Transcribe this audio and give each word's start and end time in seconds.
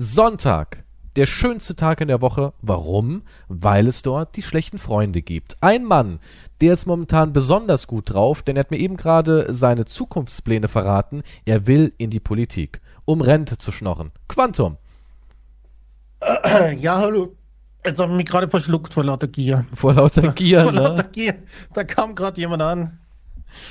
Sonntag. 0.00 0.84
Der 1.16 1.26
schönste 1.26 1.74
Tag 1.74 2.00
in 2.00 2.06
der 2.06 2.20
Woche. 2.20 2.52
Warum? 2.62 3.22
Weil 3.48 3.88
es 3.88 4.02
dort 4.02 4.36
die 4.36 4.42
schlechten 4.42 4.78
Freunde 4.78 5.22
gibt. 5.22 5.56
Ein 5.60 5.84
Mann, 5.84 6.20
der 6.60 6.74
ist 6.74 6.86
momentan 6.86 7.32
besonders 7.32 7.88
gut 7.88 8.14
drauf, 8.14 8.42
denn 8.42 8.54
er 8.54 8.60
hat 8.60 8.70
mir 8.70 8.78
eben 8.78 8.96
gerade 8.96 9.52
seine 9.52 9.86
Zukunftspläne 9.86 10.68
verraten. 10.68 11.24
Er 11.46 11.66
will 11.66 11.92
in 11.98 12.10
die 12.10 12.20
Politik, 12.20 12.80
um 13.06 13.20
Rente 13.20 13.58
zu 13.58 13.72
schnorren. 13.72 14.12
Quantum. 14.28 14.76
Ja, 16.78 16.98
hallo. 16.98 17.34
Jetzt 17.84 17.98
habe 17.98 18.12
ich 18.12 18.18
mich 18.18 18.26
gerade 18.26 18.48
verschluckt 18.48 18.94
vor 18.94 19.02
lauter 19.02 19.26
Gier. 19.26 19.66
Vor 19.74 19.94
lauter 19.94 20.32
Gier, 20.32 20.62
vor 20.62 20.72
lauter 20.72 21.02
ne? 21.02 21.08
Gier. 21.10 21.34
Da 21.74 21.82
kam 21.82 22.14
gerade 22.14 22.40
jemand 22.40 22.62
an. 22.62 23.00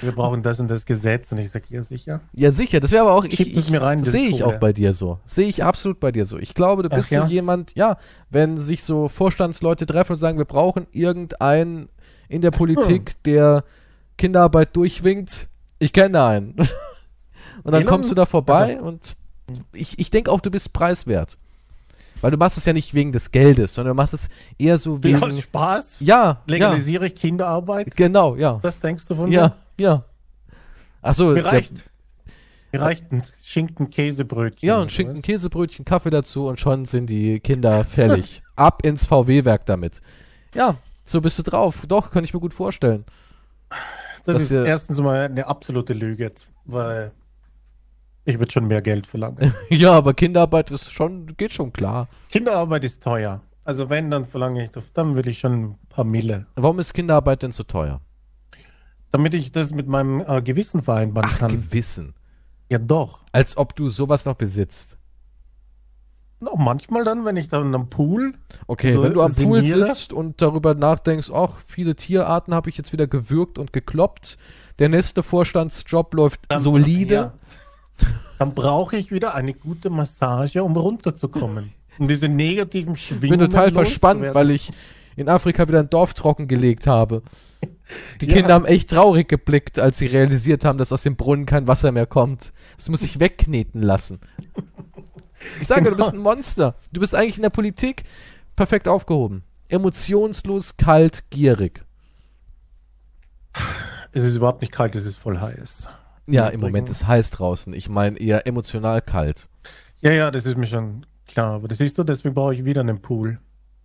Wir 0.02 0.12
brauchen 0.12 0.44
das 0.44 0.60
und 0.60 0.70
das 0.70 0.86
Gesetz. 0.86 1.32
Und 1.32 1.38
ich 1.38 1.50
sage, 1.52 1.66
ja, 1.70 1.84
sicher. 1.84 2.22
Ja, 2.34 2.52
sicher. 2.52 2.80
Das 2.80 2.92
wäre 2.92 3.04
aber 3.04 3.14
auch, 3.14 3.26
ich, 3.26 3.40
ich 3.56 3.70
mir 3.70 3.82
rein, 3.82 4.04
sehe 4.04 4.28
ich 4.30 4.44
auch 4.44 4.60
bei 4.60 4.74
dir 4.74 4.94
so. 4.94 5.20
Sehe 5.26 5.48
ich 5.48 5.64
absolut 5.64 6.00
bei 6.00 6.12
dir 6.12 6.26
so. 6.26 6.38
Ich 6.38 6.54
glaube, 6.54 6.84
du 6.84 6.90
Ach 6.92 6.96
bist 6.96 7.12
ja? 7.12 7.26
so 7.26 7.32
jemand, 7.32 7.74
ja, 7.76 7.98
wenn 8.30 8.58
sich 8.58 8.84
so 8.84 9.08
Vorstandsleute 9.10 9.86
treffen 9.86 10.14
und 10.14 10.20
sagen, 10.20 10.38
wir 10.38 10.46
brauchen 10.46 10.88
irgendeinen 10.92 11.90
in 12.30 12.42
der 12.42 12.52
Politik, 12.52 13.10
Hm. 13.12 13.16
der 13.26 13.64
Kinderarbeit 14.18 14.76
durchwinkt. 14.76 15.48
Ich 15.80 15.94
kenne 15.94 16.24
einen. 16.24 16.56
Und 17.64 17.74
dann 17.74 17.86
kommst 17.86 18.10
du 18.12 18.16
da 18.16 18.26
vorbei 18.26 18.76
Also- 18.78 18.86
und 18.88 19.18
ich, 19.74 20.00
ich 20.00 20.10
denke 20.10 20.32
auch, 20.32 20.40
du 20.42 20.50
bist 20.52 20.74
preiswert. 20.74 21.38
Weil 22.22 22.32
du 22.32 22.38
machst 22.38 22.58
es 22.58 22.66
ja 22.66 22.74
nicht 22.74 22.94
wegen 22.94 23.12
des 23.12 23.32
Geldes, 23.32 23.74
sondern 23.76 23.92
du 23.96 24.02
machst 24.02 24.14
es 24.14 24.30
eher 24.58 24.78
so 24.78 25.04
wegen. 25.04 25.20
Ja, 25.22 25.32
Spaß. 25.42 25.98
Ja, 26.00 26.16
ja, 26.24 26.42
Legalisiere 26.48 27.08
ich 27.08 27.16
Kinderarbeit? 27.16 27.96
genau, 27.96 28.36
ja. 28.36 28.60
Das 28.62 28.80
denkst 28.80 29.06
du 29.08 29.16
von 29.16 29.32
Ja, 29.32 29.56
ja. 29.78 30.06
Ach 31.02 31.16
so, 31.16 31.32
mir? 31.32 31.46
reicht. 31.46 31.72
Mir 32.72 32.82
reicht 32.82 33.12
ein 33.12 33.24
Schinken-Käsebrötchen. 33.42 34.68
Ja, 34.68 34.76
oder 34.76 34.84
und 34.84 34.92
Schinken, 34.92 35.18
was? 35.18 35.24
Käsebrötchen, 35.24 35.86
Kaffee 35.86 36.10
dazu 36.10 36.48
und 36.48 36.60
schon 36.60 36.86
sind 36.86 37.10
die 37.10 37.40
Kinder 37.40 37.86
fällig. 37.86 38.44
Ab 38.56 38.84
ins 38.86 39.06
VW-Werk 39.06 39.66
damit. 39.66 40.02
Ja, 40.54 40.76
so 41.06 41.22
bist 41.22 41.40
du 41.40 41.44
drauf. 41.44 41.86
Doch, 41.88 42.12
kann 42.12 42.24
ich 42.24 42.34
mir 42.34 42.40
gut 42.40 42.54
vorstellen. 42.54 43.06
Das 44.26 44.42
ist 44.42 44.52
erstens 44.52 45.00
mal 45.00 45.22
eine 45.22 45.48
absolute 45.48 45.94
Lüge 45.94 46.26
jetzt, 46.26 46.48
weil 46.66 47.12
ich 48.26 48.40
würde 48.40 48.52
schon 48.52 48.68
mehr 48.68 48.82
Geld 48.82 49.08
verlangen. 49.08 49.54
ja, 49.70 49.94
aber 49.94 50.14
Kinderarbeit 50.14 50.70
ist 50.72 50.92
schon, 50.92 51.28
geht 51.38 51.54
schon 51.54 51.72
klar. 51.72 52.10
Kinderarbeit 52.30 52.84
ist 52.84 53.02
teuer. 53.02 53.42
Also 53.64 53.90
wenn, 53.90 54.12
dann 54.12 54.26
verlange 54.26 54.66
ich, 54.66 54.72
dann 54.94 55.16
will 55.16 55.28
ich 55.28 55.40
schon 55.40 55.64
ein 55.64 55.80
paar 55.88 56.04
Mille. 56.04 56.46
Warum 56.56 56.80
ist 56.80 56.94
Kinderarbeit 56.94 57.44
denn 57.44 57.52
so 57.52 57.64
teuer? 57.64 58.02
Damit 59.12 59.34
ich 59.34 59.52
das 59.52 59.72
mit 59.72 59.88
meinem 59.88 60.24
äh, 60.26 60.42
Gewissen 60.42 60.82
vereinbaren 60.82 61.30
Ach, 61.34 61.40
kann. 61.40 61.52
Gewissen. 61.52 62.14
Ja, 62.70 62.78
doch. 62.78 63.22
Als 63.32 63.58
ob 63.58 63.76
du 63.76 63.90
sowas 63.90 64.26
noch 64.26 64.36
besitzt. 64.36 64.98
Noch 66.40 66.56
manchmal 66.56 67.04
dann, 67.04 67.26
wenn 67.26 67.36
ich 67.36 67.50
dann 67.50 67.74
am 67.74 67.90
Pool. 67.90 68.34
Okay, 68.68 68.94
So 68.94 69.02
wenn 69.02 69.14
du 69.14 69.22
am 69.24 69.34
Pool 69.34 69.66
sitzt 69.66 70.14
und 70.14 70.40
darüber 70.42 70.76
nachdenkst, 70.76 71.32
ach, 71.34 71.54
viele 71.66 71.96
Tierarten 71.96 72.54
habe 72.54 72.70
ich 72.70 72.78
jetzt 72.78 72.94
wieder 72.94 73.08
gewürgt 73.08 73.58
und 73.58 73.74
gekloppt. 73.74 74.38
Der 74.78 74.90
nächste 74.90 75.24
Vorstandsjob 75.24 76.14
läuft 76.14 76.42
Dann, 76.50 76.62
solide. 76.62 77.16
Ja, 77.16 77.34
dann 78.38 78.54
brauche 78.54 78.98
ich 78.98 79.12
wieder 79.12 79.34
eine 79.34 79.54
gute 79.56 79.90
Massage, 79.90 80.64
um 80.64 80.76
runterzukommen. 80.78 81.74
Um 81.98 82.08
diese 82.08 82.30
negativen 82.30 82.94
Ich 82.94 83.08
Schwingungen 83.08 83.40
bin 83.40 83.50
total 83.50 83.72
verspannt, 83.72 84.36
weil 84.36 84.52
ich 84.52 84.72
in 85.16 85.30
Afrika 85.30 85.68
wieder 85.68 85.80
ein 85.80 85.90
Dorf 85.90 86.14
trockengelegt 86.14 86.86
habe. 86.86 87.24
Die 88.22 88.26
Ja. 88.28 88.36
Kinder 88.36 88.54
haben 88.56 88.66
echt 88.66 88.90
traurig 88.90 89.28
geblickt, 89.30 89.80
als 89.80 89.98
sie 89.98 90.08
realisiert 90.08 90.66
haben, 90.66 90.78
dass 90.78 90.92
aus 90.92 91.04
dem 91.04 91.16
Brunnen 91.16 91.46
kein 91.46 91.68
Wasser 91.68 91.92
mehr 91.92 92.06
kommt. 92.06 92.52
Das 92.76 92.90
muss 92.90 93.02
ich 93.02 93.20
wegkneten 93.20 93.82
lassen. 93.82 94.20
Ich 95.62 95.68
sage, 95.68 95.84
du 95.84 95.92
Genau. 95.92 95.98
bist 96.04 96.14
ein 96.14 96.20
Monster. 96.20 96.76
Du 96.92 97.00
bist 97.00 97.16
eigentlich 97.16 97.38
in 97.38 97.44
der 97.44 97.50
Politik 97.50 98.04
perfekt 98.56 98.88
aufgehoben. 98.88 99.44
Emotionslos, 99.70 100.78
kalt, 100.78 101.30
gierig. 101.30 101.84
Es 104.12 104.24
ist 104.24 104.36
überhaupt 104.36 104.62
nicht 104.62 104.74
kalt, 104.74 104.96
es 104.96 105.06
ist 105.06 105.18
voll 105.18 105.40
heiß. 105.40 105.88
Ja, 106.28 106.48
Im 106.48 106.60
Moment 106.60 106.90
ist 106.90 107.08
heiß 107.08 107.32
draußen. 107.32 107.74
Ich 107.74 107.88
meine 107.90 108.18
eher 108.20 108.46
emotional 108.48 109.02
kalt. 109.02 109.48
Ja, 110.02 110.12
ja, 110.12 110.30
das 110.32 110.46
ist 110.46 110.58
mir 110.58 110.66
schon 110.68 111.06
klar. 111.26 111.54
Aber 111.54 111.68
das 111.68 111.78
siehst 111.78 111.98
du, 111.98 112.04
deswegen 112.04 112.36
brauche 112.36 112.54
ich 112.54 112.66
wieder 112.66 112.82
einen 112.82 113.02
Pool. 113.02 113.40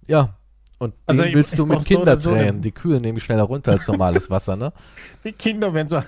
Ja. 0.07 0.37
Und 0.83 0.95
Also 1.07 1.23
den 1.23 1.29
ich- 1.29 1.35
willst 1.37 1.57
du 1.59 1.65
mit 1.65 1.79
so 1.79 1.85
so 1.85 1.89
Kindertränen. 1.97 2.39
einen- 2.41 2.61
Die 2.63 2.73
kühlen 2.73 3.03
nämlich 3.03 3.23
schneller 3.23 3.45
runter 3.45 3.71
als 3.73 3.87
normales 3.87 4.29
Wasser, 4.31 4.57
ne? 4.57 4.73
Die 5.25 5.31
Kinder 5.33 5.73
werden 5.73 5.87
so 5.87 6.03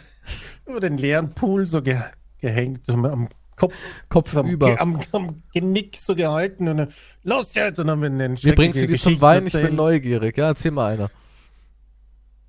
über 0.67 0.81
den 0.81 0.97
leeren 0.97 1.31
Pool 1.31 1.65
so 1.67 1.81
ge 1.81 2.01
gehängt, 2.41 2.85
so 2.87 2.95
am 2.95 3.29
Kopf, 3.57 3.73
Kopf 4.09 4.33
so 4.33 4.41
am, 4.41 4.49
über. 4.49 4.81
Am, 4.81 4.99
am 5.13 5.43
Genick 5.53 5.97
so 5.97 6.17
gehalten 6.17 6.67
und 6.67 6.79
dann, 6.79 6.89
los 7.23 7.55
jetzt! 7.55 7.79
Und 7.79 7.87
dann 7.87 8.03
werden 8.03 8.19
dann 8.19 8.37
Wie 8.43 8.51
bringst 8.51 8.81
du 8.81 8.87
die 8.89 8.97
zum 8.97 9.21
Weinen? 9.21 9.47
Ich 9.47 9.53
bin 9.53 9.77
neugierig. 9.77 10.37
Ja, 10.37 10.49
erzähl 10.49 10.73
mal 10.73 10.93
einer. 10.95 11.11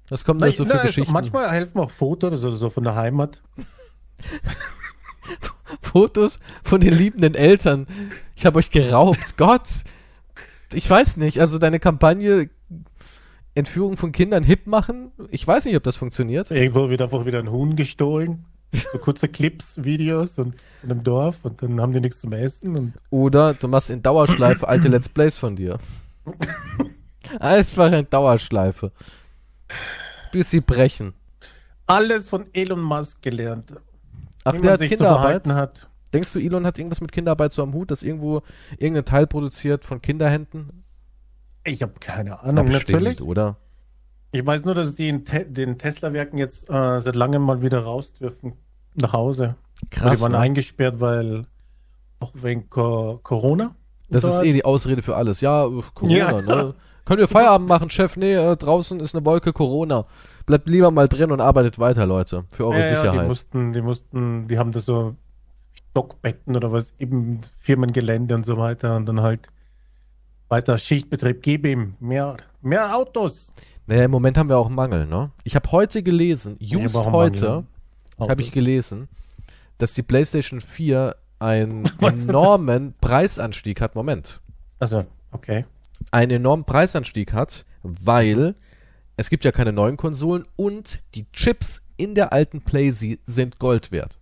Was 0.09 0.25
kommt 0.25 0.41
da 0.41 0.51
so 0.51 0.63
für 0.63 0.69
nein, 0.69 0.79
also 0.79 0.87
Geschichten? 0.87 1.13
Manchmal 1.13 1.51
helfen 1.51 1.79
auch 1.79 1.91
Fotos 1.91 2.43
oder 2.43 2.55
so 2.55 2.71
von 2.71 2.83
der 2.83 2.95
Heimat. 2.95 3.43
Fotos 5.81 6.39
von 6.63 6.81
den 6.81 6.95
liebenden 6.95 7.35
Eltern. 7.35 7.87
Ich 8.35 8.45
habe 8.47 8.57
euch 8.59 8.71
geraubt. 8.71 9.37
Gott. 9.37 9.69
Ich 10.75 10.89
weiß 10.89 11.17
nicht. 11.17 11.39
Also 11.39 11.57
deine 11.57 11.79
Kampagne 11.79 12.49
Entführung 13.55 13.95
von 13.95 14.11
Kindern 14.11 14.43
hip 14.43 14.67
machen. 14.67 15.11
Ich 15.31 15.47
weiß 15.47 15.65
nicht, 15.65 15.77
ob 15.77 15.83
das 15.83 15.95
funktioniert. 15.95 16.51
Irgendwo 16.51 16.89
wird 16.89 17.01
einfach 17.01 17.25
wieder 17.25 17.39
ein 17.39 17.49
Huhn 17.49 17.75
gestohlen. 17.75 18.45
So 18.91 18.97
kurze 18.97 19.29
Clips, 19.29 19.83
Videos 19.85 20.37
und 20.37 20.55
in 20.83 20.91
einem 20.91 21.03
Dorf 21.03 21.37
und 21.43 21.63
dann 21.63 21.79
haben 21.79 21.93
die 21.93 22.01
nichts 22.01 22.19
zum 22.19 22.33
Essen 22.33 22.93
Oder 23.09 23.53
du 23.53 23.69
machst 23.69 23.89
in 23.89 24.03
Dauerschleife 24.03 24.67
alte 24.67 24.89
Let's 24.89 25.07
Plays 25.07 25.37
von 25.37 25.55
dir. 25.55 25.79
Einfach 27.39 27.93
in 27.93 28.09
Dauerschleife. 28.09 28.91
Bis 30.33 30.49
sie 30.49 30.59
brechen. 30.59 31.13
alles 31.87 32.27
von 32.27 32.47
Elon 32.53 32.81
Musk 32.81 33.21
gelernt. 33.21 33.71
Ach, 34.43 34.53
wie 34.53 34.57
der 34.57 34.63
man 34.63 34.73
hat 34.73 34.79
sich 34.79 34.89
zu 34.89 34.97
Kinderarbeit. 34.97 35.21
verhalten 35.21 35.55
hat. 35.55 35.87
Denkst 36.15 36.33
du, 36.33 36.39
Elon 36.39 36.65
hat 36.65 36.77
irgendwas 36.79 37.01
mit 37.01 37.11
Kinderarbeit 37.11 37.51
so 37.51 37.61
am 37.61 37.73
Hut, 37.73 37.91
dass 37.91 38.01
irgendwo 38.03 38.41
irgendein 38.77 39.05
Teil 39.05 39.27
produziert 39.27 39.83
von 39.85 40.01
Kinderhänden? 40.01 40.83
Ich 41.65 41.81
habe 41.81 41.93
keine 41.99 42.39
Ahnung, 42.41 42.65
bestimmt, 42.65 43.01
natürlich. 43.01 43.21
oder? 43.21 43.57
Ich 44.31 44.45
weiß 44.45 44.65
nur, 44.65 44.75
dass 44.75 44.95
die 44.95 45.09
in 45.09 45.25
Te 45.25 45.45
den 45.45 45.77
Tesla-Werken 45.77 46.37
jetzt 46.37 46.69
äh, 46.69 46.99
seit 46.99 47.15
langem 47.15 47.41
mal 47.41 47.61
wieder 47.61 47.79
raus 47.79 48.13
dürfen 48.13 48.53
nach 48.93 49.13
Hause. 49.13 49.55
Krass. 49.91 50.17
die 50.17 50.21
waren 50.23 50.31
ne? 50.33 50.39
eingesperrt, 50.39 50.99
weil 50.99 51.45
auch 52.19 52.31
wegen 52.41 52.69
Co 52.69 53.19
Corona. 53.23 53.75
Das 54.09 54.23
ist 54.23 54.41
eh 54.41 54.53
die 54.53 54.63
Ausrede 54.63 55.01
für 55.01 55.15
alles. 55.15 55.41
Ja, 55.41 55.65
äh, 55.65 55.81
Corona, 55.93 56.15
Ja. 56.17 56.41
ne? 56.41 56.73
Können 57.05 57.19
wir 57.19 57.27
Feierabend 57.27 57.69
machen, 57.69 57.89
Chef? 57.91 58.17
Nee, 58.17 58.33
äh, 58.33 58.55
draußen 58.57 58.99
ist 58.99 59.15
eine 59.15 59.25
Wolke 59.25 59.53
Corona. 59.53 60.05
Bleibt 60.47 60.67
lieber 60.67 60.89
mal 60.91 61.07
drin 61.07 61.31
und 61.31 61.39
arbeitet 61.39 61.77
weiter, 61.77 62.05
Leute. 62.07 62.45
Für 62.51 62.65
eure 62.65 62.79
Ja, 62.79 62.85
ja, 62.85 62.89
die 62.89 62.95
Sicherheit. 63.07 63.27
mussten, 63.27 63.73
die 63.73 63.81
mussten, 63.81 64.47
die 64.47 64.57
haben 64.57 64.71
da 64.71 64.79
so 64.79 65.15
Stockbetten 65.95 66.57
oder 66.57 66.73
was, 66.73 66.93
eben 66.99 67.39
Firmengelände 67.59 68.35
und 68.35 68.45
so 68.45 68.57
weiter 68.57 68.97
und 68.97 69.05
dann 69.05 69.21
halt 69.21 69.47
weiter 70.49 70.77
Schichtbetrieb, 70.77 71.41
gib 71.41 71.65
ihm 71.65 71.95
mehr, 72.01 72.35
mehr 72.61 72.93
Autos. 72.93 73.53
naja, 73.87 74.03
im 74.03 74.11
Moment 74.11 74.37
haben 74.37 74.49
wir 74.49 74.57
auch 74.57 74.65
einen 74.65 74.75
Mangel, 74.75 75.07
ne? 75.07 75.31
Ich 75.45 75.55
habe 75.55 75.71
heute 75.71 76.03
gelesen, 76.03 76.57
Ja, 76.59 76.79
just 76.79 76.95
warum 76.95 77.13
heute, 77.13 77.63
habe 78.19 78.41
ich 78.41 78.51
gelesen, 78.51 79.07
dass 79.77 79.93
die 79.93 80.03
PlayStation 80.03 80.59
4 80.59 81.15
einen 81.39 81.85
enormen 82.01 82.93
Preisanstieg 82.99 83.79
hat. 83.79 83.95
Moment. 83.95 84.41
Also, 84.79 85.05
okay. 85.31 85.63
einen 86.11 86.31
enormen 86.31 86.65
Preisanstieg 86.65 87.31
hat, 87.31 87.65
weil 87.83 88.55
es 89.15 89.29
gibt 89.29 89.45
ja 89.45 89.53
keine 89.53 89.71
neuen 89.71 89.95
Konsolen 89.95 90.45
und 90.57 91.01
die 91.15 91.25
Chips 91.31 91.81
in 91.95 92.15
der 92.15 92.33
alten 92.33 92.61
PlayZ 92.61 93.17
sind 93.25 93.59
Gold 93.59 93.93
wert. 93.93 94.19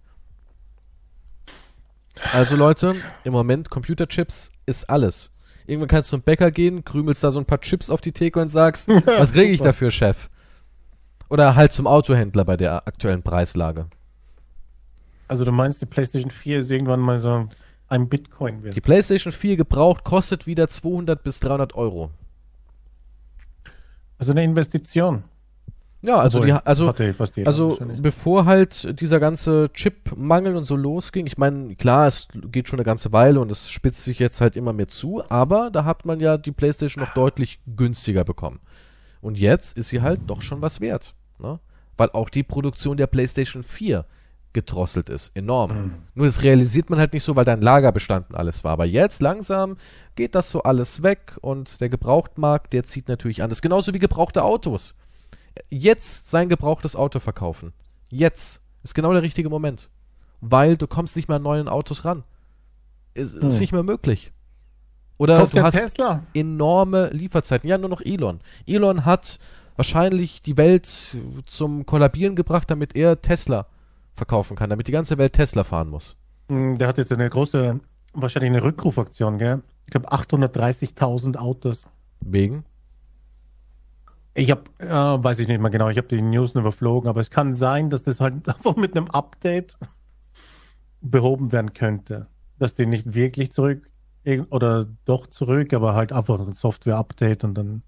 Also 2.32 2.56
Leute, 2.56 2.96
im 3.24 3.34
Moment 3.34 3.70
Computerchips 3.70 4.52
ist 4.66 4.90
alles. 4.90 5.32
Irgendwann 5.66 5.88
kannst 5.88 6.12
du 6.12 6.18
zum 6.18 6.22
Bäcker 6.22 6.52
gehen, 6.52 6.84
krümelst 6.84 7.24
da 7.24 7.32
so 7.32 7.40
ein 7.40 7.46
paar 7.46 7.62
Chips 7.62 7.90
auf 7.90 8.02
die 8.02 8.12
Theke 8.12 8.40
und 8.40 8.50
sagst, 8.50 8.88
was 9.06 9.34
kriege 9.34 9.52
ich 9.52 9.62
dafür, 9.62 9.92
Chef? 9.92 10.30
Oder 11.30 11.56
halt 11.56 11.72
zum 11.72 11.88
Autohändler 11.88 12.46
bei 12.46 12.58
der 12.58 12.88
aktuellen 12.88 13.24
Preislage. 13.24 13.88
Also 15.28 15.46
du 15.46 15.52
meinst, 15.52 15.82
die 15.82 15.86
PlayStation 15.86 16.32
4 16.32 16.60
ist 16.60 16.70
irgendwann 16.70 17.00
mal 17.00 17.20
so 17.20 17.48
ein 17.88 18.10
Bitcoin 18.10 18.64
wert. 18.64 18.76
Die 18.76 18.82
PlayStation 18.82 19.32
4 19.32 19.58
gebraucht 19.58 20.04
kostet 20.04 20.46
wieder 20.46 20.68
200 20.68 21.24
bis 21.24 21.40
300 21.40 21.74
Euro. 21.76 22.12
Also 24.18 24.32
eine 24.32 24.44
Investition. 24.44 25.24
Ja, 26.06 26.18
also 26.18 26.40
Obwohl, 26.40 26.52
die, 26.52 26.66
also 26.66 26.94
jeder 27.36 27.48
Also 27.48 27.80
bevor 28.02 28.46
halt 28.46 29.00
dieser 29.00 29.22
ganze 29.22 29.70
Chip-Mangel 29.74 30.58
und 30.58 30.66
so 30.66 30.76
losging, 30.76 31.26
ich 31.28 31.38
meine, 31.38 31.76
klar, 31.76 32.08
es 32.08 32.28
geht 32.52 32.68
schon 32.68 32.80
eine 32.80 32.86
ganze 32.86 33.14
Weile 33.14 33.40
und 33.40 33.50
es 33.50 33.70
spitzt 33.70 34.04
sich 34.04 34.20
jetzt 34.20 34.42
halt 34.42 34.58
immer 34.58 34.74
mehr 34.74 34.90
zu, 34.90 35.24
aber 35.30 35.72
da 35.72 35.86
hat 35.86 36.06
man 36.06 36.20
ja 36.20 36.38
die 36.38 36.52
PlayStation 36.52 37.04
noch 37.04 37.14
deutlich 37.14 37.60
günstiger 37.78 38.26
bekommen. 38.26 38.60
Und 39.22 39.40
jetzt 39.40 39.78
ist 39.78 39.90
sie 39.90 40.02
halt 40.02 40.20
doch 40.28 40.42
schon 40.42 40.62
was 40.62 40.82
wert, 40.82 41.16
ne? 41.40 41.60
Weil 41.96 42.10
auch 42.10 42.30
die 42.30 42.44
Produktion 42.44 42.98
der 42.98 43.08
PlayStation 43.08 43.64
4 43.64 44.04
gedrosselt 44.52 45.10
ist. 45.10 45.36
Enorm. 45.36 45.94
Nur 46.16 46.26
das 46.26 46.44
realisiert 46.44 46.90
man 46.90 47.00
halt 47.00 47.14
nicht 47.14 47.24
so, 47.24 47.36
weil 47.36 47.46
dein 47.46 47.62
Lagerbestand 47.62 48.30
und 48.30 48.36
alles 48.36 48.64
war. 48.64 48.74
Aber 48.74 48.86
jetzt 48.86 49.22
langsam 49.22 49.78
geht 50.16 50.36
das 50.36 50.50
so 50.50 50.64
alles 50.64 51.02
weg 51.02 51.38
und 51.42 51.82
der 51.82 51.90
Gebrauchtmarkt, 51.90 52.74
der 52.74 52.84
zieht 52.84 53.08
natürlich 53.08 53.42
an. 53.42 53.50
Das 53.50 53.60
ist 53.60 53.64
genauso 53.64 53.94
wie 53.94 54.00
gebrauchte 54.00 54.44
Autos. 54.44 54.96
Jetzt 55.70 56.30
sein 56.30 56.50
gebrauchtes 56.50 56.96
Auto 56.96 57.20
verkaufen. 57.20 57.74
Jetzt 58.10 58.62
ist 58.84 58.94
genau 58.96 59.14
der 59.14 59.22
richtige 59.22 59.50
Moment. 59.50 59.90
Weil 60.42 60.78
du 60.78 60.88
kommst 60.88 61.16
nicht 61.16 61.28
mehr 61.28 61.38
an 61.38 61.44
neuen 61.44 61.68
Autos 61.68 62.06
ran. 62.06 62.24
Ist, 63.14 63.34
ist 63.34 63.54
Hm. 63.54 63.60
nicht 63.60 63.72
mehr 63.72 63.84
möglich. 63.84 64.32
Oder 65.18 65.38
Kauft 65.38 65.56
du 65.56 65.62
hast 65.64 65.76
Tesla? 65.78 66.24
enorme 66.34 67.10
Lieferzeiten. 67.12 67.70
Ja, 67.70 67.78
nur 67.78 67.90
noch 67.90 68.02
Elon. 68.02 68.40
Elon 68.68 69.06
hat 69.06 69.40
wahrscheinlich 69.76 70.42
die 70.42 70.58
Welt 70.58 71.16
zum 71.46 71.86
Kollabieren 71.86 72.36
gebracht, 72.36 72.70
damit 72.70 72.96
er 72.96 73.22
Tesla 73.22 73.68
verkaufen 74.16 74.56
kann, 74.58 74.70
damit 74.70 74.88
die 74.88 74.92
ganze 74.92 75.18
Welt 75.18 75.34
Tesla 75.34 75.64
fahren 75.64 75.90
muss. 75.90 76.18
Hm, 76.50 76.78
Der 76.78 76.88
hat 76.88 76.98
jetzt 76.98 77.12
eine 77.12 77.30
große, 77.30 77.80
wahrscheinlich 78.14 78.52
eine 78.52 78.64
Rückrufaktion, 78.64 79.38
gell? 79.38 79.62
Ich 79.86 79.92
glaube 79.92 80.12
830.000 80.12 81.38
Autos. 81.38 81.86
Wegen? 82.20 82.66
Ich 84.36 84.50
habe, 84.50 84.64
äh, 84.80 84.88
weiß 84.88 85.40
ich 85.40 85.48
nicht 85.48 85.62
mehr 85.62 85.70
genau, 85.70 85.90
ich 85.90 85.98
habe 85.98 86.08
die 86.08 86.22
News 86.22 86.54
nur 86.54 86.62
überflogen, 86.62 87.08
aber 87.08 87.22
es 87.22 87.30
kann 87.30 87.54
sein, 87.54 87.90
dass 87.90 88.02
das 88.02 88.20
halt 88.20 88.48
einfach 88.50 88.76
mit 88.76 88.96
einem 88.96 89.10
Update 89.10 89.78
behoben 91.02 91.52
werden 91.52 91.74
könnte. 91.74 92.28
Dass 92.58 92.76
die 92.76 92.86
nicht 92.86 93.14
wirklich 93.14 93.52
zurück 93.52 93.90
oder 94.50 94.86
doch 95.06 95.28
zurück, 95.28 95.74
aber 95.74 95.96
halt 95.96 96.14
einfach 96.14 96.40
ein 96.40 96.54
Software-Update 96.54 97.44
und 97.44 97.56
dann 97.56 97.84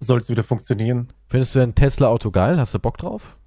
soll 0.00 0.18
es 0.18 0.28
wieder 0.28 0.42
funktionieren. 0.42 1.12
Findest 1.28 1.54
du 1.54 1.60
ein 1.60 1.74
Tesla-Auto 1.74 2.30
geil? 2.32 2.58
Hast 2.58 2.74
du 2.74 2.78
Bock 2.80 2.98
drauf? 2.98 3.38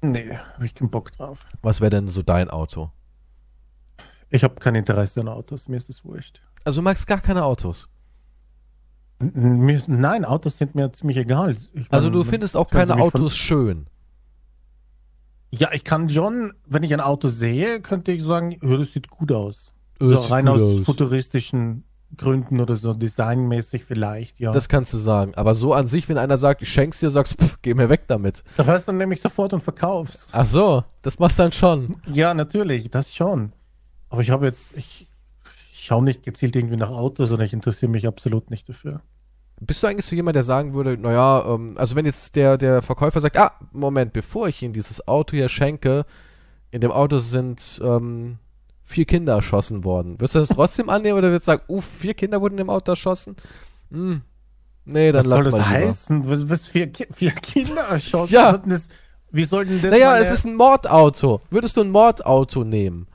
Nee, 0.00 0.38
habe 0.54 0.64
ich 0.64 0.74
keinen 0.74 0.90
Bock 0.90 1.12
drauf. 1.12 1.40
Was 1.62 1.80
wäre 1.80 1.90
denn 1.90 2.08
so 2.08 2.22
dein 2.22 2.48
Auto? 2.48 2.90
Ich 4.30 4.42
habe 4.44 4.54
kein 4.56 4.74
Interesse 4.74 5.20
an 5.20 5.28
Autos, 5.28 5.68
mir 5.68 5.76
ist 5.76 5.88
das 5.88 6.04
wurscht. 6.04 6.40
Also 6.64 6.80
du 6.80 6.84
magst 6.84 7.06
gar 7.06 7.20
keine 7.20 7.44
Autos. 7.44 7.88
Nein, 9.18 10.24
Autos 10.24 10.58
sind 10.58 10.74
mir 10.74 10.92
ziemlich 10.92 11.16
egal. 11.16 11.56
Ich 11.72 11.90
Also 11.90 12.08
mein, 12.08 12.12
du 12.14 12.24
findest 12.24 12.56
auch 12.56 12.70
keine 12.70 12.96
Autos 12.96 13.36
schön. 13.36 13.86
Ja, 15.50 15.70
ich 15.72 15.84
kann 15.84 16.10
schon, 16.10 16.52
wenn 16.66 16.82
ich 16.82 16.92
ein 16.92 17.00
Auto 17.00 17.28
sehe, 17.28 17.80
könnte 17.80 18.12
ich 18.12 18.22
sagen, 18.22 18.58
das 18.60 18.92
sieht 18.92 19.08
gut 19.08 19.32
aus. 19.32 19.72
Das 19.98 20.10
so 20.10 20.16
rein 20.18 20.48
aus, 20.48 20.60
aus. 20.60 20.80
futuristischen 20.80 21.84
Gründen 22.16 22.60
oder 22.60 22.76
so 22.76 22.92
designmäßig 22.92 23.84
vielleicht, 23.84 24.38
ja. 24.38 24.52
Das 24.52 24.68
kannst 24.68 24.92
du 24.92 24.98
sagen. 24.98 25.34
Aber 25.34 25.54
so 25.54 25.72
an 25.72 25.86
sich, 25.86 26.08
wenn 26.08 26.18
einer 26.18 26.36
sagt, 26.36 26.62
ich 26.62 26.68
schenk's 26.68 27.00
dir, 27.00 27.10
sagst 27.10 27.40
pff, 27.40 27.58
geh 27.62 27.74
mir 27.74 27.88
weg 27.88 28.04
damit. 28.06 28.44
da 28.56 28.64
hörst 28.64 28.86
du 28.86 28.92
dann 28.92 28.98
nämlich 28.98 29.20
sofort 29.22 29.52
und 29.52 29.62
verkaufst. 29.62 30.28
Ach 30.32 30.46
so, 30.46 30.84
das 31.02 31.18
machst 31.18 31.38
du 31.38 31.44
dann 31.44 31.52
schon. 31.52 31.96
Ja, 32.06 32.34
natürlich, 32.34 32.90
das 32.90 33.14
schon. 33.14 33.52
Aber 34.08 34.20
ich 34.20 34.30
habe 34.30 34.46
jetzt, 34.46 34.76
ich 34.76 35.08
schaue 35.86 36.04
nicht 36.04 36.22
gezielt 36.22 36.56
irgendwie 36.56 36.76
nach 36.76 36.90
Autos 36.90 37.32
und 37.32 37.40
ich 37.40 37.52
interessiere 37.52 37.90
mich 37.90 38.06
absolut 38.06 38.50
nicht 38.50 38.68
dafür. 38.68 39.00
Bist 39.60 39.82
du 39.82 39.86
eigentlich 39.86 40.04
so 40.04 40.14
jemand, 40.14 40.36
der 40.36 40.42
sagen 40.42 40.74
würde, 40.74 40.98
naja, 40.98 41.46
ähm, 41.54 41.76
also 41.78 41.96
wenn 41.96 42.04
jetzt 42.04 42.36
der, 42.36 42.58
der 42.58 42.82
Verkäufer 42.82 43.20
sagt, 43.20 43.38
ah, 43.38 43.52
Moment, 43.72 44.12
bevor 44.12 44.48
ich 44.48 44.62
Ihnen 44.62 44.74
dieses 44.74 45.08
Auto 45.08 45.34
hier 45.36 45.48
schenke, 45.48 46.04
in 46.70 46.80
dem 46.82 46.90
Auto 46.92 47.18
sind 47.18 47.80
ähm, 47.82 48.36
vier 48.82 49.06
Kinder 49.06 49.34
erschossen 49.34 49.82
worden. 49.84 50.20
Wirst 50.20 50.34
du 50.34 50.40
das 50.40 50.48
trotzdem 50.48 50.90
annehmen 50.90 51.16
oder 51.16 51.30
wirst 51.32 51.44
du 51.48 51.52
sagen, 51.52 51.62
uff, 51.68 51.84
vier 51.86 52.12
Kinder 52.14 52.40
wurden 52.42 52.58
im 52.58 52.68
Auto 52.68 52.92
erschossen? 52.92 53.36
Hm, 53.90 54.20
nee, 54.84 55.10
dann 55.12 55.22
Was 55.24 55.26
lass 55.30 55.42
soll 55.44 55.52
das 55.52 55.60
mal 55.60 55.74
lieber. 55.78 55.88
heißen? 55.88 56.28
Was, 56.28 56.48
was 56.50 56.66
vier, 56.66 56.88
Ki- 56.92 57.06
vier 57.12 57.30
Kinder 57.42 57.82
erschossen? 57.82 58.34
Ja. 58.34 58.52
Was 58.52 58.60
das, 58.68 58.88
wie 59.30 59.44
soll 59.44 59.64
denn 59.64 59.80
das 59.80 59.90
Naja, 59.90 60.18
es 60.18 60.30
ist 60.30 60.44
ein 60.44 60.54
Mordauto. 60.54 61.40
Würdest 61.50 61.76
du 61.78 61.80
ein 61.80 61.90
Mordauto 61.90 62.62
nehmen? 62.62 63.06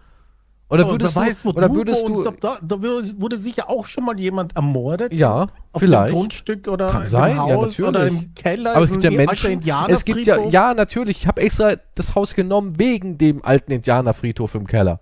Oder 0.71 0.83
Aber 0.83 0.93
würdest 0.93 1.15
wer 1.17 1.33
du, 1.33 1.49
oder 1.57 1.73
würdest 1.73 2.07
du, 2.07 2.25
ob 2.25 2.39
da, 2.39 2.57
da 2.61 2.81
wurde 2.81 3.35
sicher 3.35 3.69
auch 3.69 3.85
schon 3.85 4.05
mal 4.05 4.17
jemand 4.17 4.55
ermordet? 4.55 5.11
ja, 5.11 5.47
Auf 5.73 5.81
vielleicht. 5.81 6.13
dem 6.13 6.15
Grundstück 6.15 6.69
oder 6.69 6.91
Kann 6.91 7.01
im 7.01 7.07
sein, 7.07 7.35
ja, 7.35 7.41
Haus 7.41 7.77
oder 7.77 7.91
natürlich. 7.91 8.23
im 8.23 8.35
Keller. 8.35 8.75
Aber 8.75 8.85
es 8.85 8.91
gibt 8.91 9.03
ja 9.03 9.11
Menschen, 9.11 9.61
es 9.89 10.05
gibt 10.05 10.25
ja, 10.25 10.37
ja, 10.47 10.73
natürlich, 10.73 11.17
ich 11.17 11.27
habe 11.27 11.41
extra 11.41 11.73
das 11.95 12.15
Haus 12.15 12.35
genommen 12.35 12.79
wegen 12.79 13.17
dem 13.17 13.43
alten 13.43 13.73
Indianerfriedhof 13.73 14.55
im 14.55 14.65
Keller. 14.65 15.01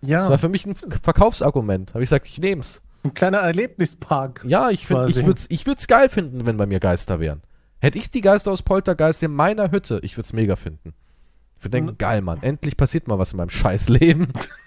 Das 0.00 0.08
ja, 0.08 0.30
war 0.30 0.38
für 0.38 0.48
mich 0.48 0.64
ein 0.64 0.74
Verkaufsargument. 0.74 1.90
Habe 1.90 2.02
ich 2.02 2.08
gesagt, 2.08 2.26
ich 2.26 2.38
nehm's. 2.38 2.80
ein 3.04 3.12
kleiner 3.12 3.38
Erlebnispark. 3.38 4.44
Ja, 4.48 4.70
ich 4.70 4.86
finde, 4.86 5.10
ich 5.10 5.26
würd's, 5.26 5.44
ich 5.50 5.66
würd's 5.66 5.88
geil 5.88 6.08
finden, 6.08 6.46
wenn 6.46 6.56
bei 6.56 6.64
mir 6.64 6.80
Geister 6.80 7.20
wären. 7.20 7.42
Hätte 7.80 7.98
ich 7.98 8.10
die 8.10 8.22
Geister 8.22 8.50
aus 8.50 8.62
Poltergeist 8.62 9.22
in 9.22 9.34
meiner 9.34 9.70
Hütte, 9.70 10.00
ich 10.02 10.16
würd's 10.16 10.32
mega 10.32 10.56
finden. 10.56 10.94
Ich 11.58 11.64
würde 11.64 11.72
denken, 11.72 11.98
geil, 11.98 12.22
Mann, 12.22 12.38
endlich 12.42 12.78
passiert 12.78 13.08
mal 13.08 13.18
was 13.18 13.32
in 13.32 13.36
meinem 13.36 13.50
Scheißleben. 13.50 14.28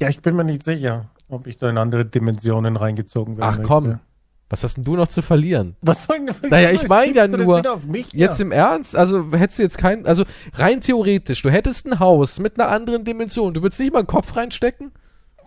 Ja, 0.00 0.08
ich 0.08 0.20
bin 0.20 0.36
mir 0.36 0.44
nicht 0.44 0.62
sicher, 0.62 1.10
ob 1.28 1.46
ich 1.46 1.56
da 1.58 1.70
in 1.70 1.78
andere 1.78 2.04
Dimensionen 2.04 2.76
reingezogen 2.76 3.36
werde. 3.36 3.58
Ach 3.60 3.62
komm, 3.66 4.00
was 4.48 4.64
hast 4.64 4.76
denn 4.76 4.84
du 4.84 4.96
noch 4.96 5.08
zu 5.08 5.22
verlieren? 5.22 5.76
Was 5.82 6.04
soll 6.04 6.18
denn 6.18 6.34
was 6.40 6.50
Naja, 6.50 6.70
ich 6.70 6.88
mein 6.88 7.14
ja 7.14 7.28
nur, 7.28 7.62
mich? 7.86 8.12
Jetzt 8.12 8.38
ja. 8.38 8.46
im 8.46 8.52
Ernst? 8.52 8.96
Also 8.96 9.30
hättest 9.32 9.58
du 9.58 9.62
jetzt 9.62 9.78
kein, 9.78 10.06
also 10.06 10.24
rein 10.54 10.80
theoretisch, 10.80 11.42
du 11.42 11.50
hättest 11.50 11.86
ein 11.86 12.00
Haus 12.00 12.40
mit 12.40 12.58
einer 12.58 12.68
anderen 12.68 13.04
Dimension, 13.04 13.54
du 13.54 13.62
würdest 13.62 13.80
nicht 13.80 13.92
mal 13.92 14.00
einen 14.00 14.08
Kopf 14.08 14.34
reinstecken? 14.36 14.92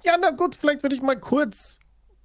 ja, 0.04 0.18
na 0.20 0.32
gut, 0.32 0.56
vielleicht 0.56 0.84
würde 0.84 0.96
ich 0.96 1.02
mal 1.02 1.18
kurz 1.18 1.80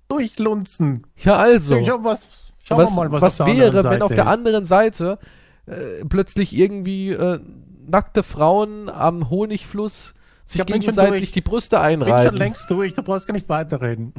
durchlunzen. 0.08 1.06
Ja, 1.16 1.36
also. 1.36 1.76
Ich 1.76 1.88
hab 1.88 2.04
was, 2.04 2.20
schauen 2.64 2.78
was 2.78 2.90
wir 2.90 2.96
mal, 2.96 3.12
was, 3.12 3.38
was 3.38 3.46
wäre, 3.46 3.84
wenn 3.84 4.02
auf 4.02 4.14
der 4.14 4.24
ist. 4.24 4.30
anderen 4.30 4.64
Seite 4.64 5.18
äh, 5.66 6.04
plötzlich 6.08 6.56
irgendwie 6.56 7.10
äh, 7.10 7.40
nackte 7.86 8.22
Frauen 8.22 8.88
am 8.88 9.30
Honigfluss 9.30 10.14
sich 10.50 10.64
gegenseitig 10.66 11.30
die 11.30 11.40
Brüste 11.40 11.76
Ich 11.76 11.82
bin 11.82 11.90
schon 12.00 12.02
einreiben? 12.08 12.36
längst 12.36 12.70
durch, 12.70 12.94
du 12.94 13.02
brauchst 13.02 13.26
gar 13.26 13.34
nicht 13.34 13.48
weiterreden. 13.48 14.14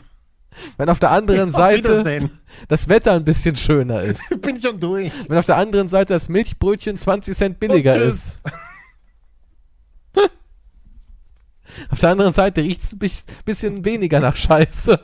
Wenn 0.78 0.90
auf 0.90 1.00
der 1.00 1.12
anderen 1.12 1.52
Seite 1.64 2.30
das 2.68 2.88
Wetter 2.90 3.14
ein 3.14 3.24
bisschen 3.24 3.56
schöner 3.56 4.02
ist. 4.02 4.22
Ich 4.32 4.42
bin 4.42 4.60
schon 4.60 4.80
durch. 4.80 5.12
Wenn 5.28 5.38
auf 5.38 5.46
der 5.46 5.58
anderen 5.58 5.88
Seite 5.88 6.14
das 6.14 6.30
Milchbrötchen 6.30 6.98
20 6.98 7.36
Cent 7.36 7.60
billiger 7.60 7.96
Und 7.96 8.02
ist. 8.02 8.42
Auf 11.92 12.00
der 12.00 12.10
anderen 12.10 12.34
Seite 12.34 12.62
riecht 12.62 12.82
es 12.82 12.94
ein 12.94 13.00
bis- 13.00 13.26
bisschen 13.46 13.86
weniger 13.86 14.20
nach 14.20 14.36
Scheiße. 14.36 15.00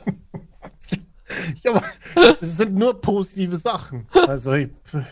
Ja, 1.62 1.70
aber 1.70 1.82
das 2.40 2.56
sind 2.56 2.74
nur 2.74 3.00
positive 3.00 3.56
Sachen. 3.56 4.06
Also, 4.26 4.52
ich, 4.52 4.68
du 4.92 5.04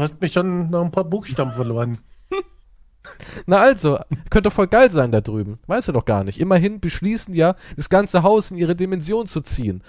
hast 0.00 0.20
mich 0.20 0.32
schon 0.32 0.68
noch 0.70 0.84
ein 0.84 0.90
paar 0.90 1.04
Buchstaben 1.04 1.52
verloren. 1.52 1.98
Na 3.46 3.58
also, 3.58 3.98
könnte 4.30 4.50
voll 4.50 4.66
geil 4.68 4.90
sein 4.90 5.12
da 5.12 5.20
drüben. 5.20 5.58
Weißt 5.66 5.88
du 5.88 5.92
doch 5.92 6.04
gar 6.04 6.24
nicht. 6.24 6.38
Immerhin 6.40 6.80
beschließen 6.80 7.34
ja, 7.34 7.56
das 7.76 7.88
ganze 7.88 8.22
Haus 8.22 8.50
in 8.50 8.58
ihre 8.58 8.76
Dimension 8.76 9.26
zu 9.26 9.40
ziehen. 9.40 9.82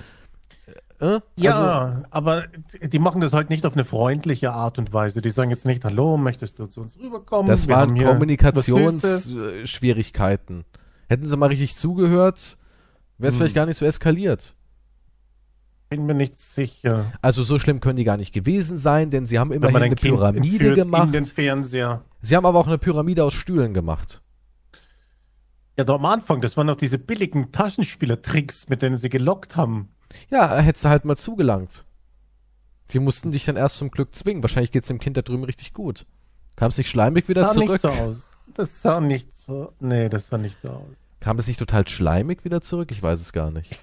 Äh? 1.00 1.20
Ja, 1.36 1.52
Also, 1.52 2.04
aber 2.10 2.46
die 2.82 2.98
machen 3.00 3.22
das 3.22 3.32
halt 3.34 3.50
nicht 3.52 3.66
auf 3.68 3.74
eine 3.74 3.86
freundliche 3.86 4.52
Art 4.52 4.80
und 4.80 4.94
Weise. 4.94 5.22
Die 5.22 5.30
sagen 5.30 5.52
jetzt 5.52 5.66
nicht, 5.66 5.86
hallo, 5.86 6.18
möchtest 6.18 6.58
du 6.58 6.66
zu 6.66 6.82
uns 6.82 6.98
rüberkommen? 6.98 7.48
das 7.48 7.68
Wir 7.68 7.76
waren. 7.76 7.96
Kommunikationsschwierigkeiten. 7.98 10.66
Hätten 11.10 11.26
sie 11.26 11.38
mal 11.38 11.46
richtig 11.48 11.76
zugehört, 11.78 12.58
wäre 13.18 13.30
es 13.30 13.36
Hm. 13.36 13.40
vielleicht 13.40 13.56
gar 13.56 13.66
nicht 13.66 13.78
so 13.78 13.86
eskaliert. 13.86 14.56
Bin 15.90 16.06
mir 16.06 16.14
nicht 16.14 16.38
sicher. 16.38 17.12
Also 17.22 17.44
so 17.44 17.60
schlimm 17.60 17.80
können 17.80 17.96
die 17.96 18.04
gar 18.04 18.18
nicht 18.18 18.34
gewesen 18.34 18.78
sein, 18.78 19.10
denn 19.10 19.26
sie 19.26 19.40
haben 19.40 19.52
immerhin 19.52 19.76
eine 19.78 19.86
ein 19.86 19.96
Kind 19.96 20.16
Pyramide 20.16 20.76
gemacht. 20.76 21.10
Sie 22.22 22.36
haben 22.36 22.46
aber 22.46 22.60
auch 22.60 22.68
eine 22.68 22.78
Pyramide 22.78 23.24
aus 23.24 23.34
Stühlen 23.34 23.74
gemacht. 23.74 24.22
Ja, 25.78 25.84
da 25.84 25.96
am 25.96 26.06
Anfang, 26.06 26.42
das 26.42 26.58
waren 26.58 26.68
noch 26.68 26.76
diese 26.76 26.98
billigen 26.98 27.52
Taschenspielertricks, 27.52 28.68
mit 28.68 28.82
denen 28.82 28.98
sie 28.98 29.10
gelockt 29.10 29.56
haben. 29.56 29.90
Ja, 30.30 30.58
hättest 30.58 30.86
du 30.86 30.90
halt 30.90 31.06
mal 31.06 31.16
zugelangt. 31.16 31.86
Die 32.92 33.00
mussten 33.00 33.32
dich 33.32 33.46
dann 33.46 33.58
erst 33.58 33.78
zum 33.78 33.92
Glück 33.92 34.16
zwingen. 34.16 34.42
Wahrscheinlich 34.42 34.72
geht's 34.72 34.88
dem 34.88 35.00
Kind 35.00 35.18
da 35.18 35.22
drüben 35.22 35.44
richtig 35.44 35.74
gut. 35.74 36.06
Kam 36.56 36.70
es 36.70 36.78
nicht 36.78 36.90
schleimig 36.90 37.30
wieder 37.30 37.48
sah 37.48 37.54
zurück? 37.54 37.70
nicht 37.70 37.82
so 37.82 37.90
aus. 37.90 38.32
Das 38.54 38.82
sah 38.82 39.00
nicht 39.00 39.36
so. 39.36 39.74
Nee, 39.80 40.10
das 40.10 40.28
sah 40.28 40.38
nicht 40.38 40.60
so 40.60 40.70
aus. 40.70 41.07
Kam 41.20 41.40
es 41.40 41.48
nicht 41.48 41.60
total 41.60 41.88
schleimig 41.88 42.46
wieder 42.46 42.62
zurück? 42.62 42.92
Ich 42.92 43.02
weiß 43.02 43.20
es 43.20 43.34
gar 43.34 43.52
nicht. 43.52 43.76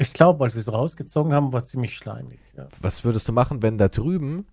Ich 0.00 0.12
glaube, 0.12 0.44
als 0.44 0.54
sie 0.54 0.60
es 0.60 0.72
rausgezogen 0.72 1.32
haben, 1.32 1.52
war 1.52 1.62
es 1.62 1.68
ziemlich 1.68 1.94
schleimig. 1.94 2.40
Ja. 2.56 2.68
Was 2.80 3.04
würdest 3.04 3.28
du 3.28 3.32
machen, 3.32 3.62
wenn 3.62 3.78
da 3.78 3.88
drüben 3.88 4.46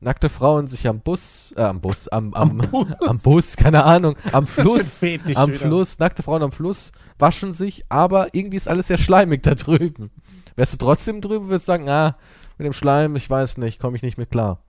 nackte 0.00 0.28
Frauen 0.28 0.66
sich 0.66 0.86
am 0.86 1.00
Bus, 1.00 1.52
äh, 1.56 1.62
am 1.62 1.80
Bus, 1.80 2.08
am, 2.08 2.34
am, 2.34 2.60
am 2.60 3.18
Bus, 3.18 3.22
Bus? 3.22 3.56
keine 3.56 3.84
Ahnung, 3.84 4.16
am 4.32 4.46
Fluss, 4.46 5.02
am 5.02 5.08
wieder? 5.26 5.58
Fluss, 5.58 5.98
nackte 5.98 6.22
Frauen 6.22 6.42
am 6.42 6.52
Fluss, 6.52 6.92
waschen 7.18 7.52
sich, 7.52 7.84
aber 7.88 8.34
irgendwie 8.34 8.56
ist 8.56 8.68
alles 8.68 8.86
sehr 8.88 8.98
schleimig 8.98 9.42
da 9.42 9.54
drüben. 9.54 10.10
Wärst 10.56 10.74
du 10.74 10.76
trotzdem 10.78 11.20
drüben, 11.20 11.48
würdest 11.48 11.66
sagen, 11.66 11.88
ah, 11.88 12.16
mit 12.58 12.66
dem 12.66 12.72
Schleim, 12.72 13.16
ich 13.16 13.28
weiß 13.28 13.58
nicht, 13.58 13.80
komme 13.80 13.96
ich 13.96 14.02
nicht 14.02 14.18
mit 14.18 14.30
klar. 14.30 14.62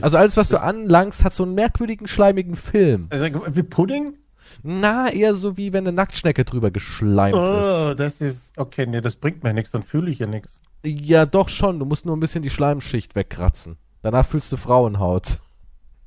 Also 0.00 0.16
alles, 0.16 0.36
was 0.36 0.48
du 0.48 0.60
anlangst, 0.60 1.24
hat 1.24 1.32
so 1.32 1.42
einen 1.42 1.54
merkwürdigen, 1.54 2.06
schleimigen 2.06 2.56
Film. 2.56 3.08
Also, 3.10 3.26
wie 3.54 3.62
Pudding? 3.62 4.14
Na, 4.62 5.10
eher 5.10 5.34
so 5.34 5.56
wie 5.56 5.72
wenn 5.72 5.84
eine 5.86 5.92
Nacktschnecke 5.92 6.44
drüber 6.44 6.70
geschleimt 6.70 7.34
ist. 7.36 7.42
Oh, 7.42 7.94
das 7.94 8.20
ist. 8.20 8.52
Okay, 8.56 8.86
nee, 8.86 9.00
das 9.00 9.16
bringt 9.16 9.42
mir 9.42 9.52
nichts, 9.54 9.70
dann 9.70 9.82
fühle 9.82 10.10
ich 10.10 10.18
ja 10.18 10.26
nichts. 10.26 10.60
Ja, 10.84 11.26
doch 11.26 11.48
schon. 11.48 11.78
Du 11.78 11.84
musst 11.84 12.06
nur 12.06 12.16
ein 12.16 12.20
bisschen 12.20 12.42
die 12.42 12.50
Schleimschicht 12.50 13.14
wegkratzen. 13.14 13.76
Danach 14.02 14.26
fühlst 14.26 14.50
du 14.52 14.56
Frauenhaut. 14.56 15.40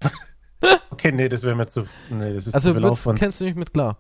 Okay, 0.92 1.12
nee, 1.12 1.28
das 1.28 1.44
wäre 1.44 1.56
mir 1.56 1.68
zu. 1.68 1.82
Nee, 2.10 2.34
das 2.34 2.48
ist 2.48 2.54
Also 2.54 2.70
zu 2.72 2.76
viel 2.80 2.86
Aufwand. 2.86 3.20
kennst 3.20 3.42
du 3.42 3.46
nicht 3.46 3.58
mit 3.58 3.74
klar. 3.74 3.98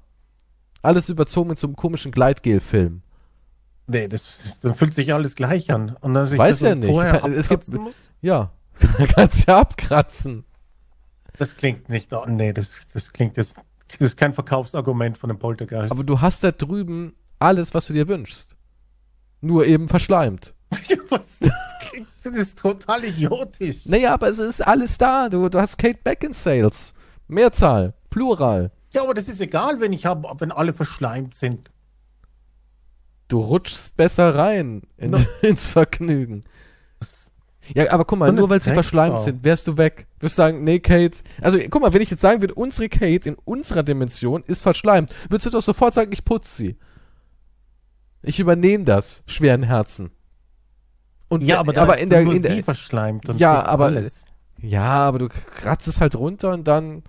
Alles 0.81 1.09
überzogen 1.09 1.49
mit 1.49 1.57
so 1.57 1.67
einem 1.67 1.75
komischen 1.75 2.11
Gleitgel-Film. 2.11 3.01
Nee, 3.87 4.07
das, 4.07 4.39
dann 4.61 4.75
fühlt 4.75 4.93
sich 4.93 5.13
alles 5.13 5.35
gleich 5.35 5.69
an. 5.71 5.97
Und 5.99 6.13
dann 6.13 6.27
sich 6.27 6.37
Weiß 6.39 6.61
ja 6.61 6.75
nicht. 6.75 6.97
kann- 6.97 7.33
es 7.33 7.49
gibt- 7.49 7.67
muss? 7.73 7.95
Ja, 8.21 8.51
kannst 9.15 9.45
ja 9.47 9.59
abkratzen. 9.59 10.45
Das 11.37 11.55
klingt 11.57 11.89
nicht. 11.89 12.13
Oh, 12.13 12.25
nee, 12.27 12.53
das, 12.53 12.81
das 12.93 13.11
klingt 13.11 13.35
jetzt. 13.35 13.55
Das 13.89 14.01
ist 14.01 14.17
kein 14.17 14.33
Verkaufsargument 14.33 15.17
von 15.17 15.27
dem 15.29 15.37
Poltergeist. 15.39 15.91
Aber 15.91 16.03
du 16.03 16.19
hast 16.21 16.43
da 16.43 16.51
drüben 16.51 17.15
alles, 17.39 17.73
was 17.73 17.87
du 17.87 17.93
dir 17.93 18.07
wünschst. 18.07 18.55
Nur 19.41 19.65
eben 19.65 19.87
verschleimt. 19.87 20.55
Was, 21.09 21.37
das, 21.39 21.51
klingt, 21.81 22.07
das 22.23 22.35
ist 22.35 22.57
total 22.57 23.03
idiotisch. 23.03 23.85
Naja, 23.85 24.13
aber 24.13 24.29
es 24.29 24.39
ist 24.39 24.61
alles 24.65 24.97
da. 24.97 25.29
Du, 25.29 25.47
du 25.49 25.59
hast 25.59 25.77
Kate 25.77 25.99
Beckinsales. 26.03 26.93
Mehrzahl, 27.27 27.93
Plural. 28.09 28.71
Ja, 28.91 29.03
aber 29.03 29.13
das 29.13 29.27
ist 29.29 29.41
egal, 29.41 29.79
wenn 29.79 29.93
ich 29.93 30.05
habe, 30.05 30.27
wenn 30.39 30.51
alle 30.51 30.73
verschleimt 30.73 31.35
sind. 31.35 31.69
Du 33.27 33.39
rutschst 33.39 33.97
besser 33.97 34.33
rein 34.35 34.83
in, 34.97 35.11
No. 35.11 35.19
ins 35.41 35.67
Vergnügen. 35.67 36.41
Ja, 37.73 37.91
aber 37.91 38.05
guck 38.05 38.19
mal, 38.19 38.31
nur 38.31 38.49
weil 38.49 38.61
sie 38.61 38.71
verschleimt 38.73 39.19
sind, 39.19 39.43
wärst 39.43 39.67
du 39.67 39.77
weg. 39.77 40.07
Würdest 40.19 40.35
sagen, 40.35 40.63
nee, 40.63 40.79
Kate. 40.79 41.19
Also, 41.41 41.57
guck 41.69 41.81
mal, 41.81 41.93
wenn 41.93 42.01
ich 42.01 42.09
jetzt 42.11 42.21
sagen 42.21 42.41
würde, 42.41 42.53
unsere 42.55 42.89
Kate 42.89 43.29
in 43.29 43.35
unserer 43.45 43.83
Dimension 43.83 44.43
ist 44.45 44.61
verschleimt, 44.61 45.13
würdest 45.29 45.45
du 45.45 45.49
doch 45.51 45.61
sofort 45.61 45.93
sagen, 45.93 46.11
ich 46.11 46.25
putze 46.25 46.55
sie. 46.55 46.77
Ich 48.21 48.39
übernehme 48.39 48.83
das, 48.83 49.23
schweren 49.27 49.63
Herzen. 49.63 50.11
Und 51.29 51.43
Ja, 51.43 51.59
aber, 51.59 51.75
aber 51.77 51.97
in 51.97 52.09
der, 52.09 52.21
in 52.21 52.31
sie 52.31 52.39
der 52.41 52.63
verschleimt. 52.63 53.27
Und 53.29 53.39
Ja, 53.39 53.65
aber- 53.65 53.85
alles. 53.85 54.25
Ja, 54.61 54.83
aber 55.07 55.19
du 55.19 55.29
kratzt 55.29 55.87
es 55.89 55.99
halt 55.99 56.15
runter 56.15 56.51
und 56.53 56.67
dann 56.67 57.03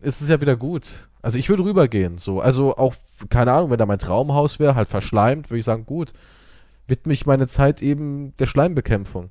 ist 0.00 0.20
es 0.20 0.28
ja 0.28 0.40
wieder 0.40 0.56
gut. 0.56 1.08
Also 1.20 1.38
ich 1.38 1.48
würde 1.48 1.64
rübergehen, 1.64 2.18
so. 2.18 2.40
Also 2.40 2.76
auch, 2.76 2.94
keine 3.28 3.52
Ahnung, 3.52 3.70
wenn 3.70 3.78
da 3.78 3.86
mein 3.86 3.98
Traumhaus 3.98 4.58
wäre, 4.60 4.74
halt 4.76 4.88
verschleimt, 4.88 5.50
würde 5.50 5.58
ich 5.58 5.64
sagen, 5.64 5.84
gut, 5.86 6.12
widme 6.86 7.12
ich 7.12 7.26
meine 7.26 7.48
Zeit 7.48 7.82
eben 7.82 8.36
der 8.36 8.46
Schleimbekämpfung. 8.46 9.30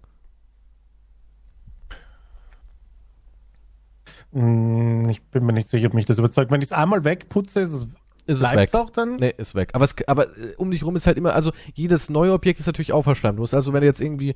Ich 4.35 5.21
bin 5.29 5.45
mir 5.45 5.53
nicht 5.53 5.69
sicher, 5.69 5.87
ob 5.87 5.93
mich 5.93 6.05
das 6.05 6.17
überzeugt. 6.17 6.49
Wenn 6.51 6.61
ich 6.61 6.67
es 6.67 6.71
einmal 6.71 7.03
wegputze, 7.03 7.59
ist 7.61 7.71
es, 7.73 7.83
Ist 8.25 8.41
es 8.41 8.55
weg. 8.55 8.73
auch 8.73 8.89
dann? 8.89 9.13
Nee, 9.17 9.33
ist 9.37 9.53
weg. 9.53 9.69
Aber, 9.73 9.85
es, 9.85 9.95
aber 10.07 10.25
äh, 10.37 10.55
um 10.57 10.71
dich 10.71 10.83
rum 10.83 10.95
ist 10.95 11.05
halt 11.05 11.17
immer, 11.17 11.33
also 11.35 11.51
jedes 11.75 12.09
neue 12.09 12.33
Objekt 12.33 12.59
ist 12.59 12.65
natürlich 12.65 12.93
auch 12.93 13.03
verschleimt. 13.03 13.37
Du 13.37 13.41
musst 13.41 13.53
also, 13.53 13.73
wenn 13.73 13.81
du 13.81 13.87
jetzt 13.87 14.01
irgendwie 14.01 14.33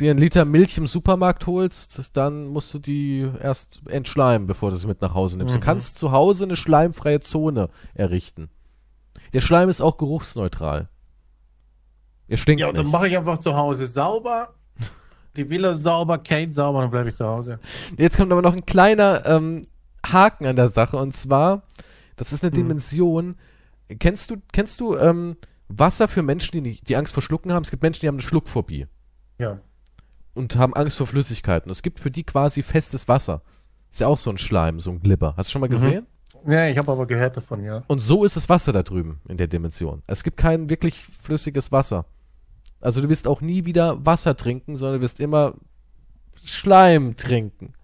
dir 0.00 0.10
einen 0.12 0.18
Liter 0.20 0.46
Milch 0.46 0.78
im 0.78 0.86
Supermarkt 0.86 1.46
holst, 1.46 2.16
dann 2.16 2.46
musst 2.46 2.72
du 2.72 2.78
die 2.78 3.28
erst 3.42 3.82
entschleimen, 3.88 4.46
bevor 4.46 4.70
du 4.70 4.76
sie 4.76 4.86
mit 4.86 5.02
nach 5.02 5.12
Hause 5.12 5.36
nimmst. 5.36 5.54
Mhm. 5.54 5.60
Du 5.60 5.64
kannst 5.66 5.98
zu 5.98 6.12
Hause 6.12 6.44
eine 6.44 6.56
schleimfreie 6.56 7.20
Zone 7.20 7.68
errichten. 7.92 8.48
Der 9.34 9.42
Schleim 9.42 9.68
ist 9.68 9.82
auch 9.82 9.98
geruchsneutral. 9.98 10.88
Er 12.28 12.36
stinkt 12.38 12.60
Ja, 12.62 12.72
dann 12.72 12.86
nicht. 12.86 12.92
mache 12.92 13.08
ich 13.08 13.16
einfach 13.18 13.38
zu 13.38 13.54
Hause 13.56 13.86
sauber. 13.86 14.54
Die 15.36 15.48
Villa 15.48 15.74
sauber, 15.74 16.18
Kate 16.18 16.52
sauber, 16.52 16.82
dann 16.82 16.90
bleibe 16.90 17.08
ich 17.10 17.14
zu 17.14 17.24
Hause. 17.26 17.60
Jetzt 17.96 18.16
kommt 18.16 18.32
aber 18.32 18.42
noch 18.42 18.54
ein 18.54 18.66
kleiner 18.66 19.24
ähm, 19.26 19.62
Haken 20.04 20.46
an 20.46 20.56
der 20.56 20.68
Sache 20.68 20.96
und 20.96 21.14
zwar, 21.14 21.62
das 22.16 22.32
ist 22.32 22.42
eine 22.42 22.50
Hm. 22.50 22.56
Dimension. 22.62 23.36
Kennst 23.98 24.30
du, 24.30 24.36
kennst 24.52 24.80
du 24.80 24.96
ähm, 24.96 25.36
Wasser 25.68 26.08
für 26.08 26.22
Menschen, 26.22 26.52
die, 26.52 26.60
nicht- 26.60 26.88
die 26.88 26.96
Angst 26.96 27.12
vor 27.14 27.22
Schlucken 27.22 27.52
haben? 27.52 27.62
Es 27.62 27.70
gibt 27.70 27.82
Menschen, 27.82 28.00
die 28.00 28.08
haben 28.08 28.16
eine 28.16 28.22
Schluckphobie. 28.22 28.86
Ja. 29.38 29.58
und 30.34 30.56
haben 30.56 30.74
Angst 30.74 30.96
vor 30.98 31.06
Flüssigkeiten. 31.06 31.70
Es 31.72 31.82
gibt 31.82 31.98
für 32.00 32.10
die 32.10 32.24
quasi 32.24 32.62
festes 32.62 33.08
Wasser. 33.08 33.42
Ist 33.90 34.00
ja 34.00 34.06
auch 34.06 34.16
so 34.18 34.30
ein 34.30 34.38
Schleim, 34.38 34.78
so 34.78 34.90
ein 34.90 35.00
Glibber. 35.00 35.34
Hast 35.36 35.48
du 35.48 35.52
schon 35.52 35.60
mal 35.60 35.66
Mhm. 35.68 35.72
gesehen? 35.72 36.06
Ja, 36.46 36.66
ich 36.68 36.78
habe 36.78 36.90
aber 36.92 37.06
gehört 37.06 37.36
davon, 37.36 37.64
ja. 37.64 37.82
Und 37.88 37.98
so 37.98 38.24
ist 38.24 38.36
das 38.36 38.48
Wasser 38.48 38.72
da 38.72 38.82
drüben 38.82 39.20
in 39.28 39.36
der 39.36 39.46
Dimension. 39.48 40.02
Es 40.06 40.22
gibt 40.22 40.36
kein 40.36 40.70
wirklich 40.70 41.04
flüssiges 41.22 41.70
Wasser. 41.72 42.04
Also 42.80 43.00
du 43.00 43.08
wirst 43.08 43.28
auch 43.28 43.40
nie 43.40 43.64
wieder 43.66 44.04
Wasser 44.06 44.36
trinken, 44.36 44.76
sondern 44.76 44.98
du 44.98 45.02
wirst 45.02 45.20
immer 45.20 45.54
Schleim 46.44 47.16
trinken. 47.16 47.74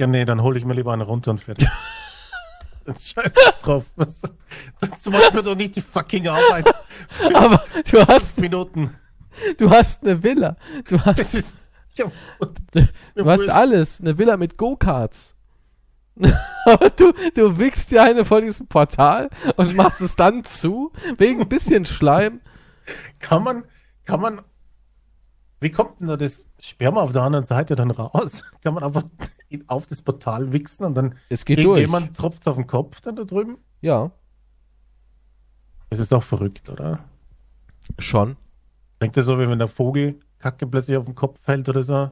Ja, 0.00 0.06
nee, 0.06 0.24
dann 0.24 0.42
hole 0.42 0.58
ich 0.58 0.64
mir 0.64 0.74
lieber 0.74 0.92
eine 0.92 1.04
runter 1.04 1.30
und 1.30 1.40
fertig. 1.40 1.68
Scheiß 2.98 3.32
drauf. 3.62 3.84
Was, 3.96 4.20
das 4.80 5.04
macht 5.06 5.34
mir 5.34 5.42
doch 5.42 5.56
nicht 5.56 5.76
die 5.76 5.80
fucking 5.82 6.28
Arbeit. 6.28 6.68
Aber 7.34 7.62
du 7.90 8.06
hast, 8.06 8.38
Minuten. 8.38 8.94
du 9.58 9.70
hast 9.70 10.04
eine 10.04 10.22
Villa. 10.22 10.56
Du 10.88 10.96
Das 10.96 11.06
hast, 11.06 11.34
ist, 11.34 11.56
ja, 11.94 12.10
du 12.72 13.24
hast 13.24 13.48
alles. 13.48 14.00
Eine 14.00 14.18
Villa 14.18 14.36
mit 14.36 14.56
Go-Karts. 14.58 15.34
Aber 16.66 16.90
du, 16.90 17.12
du 17.34 17.58
wickst 17.58 17.90
dir 17.90 18.02
eine 18.02 18.24
vor 18.24 18.40
diesem 18.40 18.66
Portal 18.66 19.30
und 19.56 19.74
machst 19.74 20.00
es 20.00 20.14
dann 20.16 20.44
zu, 20.44 20.92
wegen 21.16 21.42
ein 21.42 21.48
bisschen 21.48 21.84
Schleim. 21.86 22.40
Kann 23.18 23.42
man, 23.42 23.64
kann 24.04 24.20
man, 24.20 24.42
wie 25.60 25.70
kommt 25.70 26.00
denn 26.00 26.08
da 26.08 26.16
das 26.16 26.46
Sperma 26.60 27.00
auf 27.02 27.12
der 27.12 27.22
anderen 27.22 27.44
Seite 27.44 27.76
dann 27.76 27.90
raus? 27.90 28.42
Kann 28.62 28.74
man 28.74 28.82
einfach 28.84 29.04
in- 29.48 29.68
auf 29.68 29.86
das 29.86 30.02
Portal 30.02 30.52
wichsen 30.52 30.84
und 30.84 30.94
dann 30.94 31.14
Es 31.30 31.44
geht 31.44 31.58
durch. 31.58 31.78
irgendjemand 31.80 32.16
tropft 32.16 32.46
auf 32.48 32.56
den 32.56 32.66
Kopf 32.66 33.00
dann 33.00 33.16
da 33.16 33.24
drüben? 33.24 33.58
Ja, 33.80 34.10
Das 35.90 35.98
ist 36.00 36.12
doch 36.12 36.22
verrückt, 36.22 36.68
oder? 36.68 37.00
schon. 37.98 38.36
Denkt 39.00 39.16
ihr 39.18 39.22
so, 39.22 39.38
wie 39.38 39.46
wenn 39.48 39.58
der 39.58 39.68
Vogel 39.68 40.18
Kacke 40.38 40.66
plötzlich 40.66 40.96
auf 40.96 41.04
den 41.04 41.14
Kopf 41.14 41.38
fällt 41.42 41.68
oder 41.68 41.82
so? 41.82 42.10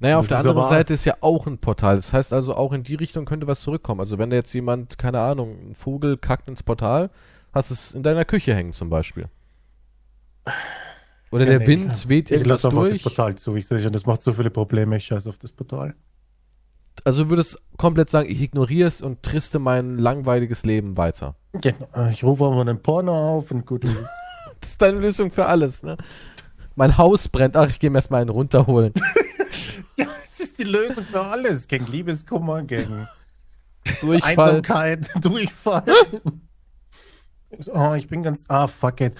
Naja, 0.00 0.16
Das 0.16 0.20
auf 0.24 0.28
der 0.28 0.38
anderen 0.38 0.68
Seite 0.68 0.92
ist 0.94 1.04
ja 1.04 1.14
auch 1.20 1.46
ein 1.46 1.58
Portal. 1.58 1.96
Das 1.96 2.12
heißt 2.12 2.32
also, 2.32 2.54
auch 2.54 2.72
in 2.72 2.82
die 2.82 2.94
Richtung 2.94 3.24
könnte 3.24 3.46
was 3.46 3.62
zurückkommen. 3.62 4.00
Also 4.00 4.18
wenn 4.18 4.28
da 4.30 4.36
jetzt 4.36 4.52
jemand, 4.52 4.98
keine 4.98 5.20
Ahnung, 5.20 5.70
ein 5.70 5.74
Vogel 5.74 6.16
kackt 6.18 6.48
ins 6.48 6.62
Portal, 6.62 7.10
hast 7.52 7.70
es 7.70 7.94
in 7.94 8.02
deiner 8.02 8.24
Küche 8.24 8.54
hängen 8.54 8.72
zum 8.72 8.90
Beispiel. 8.90 9.28
Oder 11.30 11.44
Ja, 11.44 11.50
der 11.50 11.58
nee, 11.60 11.66
Wind 11.66 11.92
ich- 11.94 12.08
weht 12.08 12.26
Ich 12.30 12.38
irgendwas 12.38 12.62
lasse 12.62 12.68
einfach 12.68 12.82
das 12.84 12.90
durch. 12.92 13.02
Portal 13.02 13.34
zu. 13.36 13.56
Ich 13.56 13.66
sehe 13.66 13.80
schon, 13.80 13.92
das 13.92 14.06
macht 14.06 14.22
so 14.22 14.32
viele 14.32 14.50
Probleme. 14.50 14.96
Ich 14.96 15.04
scheiße 15.06 15.28
auf 15.28 15.38
das 15.38 15.52
Portal. 15.52 15.94
Also 17.04 17.24
du 17.24 17.30
würdest 17.30 17.62
komplett 17.76 18.10
sagen, 18.10 18.28
ich 18.28 18.40
ignoriere 18.40 18.88
es 18.88 19.02
und 19.02 19.22
triste 19.22 19.58
mein 19.58 19.98
langweiliges 19.98 20.64
Leben 20.64 20.96
weiter. 20.96 21.36
Genau. 21.52 21.86
Ich 22.10 22.24
rufe 22.24 22.44
einfach 22.46 22.60
einen 22.60 22.82
Porno 22.82 23.36
auf 23.36 23.50
und 23.50 23.66
gut 23.66 23.84
ist. 23.84 23.96
Das 24.60 24.70
ist 24.70 24.82
deine 24.82 24.98
Lösung 24.98 25.30
für 25.30 25.46
alles, 25.46 25.84
ne? 25.84 25.96
Mein 26.74 26.98
Haus 26.98 27.28
brennt. 27.28 27.56
Ach, 27.56 27.68
ich 27.70 27.78
gehe 27.78 27.90
mir 27.90 27.98
erstmal 27.98 28.22
einen 28.22 28.30
runterholen. 28.30 28.92
ja, 29.96 30.06
es 30.24 30.40
ist 30.40 30.58
die 30.58 30.64
Lösung 30.64 31.04
für 31.04 31.20
alles. 31.24 31.68
Gegen 31.68 31.86
Liebeskummer, 31.86 32.62
gegen 32.64 33.06
Durchfall. 34.00 34.30
Einsamkeit, 34.30 35.08
Durchfall. 35.24 35.84
oh, 37.72 37.94
ich 37.94 38.08
bin 38.08 38.22
ganz. 38.22 38.44
Ah, 38.48 38.66
fuck 38.66 39.00
it. 39.00 39.14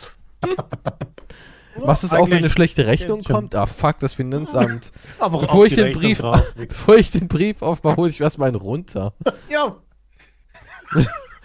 Machst 1.85 2.03
es 2.05 2.13
auch, 2.13 2.29
wenn 2.29 2.39
eine 2.39 2.51
schlechte 2.51 2.87
Rechnung 2.87 3.23
schon. 3.23 3.35
kommt? 3.35 3.55
Ah, 3.55 3.67
fuck, 3.67 4.01
das 4.01 4.15
Finanzamt. 4.15 4.93
Aber 5.19 5.39
Bevor 5.41 5.67
ich 5.67 5.75
den 5.77 5.85
Rechnung 5.85 6.03
Brief, 6.03 6.19
drauf. 6.19 6.55
bevor 6.57 6.97
ich 6.97 7.11
den 7.11 7.29
Brief 7.29 7.63
aufmache, 7.63 7.97
hole 7.97 8.11
ich 8.11 8.21
erstmal 8.21 8.49
einen 8.49 8.57
runter. 8.57 9.15
Ja, 9.49 9.77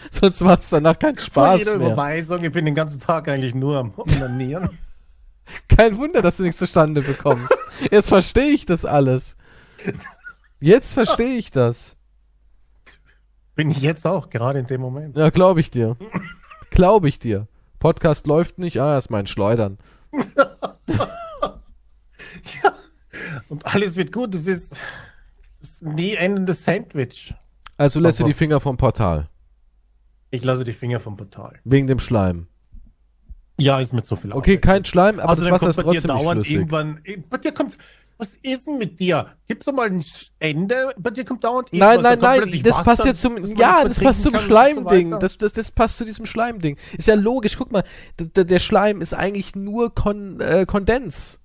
Sonst 0.09 0.41
macht 0.41 0.61
es 0.61 0.69
danach 0.69 0.97
keinen 0.97 1.17
Spaß 1.17 1.59
jeder 1.59 1.77
mehr. 1.77 1.87
Überweisung. 1.87 2.43
Ich 2.43 2.51
bin 2.51 2.65
den 2.65 2.75
ganzen 2.75 2.99
Tag 2.99 3.27
eigentlich 3.27 3.53
nur 3.53 3.77
am 3.77 3.93
Onanieren. 3.97 4.69
Kein 5.67 5.97
Wunder, 5.97 6.21
dass 6.21 6.37
du 6.37 6.43
nichts 6.43 6.59
zustande 6.59 7.01
bekommst. 7.01 7.53
Jetzt 7.91 8.07
verstehe 8.09 8.47
ich 8.51 8.65
das 8.65 8.85
alles. 8.85 9.35
Jetzt 10.61 10.93
verstehe 10.93 11.35
ich 11.37 11.51
das. 11.51 11.97
bin 13.55 13.69
ich 13.69 13.81
jetzt 13.81 14.07
auch, 14.07 14.29
gerade 14.29 14.59
in 14.59 14.67
dem 14.67 14.79
Moment. 14.81 15.17
Ja, 15.17 15.29
glaube 15.29 15.59
ich 15.59 15.69
dir. 15.71 15.97
Glaube 16.69 17.09
ich 17.09 17.19
dir. 17.19 17.47
Podcast 17.83 18.27
läuft 18.27 18.59
nicht. 18.59 18.79
Ah, 18.79 18.97
ist 18.97 19.09
mein 19.09 19.27
Schleudern. 19.27 19.77
Und 23.49 23.65
alles 23.65 23.97
wird 23.97 24.13
gut. 24.13 24.33
Das 24.33 24.47
ist, 24.47 24.73
das 25.59 25.81
nie 25.81 26.13
endendes 26.13 26.63
Sandwich. 26.63 27.33
Also 27.77 27.99
lässt 27.99 28.21
du 28.21 28.23
die 28.23 28.33
Finger 28.33 28.61
vom 28.61 28.77
Portal. 28.77 29.27
Ich 30.31 30.45
lasse 30.45 30.63
die 30.63 30.71
Finger 30.71 31.01
vom 31.01 31.17
Portal. 31.17 31.59
Wegen 31.65 31.87
dem 31.87 31.99
Schleim. 31.99 32.47
Ja, 33.59 33.81
ist 33.81 33.91
mir 33.91 34.01
zu 34.03 34.15
viel 34.15 34.31
Okay, 34.31 34.51
Arbeit. 34.51 34.61
kein 34.61 34.85
Schleim, 34.85 35.19
aber 35.19 35.33
Außerdem 35.33 35.51
das 35.51 35.61
Wasser 35.61 35.69
ist 35.71 35.75
trotzdem 35.81 36.15
nicht 36.15 36.31
flüssig. 36.31 36.53
irgendwann. 36.55 37.01
Bei 37.29 37.37
dir 37.37 37.51
kommt. 37.51 37.75
Was 38.17 38.35
ist 38.41 38.67
denn 38.67 38.77
mit 38.77 38.99
dir? 38.99 39.35
Gibt's 39.47 39.65
doch 39.65 39.73
mal 39.73 39.87
ein 39.89 40.03
Ende? 40.39 40.93
Bei 40.97 41.09
dir 41.09 41.25
kommt 41.25 41.43
dauernd 41.43 41.69
Nein, 41.73 41.99
irgendwas, 41.99 42.19
nein, 42.19 42.39
nein, 42.49 42.63
das 42.63 42.73
Wasser, 42.77 42.83
passt 42.83 43.05
ja 43.05 43.13
zum, 43.13 43.37
ja, 43.57 43.79
nicht 43.83 43.89
das 43.91 43.99
mehr 43.99 44.07
passt 44.09 44.21
zum 44.23 44.33
so 44.33 44.39
Schleimding. 44.39 45.11
weiter. 45.11 45.19
Das, 45.19 45.37
das, 45.37 45.53
das 45.53 45.71
passt 45.71 45.97
zu 45.97 46.05
diesem 46.05 46.25
Schleimding. 46.25 46.77
Ist 46.97 47.07
ja 47.07 47.15
logisch, 47.15 47.57
guck 47.57 47.71
mal, 47.71 47.83
d- 48.19 48.27
d- 48.27 48.43
der 48.45 48.59
Schleim 48.59 49.01
ist 49.01 49.13
eigentlich 49.13 49.55
nur 49.55 49.93
Kon 49.93 50.39
äh, 50.39 50.65
Kondens. 50.67 51.41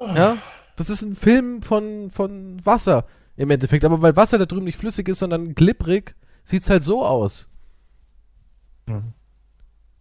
Ja? 0.00 0.38
Das 0.76 0.90
ist 0.90 1.02
ein 1.02 1.14
Film 1.14 1.62
von, 1.62 2.10
von 2.10 2.64
Wasser 2.64 3.06
im 3.36 3.50
Endeffekt. 3.50 3.84
Aber 3.84 4.02
weil 4.02 4.16
Wasser 4.16 4.38
da 4.38 4.46
drüben 4.46 4.64
nicht 4.64 4.78
flüssig 4.78 5.08
ist, 5.08 5.20
sondern 5.20 5.54
glibberig, 5.54 6.14
sieht's 6.44 6.68
halt 6.70 6.82
so 6.84 7.04
aus. 7.04 7.48
Mhm. 8.86 9.12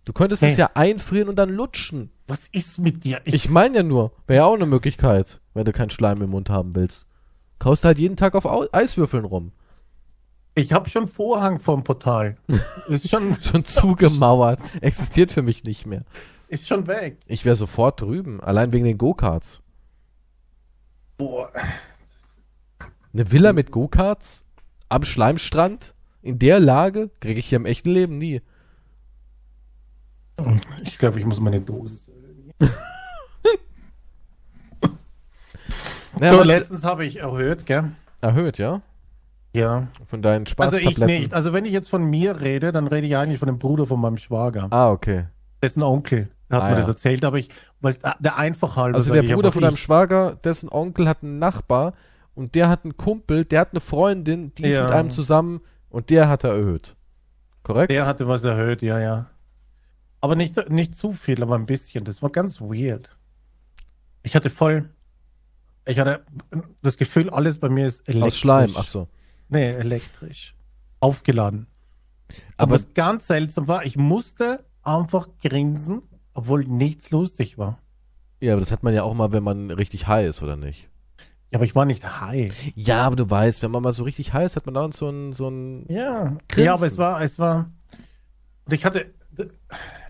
Du 0.07 0.13
könntest 0.13 0.41
Hey. 0.41 0.51
es 0.51 0.55
ja 0.57 0.69
einfrieren 0.73 1.27
und 1.27 1.35
dann 1.35 1.49
lutschen. 1.49 2.11
Was 2.27 2.47
ist 2.53 2.79
mit 2.79 3.03
dir? 3.03 3.19
Ich 3.25 3.49
meine 3.49 3.75
ja 3.75 3.83
nur, 3.83 4.13
wäre 4.25 4.37
ja 4.37 4.45
auch 4.45 4.53
eine 4.53 4.65
Möglichkeit, 4.65 5.41
wenn 5.53 5.65
du 5.65 5.73
keinen 5.73 5.89
Schleim 5.89 6.21
im 6.21 6.29
Mund 6.29 6.49
haben 6.49 6.75
willst. 6.77 7.07
Kaust 7.59 7.83
halt 7.83 7.99
jeden 7.99 8.15
Tag 8.15 8.33
auf 8.33 8.45
Au 8.45 8.65
Eiswürfeln 8.71 9.25
rum. 9.25 9.51
Ich 10.55 10.71
habe 10.71 10.87
schon 10.89 11.09
Vorhang 11.09 11.59
vorm 11.59 11.83
Portal. 11.83 12.37
ist 12.87 13.09
schon, 13.09 13.35
Schon 13.41 13.65
zugemauert. 13.65 14.61
Existiert 14.79 15.33
für 15.33 15.41
mich 15.41 15.65
nicht 15.65 15.85
mehr. 15.85 16.05
ist 16.47 16.69
schon 16.69 16.87
weg. 16.87 17.17
Ich 17.25 17.43
wäre 17.43 17.57
sofort 17.57 17.99
drüben. 17.99 18.39
Allein 18.39 18.71
wegen 18.71 18.85
den 18.85 18.97
Go-Karts. 18.97 19.61
Boah. 21.17 21.51
Eine 23.11 23.29
Villa 23.29 23.51
mit 23.51 23.71
Go-Karts? 23.71 24.45
Am 24.87 25.03
Schleimstrand? 25.03 25.95
In 26.21 26.39
der 26.39 26.61
Lage? 26.61 27.09
Kriege 27.19 27.41
ich 27.41 27.47
hier 27.47 27.57
im 27.57 27.65
echten 27.65 27.89
Leben 27.89 28.17
nie. 28.17 28.41
Ich 30.83 30.97
glaube, 30.97 31.19
ich 31.19 31.25
muss 31.25 31.39
meine 31.39 31.61
Dosis. 31.61 32.01
Naja, 36.19 36.33
so, 36.33 36.43
letztens 36.43 36.83
habe 36.83 37.05
ich 37.05 37.17
erhöht, 37.19 37.65
gell? 37.67 37.91
erhöht, 38.21 38.57
ja? 38.57 38.81
Ja. 39.53 39.87
Von 40.07 40.21
deinen 40.23 40.41
Also 40.45 40.51
Spaßtabletten. 40.51 41.09
ich 41.09 41.19
nicht. 41.21 41.33
Also 41.33 41.53
wenn 41.53 41.65
ich 41.65 41.71
jetzt 41.71 41.89
von 41.89 42.03
mir 42.03 42.41
rede, 42.41 42.71
dann 42.71 42.87
rede 42.87 43.05
ich 43.05 43.15
eigentlich 43.15 43.37
von 43.39 43.45
dem 43.47 43.59
Bruder 43.59 43.85
von 43.85 43.99
meinem 44.01 44.17
Schwager. 44.17 44.67
Ah, 44.71 44.89
okay. 44.91 45.27
Dessen 45.61 45.83
Onkel 45.83 46.29
hat 46.49 46.61
Ah, 46.63 46.65
mir 46.65 46.71
ja. 46.71 46.77
das 46.79 46.87
erzählt, 46.87 47.23
aber 47.23 47.37
ich, 47.37 47.49
weil 47.81 47.91
es 47.91 47.99
der 48.19 48.37
einfach 48.37 48.75
halber 48.77 48.97
Also 48.97 49.13
der 49.13 49.21
Bruder 49.23 49.51
von 49.51 49.61
deinem 49.61 49.75
ich- 49.75 49.79
Schwager, 49.81 50.35
dessen 50.43 50.69
Onkel 50.69 51.07
hat 51.07 51.21
einen 51.21 51.37
Nachbar 51.39 51.93
und 52.33 52.55
der 52.55 52.69
hat 52.69 52.83
einen 52.83 52.97
Kumpel, 52.97 53.45
der 53.45 53.59
hat 53.61 53.71
eine 53.73 53.79
Freundin, 53.79 54.53
die 54.55 54.63
ist 54.65 54.77
Ja. 54.77 54.85
mit 54.85 54.93
einem 54.93 55.11
zusammen 55.11 55.61
und 55.89 56.09
der 56.09 56.29
hat 56.29 56.43
er 56.43 56.51
erhöht. 56.55 56.95
Korrekt? 57.63 57.91
Der 57.91 58.05
hatte 58.07 58.27
was 58.27 58.43
erhöht, 58.43 58.81
ja, 58.81 58.99
ja. 58.99 59.27
Aber 60.21 60.35
nicht, 60.35 60.69
nicht 60.69 60.95
zu 60.95 61.13
viel, 61.13 61.41
aber 61.43 61.55
ein 61.55 61.65
bisschen. 61.65 62.03
Das 62.03 62.21
war 62.21 62.29
ganz 62.29 62.59
weird. 62.61 63.15
Ich 64.23 64.35
hatte 64.35 64.49
voll. 64.49 64.89
Ich 65.85 65.99
hatte 65.99 66.25
das 66.81 66.97
Gefühl, 66.97 67.29
alles 67.29 67.59
bei 67.59 67.69
mir 67.69 67.87
ist 67.87 68.07
elektrisch. 68.09 68.33
Aus 68.33 68.37
Schleim, 68.37 68.71
ach 68.75 68.85
so. 68.87 69.07
Nee, 69.49 69.71
elektrisch. 69.71 70.55
Aufgeladen. 70.99 71.67
Aber 72.57 72.75
was 72.75 72.93
ganz 72.93 73.27
seltsam 73.27 73.67
war, 73.69 73.85
ich 73.85 73.95
musste 73.95 74.65
einfach 74.83 75.29
grinsen, 75.41 76.01
obwohl 76.33 76.65
nichts 76.65 77.11
lustig 77.11 77.57
war. 77.57 77.79
ja, 78.41 78.51
aber 78.53 78.59
das 78.59 78.71
hat 78.71 78.83
man 78.83 78.93
ja 78.93 79.03
auch 79.03 79.13
mal, 79.13 79.31
wenn 79.31 79.43
man 79.43 79.71
richtig 79.71 80.07
high 80.07 80.27
ist, 80.27 80.41
oder 80.41 80.57
nicht? 80.57 80.89
Ja, 81.51 81.59
aber 81.59 81.65
ich 81.65 81.75
war 81.75 81.85
nicht 81.85 82.19
high. 82.19 82.53
Ja, 82.75 83.03
aber 83.03 83.15
du 83.15 83.29
weißt, 83.29 83.63
wenn 83.63 83.71
man 83.71 83.81
mal 83.81 83.93
so 83.93 84.03
richtig 84.03 84.33
high 84.33 84.45
ist, 84.45 84.57
hat 84.57 84.65
man 84.65 84.75
dauernd 84.75 84.93
so 84.93 85.07
ein, 85.09 85.31
so 85.31 85.47
ein 85.47 85.85
Ja. 85.87 86.35
Grinsen. 86.49 86.65
Ja, 86.65 86.73
aber 86.73 86.85
es 86.85 86.97
war, 86.97 87.21
es 87.21 87.39
war. 87.39 87.71
Und 88.65 88.73
ich 88.73 88.83
hatte. 88.83 89.13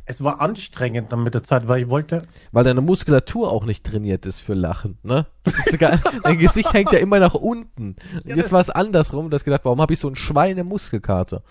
Es 0.09 0.23
war 0.23 0.39
anstrengend 0.39 1.11
dann 1.11 1.21
mit 1.23 1.33
der 1.33 1.43
Zeit, 1.43 1.67
weil 1.67 1.81
ich 1.83 1.89
wollte. 1.89 2.23
weil 2.53 2.63
deine 2.63 2.79
Muskulatur 2.79 3.51
auch 3.51 3.65
nicht 3.65 3.85
trainiert 3.85 4.25
ist 4.25 4.39
für 4.39 4.53
Lachen, 4.53 4.97
ne? 5.03 5.25
Das 5.43 5.57
ist 5.59 5.73
egal. 5.73 5.99
Dein 6.23 6.37
Gesicht 6.39 6.71
hängt 6.71 6.93
ja 6.93 6.99
immer 6.99 7.19
nach 7.19 7.33
unten. 7.33 7.97
Ja, 8.23 8.37
jetzt 8.37 8.53
war 8.53 8.61
es 8.61 8.69
andersrum, 8.69 9.29
du 9.29 9.35
hast 9.35 9.43
gedacht, 9.43 9.61
warum 9.65 9.81
habe 9.81 9.91
ich 9.93 9.99
so 9.99 10.07
ein 10.07 10.15
Schweine 10.15 10.63
Muskelkater? 10.63 11.43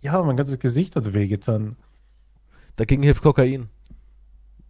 Ja, 0.00 0.22
mein 0.22 0.36
ganzes 0.36 0.60
Gesicht 0.60 0.94
hat 0.94 1.12
wehgetan. 1.12 1.76
Dagegen 2.76 3.02
hilft 3.02 3.22
Kokain. 3.22 3.68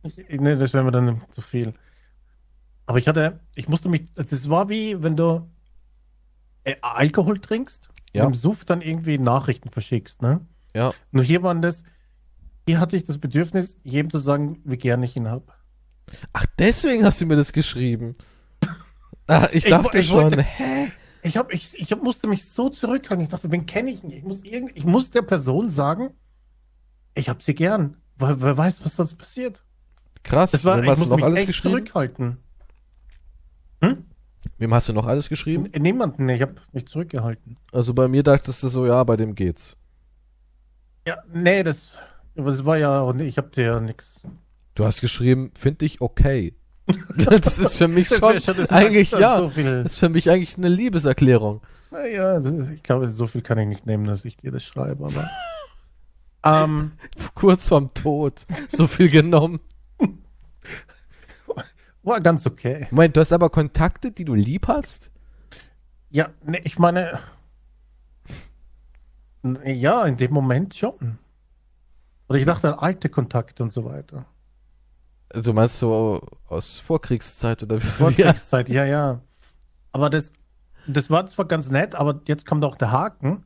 Ich- 0.02 0.16
Nee, 0.40 0.56
das 0.56 0.72
wäre 0.72 0.82
mir 0.84 0.92
dann 0.92 1.20
zu 1.32 1.42
viel. 1.42 1.74
Aber 2.86 2.96
ich 2.98 3.08
hatte, 3.08 3.40
ich 3.56 3.68
musste 3.68 3.88
mich, 3.90 4.10
das 4.14 4.48
war 4.48 4.68
wie 4.70 5.02
wenn 5.02 5.16
du 5.16 5.46
äh, 6.64 6.76
Alkohol 6.80 7.38
trinkst 7.40 7.88
Ja. 8.14 8.22
und 8.24 8.28
im 8.32 8.34
Suff 8.34 8.64
dann 8.64 8.80
irgendwie 8.80 9.18
Nachrichten 9.18 9.68
verschickst, 9.70 10.22
ne? 10.22 10.40
Ja. 10.74 10.92
Nur 11.10 11.24
hier 11.24 11.42
waren 11.42 11.60
das, 11.60 11.82
hier 12.66 12.80
hatte 12.80 12.96
ich 12.96 13.04
das 13.04 13.18
Bedürfnis, 13.18 13.76
jedem 13.84 14.10
zu 14.10 14.18
sagen, 14.18 14.60
wie 14.64 14.76
gern 14.76 15.02
ich 15.02 15.16
ihn 15.16 15.28
hab. 15.30 15.56
Ach, 16.32 16.46
deswegen 16.58 17.04
hast 17.04 17.20
du 17.20 17.26
mir 17.26 17.36
das 17.36 17.52
geschrieben. 17.52 18.14
Ah, 19.28 19.48
ich 19.50 19.64
Ich 19.64 19.70
dachte 19.70 19.92
wo- 19.94 19.98
ich 19.98 20.06
schon, 20.06 20.22
wollte- 20.22 20.42
hä? 20.42 20.92
Ich 21.22 21.36
hab, 21.36 21.52
ich, 21.52 21.76
ich 21.76 21.90
hab, 21.90 22.00
musste 22.00 22.28
mich 22.28 22.44
so 22.48 22.68
zurückhalten. 22.68 23.24
Ich 23.24 23.28
dachte, 23.30 23.50
wen 23.50 23.66
kenne 23.66 23.90
ich 23.90 24.04
nicht? 24.04 24.16
Ich 24.18 24.22
muss, 24.22 24.44
irgend, 24.44 24.70
ich 24.76 24.84
muss 24.84 25.10
der 25.10 25.22
Person 25.22 25.68
sagen, 25.68 26.10
ich 27.16 27.28
hab 27.28 27.42
sie 27.42 27.56
gern. 27.56 27.96
Weil 28.18 28.40
wer 28.40 28.56
weiß, 28.56 28.84
was 28.84 28.94
sonst 28.94 29.18
passiert. 29.18 29.64
Krass, 30.22 30.52
Das 30.52 30.64
war, 30.64 30.76
wem 30.76 30.84
ich 30.84 30.90
hast 30.90 31.02
du 31.04 31.08
noch 31.08 31.16
mich 31.16 31.24
alles 31.24 31.44
geschrieben? 31.46 31.74
zurückhalten. 31.74 32.36
Hm? 33.82 34.04
Wem 34.58 34.72
hast 34.74 34.88
du 34.88 34.92
noch 34.92 35.06
alles 35.06 35.28
geschrieben? 35.28 35.64
Niemanden, 35.76 36.26
nee, 36.26 36.36
ich 36.36 36.42
habe 36.42 36.54
mich 36.70 36.86
zurückgehalten. 36.86 37.56
Also 37.72 37.94
bei 37.94 38.06
mir 38.06 38.22
dachtest 38.22 38.62
du 38.62 38.68
so, 38.68 38.86
ja, 38.86 39.02
bei 39.02 39.16
dem 39.16 39.34
geht's. 39.34 39.76
Ja, 41.04 41.18
nee, 41.32 41.64
das, 41.64 41.96
das 42.36 42.64
war 42.64 42.76
ja 42.76 43.00
auch 43.00 43.12
nicht, 43.12 43.28
ich 43.28 43.38
habe 43.38 43.48
dir 43.48 43.64
ja 43.64 43.80
nichts. 43.80 44.20
Du 44.74 44.84
hast 44.84 45.00
geschrieben, 45.00 45.50
finde 45.56 45.86
ich 45.86 46.00
okay. 46.00 46.54
das 47.16 47.58
ist 47.58 47.76
für 47.76 47.88
mich 47.88 48.08
schon, 48.08 48.34
das 48.34 48.70
eigentlich, 48.70 49.10
ja, 49.10 49.38
So 49.38 49.48
das 49.48 49.92
ist 49.92 49.98
für 49.98 50.08
mich 50.08 50.30
eigentlich 50.30 50.56
eine 50.56 50.68
Liebeserklärung. 50.68 51.60
naja, 51.90 52.40
ich 52.72 52.82
glaube, 52.82 53.08
so 53.08 53.26
viel 53.26 53.40
kann 53.42 53.58
ich 53.58 53.66
nicht 53.66 53.86
nehmen, 53.86 54.04
dass 54.04 54.24
ich 54.24 54.36
dir 54.36 54.52
das 54.52 54.62
schreibe, 54.62 55.04
aber. 55.06 55.30
ähm, 56.44 56.92
Kurz 57.34 57.68
vorm 57.68 57.92
Tod. 57.94 58.46
So 58.68 58.86
viel 58.86 59.08
genommen. 59.08 59.60
war 62.04 62.20
ganz 62.20 62.46
okay. 62.46 62.86
Moment, 62.92 63.16
du 63.16 63.20
hast 63.20 63.32
aber 63.32 63.50
Kontakte, 63.50 64.12
die 64.12 64.24
du 64.24 64.34
lieb 64.34 64.68
hast? 64.68 65.10
Ja, 66.10 66.28
nee, 66.44 66.60
ich 66.62 66.78
meine. 66.78 67.18
Ja, 69.64 70.04
in 70.04 70.16
dem 70.16 70.32
Moment 70.32 70.74
schon. 70.74 71.18
Oder 72.28 72.38
ich 72.38 72.44
dachte 72.46 72.68
an 72.72 72.78
alte 72.78 73.08
Kontakte 73.08 73.62
und 73.62 73.72
so 73.72 73.84
weiter. 73.84 74.26
Du 75.32 75.52
meinst 75.52 75.78
so 75.78 76.20
aus 76.46 76.78
Vorkriegszeit 76.78 77.62
oder 77.62 77.76
wie? 77.76 77.86
Vorkriegszeit, 77.86 78.68
ja, 78.68 78.84
ja. 78.84 79.20
Aber 79.92 80.10
das, 80.10 80.30
das 80.86 81.10
war 81.10 81.26
zwar 81.26 81.46
ganz 81.46 81.70
nett, 81.70 81.94
aber 81.94 82.20
jetzt 82.26 82.46
kommt 82.46 82.64
auch 82.64 82.76
der 82.76 82.90
Haken. 82.92 83.44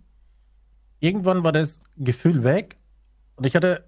Irgendwann 1.01 1.43
war 1.45 1.53
das 1.53 1.81
Gefühl 1.97 2.45
weg 2.45 2.77
und 3.37 3.47
ich 3.47 3.55
hatte 3.57 3.85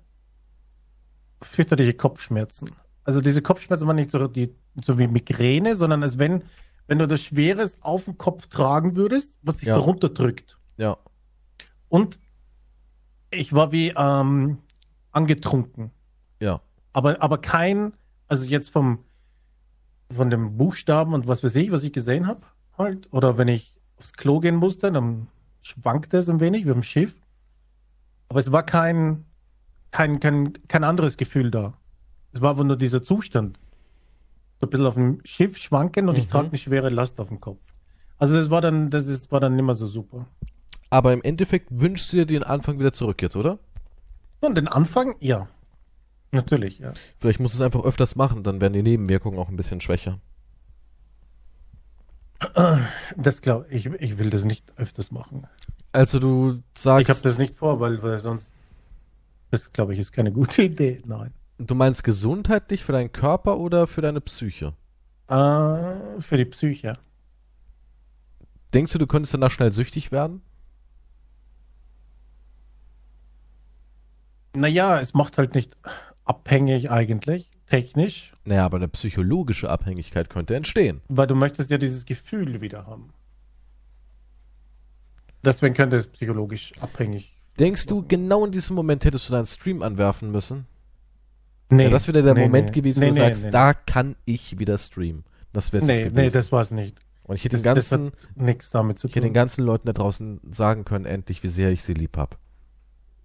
fürchterliche 1.42 1.94
Kopfschmerzen. 1.94 2.70
Also 3.04 3.20
diese 3.20 3.42
Kopfschmerzen 3.42 3.86
waren 3.86 3.96
nicht 3.96 4.10
so, 4.10 4.26
die, 4.28 4.54
so 4.82 4.98
wie 4.98 5.08
Migräne, 5.08 5.74
sondern 5.76 6.02
als 6.02 6.18
wenn, 6.18 6.44
wenn 6.86 6.98
du 6.98 7.06
das 7.08 7.20
Schweres 7.20 7.76
auf 7.80 8.04
den 8.06 8.16
Kopf 8.16 8.46
tragen 8.46 8.96
würdest, 8.96 9.32
was 9.42 9.56
dich 9.58 9.68
Ja. 9.68 9.74
so 9.76 9.82
runterdrückt. 9.82 10.56
Ja. 10.76 10.96
Und 11.88 12.18
ich 13.30 13.52
war 13.52 13.72
wie 13.72 13.92
ähm, 13.96 14.58
angetrunken. 15.12 15.90
Ja. 16.40 16.60
Aber, 16.92 17.22
aber 17.22 17.38
kein, 17.38 17.92
also 18.28 18.44
jetzt 18.46 18.70
vom, 18.70 19.00
von 20.10 20.30
dem 20.30 20.56
Buchstaben 20.56 21.14
und 21.14 21.26
was 21.26 21.42
weiß 21.44 21.54
ich, 21.56 21.70
was 21.72 21.84
ich 21.84 21.92
gesehen 21.92 22.26
habe, 22.26 22.40
halt. 22.76 23.08
Oder 23.12 23.38
wenn 23.38 23.48
ich 23.48 23.74
aufs 23.96 24.12
Klo 24.14 24.40
gehen 24.40 24.56
musste, 24.56 24.90
dann 24.92 25.28
schwankte 25.62 26.18
es 26.18 26.28
ein 26.28 26.40
wenig 26.40 26.66
wie 26.66 26.70
im 26.70 26.82
Schiff. 26.82 27.14
Aber 28.28 28.40
es 28.40 28.50
war 28.50 28.64
kein, 28.64 29.24
kein, 29.90 30.20
kein, 30.20 30.52
kein 30.68 30.84
anderes 30.84 31.16
Gefühl 31.16 31.50
da. 31.50 31.74
Es 32.32 32.40
war 32.40 32.50
einfach 32.50 32.64
nur 32.64 32.76
dieser 32.76 33.02
Zustand. 33.02 33.58
So 34.60 34.66
ein 34.66 34.70
bisschen 34.70 34.86
auf 34.86 34.94
dem 34.94 35.20
Schiff 35.24 35.58
schwanken 35.58 36.08
und 36.08 36.16
ich 36.16 36.26
Mhm. 36.26 36.30
trage 36.30 36.48
eine 36.48 36.58
schwere 36.58 36.88
Last 36.88 37.20
auf 37.20 37.28
dem 37.28 37.40
Kopf. 37.40 37.72
Also 38.18 38.34
das 38.34 38.50
war 38.50 38.60
dann, 38.60 38.90
das 38.90 39.06
ist, 39.06 39.32
war 39.32 39.40
dann 39.40 39.56
nicht 39.56 39.64
mehr 39.64 39.74
so 39.74 39.86
super. 39.86 40.26
Aber 40.90 41.12
im 41.12 41.22
Endeffekt 41.22 41.68
wünschst 41.70 42.12
du 42.12 42.18
dir 42.18 42.26
den 42.26 42.42
Anfang 42.44 42.78
wieder 42.78 42.92
zurück 42.92 43.20
jetzt, 43.22 43.34
oder? 43.36 43.58
Und 44.42 44.56
den 44.56 44.68
Anfang, 44.68 45.14
ja. 45.20 45.48
Natürlich, 46.32 46.78
ja. 46.78 46.92
Vielleicht 47.18 47.40
musst 47.40 47.54
du 47.54 47.58
es 47.58 47.62
einfach 47.62 47.84
öfters 47.84 48.16
machen, 48.16 48.42
dann 48.42 48.60
werden 48.60 48.72
die 48.74 48.82
Nebenwirkungen 48.82 49.38
auch 49.38 49.48
ein 49.48 49.56
bisschen 49.56 49.80
schwächer. 49.80 50.18
Das 53.16 53.40
glaube 53.40 53.66
ich, 53.70 53.86
ich 53.86 54.18
will 54.18 54.30
das 54.30 54.44
nicht 54.44 54.72
öfters 54.76 55.10
machen. 55.12 55.46
Also 55.92 56.18
du 56.18 56.62
Ich 56.76 56.86
habe 56.86 57.04
sagst, 57.04 57.24
das 57.24 57.38
nicht 57.38 57.54
vor, 57.54 57.78
weil, 57.80 58.02
weil 58.02 58.18
sonst, 58.18 58.50
das 59.50 59.72
glaube 59.72 59.92
ich, 59.94 60.00
ist 60.00 60.12
keine 60.12 60.32
gute 60.32 60.62
Idee. 60.64 61.02
Nein. 61.06 61.32
du 61.58 61.74
meinst 61.74 62.02
gesundheitlich 62.02 62.82
für 62.84 62.92
deinen 62.92 63.12
Körper 63.12 63.58
oder 63.58 63.86
für 63.86 64.00
deine 64.00 64.20
Psyche? 64.20 64.74
Äh, 65.28 66.20
für 66.20 66.36
die 66.36 66.46
Psyche. 66.46 66.94
Denkst 68.74 68.92
du, 68.92 68.98
du 68.98 69.06
könntest 69.06 69.34
danach 69.34 69.50
schnell 69.50 69.70
süchtig 69.72 70.10
werden? 70.10 70.42
Naja, 74.54 75.00
es 75.00 75.14
macht 75.14 75.38
halt 75.38 75.54
nicht 75.54 75.76
abhängig 76.24 76.90
eigentlich, 76.90 77.50
technisch, 77.68 78.32
Naja, 78.44 78.64
aber 78.66 78.76
eine 78.76 78.88
psychologische 78.88 79.68
Abhängigkeit 79.70 80.28
könnte 80.30 80.54
entstehen. 80.54 81.00
weil 81.08 81.26
du 81.26 81.34
möchtest 81.34 81.70
ja 81.70 81.78
dieses 81.78 82.04
Gefühl 82.04 82.60
wieder 82.60 82.86
haben. 82.86 83.10
Deswegen 85.44 85.74
könnte 85.74 85.96
es 85.96 86.06
psychologisch 86.06 86.72
abhängig. 86.80 87.32
Denkst 87.58 87.86
du, 87.86 88.02
genau 88.06 88.44
in 88.44 88.52
diesem 88.52 88.76
Moment 88.76 89.04
hättest 89.04 89.28
du 89.28 89.32
deinen 89.32 89.46
Stream 89.46 89.82
anwerfen 89.82 90.30
müssen? 90.30 90.66
Nee, 91.68 91.84
Ja, 91.84 91.90
das 91.90 92.06
wäre 92.06 92.22
der 92.22 92.34
nee, 92.34 92.42
Moment 92.44 92.68
nee. 92.68 92.74
gewesen, 92.74 93.00
nee, 93.00 93.06
wo 93.10 93.14
du 93.14 93.18
sagst, 93.18 93.48
da 93.52 93.74
kann 93.74 94.14
ich 94.24 94.58
wieder 94.58 94.78
streamen. 94.78 95.24
Das 95.52 95.72
wäre 95.72 95.82
es 95.82 95.86
Nee, 95.88 95.94
jetzt 95.98 96.12
nee, 96.12 96.20
gewesen. 96.22 96.34
das 96.34 96.52
war 96.52 96.60
es 96.62 96.70
nicht. 96.70 96.96
Und 97.24 97.36
ich 97.36 97.44
hätte 97.44 97.56
den 97.56 97.62
Das, 97.64 97.88
das 97.88 97.90
ganzen, 97.90 98.12
nichts 98.36 98.70
damit 98.70 98.98
zu 98.98 99.06
ich 99.06 99.14
hätte 99.14 99.26
den 99.26 99.30
tun. 99.30 99.34
ganzen 99.34 99.64
Leuten 99.64 99.86
da 99.86 99.92
draußen 99.92 100.40
sagen 100.50 100.84
können, 100.84 101.04
endlich, 101.04 101.42
wie 101.42 101.48
sehr 101.48 101.70
ich 101.70 101.82
sie 101.82 101.94
lieb 101.94 102.16
hab. 102.16 102.38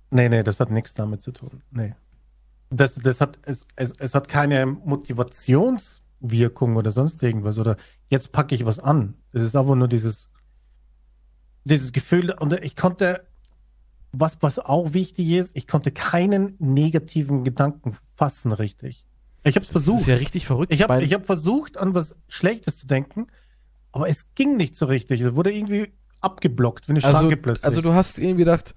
Nee, 0.09 0.29
nee, 0.29 0.43
das 0.43 0.59
hat 0.59 0.71
nichts 0.71 0.93
damit 0.93 1.21
zu 1.21 1.31
tun. 1.31 1.61
Nee. 1.71 1.93
Das, 2.69 2.95
das 2.95 3.21
hat, 3.21 3.37
es, 3.43 3.65
es, 3.75 3.93
es 3.97 4.13
hat 4.13 4.27
keine 4.27 4.65
Motivationswirkung 4.65 6.75
oder 6.75 6.91
sonst 6.91 7.21
irgendwas 7.23 7.57
oder 7.57 7.77
jetzt 8.09 8.31
packe 8.31 8.55
ich 8.55 8.65
was 8.65 8.79
an. 8.79 9.15
Das 9.31 9.43
ist 9.43 9.55
einfach 9.55 9.75
nur 9.75 9.87
dieses, 9.87 10.29
dieses 11.63 11.91
Gefühl. 11.91 12.31
Und 12.31 12.53
ich 12.63 12.75
konnte, 12.75 13.25
was, 14.11 14.37
was 14.41 14.59
auch 14.59 14.93
wichtig 14.93 15.31
ist, 15.31 15.55
ich 15.55 15.67
konnte 15.67 15.91
keinen 15.91 16.55
negativen 16.59 17.43
Gedanken 17.43 17.97
fassen, 18.15 18.51
richtig. 18.51 19.05
Ich 19.43 19.55
habe 19.55 19.65
es 19.65 19.71
versucht. 19.71 19.95
Das 19.95 20.01
ist 20.01 20.07
ja 20.07 20.15
richtig 20.15 20.45
verrückt. 20.45 20.73
Ich 20.73 20.81
habe 20.81 21.05
hab 21.05 21.25
versucht, 21.25 21.77
an 21.77 21.95
was 21.95 22.17
Schlechtes 22.27 22.79
zu 22.79 22.87
denken, 22.87 23.27
aber 23.91 24.09
es 24.09 24.25
ging 24.35 24.57
nicht 24.57 24.75
so 24.75 24.85
richtig. 24.85 25.21
Es 25.21 25.35
wurde 25.35 25.53
irgendwie 25.53 25.93
abgeblockt, 26.19 26.87
wie 26.87 26.93
eine 26.93 27.03
also, 27.03 27.29
plötzlich. 27.29 27.63
Also 27.63 27.81
du 27.81 27.93
hast 27.93 28.19
irgendwie 28.19 28.43
gedacht, 28.43 28.75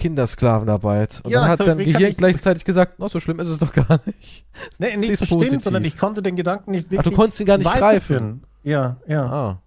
Kindersklavenarbeit. 0.00 1.20
Und 1.22 1.30
ja, 1.30 1.40
dann 1.40 1.50
hat 1.50 1.60
dein 1.66 1.78
Gehirn 1.78 2.14
gleichzeitig 2.16 2.64
gesagt, 2.64 2.94
oh, 2.98 3.08
so 3.08 3.20
schlimm 3.20 3.38
ist 3.38 3.48
es 3.48 3.58
doch 3.58 3.72
gar 3.72 4.00
nicht. 4.06 4.46
Nee, 4.78 4.96
nicht 4.96 5.16
so 5.16 5.26
schlimm, 5.26 5.60
sondern 5.60 5.84
ich 5.84 5.96
konnte 5.96 6.22
den 6.22 6.36
Gedanken 6.36 6.72
nicht 6.72 6.90
wirklich 6.90 7.00
Ach, 7.00 7.04
du 7.04 7.12
konntest 7.12 7.40
ihn 7.40 7.46
gar 7.46 7.58
nicht 7.58 7.72
greifen. 7.72 8.42
Ja, 8.62 8.96
ja. 9.06 9.24
Ah. 9.24 9.62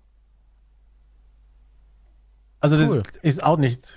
Also 2.59 2.77
das 2.77 2.89
cool. 2.89 3.03
ist 3.21 3.43
auch 3.43 3.57
nicht 3.57 3.87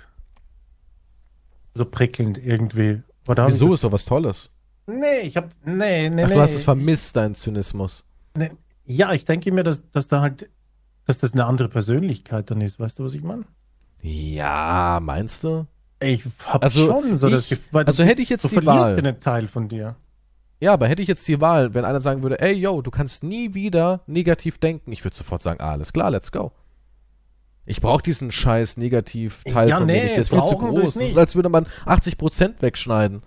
so 1.73 1.85
prickelnd 1.85 2.37
irgendwie. 2.37 3.01
Wieso 3.25 3.73
ist 3.73 3.83
doch 3.83 3.91
was 3.91 4.05
Tolles? 4.05 4.49
Nee, 4.87 5.19
ich 5.21 5.37
hab, 5.37 5.49
nee, 5.65 6.09
nee, 6.09 6.23
Ach, 6.23 6.29
nee. 6.29 6.35
du 6.35 6.41
hast 6.41 6.55
es 6.55 6.63
vermisst, 6.63 7.15
deinen 7.15 7.35
Zynismus. 7.35 8.05
Nee. 8.35 8.51
Ja, 8.85 9.13
ich 9.13 9.25
denke 9.25 9.51
mir, 9.51 9.63
dass, 9.63 9.81
dass 9.91 10.07
da 10.07 10.21
halt, 10.21 10.49
dass 11.05 11.17
das 11.17 11.33
eine 11.33 11.45
andere 11.45 11.67
Persönlichkeit 11.67 12.49
dann 12.49 12.61
ist. 12.61 12.79
Weißt 12.79 12.99
du, 12.99 13.03
was 13.03 13.13
ich 13.13 13.23
meine? 13.23 13.43
Ja, 14.01 14.99
meinst 15.01 15.43
du? 15.43 15.67
Ich 15.99 16.23
hab 16.45 16.63
also 16.63 16.85
schon 16.85 17.15
so 17.15 17.27
ich, 17.27 17.33
das 17.33 17.49
Gefühl, 17.49 17.83
also 17.85 18.03
hätte 18.03 18.21
ich 18.21 18.29
jetzt 18.29 18.43
du 18.43 18.59
die 18.59 18.65
Wahl. 18.65 18.95
einen 18.95 19.19
Teil 19.19 19.47
von 19.47 19.67
dir. 19.67 19.95
Ja, 20.59 20.73
aber 20.73 20.87
hätte 20.87 21.01
ich 21.01 21.07
jetzt 21.07 21.27
die 21.27 21.39
Wahl, 21.39 21.73
wenn 21.73 21.85
einer 21.85 21.99
sagen 21.99 22.23
würde, 22.23 22.39
ey, 22.39 22.53
yo, 22.53 22.81
du 22.81 22.91
kannst 22.91 23.23
nie 23.23 23.53
wieder 23.53 24.01
negativ 24.07 24.57
denken, 24.57 24.91
ich 24.91 25.03
würde 25.03 25.15
sofort 25.15 25.41
sagen, 25.41 25.59
ah, 25.61 25.71
alles 25.71 25.93
klar, 25.93 26.09
let's 26.09 26.31
go. 26.31 26.51
Ich 27.65 27.81
brauche 27.81 28.01
diesen 28.01 28.31
scheiß 28.31 28.77
Negativ-Teil 28.77 29.69
ja, 29.69 29.77
von 29.77 29.87
nee, 29.87 29.97
mir 29.97 30.03
nicht. 30.03 30.13
Der 30.13 30.21
ist 30.21 30.29
viel 30.29 30.43
zu 30.43 30.57
groß. 30.57 30.93
Das 30.93 30.95
ist, 30.95 31.17
als 31.17 31.35
würde 31.35 31.49
man 31.49 31.65
80% 31.85 32.61
wegschneiden. 32.61 33.23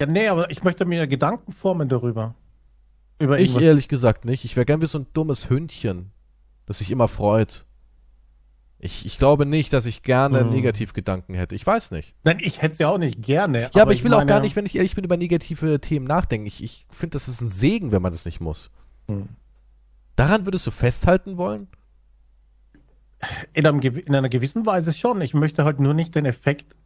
Ja, 0.00 0.06
nee, 0.06 0.28
aber 0.28 0.50
ich 0.50 0.62
möchte 0.62 0.84
mir 0.84 1.06
Gedanken 1.08 1.52
formen 1.52 1.88
darüber. 1.88 2.34
Über 3.18 3.40
ich 3.40 3.58
ehrlich 3.60 3.88
gesagt 3.88 4.24
nicht. 4.24 4.44
Ich 4.44 4.54
wäre 4.54 4.66
gern 4.66 4.80
wie 4.80 4.86
so 4.86 4.98
ein 4.98 5.06
dummes 5.14 5.50
Hündchen, 5.50 6.12
das 6.66 6.78
sich 6.78 6.92
immer 6.92 7.08
freut. 7.08 7.65
Ich, 8.78 9.06
ich 9.06 9.18
glaube 9.18 9.46
nicht, 9.46 9.72
dass 9.72 9.86
ich 9.86 10.02
gerne 10.02 10.40
hm. 10.40 10.50
Negativgedanken 10.50 11.34
hätte. 11.34 11.54
Ich 11.54 11.66
weiß 11.66 11.92
nicht. 11.92 12.14
Nein, 12.24 12.38
ich 12.40 12.60
hätte 12.60 12.76
sie 12.76 12.84
auch 12.84 12.98
nicht 12.98 13.22
gerne. 13.22 13.62
Ja, 13.62 13.68
aber, 13.68 13.82
aber 13.82 13.92
ich 13.92 14.04
will 14.04 14.10
meine... 14.10 14.22
auch 14.22 14.26
gar 14.26 14.40
nicht, 14.40 14.54
wenn 14.54 14.66
ich 14.66 14.76
ehrlich 14.76 14.94
bin, 14.94 15.04
über 15.04 15.16
negative 15.16 15.80
Themen 15.80 16.06
nachdenken. 16.06 16.46
Ich, 16.46 16.62
ich 16.62 16.86
finde, 16.90 17.14
das 17.14 17.28
ist 17.28 17.40
ein 17.40 17.48
Segen, 17.48 17.90
wenn 17.90 18.02
man 18.02 18.12
das 18.12 18.26
nicht 18.26 18.40
muss. 18.40 18.70
Hm. 19.08 19.28
Daran 20.14 20.46
würdest 20.46 20.66
du 20.66 20.70
festhalten 20.70 21.38
wollen? 21.38 21.68
In, 23.54 23.66
einem, 23.66 23.80
in 23.80 24.14
einer 24.14 24.28
gewissen 24.28 24.66
Weise 24.66 24.92
schon. 24.92 25.22
Ich 25.22 25.32
möchte 25.32 25.64
halt 25.64 25.80
nur 25.80 25.94
nicht 25.94 26.14
den 26.14 26.26
Effekt, 26.26 26.76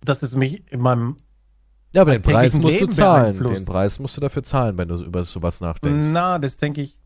dass 0.00 0.22
es 0.22 0.36
mich 0.36 0.70
in 0.70 0.80
meinem 0.80 1.16
ja, 1.92 2.02
aber 2.02 2.12
den 2.12 2.22
Preis 2.22 2.54
musst 2.54 2.74
Leben 2.74 2.88
du 2.88 2.94
zahlen. 2.94 3.46
Den 3.46 3.64
Preis 3.64 3.98
musst 3.98 4.16
du 4.16 4.20
dafür 4.20 4.42
zahlen, 4.42 4.76
wenn 4.76 4.88
du 4.88 5.02
über 5.02 5.24
sowas 5.24 5.60
nachdenkst. 5.60 6.06
Na, 6.10 6.38
das 6.38 6.58
denke 6.58 6.82
ich 6.82 6.98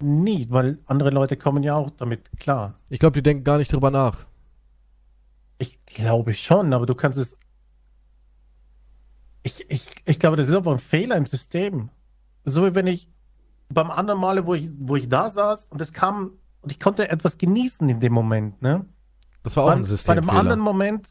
nie, 0.00 0.46
weil 0.50 0.78
andere 0.86 1.10
Leute 1.10 1.36
kommen 1.36 1.62
ja 1.62 1.74
auch 1.74 1.90
damit 1.90 2.30
klar. 2.38 2.74
Ich 2.90 2.98
glaube, 2.98 3.14
die 3.14 3.22
denken 3.22 3.44
gar 3.44 3.58
nicht 3.58 3.72
drüber 3.72 3.90
nach. 3.90 4.26
Ich 5.58 5.84
glaube 5.86 6.34
schon, 6.34 6.72
aber 6.72 6.86
du 6.86 6.94
kannst 6.94 7.18
es. 7.18 7.38
Ich, 9.42 9.64
ich, 9.70 9.86
ich 10.04 10.18
glaube, 10.18 10.36
das 10.36 10.48
ist 10.48 10.54
einfach 10.54 10.72
ein 10.72 10.78
Fehler 10.78 11.16
im 11.16 11.26
System. 11.26 11.90
So 12.44 12.66
wie 12.66 12.74
wenn 12.74 12.86
ich 12.86 13.08
beim 13.68 13.90
anderen 13.90 14.20
Male, 14.20 14.46
wo 14.46 14.54
ich, 14.54 14.68
wo 14.78 14.96
ich 14.96 15.08
da 15.08 15.30
saß 15.30 15.66
und 15.66 15.80
es 15.80 15.92
kam 15.92 16.32
und 16.60 16.72
ich 16.72 16.80
konnte 16.80 17.08
etwas 17.08 17.38
genießen 17.38 17.88
in 17.88 18.00
dem 18.00 18.12
Moment, 18.12 18.60
ne? 18.60 18.84
Das 19.42 19.56
war 19.56 19.64
auch 19.64 19.70
ein 19.70 19.84
System. 19.84 20.16
Bei 20.16 20.20
einem 20.20 20.30
anderen 20.30 20.60
Moment 20.60 21.08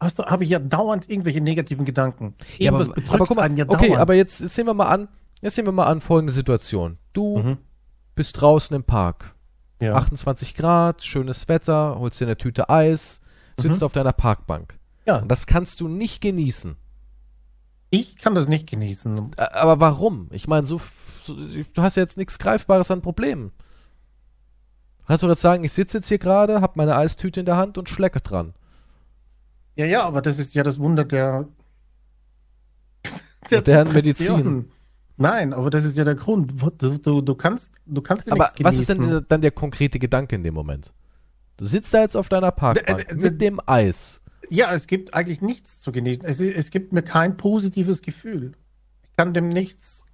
habe 0.00 0.44
ich 0.44 0.50
ja 0.50 0.58
dauernd 0.58 1.08
irgendwelche 1.08 1.40
negativen 1.40 1.84
Gedanken. 1.84 2.34
Ja, 2.58 2.72
aber, 2.72 2.92
aber 3.08 3.26
guck 3.26 3.36
mal, 3.36 3.58
ja 3.58 3.64
okay, 3.68 3.96
aber 3.96 4.14
jetzt, 4.14 4.40
jetzt 4.40 4.54
sehen 4.54 4.66
wir 4.66 4.74
mal 4.74 4.88
an, 4.88 5.08
jetzt 5.40 5.56
sehen 5.56 5.64
wir 5.64 5.72
mal 5.72 5.86
an 5.86 6.00
folgende 6.00 6.32
Situation. 6.32 6.98
Du 7.12 7.38
mhm. 7.38 7.58
Bist 8.14 8.40
draußen 8.40 8.74
im 8.74 8.84
Park. 8.84 9.34
Ja. 9.80 9.94
28 9.94 10.54
Grad, 10.54 11.02
schönes 11.02 11.48
Wetter, 11.48 11.96
holst 11.98 12.20
dir 12.20 12.26
eine 12.26 12.36
Tüte 12.36 12.70
Eis, 12.70 13.20
sitzt 13.58 13.80
mhm. 13.80 13.86
auf 13.86 13.92
deiner 13.92 14.12
Parkbank. 14.12 14.78
Ja. 15.06 15.18
Und 15.18 15.28
das 15.28 15.46
kannst 15.46 15.80
du 15.80 15.88
nicht 15.88 16.20
genießen. 16.20 16.76
Ich 17.90 18.16
kann 18.16 18.34
das 18.34 18.48
nicht 18.48 18.68
genießen. 18.68 19.32
Aber 19.36 19.80
warum? 19.80 20.28
Ich 20.30 20.48
meine, 20.48 20.64
so, 20.64 20.80
so, 21.24 21.34
du 21.34 21.82
hast 21.82 21.96
ja 21.96 22.02
jetzt 22.02 22.16
nichts 22.16 22.38
Greifbares 22.38 22.90
an 22.90 23.02
Problemen. 23.02 23.52
Kannst 25.06 25.22
du 25.22 25.28
jetzt 25.28 25.42
sagen, 25.42 25.64
ich 25.64 25.72
sitze 25.72 25.98
jetzt 25.98 26.08
hier 26.08 26.18
gerade, 26.18 26.60
hab 26.60 26.76
meine 26.76 26.96
Eistüte 26.96 27.40
in 27.40 27.46
der 27.46 27.56
Hand 27.56 27.76
und 27.76 27.88
schlecke 27.90 28.20
dran. 28.20 28.54
Ja, 29.74 29.84
ja, 29.84 30.04
aber 30.04 30.22
das 30.22 30.38
ist 30.38 30.54
ja 30.54 30.62
das 30.62 30.78
Wunder 30.78 31.04
der, 31.04 31.48
der 33.50 33.58
modernen 33.58 33.92
Medizin. 33.92 34.70
Nein, 35.22 35.52
aber 35.52 35.70
das 35.70 35.84
ist 35.84 35.96
ja 35.96 36.04
der 36.04 36.16
Grund. 36.16 36.52
Du, 36.78 36.98
du, 36.98 37.20
du 37.20 37.34
kannst, 37.36 37.70
du 37.86 38.02
kannst 38.02 38.30
Aber 38.30 38.50
was 38.58 38.76
ist 38.76 38.88
denn 38.88 39.24
dann 39.28 39.40
der 39.40 39.52
konkrete 39.52 40.00
Gedanke 40.00 40.34
in 40.34 40.42
dem 40.42 40.54
Moment? 40.54 40.92
Du 41.58 41.64
sitzt 41.64 41.94
da 41.94 42.00
jetzt 42.00 42.16
auf 42.16 42.28
deiner 42.28 42.50
Parkbank 42.50 43.08
äh, 43.08 43.12
äh, 43.12 43.14
mit 43.14 43.40
dem 43.40 43.60
Eis. 43.66 44.20
Ja, 44.48 44.72
es 44.72 44.88
gibt 44.88 45.14
eigentlich 45.14 45.40
nichts 45.40 45.80
zu 45.80 45.92
genießen. 45.92 46.24
Es, 46.24 46.40
es 46.40 46.70
gibt 46.70 46.92
mir 46.92 47.02
kein 47.02 47.36
positives 47.36 48.02
Gefühl. 48.02 48.52
Ich 49.04 49.16
kann 49.16 49.32
dem 49.32 49.48
nichts, 49.48 50.04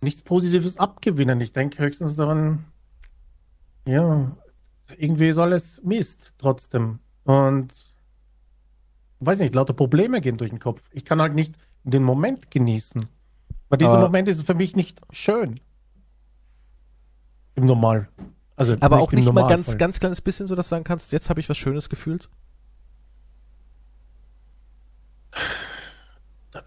nichts 0.00 0.22
Positives 0.22 0.78
abgewinnen. 0.78 1.38
Ich 1.42 1.52
denke 1.52 1.82
höchstens 1.82 2.16
daran, 2.16 2.64
ja, 3.86 4.34
irgendwie 4.96 5.32
soll 5.32 5.52
es 5.52 5.82
Mist 5.84 6.32
trotzdem. 6.38 7.00
Und 7.24 7.74
weiß 9.20 9.40
nicht, 9.40 9.54
lauter 9.54 9.74
Probleme 9.74 10.22
gehen 10.22 10.38
durch 10.38 10.50
den 10.50 10.58
Kopf. 10.58 10.80
Ich 10.92 11.04
kann 11.04 11.20
halt 11.20 11.34
nicht 11.34 11.56
den 11.84 12.02
Moment 12.02 12.50
genießen. 12.50 13.06
Weil 13.68 13.78
dieser 13.78 13.92
aber, 13.92 14.02
Moment 14.02 14.28
ist 14.28 14.42
für 14.42 14.54
mich 14.54 14.76
nicht 14.76 15.00
schön. 15.10 15.60
Im 17.54 17.66
Normal. 17.66 18.08
Also 18.54 18.76
aber 18.80 19.00
auch 19.00 19.12
nicht 19.12 19.30
mal 19.32 19.48
ganz, 19.48 19.76
ganz 19.76 19.98
kleines 19.98 20.20
bisschen 20.20 20.46
so, 20.46 20.54
dass 20.54 20.66
du 20.68 20.70
sagen 20.70 20.84
kannst, 20.84 21.12
jetzt 21.12 21.28
habe 21.28 21.40
ich 21.40 21.48
was 21.48 21.56
Schönes 21.56 21.88
gefühlt. 21.88 22.30
Da, 26.52 26.62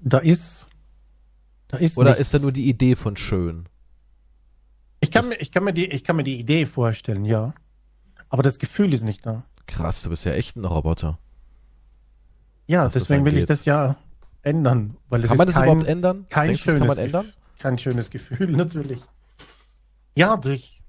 da 0.00 0.18
ist. 0.18 0.66
Da 1.68 1.78
ist 1.78 1.96
Oder 1.96 2.10
nichts. 2.10 2.20
ist 2.20 2.34
da 2.34 2.38
nur 2.40 2.52
die 2.52 2.68
Idee 2.68 2.96
von 2.96 3.16
schön? 3.16 3.66
Ich 5.00 5.10
kann, 5.10 5.28
mir, 5.28 5.36
ich, 5.36 5.50
kann 5.50 5.64
mir 5.64 5.72
die, 5.72 5.86
ich 5.86 6.04
kann 6.04 6.16
mir 6.16 6.22
die 6.22 6.38
Idee 6.38 6.66
vorstellen, 6.66 7.24
ja. 7.24 7.54
Aber 8.28 8.42
das 8.42 8.58
Gefühl 8.58 8.92
ist 8.92 9.02
nicht 9.02 9.24
da. 9.24 9.44
Krass, 9.66 10.02
du 10.02 10.10
bist 10.10 10.24
ja 10.24 10.32
echt 10.32 10.56
ein 10.56 10.64
Roboter. 10.64 11.18
Ja, 12.66 12.88
deswegen 12.88 13.24
will 13.24 13.36
ich 13.36 13.46
das 13.46 13.64
ja 13.64 13.96
ändern. 14.42 14.96
Weil 15.08 15.22
kann 15.22 15.36
man 15.36 15.46
das 15.46 15.56
kein, 15.56 15.64
überhaupt 15.64 15.88
ändern? 15.88 16.26
Kein 16.28 16.48
Denkst, 16.48 16.62
schönes, 16.62 16.78
kann 16.80 16.88
man 16.88 16.98
ändern? 16.98 17.32
Kein 17.58 17.78
schönes 17.78 18.10
Gefühl, 18.10 18.48
natürlich. 18.50 19.00
Ja, 20.16 20.36
durch. 20.36 20.80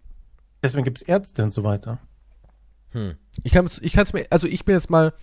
Deswegen 0.62 0.84
gibt 0.84 1.02
es 1.02 1.08
Ärzte 1.08 1.44
und 1.44 1.52
so 1.52 1.63
weiter. 1.63 2.00
Hm. 2.92 3.16
Ich 3.44 3.52
kann 3.52 3.66
es 3.66 3.82
ich 3.82 3.96
mir, 4.13 4.28
also 4.30 4.48
ich 4.48 4.66
bin 4.66 4.76
jetzt 4.76 4.89
mal, 4.89 5.13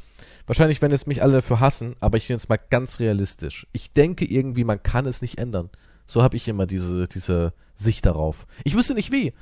wahrscheinlich 0.47 0.83
werden 0.83 0.93
es 0.93 1.07
mich 1.07 1.23
alle 1.23 1.35
dafür 1.35 1.61
hassen, 1.61 1.97
aber 2.01 2.17
ich 2.17 2.29
bin 2.29 2.37
jetzt 2.37 2.49
mal 2.49 2.59
ganz 2.71 3.01
realistisch. 3.01 3.67
Ich 3.73 3.93
denke 3.93 4.25
irgendwie, 4.25 4.65
man 4.65 4.83
kann 4.83 5.07
es 5.07 5.23
nicht 5.23 5.39
ändern. 5.39 5.71
So 6.07 6.23
habe 6.23 6.37
ich 6.37 6.49
immer 6.49 6.67
diese, 6.67 7.07
diese 7.07 7.53
Sicht 7.75 8.07
darauf. 8.07 8.47
Ich 8.65 8.75
wüsste 8.75 8.95
nicht 8.95 9.13
wie. 9.13 9.33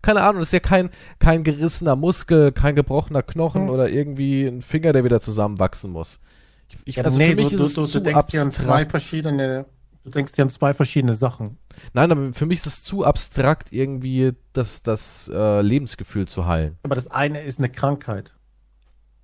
Keine 0.00 0.22
Ahnung, 0.22 0.40
das 0.40 0.48
ist 0.48 0.52
ja 0.52 0.60
kein, 0.60 0.90
kein 1.18 1.44
gerissener 1.44 1.96
Muskel, 1.96 2.52
kein 2.52 2.74
gebrochener 2.74 3.22
Knochen 3.22 3.62
hm. 3.62 3.70
oder 3.70 3.88
irgendwie 3.88 4.46
ein 4.46 4.62
Finger, 4.62 4.92
der 4.92 5.04
wieder 5.04 5.20
zusammenwachsen 5.20 5.90
muss. 5.90 6.18
Ich, 6.84 6.96
ja, 6.96 7.04
also 7.04 7.18
nee, 7.18 7.30
für 7.30 7.36
mich 7.36 7.48
du, 7.50 7.54
ist 7.56 7.60
du, 7.60 7.64
es 7.64 7.74
du, 7.74 7.86
zu 7.86 8.00
denkst 8.00 8.18
abstrakt. 8.18 8.44
an 8.44 8.52
zwei 8.52 8.86
verschiedene, 8.86 9.66
du 10.04 10.10
denkst 10.10 10.32
dir 10.32 10.42
an 10.42 10.50
zwei 10.50 10.74
verschiedene 10.74 11.14
Sachen. 11.14 11.58
Nein, 11.92 12.12
aber 12.12 12.32
für 12.32 12.46
mich 12.46 12.60
ist 12.60 12.66
es 12.66 12.82
zu 12.82 13.04
abstrakt, 13.04 13.72
irgendwie 13.72 14.32
das, 14.52 14.82
das 14.82 15.30
äh, 15.32 15.60
Lebensgefühl 15.62 16.26
zu 16.26 16.46
heilen. 16.46 16.78
Aber 16.82 16.94
das 16.94 17.08
eine 17.08 17.42
ist 17.42 17.58
eine 17.58 17.68
Krankheit. 17.68 18.32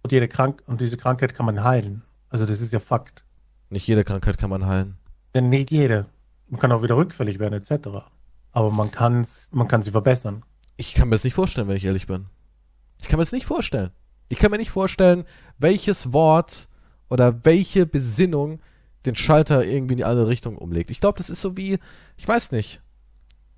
Und 0.02 0.12
jede 0.12 0.28
Krank 0.28 0.62
und 0.66 0.80
diese 0.80 0.96
Krankheit 0.96 1.34
kann 1.34 1.46
man 1.46 1.62
heilen. 1.62 2.02
Also 2.30 2.46
das 2.46 2.60
ist 2.60 2.72
ja 2.72 2.80
Fakt. 2.80 3.24
Nicht 3.68 3.86
jede 3.86 4.04
Krankheit 4.04 4.38
kann 4.38 4.50
man 4.50 4.66
heilen. 4.66 4.96
Denn 5.34 5.48
nicht 5.48 5.70
jede. 5.70 6.06
Man 6.48 6.58
kann 6.60 6.72
auch 6.72 6.82
wieder 6.82 6.96
rückfällig 6.96 7.38
werden, 7.38 7.54
etc. 7.54 7.88
Aber 8.52 8.70
man 8.70 8.90
kann 8.90 9.26
man 9.52 9.68
kann 9.68 9.82
sie 9.82 9.90
verbessern. 9.92 10.42
Ich 10.76 10.94
kann 10.94 11.08
mir 11.08 11.14
das 11.14 11.24
nicht 11.24 11.34
vorstellen, 11.34 11.68
wenn 11.68 11.76
ich 11.76 11.84
ehrlich 11.84 12.06
bin. 12.06 12.26
Ich 13.02 13.08
kann 13.08 13.18
mir 13.18 13.22
das 13.22 13.32
nicht 13.32 13.46
vorstellen. 13.46 13.90
Ich 14.28 14.38
kann 14.38 14.50
mir 14.50 14.58
nicht 14.58 14.70
vorstellen, 14.70 15.24
welches 15.58 16.12
Wort 16.12 16.68
oder 17.10 17.44
welche 17.44 17.84
Besinnung 17.84 18.60
den 19.04 19.16
Schalter 19.16 19.64
irgendwie 19.64 19.94
in 19.94 19.98
die 19.98 20.04
andere 20.04 20.28
Richtung 20.28 20.56
umlegt. 20.56 20.90
Ich 20.90 21.00
glaube, 21.00 21.18
das 21.18 21.28
ist 21.28 21.42
so 21.42 21.56
wie, 21.56 21.78
ich 22.16 22.26
weiß 22.26 22.52
nicht. 22.52 22.80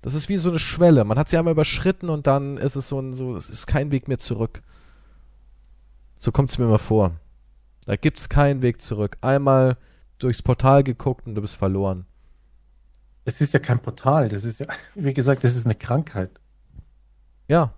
Das 0.01 0.13
ist 0.13 0.27
wie 0.27 0.37
so 0.37 0.49
eine 0.49 0.59
Schwelle. 0.59 1.05
Man 1.05 1.17
hat 1.17 1.29
sie 1.29 1.37
einmal 1.37 1.53
überschritten 1.53 2.09
und 2.09 2.27
dann 2.27 2.57
ist 2.57 2.75
es 2.75 2.89
so 2.89 2.99
ein, 2.99 3.13
so, 3.13 3.35
es 3.37 3.49
ist 3.49 3.67
kein 3.67 3.91
Weg 3.91 4.09
mehr 4.09 4.17
zurück. 4.17 4.61
So 6.17 6.31
kommt 6.31 6.49
es 6.49 6.57
mir 6.57 6.65
immer 6.65 6.79
vor. 6.79 7.11
Da 7.85 7.95
gibt 7.95 8.19
es 8.19 8.27
keinen 8.27 8.61
Weg 8.61 8.81
zurück. 8.81 9.17
Einmal 9.21 9.77
durchs 10.19 10.41
Portal 10.41 10.83
geguckt 10.83 11.27
und 11.27 11.35
du 11.35 11.41
bist 11.41 11.55
verloren. 11.55 12.05
Das 13.25 13.39
ist 13.39 13.53
ja 13.53 13.59
kein 13.59 13.79
Portal, 13.79 14.27
das 14.27 14.43
ist 14.43 14.59
ja, 14.59 14.67
wie 14.95 15.13
gesagt, 15.13 15.43
das 15.43 15.55
ist 15.55 15.65
eine 15.65 15.75
Krankheit. 15.75 16.31
Ja. 17.47 17.73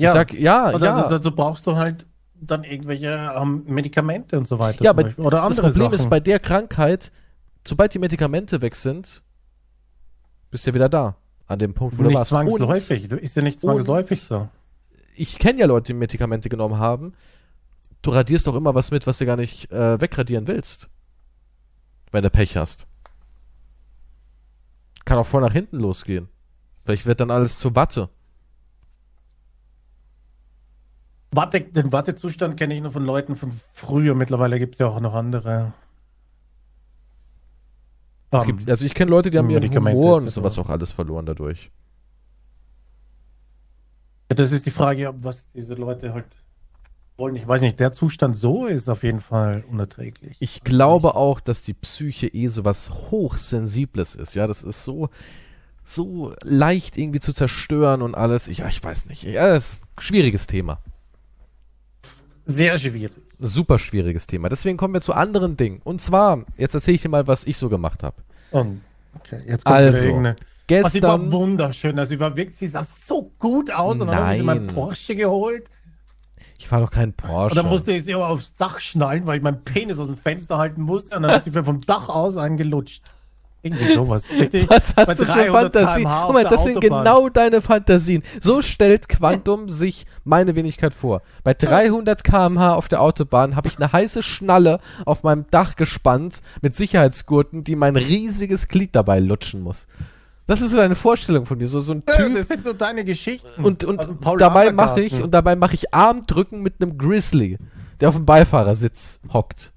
Ich 0.00 0.08
sag, 0.08 0.32
ja, 0.34 0.72
Oder 0.74 0.86
ja. 0.86 0.96
dazu, 0.96 1.10
dazu 1.10 1.34
brauchst 1.34 1.66
du 1.66 1.76
halt 1.76 2.06
dann 2.40 2.64
irgendwelche 2.64 3.32
ähm, 3.36 3.64
Medikamente 3.66 4.38
und 4.38 4.46
so 4.46 4.58
weiter. 4.58 4.82
Ja, 4.84 4.90
aber. 4.90 5.12
Oder 5.16 5.42
das 5.42 5.58
andere 5.58 5.70
Problem 5.70 5.92
ist 5.92 6.00
Sachen. 6.02 6.10
bei 6.10 6.20
der 6.20 6.38
Krankheit, 6.38 7.12
sobald 7.66 7.94
die 7.94 7.98
Medikamente 7.98 8.60
weg 8.60 8.76
sind, 8.76 9.22
bist 10.50 10.66
du 10.66 10.70
ja 10.70 10.74
wieder 10.74 10.88
da. 10.88 11.16
An 11.46 11.58
dem 11.58 11.72
Punkt, 11.72 11.98
wo 11.98 12.02
du 12.02 12.08
nicht 12.08 12.18
warst. 12.18 12.30
zwangsläufig. 12.30 13.08
Du 13.08 13.16
ist 13.16 13.34
ja 13.34 13.42
nicht 13.42 13.60
zwangsläufig 13.60 14.20
so. 14.20 14.36
Und 14.36 14.50
ich 15.16 15.38
kenne 15.38 15.60
ja 15.60 15.66
Leute, 15.66 15.92
die 15.92 15.98
Medikamente 15.98 16.48
genommen 16.48 16.78
haben. 16.78 17.14
Du 18.02 18.10
radierst 18.10 18.46
doch 18.46 18.54
immer 18.54 18.74
was 18.74 18.90
mit, 18.90 19.06
was 19.06 19.18
du 19.18 19.26
gar 19.26 19.36
nicht 19.36 19.70
äh, 19.72 20.00
wegradieren 20.00 20.46
willst. 20.46 20.88
Wenn 22.12 22.22
du 22.22 22.30
Pech 22.30 22.56
hast. 22.56 22.86
Kann 25.04 25.18
auch 25.18 25.26
voll 25.26 25.40
nach 25.40 25.52
hinten 25.52 25.78
losgehen. 25.78 26.28
Vielleicht 26.84 27.06
wird 27.06 27.20
dann 27.20 27.30
alles 27.30 27.58
zu 27.58 27.74
Watte. 27.74 28.10
Warte, 31.30 31.60
den 31.60 31.92
Wartezustand 31.92 32.56
kenne 32.56 32.74
ich 32.74 32.80
nur 32.80 32.92
von 32.92 33.04
Leuten 33.04 33.36
von 33.36 33.52
früher. 33.74 34.14
Mittlerweile 34.14 34.58
gibt 34.58 34.74
es 34.74 34.78
ja 34.78 34.86
auch 34.88 35.00
noch 35.00 35.14
andere. 35.14 35.72
Ähm, 38.32 38.42
gibt, 38.44 38.70
also 38.70 38.84
ich 38.84 38.94
kenne 38.94 39.10
Leute, 39.10 39.30
die 39.30 39.38
haben 39.38 39.50
ihren 39.50 39.62
Medikamente 39.62 39.98
Humor 39.98 40.16
und 40.16 40.28
sowas 40.30 40.58
auch 40.58 40.68
alles 40.68 40.92
verloren 40.92 41.26
dadurch. 41.26 41.70
ja, 44.30 44.36
das 44.36 44.52
ist 44.52 44.66
die 44.66 44.70
Frage, 44.70 45.14
was 45.20 45.46
diese 45.54 45.74
Leute 45.74 46.12
halt 46.12 46.26
wollen. 47.16 47.36
Ich 47.36 47.46
weiß 47.46 47.60
nicht, 47.60 47.80
der 47.80 47.92
Zustand 47.92 48.36
so 48.36 48.66
ist 48.66 48.88
auf 48.88 49.02
jeden 49.02 49.20
Fall 49.20 49.64
unerträglich. 49.68 50.36
Ich 50.40 50.62
glaube 50.62 51.14
auch, 51.14 51.40
dass 51.40 51.62
die 51.62 51.74
Psyche 51.74 52.28
eh 52.28 52.48
so 52.48 52.64
was 52.64 52.90
Hochsensibles 52.90 54.14
ist. 54.14 54.34
Ja, 54.34 54.46
das 54.46 54.62
ist 54.62 54.84
so, 54.84 55.08
so 55.84 56.34
leicht 56.42 56.96
irgendwie 56.96 57.20
zu 57.20 57.32
zerstören 57.32 58.02
und 58.02 58.14
alles. 58.14 58.48
Ich, 58.48 58.58
ja, 58.58 58.68
ich 58.68 58.82
weiß 58.82 59.06
nicht. 59.06 59.24
Ja, 59.24 59.48
das 59.48 59.72
ist 59.72 59.82
ein 59.82 60.02
schwieriges 60.02 60.46
Thema. 60.46 60.80
Sehr 62.50 62.78
schwierig. 62.78 63.12
Super 63.38 63.78
schwieriges 63.78 64.26
Thema. 64.26 64.48
Deswegen 64.48 64.76
kommen 64.78 64.94
wir 64.94 65.00
zu 65.00 65.12
anderen 65.12 65.56
Dingen. 65.56 65.80
Und 65.84 66.00
zwar, 66.00 66.44
jetzt 66.56 66.74
erzähle 66.74 66.94
ich 66.96 67.02
dir 67.02 67.08
mal, 67.10 67.26
was 67.26 67.44
ich 67.44 67.56
so 67.58 67.68
gemacht 67.68 68.02
habe. 68.02 68.16
Und, 68.50 68.80
okay, 69.14 69.42
jetzt 69.46 69.64
kommt 69.64 69.76
Also, 69.76 70.00
wieder 70.00 70.08
irgendeine- 70.08 70.36
Oh, 70.40 70.88
sie 70.88 71.02
war 71.02 71.18
Gestern. 71.18 71.32
wunderschön. 71.32 71.98
Also 71.98 72.10
sie 72.10 72.20
war 72.20 72.36
wirklich, 72.36 72.56
sie 72.56 72.66
sah 72.66 72.84
so 73.06 73.30
gut 73.38 73.70
aus. 73.70 74.00
Und 74.00 74.06
dann 74.08 74.16
habe 74.16 74.32
ich 74.32 74.40
sie 74.40 74.44
Nein. 74.44 74.64
mein 74.66 74.74
Porsche 74.74 75.14
geholt. 75.14 75.68
Ich 76.58 76.68
fahre 76.68 76.82
doch 76.84 76.90
kein 76.90 77.10
Und 77.10 77.16
Porsche. 77.18 77.54
dann 77.54 77.66
musste 77.68 77.92
ich 77.92 78.04
sie 78.04 78.14
aber 78.14 78.28
aufs 78.28 78.54
Dach 78.56 78.80
schnallen, 78.80 79.26
weil 79.26 79.36
ich 79.38 79.42
meinen 79.42 79.62
Penis 79.64 79.98
aus 79.98 80.08
dem 80.08 80.16
Fenster 80.16 80.58
halten 80.58 80.82
musste. 80.82 81.16
Und 81.16 81.22
dann 81.22 81.30
hat 81.32 81.44
sie 81.44 81.50
mir 81.50 81.62
vom 81.64 81.80
Dach 81.82 82.08
aus 82.08 82.36
angelutscht. 82.36 83.02
Irgendwie 83.62 83.92
sowas. 83.92 84.30
Richtig? 84.30 84.68
Was 84.70 84.92
Bei 84.92 85.02
hast 85.02 85.20
du 85.20 85.24
für 85.24 85.32
300 85.32 85.72
Fantasien? 85.72 86.08
Guck 86.08 86.32
mal, 86.32 86.44
das 86.44 86.62
sind 86.62 86.80
genau 86.80 87.28
deine 87.28 87.60
Fantasien. 87.60 88.22
So 88.40 88.62
stellt 88.62 89.08
Quantum 89.08 89.68
sich 89.68 90.06
meine 90.24 90.54
Wenigkeit 90.54 90.94
vor. 90.94 91.22
Bei 91.42 91.54
300 91.54 92.22
km/h 92.22 92.74
auf 92.74 92.88
der 92.88 93.02
Autobahn 93.02 93.56
habe 93.56 93.68
ich 93.68 93.76
eine 93.78 93.92
heiße 93.92 94.22
Schnalle 94.22 94.80
auf 95.04 95.22
meinem 95.24 95.46
Dach 95.50 95.76
gespannt 95.76 96.40
mit 96.62 96.76
Sicherheitsgurten, 96.76 97.64
die 97.64 97.74
mein 97.74 97.96
riesiges 97.96 98.68
Glied 98.68 98.94
dabei 98.94 99.18
lutschen 99.18 99.60
muss. 99.60 99.88
Das 100.46 100.62
ist 100.62 100.70
so 100.70 100.80
eine 100.80 100.94
Vorstellung 100.94 101.44
von 101.44 101.58
dir, 101.58 101.66
so, 101.66 101.80
so 101.80 101.92
ein 101.92 102.06
Typ. 102.06 102.34
das 102.34 102.48
sind 102.48 102.64
so 102.64 102.72
deine 102.72 103.04
Geschichten. 103.04 103.64
und 103.64 103.84
und 103.84 104.00
dabei 104.38 104.72
mache 104.72 105.02
ich 105.02 105.22
und 105.22 105.32
dabei 105.32 105.56
mache 105.56 105.74
ich 105.74 105.92
Armdrücken 105.92 106.62
mit 106.62 106.80
einem 106.80 106.96
Grizzly, 106.96 107.58
der 108.00 108.08
auf 108.08 108.14
dem 108.14 108.24
Beifahrersitz 108.24 109.20
hockt. 109.30 109.72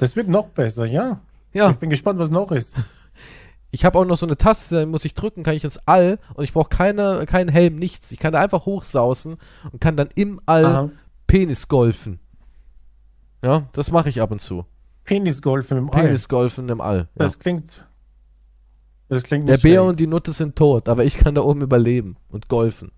Das 0.00 0.16
wird 0.16 0.28
noch 0.28 0.48
besser, 0.48 0.86
ja. 0.86 1.20
Ja. 1.52 1.70
Ich 1.72 1.76
bin 1.76 1.90
gespannt, 1.90 2.18
was 2.18 2.30
noch 2.30 2.50
ist. 2.52 2.74
Ich 3.72 3.84
habe 3.84 3.96
auch 4.00 4.04
noch 4.04 4.16
so 4.16 4.26
eine 4.26 4.36
Taste, 4.36 4.80
da 4.80 4.84
muss 4.84 5.04
ich 5.04 5.14
drücken, 5.14 5.44
kann 5.44 5.54
ich 5.54 5.62
ins 5.62 5.78
All 5.86 6.18
und 6.34 6.42
ich 6.42 6.52
brauche 6.52 6.70
keine, 6.70 7.24
keinen 7.26 7.48
Helm, 7.48 7.76
nichts. 7.76 8.10
Ich 8.10 8.18
kann 8.18 8.32
da 8.32 8.40
einfach 8.40 8.66
hochsausen 8.66 9.36
und 9.70 9.80
kann 9.80 9.94
dann 9.96 10.08
im 10.16 10.40
All 10.44 10.64
Aha. 10.66 10.90
Penis 11.28 11.68
golfen. 11.68 12.18
Ja, 13.44 13.68
das 13.72 13.92
mache 13.92 14.08
ich 14.08 14.20
ab 14.20 14.32
und 14.32 14.40
zu. 14.40 14.66
Penisgolf 15.04 15.70
im 15.70 15.88
All. 15.88 16.02
Penis 16.02 16.28
golfen 16.28 16.68
im 16.68 16.80
All. 16.80 16.98
Ja. 16.98 17.06
Das 17.14 17.38
klingt. 17.38 17.86
Das 19.08 19.22
klingt 19.22 19.46
Der 19.48 19.54
nicht 19.54 19.62
Bär 19.62 19.74
schlecht. 19.82 19.88
und 19.88 20.00
die 20.00 20.08
Nutte 20.08 20.32
sind 20.32 20.56
tot, 20.56 20.88
aber 20.88 21.04
ich 21.04 21.16
kann 21.16 21.36
da 21.36 21.42
oben 21.42 21.62
überleben 21.62 22.16
und 22.32 22.48
golfen. 22.48 22.90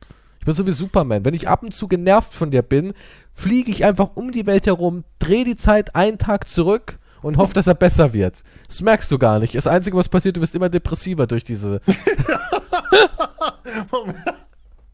Ich 0.42 0.46
bin 0.46 0.54
so 0.54 0.66
wie 0.66 0.72
Superman. 0.72 1.24
Wenn 1.24 1.34
ich 1.34 1.48
ab 1.48 1.62
und 1.62 1.72
zu 1.72 1.86
genervt 1.86 2.34
von 2.34 2.50
dir 2.50 2.62
bin, 2.62 2.94
fliege 3.32 3.70
ich 3.70 3.84
einfach 3.84 4.10
um 4.16 4.32
die 4.32 4.44
Welt 4.46 4.66
herum, 4.66 5.04
drehe 5.20 5.44
die 5.44 5.54
Zeit 5.54 5.94
einen 5.94 6.18
Tag 6.18 6.48
zurück 6.48 6.98
und 7.22 7.36
hoffe, 7.36 7.54
dass 7.54 7.68
er 7.68 7.74
besser 7.74 8.12
wird. 8.12 8.42
Das 8.66 8.80
merkst 8.80 9.08
du 9.12 9.18
gar 9.18 9.38
nicht. 9.38 9.54
Das 9.54 9.68
Einzige, 9.68 9.96
was 9.96 10.08
passiert, 10.08 10.36
du 10.36 10.40
wirst 10.40 10.56
immer 10.56 10.68
depressiver 10.68 11.28
durch 11.28 11.44
diese 11.44 11.80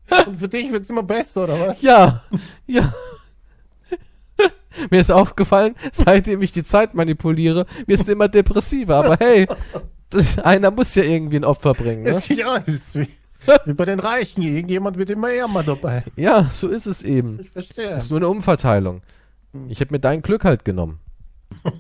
Und 0.27 0.39
für 0.39 0.49
dich 0.49 0.71
wird 0.71 0.83
es 0.83 0.91
immer 0.91 1.03
besser, 1.03 1.45
oder 1.45 1.69
was? 1.69 1.81
Ja, 1.81 2.23
ja. 2.67 2.93
Mir 4.91 5.01
ist 5.01 5.11
aufgefallen, 5.11 5.77
seitdem 5.93 6.43
ich 6.43 6.53
die 6.53 6.63
Zeit 6.63 6.93
manipuliere, 6.93 7.65
wirst 7.87 8.07
du 8.07 8.13
immer 8.13 8.29
depressiver. 8.29 8.97
Aber 8.97 9.17
hey, 9.19 9.49
einer 10.43 10.71
muss 10.71 10.95
ja 10.95 11.05
irgendwie 11.05 11.37
ein 11.37 11.45
Opfer 11.45 11.73
bringen. 11.73 12.03
Ne? 12.03 12.21
Ja, 12.29 12.57
ist 12.59 12.95
wie, 12.95 13.09
wie 13.64 13.72
bei 13.72 13.85
den 13.85 14.01
Reichen. 14.01 14.42
Irgendjemand 14.42 14.98
wird 14.98 15.11
immer 15.11 15.31
ärmer 15.31 15.62
dabei. 15.62 16.05
Ja, 16.16 16.48
so 16.53 16.68
ist 16.68 16.87
es 16.87 17.03
eben. 17.03 17.40
Ich 17.40 17.51
verstehe. 17.51 17.90
Das 17.90 18.05
ist 18.05 18.11
nur 18.11 18.20
eine 18.20 18.29
Umverteilung. 18.29 19.03
Ich 19.68 19.81
habe 19.81 19.92
mir 19.92 20.01
dein 20.01 20.22
Glück 20.22 20.44
halt 20.44 20.64
genommen. 20.64 21.01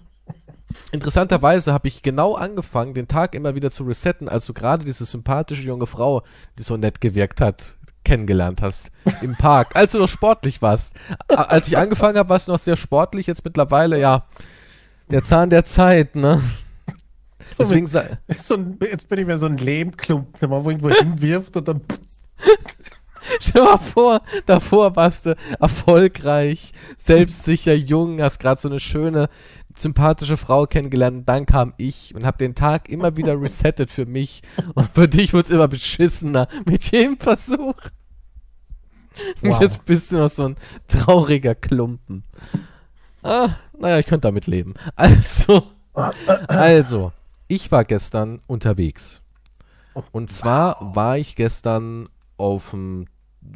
Interessanterweise 0.92 1.72
habe 1.72 1.88
ich 1.88 2.02
genau 2.02 2.34
angefangen, 2.34 2.94
den 2.94 3.08
Tag 3.08 3.34
immer 3.34 3.54
wieder 3.54 3.70
zu 3.70 3.84
resetten, 3.84 4.28
als 4.28 4.46
du 4.46 4.54
gerade 4.54 4.84
diese 4.84 5.04
sympathische 5.04 5.62
junge 5.62 5.86
Frau, 5.86 6.22
die 6.58 6.62
so 6.62 6.76
nett 6.76 7.00
gewirkt 7.00 7.40
hat, 7.40 7.76
kennengelernt 8.04 8.62
hast 8.62 8.90
im 9.20 9.34
Park, 9.36 9.74
als 9.74 9.92
du 9.92 9.98
noch 9.98 10.08
sportlich 10.08 10.62
warst. 10.62 10.94
Als 11.28 11.68
ich 11.68 11.76
angefangen 11.76 12.16
habe, 12.18 12.28
warst 12.28 12.48
du 12.48 12.52
noch 12.52 12.58
sehr 12.58 12.76
sportlich, 12.76 13.26
jetzt 13.26 13.44
mittlerweile, 13.44 13.98
ja, 13.98 14.24
der 15.10 15.22
Zahn 15.22 15.50
der 15.50 15.64
Zeit, 15.64 16.16
ne? 16.16 16.42
So 17.58 17.64
Deswegen 17.64 17.84
mit- 18.28 18.38
So 18.38 18.54
ein, 18.54 18.78
jetzt 18.80 19.08
bin 19.08 19.18
ich 19.18 19.26
mir 19.26 19.36
so 19.38 19.46
ein 19.46 19.56
Lehmklumpen, 19.56 20.32
der 20.40 20.48
man 20.48 20.64
irgendwo 20.64 20.90
hinwirft 20.90 21.56
und 21.56 21.68
dann. 21.68 21.80
Stell 23.40 23.62
dir 23.62 23.68
mal 23.68 23.78
vor, 23.78 24.22
davor 24.46 24.96
warst 24.96 25.26
du 25.26 25.36
erfolgreich, 25.60 26.72
selbstsicher, 26.96 27.74
jung, 27.74 28.22
hast 28.22 28.38
gerade 28.38 28.58
so 28.60 28.68
eine 28.68 28.80
schöne, 28.80 29.28
sympathische 29.76 30.36
Frau 30.36 30.66
kennengelernt. 30.66 31.18
Und 31.18 31.28
dann 31.28 31.44
kam 31.44 31.74
ich 31.76 32.14
und 32.14 32.24
habe 32.24 32.38
den 32.38 32.54
Tag 32.54 32.88
immer 32.88 33.16
wieder 33.16 33.34
resettet 33.40 33.90
für 33.90 34.06
mich. 34.06 34.42
Und 34.74 34.88
für 34.94 35.08
dich 35.08 35.34
wurde 35.34 35.44
es 35.46 35.50
immer 35.50 35.68
beschissener 35.68 36.48
mit 36.64 36.90
jedem 36.90 37.18
Versuch. 37.18 37.74
Und 39.42 39.50
Wow. 39.50 39.60
jetzt 39.60 39.84
bist 39.84 40.12
du 40.12 40.18
noch 40.18 40.30
so 40.30 40.44
ein 40.46 40.56
trauriger 40.86 41.56
Klumpen. 41.56 42.22
Ah, 43.22 43.50
naja, 43.76 43.98
ich 43.98 44.06
könnte 44.06 44.28
damit 44.28 44.46
leben. 44.46 44.74
Also, 44.94 45.64
also, 46.46 47.12
ich 47.48 47.72
war 47.72 47.84
gestern 47.84 48.40
unterwegs. 48.46 49.22
Und 50.12 50.30
zwar 50.30 50.94
war 50.94 51.18
ich 51.18 51.34
gestern 51.34 52.08
auf 52.36 52.70
dem 52.70 53.06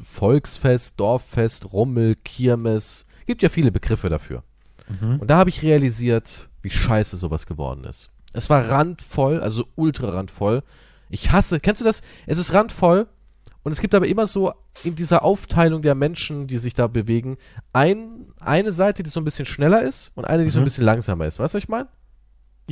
Volksfest, 0.02 0.98
Dorffest, 0.98 1.72
Rummel, 1.72 2.16
Kirmes. 2.16 3.06
Gibt 3.26 3.42
ja 3.42 3.48
viele 3.48 3.70
Begriffe 3.70 4.08
dafür. 4.08 4.42
Und 5.20 5.30
da 5.30 5.36
habe 5.38 5.48
ich 5.48 5.62
realisiert, 5.62 6.48
wie 6.60 6.70
scheiße 6.70 7.16
sowas 7.16 7.46
geworden 7.46 7.84
ist. 7.84 8.10
Es 8.34 8.50
war 8.50 8.68
randvoll, 8.68 9.40
also 9.40 9.66
ultra 9.76 10.10
randvoll. 10.10 10.62
Ich 11.08 11.30
hasse, 11.30 11.60
kennst 11.60 11.80
du 11.80 11.84
das? 11.84 12.02
Es 12.26 12.38
ist 12.38 12.52
randvoll 12.52 13.06
und 13.62 13.72
es 13.72 13.80
gibt 13.80 13.94
aber 13.94 14.06
immer 14.06 14.26
so 14.26 14.52
in 14.84 14.94
dieser 14.94 15.22
Aufteilung 15.22 15.82
der 15.82 15.94
Menschen, 15.94 16.46
die 16.46 16.58
sich 16.58 16.74
da 16.74 16.88
bewegen, 16.88 17.36
ein, 17.72 18.26
eine 18.40 18.72
Seite, 18.72 19.02
die 19.02 19.10
so 19.10 19.20
ein 19.20 19.24
bisschen 19.24 19.46
schneller 19.46 19.82
ist 19.82 20.10
und 20.14 20.24
eine, 20.26 20.44
die 20.44 20.50
so 20.50 20.58
ein 20.58 20.62
Mhm. 20.62 20.66
bisschen 20.66 20.84
langsamer 20.84 21.26
ist. 21.26 21.38
Weißt 21.38 21.54
du, 21.54 21.56
was 21.56 21.62
ich 21.62 21.68
meine? 21.68 21.88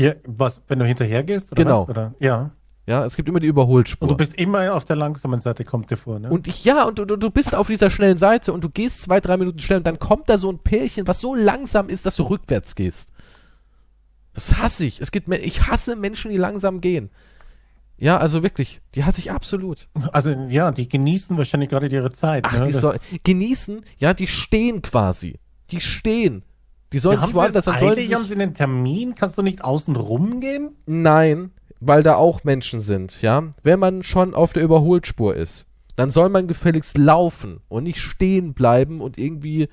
Ja, 0.01 0.15
was, 0.27 0.63
wenn 0.69 0.79
du 0.79 0.85
hinterher 0.85 1.23
gehst? 1.23 1.53
Oder 1.53 1.63
Genau. 1.65 1.83
Was? 1.83 1.89
Oder? 1.89 2.15
Ja. 2.19 2.51
Ja, 2.87 3.05
es 3.05 3.15
gibt 3.15 3.29
immer 3.29 3.39
die 3.39 3.47
Überholspur. 3.47 4.09
Und 4.09 4.13
du 4.13 4.17
bist 4.17 4.35
immer 4.35 4.75
auf 4.75 4.85
der 4.85 4.97
langsamen 4.97 5.41
Seite, 5.41 5.65
kommt 5.65 5.91
dir 5.91 5.97
vor, 5.97 6.19
ne? 6.19 6.29
Und 6.29 6.49
ich, 6.49 6.65
ja, 6.65 6.85
und 6.85 6.99
du, 6.99 7.05
du 7.05 7.31
bist 7.31 7.55
auf 7.55 7.69
dieser 7.69 7.91
schnellen 7.91 8.19
Seite 8.19 8.53
und 8.53 8.65
du 8.65 8.71
gehst 8.71 9.03
zwei, 9.03 9.21
drei 9.21 9.37
Minuten 9.37 9.61
schnell 9.61 9.79
und 9.79 9.87
dann 9.87 9.99
kommt 9.99 10.29
da 10.29 10.39
so 10.39 10.51
ein 10.51 10.59
Pärchen, 10.59 11.07
was 11.07 11.21
so 11.21 11.35
langsam 11.35 11.89
ist, 11.89 12.05
dass 12.05 12.17
du 12.17 12.25
rückwärts 12.25 12.75
gehst. 12.75 13.13
Das 14.33 14.59
hasse 14.59 14.87
ich. 14.87 15.01
Es 15.01 15.13
gibt, 15.13 15.29
ich 15.29 15.69
hasse 15.69 15.95
Menschen, 15.95 16.31
die 16.31 16.37
langsam 16.37 16.81
gehen. 16.81 17.11
Ja, 17.97 18.17
also 18.17 18.43
wirklich, 18.43 18.81
die 18.95 19.05
hasse 19.05 19.21
ich 19.21 19.31
absolut. 19.31 19.89
also, 20.13 20.31
ja, 20.31 20.73
die 20.73 20.89
genießen 20.89 21.37
wahrscheinlich 21.37 21.69
gerade 21.69 21.87
ihre 21.87 22.13
Zeit. 22.13 22.45
Ach, 22.47 22.59
ne? 22.59 22.67
die 22.67 22.73
soll, 22.73 22.99
genießen, 23.25 23.83
ja, 23.99 24.15
die 24.15 24.27
stehen 24.27 24.81
quasi. 24.81 25.39
Die 25.71 25.81
stehen. 25.81 26.43
Die 26.93 26.99
sollen 26.99 27.21
Ja, 27.21 27.27
sich 27.27 27.35
woanders, 27.35 27.65
dann 27.65 27.79
sollen 27.79 28.01
sie 28.01 28.15
haben 28.15 28.23
sich, 28.23 28.31
sie 28.31 28.41
einen 28.41 28.55
Termin? 28.55 29.15
Kannst 29.15 29.39
du 29.39 29.43
nicht 29.43 29.63
außen 29.65 29.95
rum 29.97 30.41
gehen? 30.41 30.77
Nein, 30.87 31.53
weil 31.79 32.03
da 32.03 32.17
auch 32.17 32.45
Menschen 32.45 32.81
sind, 32.81 33.23
ja. 33.23 33.55
Wenn 33.63 33.79
man 33.79 34.03
schon 34.03 34.35
auf 34.35 34.53
der 34.53 34.63
Überholspur 34.63 35.35
ist, 35.35 35.67
dann 35.97 36.11
soll 36.11 36.29
man 36.29 36.49
gefälligst 36.49 36.99
laufen 36.99 37.61
und 37.69 37.85
nicht 37.85 38.01
stehen 38.01 38.55
bleiben 38.55 39.01
und 39.01 39.19
irgendwie 39.19 39.69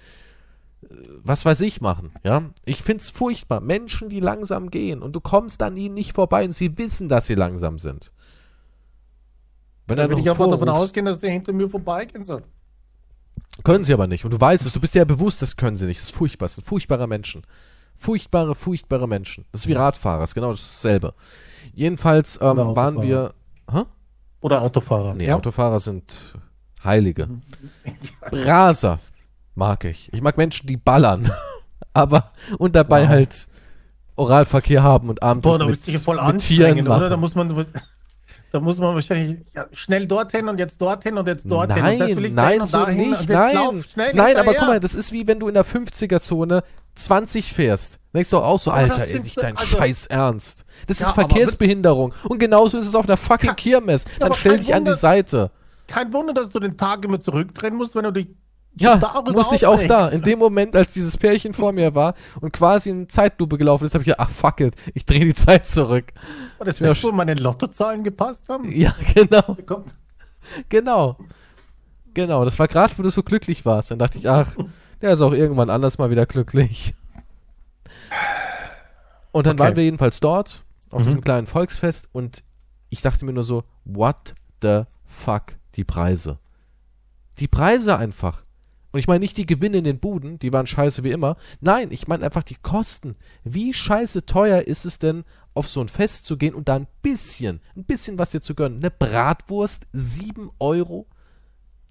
was 1.23 1.43
weiß 1.45 1.61
ich 1.61 1.81
machen, 1.81 2.11
ja. 2.23 2.43
Ich 2.65 2.81
find's 2.81 3.09
furchtbar. 3.09 3.61
Menschen, 3.61 4.09
die 4.09 4.19
langsam 4.19 4.69
gehen 4.69 5.01
und 5.01 5.15
du 5.15 5.19
kommst 5.19 5.61
an 5.61 5.75
ihnen 5.75 5.95
nicht 5.95 6.13
vorbei 6.13 6.45
und 6.45 6.51
sie 6.51 6.77
wissen, 6.77 7.09
dass 7.09 7.25
sie 7.25 7.35
langsam 7.35 7.77
sind. 7.77 8.13
Wenn 9.87 9.97
dann 9.97 10.09
will 10.09 10.19
ich 10.19 10.29
aber 10.29 10.47
davon 10.47 10.69
ausgehen, 10.69 11.05
dass 11.05 11.19
der 11.19 11.31
hinter 11.31 11.53
mir 11.53 11.69
vorbeigehen 11.69 12.23
soll. 12.23 12.43
Können 13.63 13.83
sie 13.83 13.93
aber 13.93 14.07
nicht. 14.07 14.25
Und 14.25 14.31
du 14.31 14.39
weißt 14.39 14.65
es, 14.65 14.73
du 14.73 14.79
bist 14.79 14.95
dir 14.95 14.99
ja 14.99 15.05
bewusst, 15.05 15.41
das 15.41 15.55
können 15.55 15.75
sie 15.75 15.85
nicht. 15.85 15.99
Das 15.99 16.09
ist 16.09 16.15
furchtbar. 16.15 16.45
Das 16.45 16.55
sind 16.55 16.65
furchtbare 16.65 17.07
Menschen. 17.07 17.43
Furchtbare, 17.95 18.55
furchtbare 18.55 19.07
Menschen. 19.07 19.45
Das 19.51 19.61
ist 19.61 19.67
wie 19.67 19.73
Radfahrer, 19.73 20.21
das 20.21 20.31
ist 20.31 20.35
genau 20.35 20.51
dasselbe. 20.51 21.13
Jedenfalls 21.73 22.39
ähm, 22.41 22.57
waren 22.75 23.01
wir. 23.01 23.33
Hä? 23.71 23.83
Oder 24.39 24.61
Autofahrer. 24.61 25.15
Nee, 25.15 25.27
ja? 25.27 25.35
Autofahrer 25.35 25.79
sind 25.79 26.35
Heilige. 26.83 27.27
Raser 28.21 28.99
mag 29.55 29.83
ich. 29.85 30.13
Ich 30.13 30.21
mag 30.21 30.37
Menschen, 30.37 30.67
die 30.67 30.77
ballern. 30.77 31.31
Aber 31.93 32.25
und 32.59 32.75
dabei 32.75 33.03
wow. 33.03 33.09
halt 33.09 33.47
Oralverkehr 34.15 34.83
haben 34.83 35.09
und 35.09 35.23
Abend 35.23 35.43
Boah, 35.43 35.57
da 35.57 35.65
bist 35.65 35.87
du 35.87 35.91
hier 35.91 35.99
voll 35.99 36.19
anstrengend, 36.19 36.87
oder? 36.87 37.09
Da 37.09 37.17
muss 37.17 37.33
man 37.33 37.65
da 38.51 38.59
muss 38.59 38.77
man 38.77 38.95
wahrscheinlich 38.95 39.39
ja, 39.53 39.65
schnell 39.73 40.07
dorthin 40.07 40.47
und 40.47 40.57
jetzt 40.57 40.81
dorthin 40.81 41.17
und 41.17 41.27
jetzt 41.27 41.49
dorthin. 41.49 41.83
Nein, 41.83 41.97
nein, 42.33 42.65
so 42.65 42.85
nicht. 42.85 43.27
Nein, 43.27 43.83
nein 44.13 44.37
aber 44.37 44.53
guck 44.53 44.67
mal, 44.67 44.79
das 44.79 44.95
ist 44.95 45.11
wie 45.11 45.27
wenn 45.27 45.39
du 45.39 45.47
in 45.47 45.53
der 45.53 45.65
50er-Zone 45.65 46.63
20 46.95 47.53
fährst. 47.53 47.99
Denkst 48.13 48.29
du 48.29 48.37
auch 48.37 48.59
so, 48.59 48.71
aber 48.71 48.81
Alter, 48.81 49.05
ist 49.05 49.23
nicht 49.23 49.41
dein 49.41 49.57
also, 49.57 49.77
Scheiß 49.77 50.07
Ernst. 50.07 50.65
Das 50.87 50.99
ja, 50.99 51.07
ist 51.07 51.13
Verkehrsbehinderung. 51.13 52.13
Und 52.23 52.39
genauso 52.39 52.77
ist 52.77 52.87
es 52.87 52.95
auf 52.95 53.05
einer 53.05 53.17
fucking 53.17 53.55
Kirmes. 53.55 54.05
Dann 54.19 54.33
stell 54.33 54.57
dich 54.57 54.67
Wunder, 54.67 54.77
an 54.77 54.85
die 54.85 54.93
Seite. 54.93 55.51
Kein 55.87 56.11
Wunder, 56.13 56.33
dass 56.33 56.49
du 56.49 56.59
den 56.59 56.77
Tag 56.77 57.05
immer 57.05 57.19
zurückdrehen 57.19 57.75
musst, 57.75 57.95
wenn 57.95 58.03
du 58.03 58.11
dich 58.11 58.27
ja, 58.79 59.23
musste 59.31 59.55
ich 59.55 59.65
auch 59.65 59.81
da. 59.87 60.07
In 60.09 60.21
dem 60.21 60.39
Moment, 60.39 60.75
als 60.75 60.93
dieses 60.93 61.17
Pärchen 61.17 61.53
vor 61.53 61.71
mir 61.71 61.95
war 61.95 62.15
und 62.41 62.53
quasi 62.53 62.89
in 62.89 63.09
Zeitlupe 63.09 63.57
gelaufen 63.57 63.85
ist, 63.85 63.93
habe 63.93 64.03
ich 64.03 64.07
gedacht, 64.07 64.21
ach 64.21 64.29
fuck 64.29 64.59
it, 64.59 64.75
ich 64.93 65.05
drehe 65.05 65.25
die 65.25 65.33
Zeit 65.33 65.65
zurück. 65.65 66.13
Und 66.59 66.67
das 66.67 66.81
wird 66.81 67.01
ja, 67.01 67.11
meine 67.11 67.33
Lottozahlen 67.35 68.03
gepasst 68.03 68.49
haben? 68.49 68.71
Ja, 68.71 68.95
genau. 69.13 69.57
Genau. 70.69 71.17
Genau, 72.13 72.45
das 72.45 72.57
war 72.57 72.67
gerade, 72.67 72.97
wo 72.97 73.03
du 73.03 73.09
so 73.11 73.21
glücklich 73.21 73.65
warst. 73.65 73.91
Dann 73.91 73.99
dachte 73.99 74.17
ich, 74.17 74.29
ach, 74.29 74.55
der 75.01 75.11
ist 75.11 75.21
auch 75.21 75.33
irgendwann 75.33 75.69
anders 75.69 75.97
mal 75.97 76.09
wieder 76.09 76.25
glücklich. 76.25 76.95
Und 79.31 79.45
dann 79.45 79.53
okay. 79.55 79.63
waren 79.63 79.75
wir 79.75 79.83
jedenfalls 79.83 80.19
dort, 80.19 80.63
auf 80.89 81.01
mhm. 81.01 81.03
diesem 81.03 81.21
kleinen 81.21 81.47
Volksfest, 81.47 82.09
und 82.11 82.43
ich 82.89 83.01
dachte 83.01 83.25
mir 83.25 83.33
nur 83.33 83.43
so, 83.43 83.65
what 83.85 84.33
the 84.61 84.83
fuck, 85.05 85.53
die 85.75 85.83
Preise. 85.83 86.39
Die 87.39 87.47
Preise 87.47 87.97
einfach. 87.97 88.43
Und 88.97 89.01
ich 89.01 89.07
meine 89.07 89.19
nicht 89.19 89.37
die 89.37 89.45
Gewinne 89.45 89.77
in 89.77 89.83
den 89.83 89.99
Buden, 89.99 90.39
die 90.39 90.51
waren 90.51 90.65
scheiße 90.65 91.03
wie 91.03 91.11
immer. 91.11 91.37
Nein, 91.61 91.89
ich 91.91 92.07
meine 92.07 92.25
einfach 92.25 92.41
die 92.41 92.55
Kosten. 92.55 93.15
Wie 93.43 93.71
scheiße 93.71 94.25
teuer 94.25 94.61
ist 94.61 94.85
es 94.85 94.97
denn, 94.97 95.23
auf 95.53 95.67
so 95.67 95.81
ein 95.81 95.87
Fest 95.87 96.25
zu 96.25 96.35
gehen 96.35 96.55
und 96.55 96.67
da 96.67 96.77
ein 96.77 96.87
bisschen, 97.03 97.61
ein 97.75 97.83
bisschen 97.83 98.17
was 98.17 98.31
dir 98.31 98.41
zu 98.41 98.55
gönnen? 98.55 98.79
Eine 98.79 98.89
Bratwurst, 98.89 99.85
sieben 99.93 100.49
Euro? 100.57 101.05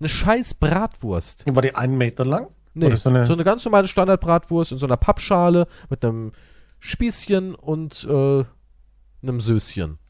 Eine 0.00 0.08
scheiß 0.08 0.54
Bratwurst. 0.54 1.44
War 1.46 1.62
die 1.62 1.76
einen 1.76 1.96
Meter 1.96 2.24
lang? 2.24 2.48
Nee, 2.74 2.92
so 2.96 3.08
eine, 3.08 3.24
so 3.24 3.34
eine 3.34 3.44
ganz 3.44 3.64
normale 3.64 3.86
Standardbratwurst 3.86 4.72
in 4.72 4.78
so 4.78 4.86
einer 4.86 4.96
Pappschale 4.96 5.68
mit 5.88 6.04
einem 6.04 6.32
Spießchen 6.80 7.54
und 7.54 8.04
äh, 8.10 8.44
einem 9.22 9.40
Söschen. 9.40 10.00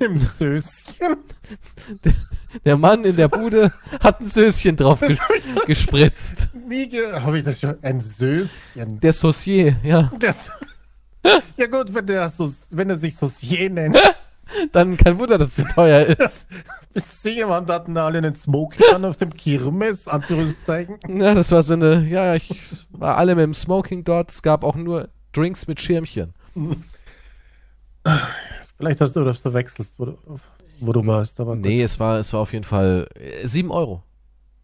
Dem 0.00 0.18
Söschen? 0.18 1.16
Der, 2.04 2.12
der, 2.64 2.76
Mann 2.76 3.04
in 3.04 3.16
der 3.16 3.28
Bude 3.28 3.72
hat 4.00 4.20
ein 4.20 4.26
Söschen 4.26 4.76
drauf 4.76 5.00
ge 5.00 5.16
gespritzt. 5.66 6.48
Nie 6.68 6.88
ge 6.88 7.12
habe 7.12 7.38
ich 7.38 7.44
das 7.44 7.60
schon? 7.60 7.76
Ein 7.82 8.00
Söschen. 8.00 9.00
Der 9.00 9.12
Saucier, 9.12 9.76
ja. 9.82 10.12
Der, 10.20 10.34
ja 11.56 11.66
gut, 11.66 11.94
wenn 11.94 12.06
der, 12.06 12.30
wenn 12.70 12.90
er 12.90 12.96
sich 12.96 13.16
Saucier 13.16 13.70
nennt. 13.70 13.98
Dann 14.72 14.96
kein 14.96 15.18
Wunder, 15.18 15.38
dass 15.38 15.50
es 15.50 15.56
so 15.56 15.64
teuer 15.64 16.06
ist. 16.06 16.48
Bist 16.92 17.24
du 17.24 17.30
jemand 17.30 17.68
hatten 17.70 17.96
alle 17.96 18.18
einen 18.18 18.34
Smoking 18.34 19.04
auf 19.04 19.16
dem 19.16 19.34
Kirmes, 19.34 20.06
Anführungszeichen? 20.06 20.98
Ja, 21.08 21.34
das 21.34 21.50
war 21.50 21.62
so 21.62 21.72
eine, 21.72 22.06
ja, 22.06 22.34
ich 22.34 22.60
war 22.90 23.16
alle 23.16 23.34
mit 23.34 23.42
dem 23.42 23.54
Smoking 23.54 24.04
dort. 24.04 24.30
Es 24.30 24.42
gab 24.42 24.62
auch 24.62 24.76
nur 24.76 25.08
Drinks 25.32 25.66
mit 25.66 25.80
Schirmchen. 25.80 26.34
Vielleicht 28.84 29.00
hast 29.00 29.16
du 29.16 29.24
das 29.24 29.40
verwechselt, 29.40 29.88
wo 29.96 30.04
du, 30.04 30.18
wo 30.80 30.92
du 30.92 31.06
warst. 31.06 31.40
Aber 31.40 31.56
nee, 31.56 31.82
es 31.82 31.98
war, 31.98 32.18
es 32.18 32.32
war 32.32 32.40
auf 32.40 32.52
jeden 32.52 32.64
Fall 32.64 33.08
äh, 33.14 33.46
7 33.46 33.70
Euro. 33.70 34.02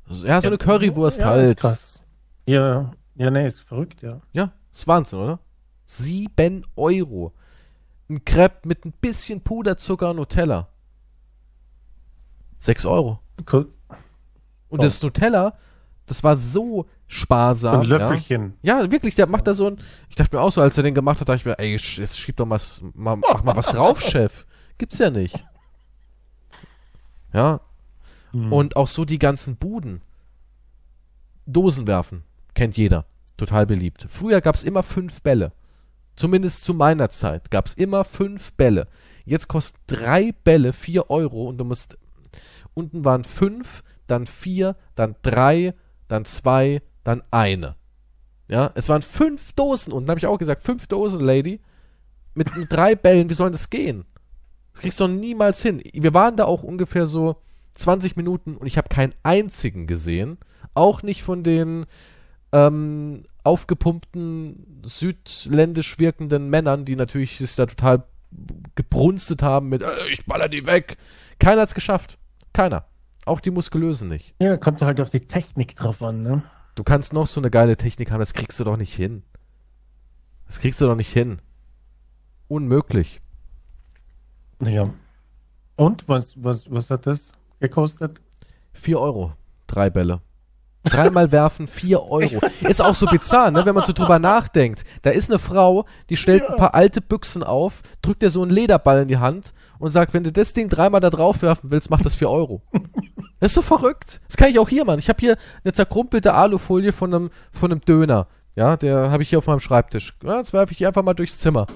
Ja, 0.08 0.14
so 0.14 0.26
ja, 0.26 0.38
eine 0.40 0.58
Currywurst 0.58 1.20
ja, 1.20 1.26
halt. 1.26 1.46
Ist 1.46 1.56
krass. 1.56 2.02
Ja, 2.46 2.92
ja, 3.14 3.30
nee, 3.30 3.46
ist 3.46 3.60
verrückt, 3.60 4.02
ja. 4.02 4.20
Ja, 4.32 4.52
ist 4.72 4.86
Wahnsinn, 4.86 5.20
oder? 5.20 5.38
7 5.86 6.66
Euro. 6.76 7.32
Ein 8.08 8.24
Crepe 8.24 8.68
mit 8.68 8.84
ein 8.84 8.92
bisschen 8.92 9.40
Puderzucker 9.40 10.10
und 10.10 10.16
Nutella. 10.16 10.68
6 12.58 12.84
Euro. 12.86 13.20
Cool. 13.50 13.72
Und 14.68 14.80
oh. 14.80 14.82
das 14.82 15.02
Nutella, 15.02 15.56
das 16.10 16.24
war 16.24 16.34
so 16.34 16.86
sparsam. 17.06 17.82
Ein 17.82 17.86
Löffelchen. 17.86 18.54
Ja? 18.62 18.80
ja, 18.80 18.90
wirklich, 18.90 19.14
der 19.14 19.28
macht 19.28 19.46
da 19.46 19.54
so 19.54 19.68
ein. 19.68 19.78
Ich 20.08 20.16
dachte 20.16 20.34
mir 20.34 20.42
auch 20.42 20.50
so, 20.50 20.60
als 20.60 20.76
er 20.76 20.82
den 20.82 20.92
gemacht 20.92 21.20
hat, 21.20 21.28
dachte 21.28 21.38
ich 21.38 21.44
mir, 21.44 21.56
ey, 21.60 21.70
jetzt 21.70 22.18
schieb 22.18 22.36
doch 22.36 22.46
mal, 22.46 22.60
mal 22.94 23.14
mach 23.14 23.44
mal 23.44 23.56
was 23.56 23.66
drauf, 23.68 24.00
Chef. 24.02 24.44
Gibt's 24.76 24.98
ja 24.98 25.10
nicht. 25.10 25.44
Ja. 27.32 27.60
Hm. 28.32 28.52
Und 28.52 28.74
auch 28.74 28.88
so 28.88 29.04
die 29.04 29.20
ganzen 29.20 29.54
Buden. 29.54 30.02
Dosen 31.46 31.86
werfen. 31.86 32.24
Kennt 32.54 32.76
jeder. 32.76 33.06
Total 33.36 33.64
beliebt. 33.64 34.06
Früher 34.08 34.40
gab's 34.40 34.64
immer 34.64 34.82
fünf 34.82 35.22
Bälle. 35.22 35.52
Zumindest 36.16 36.64
zu 36.64 36.74
meiner 36.74 37.08
Zeit 37.08 37.52
gab's 37.52 37.74
immer 37.74 38.04
fünf 38.04 38.52
Bälle. 38.54 38.88
Jetzt 39.24 39.46
kostet 39.46 39.80
drei 39.86 40.32
Bälle 40.32 40.72
vier 40.72 41.08
Euro 41.08 41.48
und 41.48 41.58
du 41.58 41.64
musst. 41.64 41.96
Unten 42.74 43.04
waren 43.04 43.22
fünf, 43.22 43.84
dann 44.08 44.26
vier, 44.26 44.74
dann 44.96 45.14
drei, 45.22 45.74
dann 46.10 46.24
zwei, 46.24 46.82
dann 47.04 47.22
eine. 47.30 47.76
Ja, 48.48 48.72
es 48.74 48.88
waren 48.88 49.02
fünf 49.02 49.52
Dosen 49.52 49.92
und 49.92 50.08
habe 50.08 50.18
ich 50.18 50.26
auch 50.26 50.38
gesagt, 50.38 50.62
fünf 50.62 50.86
Dosen, 50.88 51.22
Lady, 51.22 51.60
mit, 52.34 52.48
drei 52.68 52.94
Bällen, 52.94 53.30
wie 53.30 53.34
soll 53.34 53.50
das 53.50 53.70
gehen? 53.70 54.04
Das 54.72 54.82
kriegst 54.82 55.00
du 55.00 55.06
doch 55.06 55.14
niemals 55.14 55.62
hin. 55.62 55.82
Wir 55.92 56.14
waren 56.14 56.36
da 56.36 56.44
auch 56.44 56.62
ungefähr 56.62 57.06
so 57.06 57.36
20 57.74 58.16
Minuten 58.16 58.56
und 58.56 58.66
ich 58.66 58.76
habe 58.76 58.88
keinen 58.88 59.14
einzigen 59.22 59.86
gesehen. 59.86 60.38
Auch 60.74 61.02
nicht 61.02 61.22
von 61.22 61.44
den 61.44 61.86
ähm, 62.52 63.24
aufgepumpten, 63.44 64.82
südländisch 64.84 65.98
wirkenden 65.98 66.50
Männern, 66.50 66.84
die 66.84 66.96
natürlich 66.96 67.38
sich 67.38 67.54
da 67.54 67.66
total 67.66 68.04
gebrunstet 68.74 69.42
haben 69.42 69.68
mit, 69.68 69.82
äh, 69.82 70.08
ich 70.10 70.24
baller 70.26 70.48
die 70.48 70.66
weg. 70.66 70.96
Keiner 71.38 71.62
hat's 71.62 71.74
geschafft. 71.74 72.18
Keiner. 72.52 72.89
Auch 73.30 73.38
die 73.38 73.52
Muskulösen 73.52 74.08
nicht. 74.08 74.34
Ja, 74.40 74.56
kommt 74.56 74.82
halt 74.82 75.00
auf 75.00 75.10
die 75.10 75.20
Technik 75.20 75.76
drauf 75.76 76.02
an, 76.02 76.24
ne? 76.24 76.42
Du 76.74 76.82
kannst 76.82 77.12
noch 77.12 77.28
so 77.28 77.40
eine 77.40 77.48
geile 77.48 77.76
Technik 77.76 78.10
haben, 78.10 78.18
das 78.18 78.34
kriegst 78.34 78.58
du 78.58 78.64
doch 78.64 78.76
nicht 78.76 78.92
hin. 78.92 79.22
Das 80.48 80.58
kriegst 80.58 80.80
du 80.80 80.86
doch 80.86 80.96
nicht 80.96 81.12
hin. 81.12 81.40
Unmöglich. 82.48 83.20
Ja. 84.60 84.92
Und 85.76 86.08
was, 86.08 86.42
was, 86.42 86.68
was 86.72 86.90
hat 86.90 87.06
das 87.06 87.30
gekostet? 87.60 88.20
Vier 88.72 88.98
Euro. 88.98 89.34
Drei 89.68 89.90
Bälle. 89.90 90.20
Dreimal 90.82 91.30
werfen, 91.30 91.68
vier 91.68 92.02
Euro. 92.02 92.40
Ist 92.62 92.82
auch 92.82 92.96
so 92.96 93.06
bizarr, 93.06 93.52
ne? 93.52 93.64
wenn 93.64 93.76
man 93.76 93.84
so 93.84 93.92
drüber 93.92 94.18
nachdenkt. 94.18 94.82
Da 95.02 95.10
ist 95.10 95.30
eine 95.30 95.38
Frau, 95.38 95.84
die 96.08 96.16
stellt 96.16 96.42
ja. 96.42 96.48
ein 96.48 96.56
paar 96.56 96.74
alte 96.74 97.00
Büchsen 97.00 97.44
auf, 97.44 97.82
drückt 98.02 98.22
dir 98.22 98.30
so 98.30 98.42
einen 98.42 98.50
Lederball 98.50 99.02
in 99.02 99.08
die 99.08 99.18
Hand 99.18 99.54
und 99.80 99.90
sagt, 99.90 100.12
wenn 100.14 100.22
du 100.22 100.30
das 100.30 100.52
Ding 100.52 100.68
dreimal 100.68 101.00
da 101.00 101.10
drauf 101.10 101.42
werfen 101.42 101.70
willst, 101.70 101.90
mach 101.90 102.02
das 102.02 102.14
vier 102.14 102.30
Euro. 102.30 102.62
Das 103.40 103.50
ist 103.50 103.54
so 103.54 103.62
verrückt. 103.62 104.20
Das 104.26 104.36
kann 104.36 104.50
ich 104.50 104.58
auch 104.58 104.68
hier 104.68 104.84
machen. 104.84 104.98
Ich 104.98 105.08
habe 105.08 105.18
hier 105.18 105.38
eine 105.64 105.72
zerkrumpelte 105.72 106.34
Alufolie 106.34 106.92
von 106.92 107.12
einem, 107.12 107.30
von 107.50 107.72
einem 107.72 107.80
Döner. 107.80 108.28
Ja, 108.54 108.76
der 108.76 109.10
habe 109.10 109.22
ich 109.22 109.30
hier 109.30 109.38
auf 109.38 109.46
meinem 109.46 109.60
Schreibtisch. 109.60 110.16
Ja, 110.22 110.36
jetzt 110.36 110.52
werfe 110.52 110.72
ich 110.72 110.78
die 110.78 110.86
einfach 110.86 111.02
mal 111.02 111.14
durchs 111.14 111.38
Zimmer. 111.38 111.66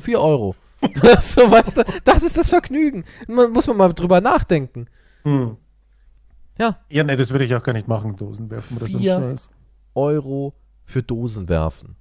Vier 0.00 0.20
Euro. 0.20 0.56
so, 1.20 1.50
weißt 1.50 1.78
du, 1.78 1.84
das 2.04 2.24
ist 2.24 2.36
das 2.36 2.50
Vergnügen. 2.50 3.04
Man, 3.28 3.52
muss 3.52 3.68
man 3.68 3.76
mal 3.76 3.92
drüber 3.92 4.20
nachdenken. 4.20 4.88
Hm. 5.22 5.56
Ja. 6.58 6.78
Ja, 6.90 7.04
nee, 7.04 7.14
das 7.14 7.30
würde 7.30 7.44
ich 7.44 7.54
auch 7.54 7.62
gar 7.62 7.72
nicht 7.72 7.86
machen, 7.86 8.16
Dosen 8.16 8.50
werfen 8.50 8.80
Vier 8.80 9.36
Euro 9.94 10.54
für 10.84 11.04
Dosen 11.04 11.48
werfen. 11.48 11.94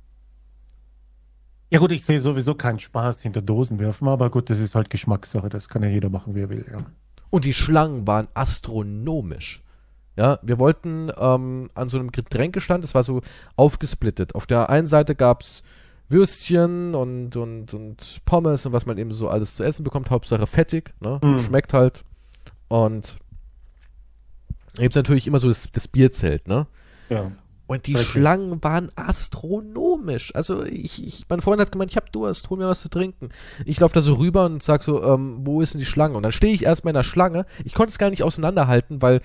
Ja 1.69 1.79
gut, 1.79 1.91
ich 1.91 2.05
sehe 2.05 2.19
sowieso 2.19 2.55
keinen 2.55 2.79
Spaß 2.79 3.21
hinter 3.21 3.41
Dosen 3.41 3.79
werfen, 3.79 4.07
aber 4.07 4.29
gut, 4.29 4.49
das 4.49 4.59
ist 4.59 4.75
halt 4.75 4.89
Geschmackssache, 4.89 5.49
das 5.49 5.67
kann 5.67 5.83
ja 5.83 5.89
jeder 5.89 6.09
machen, 6.09 6.33
wie 6.33 6.41
er 6.41 6.49
will, 6.49 6.65
ja. 6.71 6.85
Und 7.29 7.43
die 7.43 7.53
Schlangen 7.53 8.07
waren 8.07 8.27
astronomisch. 8.33 9.63
Ja, 10.15 10.39
wir 10.41 10.57
wollten 10.57 11.11
ähm, 11.17 11.69
an 11.75 11.89
so 11.89 11.99
einem 11.99 12.11
Getränkestand, 12.11 12.83
das 12.83 12.95
war 12.95 13.03
so 13.03 13.21
aufgesplittet. 13.55 14.33
Auf 14.33 14.47
der 14.47 14.69
einen 14.69 14.87
Seite 14.87 15.13
gab's 15.13 15.63
Würstchen 16.09 16.95
und, 16.95 17.35
und, 17.35 17.73
und 17.73 18.21
Pommes 18.25 18.65
und 18.65 18.73
was 18.73 18.85
man 18.85 18.97
eben 18.97 19.11
so 19.11 19.27
alles 19.27 19.55
zu 19.55 19.63
essen 19.63 19.83
bekommt, 19.83 20.09
Hauptsache 20.09 20.47
fettig, 20.47 20.93
ne? 21.01 21.19
Mm. 21.21 21.43
Schmeckt 21.43 21.73
halt. 21.73 22.03
Und 22.69 23.19
gibt's 24.75 24.95
natürlich 24.95 25.27
immer 25.27 25.39
so 25.39 25.49
das, 25.49 25.69
das 25.71 25.87
Bierzelt, 25.87 26.47
ne? 26.47 26.65
Ja. 27.09 27.31
Und 27.67 27.85
die 27.85 27.93
Wirklich? 27.93 28.09
Schlangen 28.11 28.63
waren 28.63 28.91
astronomisch. 28.95 30.33
Also 30.33 30.63
ich, 30.63 31.05
ich, 31.05 31.25
mein 31.27 31.41
Freund 31.41 31.59
hat 31.61 31.71
gemeint, 31.71 31.91
ich 31.91 31.97
hab 31.97 32.11
Durst, 32.13 32.49
hol 32.49 32.57
mir 32.57 32.67
was 32.67 32.81
zu 32.81 32.89
trinken. 32.89 33.29
Ich 33.65 33.79
laufe 33.79 33.93
da 33.93 34.01
so 34.01 34.13
rüber 34.13 34.45
und 34.45 34.63
sag 34.63 34.83
so, 34.83 35.03
ähm, 35.03 35.39
wo 35.41 35.61
ist 35.61 35.73
denn 35.73 35.79
die 35.79 35.85
Schlange? 35.85 36.15
Und 36.15 36.23
dann 36.23 36.31
stehe 36.31 36.53
ich 36.53 36.63
erstmal 36.63 36.91
in 36.91 36.95
der 36.97 37.03
Schlange. 37.03 37.45
Ich 37.65 37.73
konnte 37.73 37.91
es 37.91 37.97
gar 37.97 38.09
nicht 38.09 38.23
auseinanderhalten, 38.23 39.01
weil 39.01 39.21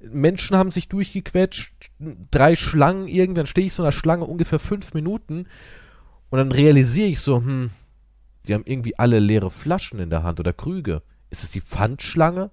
Menschen 0.00 0.56
haben 0.56 0.70
sich 0.70 0.88
durchgequetscht, 0.88 1.72
drei 2.30 2.56
Schlangen 2.56 3.08
irgendwann 3.08 3.46
stehe 3.46 3.66
ich 3.66 3.72
so 3.72 3.82
in 3.82 3.86
der 3.86 3.92
Schlange 3.92 4.24
ungefähr 4.24 4.58
fünf 4.58 4.94
Minuten 4.94 5.46
und 6.30 6.38
dann 6.38 6.52
realisiere 6.52 7.08
ich 7.08 7.20
so, 7.20 7.38
hm, 7.38 7.70
die 8.46 8.54
haben 8.54 8.64
irgendwie 8.64 8.98
alle 8.98 9.18
leere 9.18 9.50
Flaschen 9.50 9.98
in 9.98 10.10
der 10.10 10.22
Hand 10.22 10.40
oder 10.40 10.52
Krüge. 10.52 11.02
Ist 11.30 11.42
es 11.42 11.50
die 11.50 11.60
Pfandschlange? 11.60 12.50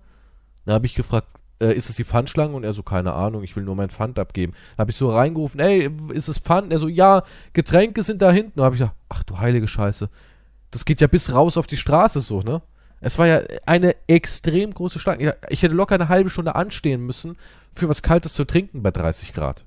Dann 0.66 0.76
habe 0.76 0.86
ich 0.86 0.96
gefragt, 0.96 1.28
äh, 1.60 1.74
ist 1.74 1.90
es 1.90 1.96
die 1.96 2.04
Pfandschlange? 2.04 2.56
Und 2.56 2.64
er 2.64 2.74
so, 2.74 2.84
keine 2.84 3.14
Ahnung, 3.14 3.44
ich 3.44 3.56
will 3.56 3.64
nur 3.64 3.76
mein 3.76 3.90
Pfand 3.90 4.20
abgeben. 4.20 4.54
Dann 4.76 4.84
habe 4.84 4.92
ich 4.92 4.98
so 4.98 5.12
reingerufen, 5.12 5.60
ey, 5.60 5.90
ist 6.14 6.28
es 6.28 6.38
Pfand? 6.40 6.72
Er 6.72 6.80
so, 6.80 6.88
ja, 6.88 7.24
Getränke 7.54 8.04
sind 8.04 8.22
da 8.22 8.32
hinten. 8.32 8.54
Dann 8.58 8.66
habe 8.66 8.76
ich 8.76 8.82
gesagt, 8.82 8.98
ach 9.10 9.24
du 9.24 9.38
heilige 9.40 9.68
Scheiße. 9.68 10.10
Das 10.72 10.86
geht 10.86 11.02
ja 11.02 11.08
bis 11.08 11.34
raus 11.34 11.58
auf 11.58 11.68
die 11.68 11.78
Straße 11.78 12.20
so, 12.20 12.42
ne? 12.42 12.62
Es 13.02 13.20
war 13.20 13.28
ja 13.28 13.42
eine 13.66 13.96
extrem 14.08 14.74
große 14.74 15.00
Schlange. 15.00 15.36
Ich 15.50 15.62
hätte 15.62 15.76
locker 15.76 15.96
eine 15.96 16.10
halbe 16.10 16.30
Stunde 16.30 16.56
anstehen 16.56 17.06
müssen 17.06 17.38
für 17.74 17.88
was 17.88 18.02
Kaltes 18.02 18.34
zu 18.34 18.46
trinken 18.46 18.82
bei 18.82 18.92
30 18.92 19.34
Grad. 19.34 19.66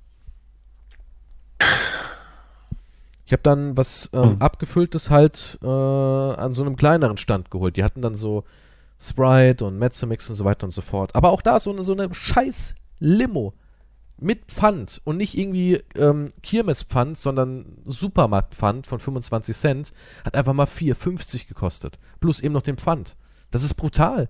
Ich 3.26 3.32
habe 3.32 3.42
dann 3.42 3.76
was 3.76 4.08
ähm, 4.12 4.22
Hm. 4.22 4.36
abgefülltes 4.42 5.10
halt 5.10 5.58
äh, 5.62 5.66
an 5.66 6.52
so 6.52 6.62
einem 6.62 6.76
kleineren 6.76 7.18
Stand 7.18 7.50
geholt. 7.50 7.76
Die 7.76 7.84
hatten 7.84 8.00
dann 8.00 8.14
so 8.14 8.44
Sprite 9.00 9.64
und 9.64 9.78
Mezzomix 9.78 10.28
und 10.28 10.36
so 10.36 10.44
weiter 10.44 10.64
und 10.64 10.72
so 10.72 10.80
fort. 10.80 11.14
Aber 11.14 11.30
auch 11.30 11.42
da 11.42 11.60
so 11.60 11.70
eine, 11.70 11.82
so 11.82 11.92
eine 11.92 12.12
scheiß 12.12 12.74
Limo 12.98 13.54
mit 14.20 14.46
Pfand 14.46 15.00
und 15.04 15.16
nicht 15.16 15.38
irgendwie 15.38 15.82
ähm, 15.94 16.32
Kirmespfand, 16.42 17.16
sondern 17.16 17.78
Supermarktpfand 17.86 18.86
von 18.86 18.98
25 18.98 19.56
Cent 19.56 19.92
hat 20.24 20.34
einfach 20.34 20.52
mal 20.52 20.66
4,50 20.66 21.46
gekostet. 21.46 21.98
Plus 22.18 22.40
eben 22.40 22.54
noch 22.54 22.62
den 22.62 22.76
Pfand. 22.76 23.16
Das 23.50 23.62
ist 23.62 23.74
brutal. 23.74 24.28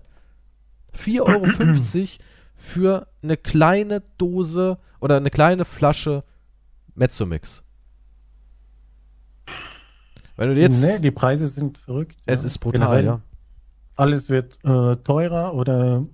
4,50 0.95 1.19
Euro 1.21 2.23
für 2.55 3.07
eine 3.23 3.37
kleine 3.37 4.03
Dose 4.17 4.77
oder 4.99 5.17
eine 5.17 5.31
kleine 5.31 5.65
Flasche 5.65 6.23
Mezzomix. 6.93 7.63
Wenn 10.35 10.55
du 10.55 10.61
jetzt. 10.61 10.81
nee, 10.81 10.99
die 10.99 11.11
Preise 11.11 11.47
sind 11.47 11.77
verrückt. 11.79 12.15
es 12.25 12.41
ja. 12.41 12.45
ist 12.45 12.59
brutal, 12.59 12.79
Generell, 12.79 13.05
ja. 13.05 13.21
Alles 13.99 14.29
wird 14.29 14.57
äh, 14.63 14.95
teurer 14.97 15.53
oder 15.53 16.05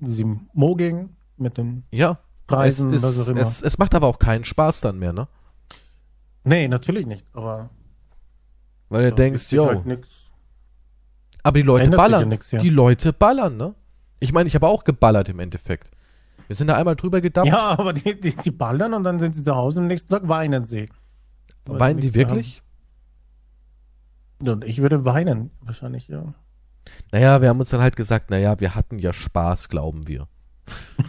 sie 0.00 0.24
mogeln 0.52 1.16
mit 1.36 1.58
den 1.58 1.84
Ja. 1.92 2.18
Preisen, 2.46 2.92
es, 2.92 3.04
ist, 3.04 3.28
es, 3.28 3.62
es 3.62 3.78
macht 3.78 3.94
aber 3.94 4.08
auch 4.08 4.18
keinen 4.18 4.42
Spaß 4.42 4.80
dann 4.80 4.98
mehr, 4.98 5.12
ne? 5.12 5.28
nee, 6.42 6.66
natürlich 6.66 7.06
nicht. 7.06 7.24
Aber 7.32 7.70
Weil 8.88 9.10
du 9.10 9.14
denkst, 9.14 9.52
yo, 9.52 9.68
halt 9.68 9.84
aber 11.44 11.58
die 11.58 11.62
Leute 11.62 11.84
ändert 11.84 11.98
ballern. 11.98 12.28
nix, 12.28 12.50
ja. 12.50 12.58
Die 12.58 12.68
Leute 12.68 13.12
ballern, 13.12 13.56
ne? 13.56 13.74
Ich 14.18 14.32
meine, 14.32 14.48
ich 14.48 14.56
habe 14.56 14.66
auch 14.66 14.82
geballert 14.82 15.28
im 15.28 15.38
Endeffekt. 15.38 15.92
Wir 16.48 16.56
sind 16.56 16.66
da 16.66 16.74
einmal 16.76 16.96
drüber 16.96 17.20
gedappt. 17.20 17.46
Ja, 17.46 17.78
aber 17.78 17.92
die, 17.92 18.20
die, 18.20 18.34
die 18.34 18.50
ballern 18.50 18.92
und 18.94 19.04
dann 19.04 19.20
sind 19.20 19.36
sie 19.36 19.44
zu 19.44 19.54
Hause 19.54 19.78
und 19.78 19.84
am 19.84 19.88
nächsten 19.88 20.10
Tag 20.10 20.26
weinen 20.28 20.64
sie. 20.64 20.88
Weinen 21.64 22.00
die 22.00 22.12
wirklich? 22.14 22.60
haben. 24.40 24.48
Und 24.48 24.64
ich 24.64 24.82
würde 24.82 25.04
weinen, 25.04 25.52
wahrscheinlich, 25.60 26.08
ja. 26.08 26.34
Naja, 27.12 27.40
wir 27.42 27.48
haben 27.48 27.60
uns 27.60 27.70
dann 27.70 27.80
halt 27.80 27.96
gesagt, 27.96 28.30
naja, 28.30 28.58
wir 28.60 28.74
hatten 28.74 28.98
ja 28.98 29.12
Spaß, 29.12 29.68
glauben 29.68 30.06
wir. 30.06 30.26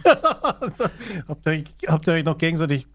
Also, 0.04 0.84
habt, 1.28 1.46
ihr, 1.46 1.52
euch- 1.52 1.64
habt 1.86 2.06
ihr 2.06 2.12
euch 2.14 2.24
noch 2.24 2.38
gegenseitig 2.38 2.86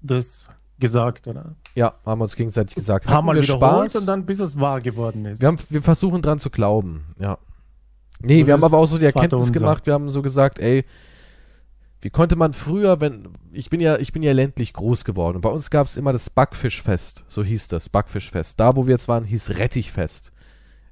das 0.00 0.48
gesagt, 0.78 1.26
oder? 1.26 1.56
Ja, 1.74 1.94
haben 2.04 2.20
wir 2.20 2.24
uns 2.24 2.36
gegenseitig 2.36 2.74
gesagt. 2.74 3.08
Haben 3.08 3.26
wir 3.34 3.42
Spaß? 3.42 3.96
und 3.96 4.06
dann 4.06 4.26
bis 4.26 4.38
es 4.40 4.58
wahr 4.58 4.80
geworden 4.80 5.24
ist. 5.26 5.40
Wir, 5.40 5.48
haben, 5.48 5.58
wir 5.70 5.82
versuchen 5.82 6.22
dran 6.22 6.38
zu 6.38 6.50
glauben, 6.50 7.06
ja. 7.18 7.38
Nee, 8.20 8.40
So 8.40 8.46
wir 8.46 8.54
haben 8.54 8.64
aber 8.64 8.78
auch 8.78 8.86
so 8.86 8.96
die 8.98 9.04
Erkenntnis 9.06 9.52
gemacht, 9.52 9.86
wir 9.86 9.92
haben 9.94 10.08
so 10.10 10.22
gesagt, 10.22 10.58
ey, 10.58 10.84
wie 12.00 12.10
konnte 12.10 12.36
man 12.36 12.52
früher, 12.52 13.00
wenn, 13.00 13.28
ich 13.52 13.68
bin 13.68 13.80
ja, 13.80 13.98
ich 13.98 14.12
bin 14.12 14.22
ja 14.22 14.32
ländlich 14.32 14.72
groß 14.74 15.04
geworden 15.04 15.36
und 15.36 15.40
bei 15.42 15.48
uns 15.50 15.70
gab 15.70 15.86
es 15.86 15.96
immer 15.96 16.12
das 16.12 16.30
Backfischfest, 16.30 17.24
so 17.26 17.42
hieß 17.42 17.68
das, 17.68 17.88
Backfischfest. 17.88 18.60
Da, 18.60 18.76
wo 18.76 18.86
wir 18.86 18.92
jetzt 18.92 19.08
waren, 19.08 19.24
hieß 19.24 19.50
Rettichfest. 19.56 20.32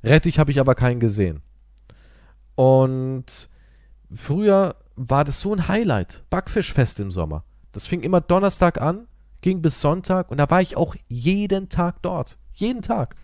Rettich 0.05 0.39
habe 0.39 0.51
ich 0.51 0.61
aber 0.61 0.75
keinen 0.75 1.01
gesehen. 1.01 1.43
Und 2.55 3.49
früher 4.13 4.77
war 4.97 5.25
das 5.25 5.41
so 5.41 5.53
ein 5.55 5.67
Highlight, 5.67 6.25
Backfischfest 6.31 7.01
im 7.01 7.11
Sommer. 7.11 7.45
Das 7.73 7.87
fing 7.87 8.03
immer 8.03 8.21
Donnerstag 8.21 8.81
an, 8.81 9.09
ging 9.41 9.63
bis 9.63 9.81
Sonntag 9.81 10.31
und 10.31 10.37
da 10.37 10.49
war 10.51 10.61
ich 10.61 10.77
auch 10.77 10.95
jeden 11.09 11.69
Tag 11.69 12.03
dort. 12.03 12.39
Jeden 12.53 12.83
Tag. 12.83 13.17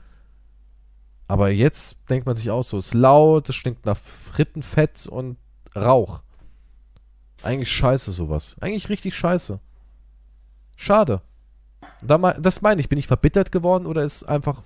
Aber 1.29 1.51
jetzt 1.51 1.99
denkt 2.09 2.27
man 2.27 2.35
sich 2.35 2.51
auch 2.51 2.65
so, 2.65 2.79
es 2.79 2.87
ist 2.87 2.95
laut, 2.95 3.49
es 3.49 3.55
stinkt 3.55 3.87
nach 3.87 3.97
Frittenfett 3.97 5.07
und 5.07 5.37
Rauch. 5.77 6.23
Eigentlich 7.45 7.71
scheiße 7.71 8.11
sowas. 8.11 8.57
Eigentlich 8.61 8.89
richtig 8.89 9.15
scheiße. 9.15 9.61
Schade. 10.75 11.23
Das 12.03 12.63
meine 12.63 12.81
ich, 12.81 12.89
bin 12.89 12.99
ich 12.99 13.07
verbittert 13.07 13.53
geworden 13.53 13.87
oder 13.87 14.03
ist 14.03 14.25
einfach 14.25 14.65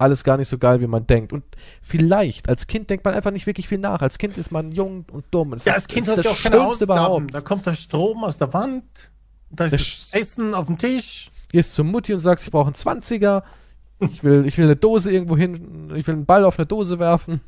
alles 0.00 0.24
gar 0.24 0.36
nicht 0.36 0.48
so 0.48 0.58
geil, 0.58 0.80
wie 0.80 0.86
man 0.86 1.06
denkt? 1.06 1.32
Und 1.32 1.44
vielleicht, 1.82 2.48
als 2.48 2.66
Kind 2.66 2.90
denkt 2.90 3.04
man 3.04 3.14
einfach 3.14 3.30
nicht 3.30 3.46
wirklich 3.46 3.68
viel 3.68 3.78
nach. 3.78 4.00
Als 4.02 4.18
Kind 4.18 4.38
ist 4.38 4.50
man 4.50 4.72
jung 4.72 5.04
und 5.12 5.24
dumm. 5.30 5.52
Es 5.52 5.64
Ja, 5.64 5.72
ist- 5.72 5.76
als 5.76 5.88
Kind 5.88 6.06
ist 6.06 6.08
hast 6.10 6.18
du 6.18 6.22
das 6.22 6.32
auch 6.32 6.42
keine 6.42 6.56
Schönste 6.56 6.84
überhaupt. 6.84 7.34
Da 7.34 7.40
kommt 7.40 7.66
der 7.66 7.74
Strom 7.74 8.24
aus 8.24 8.38
der 8.38 8.52
Wand, 8.52 8.84
da 9.50 9.66
ist 9.66 9.72
Das 9.72 9.80
das 10.10 10.20
Essen 10.22 10.54
auf 10.54 10.66
dem 10.66 10.78
Tisch. 10.78 11.30
gehst 11.50 11.74
zur 11.74 11.84
Mutti 11.84 12.14
und 12.14 12.20
sagst, 12.20 12.44
ich 12.46 12.50
brauche 12.50 12.66
einen 12.66 12.74
20er. 12.74 13.42
Ich 14.00 14.24
will, 14.24 14.46
ich 14.46 14.56
will 14.56 14.64
eine 14.64 14.76
Dose 14.76 15.12
irgendwo 15.12 15.36
hin, 15.36 15.92
ich 15.94 16.06
will 16.06 16.14
einen 16.14 16.24
Ball 16.24 16.44
auf 16.44 16.58
eine 16.58 16.64
Dose 16.66 16.98
werfen. 16.98 17.40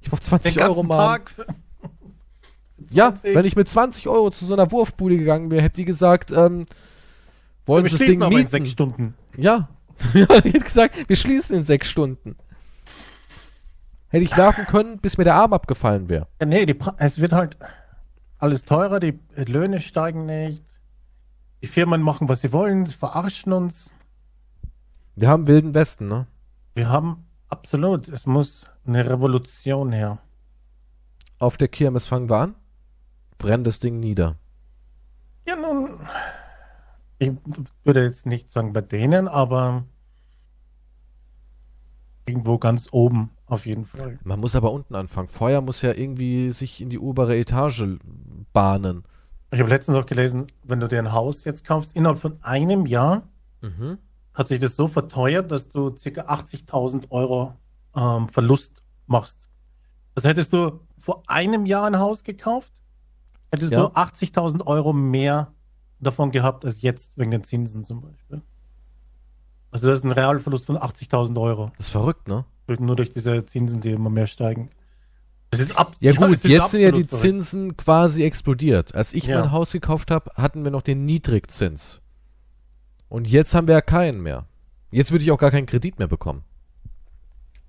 Ich 0.00 0.10
brauche 0.10 0.20
20 0.20 0.54
Den 0.54 0.64
Euro 0.66 0.82
mal. 0.82 0.96
Tag. 0.96 1.32
Ja, 2.90 3.10
20. 3.14 3.34
wenn 3.36 3.44
ich 3.44 3.54
mit 3.56 3.68
20 3.68 4.08
Euro 4.08 4.30
zu 4.30 4.44
so 4.44 4.54
einer 4.54 4.70
Wurfbude 4.72 5.16
gegangen 5.16 5.50
wäre, 5.50 5.62
hätte 5.62 5.76
die 5.76 5.84
gesagt, 5.84 6.32
ähm, 6.32 6.66
wollen 7.64 7.84
Wir 7.84 7.90
Sie 7.90 7.98
das 7.98 8.06
Ding 8.08 8.18
mieten? 8.28 8.48
sechs 8.48 8.70
Stunden. 8.72 9.14
Ja. 9.36 9.68
ja, 10.14 10.26
die 10.26 10.50
hätte 10.50 10.60
gesagt, 10.60 11.08
wir 11.08 11.16
schließen 11.16 11.56
in 11.56 11.62
sechs 11.62 11.88
Stunden. 11.88 12.36
Hätte 14.08 14.24
ich 14.24 14.36
werfen 14.36 14.66
können, 14.66 14.98
bis 14.98 15.16
mir 15.16 15.24
der 15.24 15.36
Arm 15.36 15.52
abgefallen 15.52 16.08
wäre. 16.08 16.28
Ja, 16.40 16.46
nee, 16.46 16.66
die, 16.66 16.78
es 16.98 17.18
wird 17.18 17.32
halt 17.32 17.56
alles 18.38 18.64
teurer, 18.64 19.00
die 19.00 19.18
Löhne 19.36 19.80
steigen 19.80 20.26
nicht. 20.26 20.64
Die 21.62 21.66
Firmen 21.66 22.02
machen, 22.02 22.28
was 22.28 22.40
sie 22.40 22.52
wollen, 22.52 22.86
sie 22.86 22.94
verarschen 22.94 23.52
uns. 23.52 23.94
Wir 25.14 25.28
haben 25.28 25.46
Wilden 25.46 25.74
Westen, 25.74 26.08
ne? 26.08 26.26
Wir 26.74 26.88
haben 26.88 27.24
absolut, 27.48 28.08
es 28.08 28.26
muss 28.26 28.66
eine 28.86 29.08
Revolution 29.08 29.92
her. 29.92 30.18
Auf 31.38 31.56
der 31.56 31.68
Kirmes 31.68 32.06
fangen 32.06 32.28
wir 32.28 32.36
an, 32.36 32.54
brennen 33.38 33.64
das 33.64 33.78
Ding 33.78 34.00
nieder. 34.00 34.36
Ja, 35.46 35.56
nun, 35.56 36.00
ich 37.18 37.32
würde 37.84 38.04
jetzt 38.04 38.26
nicht 38.26 38.50
sagen 38.50 38.72
bei 38.72 38.80
denen, 38.80 39.28
aber 39.28 39.84
irgendwo 42.26 42.58
ganz 42.58 42.88
oben 42.92 43.30
auf 43.46 43.66
jeden 43.66 43.84
Fall. 43.84 44.18
Man 44.24 44.40
muss 44.40 44.56
aber 44.56 44.72
unten 44.72 44.94
anfangen. 44.94 45.28
Feuer 45.28 45.60
muss 45.60 45.82
ja 45.82 45.92
irgendwie 45.92 46.50
sich 46.52 46.80
in 46.80 46.88
die 46.90 46.98
obere 46.98 47.36
Etage 47.36 47.84
bahnen. 48.52 49.04
Ich 49.50 49.60
habe 49.60 49.68
letztens 49.68 49.96
auch 49.98 50.06
gelesen, 50.06 50.46
wenn 50.64 50.80
du 50.80 50.88
dir 50.88 50.98
ein 50.98 51.12
Haus 51.12 51.44
jetzt 51.44 51.64
kaufst, 51.64 51.94
innerhalb 51.94 52.18
von 52.18 52.38
einem 52.42 52.86
Jahr 52.86 53.22
Mhm. 53.60 53.98
hat 54.34 54.48
sich 54.48 54.58
das 54.60 54.74
so 54.74 54.88
verteuert, 54.88 55.50
dass 55.52 55.68
du 55.68 55.90
ca. 55.92 56.22
80.000 56.22 57.10
Euro 57.10 57.54
ähm, 57.94 58.28
Verlust 58.28 58.82
machst. 59.06 59.48
Das 60.14 60.24
hättest 60.24 60.52
du 60.52 60.80
vor 60.98 61.22
einem 61.26 61.66
Jahr 61.66 61.84
ein 61.84 61.98
Haus 61.98 62.24
gekauft, 62.24 62.72
hättest 63.52 63.72
Ja. 63.72 63.86
du 63.88 63.94
80.000 63.94 64.66
Euro 64.66 64.92
mehr 64.92 65.52
davon 66.00 66.30
gehabt 66.32 66.64
als 66.64 66.80
jetzt 66.82 67.16
wegen 67.18 67.30
den 67.30 67.44
Zinsen 67.44 67.84
zum 67.84 68.00
Beispiel. 68.00 68.42
Also 69.72 69.88
das 69.88 69.98
ist 70.00 70.04
ein 70.04 70.12
Realverlust 70.12 70.66
von 70.66 70.76
80.000 70.76 71.40
Euro. 71.40 71.72
Das 71.76 71.86
ist 71.86 71.92
verrückt, 71.92 72.28
ne? 72.28 72.44
Nur 72.78 72.94
durch 72.94 73.10
diese 73.10 73.44
Zinsen, 73.44 73.80
die 73.80 73.90
immer 73.90 74.10
mehr 74.10 74.26
steigen. 74.28 74.70
Das 75.50 75.60
ist 75.60 75.76
ab 75.76 75.96
Ja 76.00 76.12
gut, 76.12 76.44
jetzt 76.44 76.70
sind 76.70 76.80
ja 76.80 76.90
die 76.92 77.02
absolut 77.02 77.08
verrückt. 77.10 77.22
Zinsen 77.22 77.76
quasi 77.76 78.22
explodiert. 78.22 78.94
Als 78.94 79.12
ich 79.12 79.26
Ja. 79.26 79.40
mein 79.40 79.50
Haus 79.52 79.72
gekauft 79.72 80.10
habe, 80.10 80.30
hatten 80.36 80.64
wir 80.64 80.70
noch 80.70 80.82
den 80.82 81.04
Niedrigzins. 81.04 82.00
Und 83.08 83.28
jetzt 83.28 83.54
haben 83.54 83.66
wir 83.66 83.74
ja 83.74 83.80
keinen 83.82 84.22
mehr. 84.22 84.46
Jetzt 84.90 85.10
würde 85.10 85.24
ich 85.24 85.30
auch 85.30 85.38
gar 85.38 85.50
keinen 85.50 85.66
Kredit 85.66 85.98
mehr 85.98 86.08
bekommen. 86.08 86.44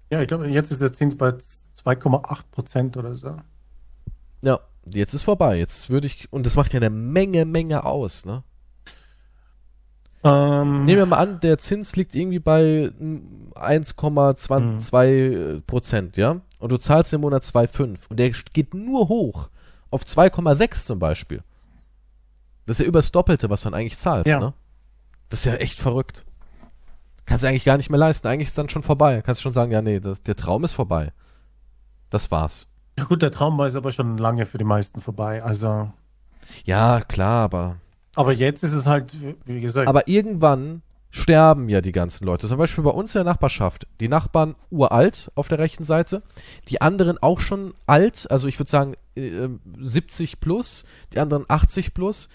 Ja, 0.09 0.21
ich 0.21 0.27
glaube, 0.27 0.47
jetzt 0.47 0.71
ist 0.71 0.81
der 0.81 0.93
Zins 0.93 1.17
bei 1.17 1.29
2,8 1.83 2.43
Prozent 2.51 2.95
oder 2.97 3.15
so. 3.15 3.35
Ja, 4.41 4.59
jetzt 4.85 5.13
ist 5.13 5.23
vorbei. 5.23 5.57
Jetzt 5.57 5.89
würde 5.89 6.07
ich, 6.07 6.31
und 6.31 6.45
das 6.45 6.55
macht 6.55 6.71
ja 6.73 6.79
eine 6.79 6.89
Menge, 6.89 7.45
Menge 7.45 7.83
aus, 7.83 8.25
ne? 8.25 8.43
Ähm, 10.23 10.85
Nehmen 10.85 10.99
wir 10.99 11.05
mal 11.05 11.17
an, 11.17 11.39
der 11.41 11.57
Zins 11.57 11.95
liegt 11.95 12.15
irgendwie 12.15 12.39
bei 12.39 12.91
mm, 12.97 13.51
1,2 13.55 15.61
Prozent, 15.67 16.17
ja? 16.17 16.37
Und 16.59 16.71
du 16.71 16.77
zahlst 16.77 17.13
im 17.13 17.21
Monat 17.21 17.43
2,5. 17.43 18.09
Und 18.09 18.17
der 18.19 18.29
geht 18.31 18.73
nur 18.73 19.09
hoch. 19.09 19.49
Auf 19.91 20.03
2,6 20.03 20.85
zum 20.85 20.99
Beispiel. 20.99 21.43
Das 22.65 22.79
ist 22.79 22.85
ja 22.85 22.87
übers 22.87 23.11
Doppelte, 23.11 23.49
was 23.49 23.61
du 23.61 23.69
dann 23.69 23.79
eigentlich 23.79 23.97
zahlst, 23.97 24.27
Ja. 24.27 24.39
ne? 24.39 24.53
Das 25.29 25.39
ist 25.39 25.45
ja 25.45 25.55
echt 25.55 25.79
verrückt. 25.79 26.25
Kannst 27.25 27.43
du 27.43 27.47
eigentlich 27.47 27.65
gar 27.65 27.77
nicht 27.77 27.89
mehr 27.89 27.99
leisten. 27.99 28.27
Eigentlich 28.27 28.49
ist 28.49 28.57
dann 28.57 28.69
schon 28.69 28.83
vorbei. 28.83 29.21
Kannst 29.21 29.41
du 29.41 29.43
schon 29.43 29.51
sagen, 29.53 29.71
ja, 29.71 29.81
nee, 29.81 29.99
das, 29.99 30.21
der 30.23 30.35
Traum 30.35 30.63
ist 30.63 30.73
vorbei. 30.73 31.11
Das 32.09 32.31
war's. 32.31 32.67
Ja 32.97 33.05
gut, 33.05 33.21
der 33.21 33.31
Traum 33.31 33.57
war 33.57 33.65
jetzt 33.65 33.75
aber 33.75 33.91
schon 33.91 34.17
lange 34.17 34.45
für 34.45 34.57
die 34.57 34.63
meisten 34.63 35.01
vorbei. 35.01 35.43
Also, 35.43 35.91
Ja, 36.65 37.01
klar, 37.01 37.43
aber 37.45 37.77
aber 38.15 38.31
jetzt 38.33 38.63
ist 38.63 38.73
es 38.73 38.85
halt, 38.85 39.15
wie 39.45 39.61
gesagt, 39.61 39.87
Aber 39.87 40.07
irgendwann 40.07 40.81
sterben 41.09 41.69
ja 41.69 41.81
die 41.81 41.91
ganzen 41.91 42.25
Leute. 42.25 42.47
Zum 42.47 42.57
Beispiel 42.57 42.83
bei 42.83 42.89
uns 42.89 43.13
in 43.15 43.19
der 43.23 43.31
Nachbarschaft. 43.33 43.85
Die 43.99 44.07
Nachbarn 44.07 44.55
uralt 44.71 45.31
auf 45.35 45.47
der 45.47 45.59
rechten 45.59 45.83
Seite. 45.83 46.23
Die 46.69 46.81
anderen 46.81 47.17
auch 47.21 47.39
schon 47.39 47.75
alt. 47.85 48.29
Also 48.31 48.47
ich 48.47 48.57
würde 48.59 48.71
sagen 48.71 48.95
äh, 49.15 49.47
70 49.79 50.39
plus. 50.39 50.83
Die 51.13 51.19
anderen 51.19 51.45
80 51.47 51.93
plus. 51.93 52.29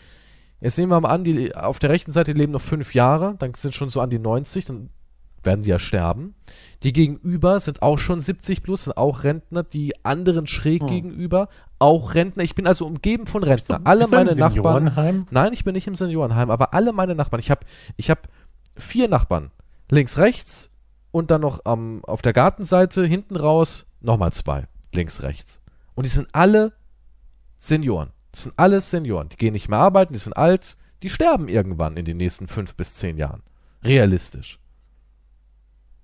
Jetzt 0.60 0.78
nehmen 0.78 0.92
wir 0.92 1.00
mal 1.00 1.08
an, 1.10 1.24
die 1.24 1.54
auf 1.56 1.80
der 1.80 1.90
rechten 1.90 2.12
Seite 2.12 2.32
leben 2.32 2.52
noch 2.52 2.60
fünf 2.62 2.94
Jahre. 2.94 3.34
Dann 3.40 3.54
sind 3.54 3.74
schon 3.74 3.88
so 3.88 4.00
an 4.00 4.10
die 4.10 4.20
90. 4.20 4.66
Dann 4.66 4.90
werden 5.42 5.62
die 5.62 5.70
ja 5.70 5.78
sterben. 5.80 6.34
Die 6.84 6.92
gegenüber 6.92 7.58
sind 7.58 7.82
auch 7.82 7.98
schon 7.98 8.20
70 8.20 8.62
plus, 8.62 8.84
sind 8.84 8.96
auch 8.96 9.24
Rentner. 9.24 9.64
Die 9.64 10.04
anderen 10.04 10.46
schräg 10.46 10.82
Hm. 10.82 10.88
gegenüber 10.88 11.48
auch 11.78 12.14
Rentner. 12.14 12.42
Ich 12.42 12.54
bin 12.54 12.66
also 12.66 12.86
umgeben 12.86 13.26
von 13.26 13.42
Rentner. 13.44 13.80
Alle 13.84 14.00
bist 14.00 14.12
du 14.12 14.16
im 14.16 14.26
meine 14.26 14.38
Nachbarn. 14.38 14.84
Seniorenheim? 14.84 15.26
Nein, 15.30 15.52
ich 15.52 15.64
bin 15.64 15.74
nicht 15.74 15.86
im 15.86 15.94
Seniorenheim, 15.94 16.50
aber 16.50 16.74
alle 16.74 16.92
meine 16.92 17.14
Nachbarn. 17.14 17.40
Ich 17.40 17.50
habe 17.50 17.60
ich 17.96 18.10
hab 18.10 18.28
vier 18.76 19.08
Nachbarn. 19.08 19.50
Links, 19.90 20.18
rechts 20.18 20.70
und 21.10 21.30
dann 21.30 21.40
noch 21.40 21.64
am, 21.64 22.04
auf 22.04 22.22
der 22.22 22.32
Gartenseite 22.32 23.04
hinten 23.06 23.36
raus 23.36 23.86
nochmal 24.00 24.32
zwei. 24.32 24.66
Links, 24.92 25.22
rechts. 25.22 25.60
Und 25.94 26.04
die 26.04 26.10
sind 26.10 26.28
alle 26.32 26.72
Senioren. 27.56 28.10
Das 28.32 28.44
sind 28.44 28.54
alles 28.56 28.90
Senioren. 28.90 29.28
Die 29.28 29.36
gehen 29.36 29.52
nicht 29.52 29.68
mehr 29.68 29.78
arbeiten, 29.78 30.12
die 30.12 30.18
sind 30.18 30.36
alt. 30.36 30.76
Die 31.02 31.10
sterben 31.10 31.48
irgendwann 31.48 31.96
in 31.96 32.04
den 32.04 32.16
nächsten 32.16 32.48
fünf 32.48 32.74
bis 32.74 32.94
zehn 32.94 33.16
Jahren. 33.16 33.42
Realistisch. 33.82 34.58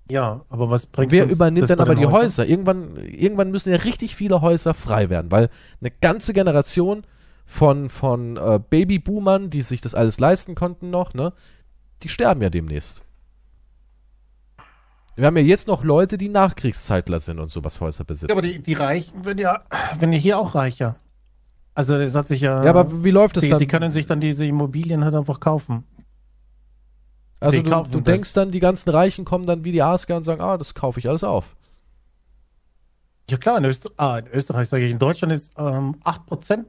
Ja, 0.09 0.45
aber 0.49 0.69
was 0.69 0.85
bringt 0.85 1.07
Und 1.07 1.11
wer 1.11 1.23
uns 1.23 1.33
übernimmt 1.33 1.63
das 1.63 1.69
dann 1.69 1.77
bei 1.77 1.83
aber 1.83 1.95
den 1.95 2.01
die 2.01 2.07
Häusern? 2.07 2.21
Häuser? 2.21 2.47
Irgendwann, 2.47 2.95
irgendwann 2.97 3.51
müssen 3.51 3.71
ja 3.71 3.77
richtig 3.77 4.15
viele 4.15 4.41
Häuser 4.41 4.73
frei 4.73 5.09
werden, 5.09 5.31
weil 5.31 5.49
eine 5.81 5.91
ganze 5.91 6.33
Generation 6.33 7.05
von, 7.45 7.89
von 7.89 8.37
äh, 8.37 8.59
Babyboomern, 8.69 9.49
die 9.49 9.61
sich 9.61 9.81
das 9.81 9.95
alles 9.95 10.19
leisten 10.19 10.55
konnten 10.55 10.89
noch, 10.89 11.13
ne, 11.13 11.33
die 12.03 12.09
sterben 12.09 12.41
ja 12.41 12.49
demnächst. 12.49 13.03
Wir 15.15 15.27
haben 15.27 15.37
ja 15.37 15.43
jetzt 15.43 15.67
noch 15.67 15.83
Leute, 15.83 16.17
die 16.17 16.29
Nachkriegszeitler 16.29 17.19
sind 17.19 17.39
und 17.39 17.49
sowas 17.49 17.79
Häuser 17.79 18.03
besitzen. 18.03 18.29
Ja, 18.29 18.35
aber 18.37 18.45
die, 18.45 18.61
die 18.61 18.73
Reichen 18.73 19.23
werden 19.23 19.37
ja, 19.37 19.63
werden 19.97 20.11
ja 20.11 20.19
hier 20.19 20.37
auch 20.37 20.55
reicher. 20.55 20.97
Also 21.73 21.97
das 21.97 22.15
hat 22.15 22.27
sich 22.27 22.41
ja. 22.41 22.63
Ja, 22.63 22.69
aber 22.69 23.03
wie 23.03 23.11
läuft 23.11 23.37
es 23.37 23.43
die, 23.43 23.49
dann? 23.49 23.59
die 23.59 23.67
können 23.67 23.91
sich 23.91 24.07
dann 24.07 24.19
diese 24.19 24.45
Immobilien 24.45 25.03
halt 25.03 25.15
einfach 25.15 25.39
kaufen. 25.39 25.85
Also 27.45 27.61
du, 27.61 27.83
du 27.91 28.01
denkst 28.01 28.33
dann, 28.33 28.51
die 28.51 28.59
ganzen 28.59 28.89
Reichen 28.89 29.25
kommen 29.25 29.45
dann 29.45 29.63
wie 29.63 29.71
die 29.71 29.81
Asker 29.81 30.15
und 30.17 30.23
sagen, 30.23 30.41
ah, 30.41 30.57
das 30.57 30.73
kaufe 30.73 30.99
ich 30.99 31.07
alles 31.07 31.23
auf. 31.23 31.55
Ja 33.29 33.37
klar, 33.37 33.57
in, 33.57 33.65
Öster 33.65 33.89
ah, 33.97 34.17
in 34.19 34.27
Österreich 34.27 34.69
sage 34.69 34.85
ich, 34.85 34.91
in 34.91 34.99
Deutschland 34.99 35.33
ist 35.33 35.51
ähm, 35.57 35.95
8% 36.03 36.65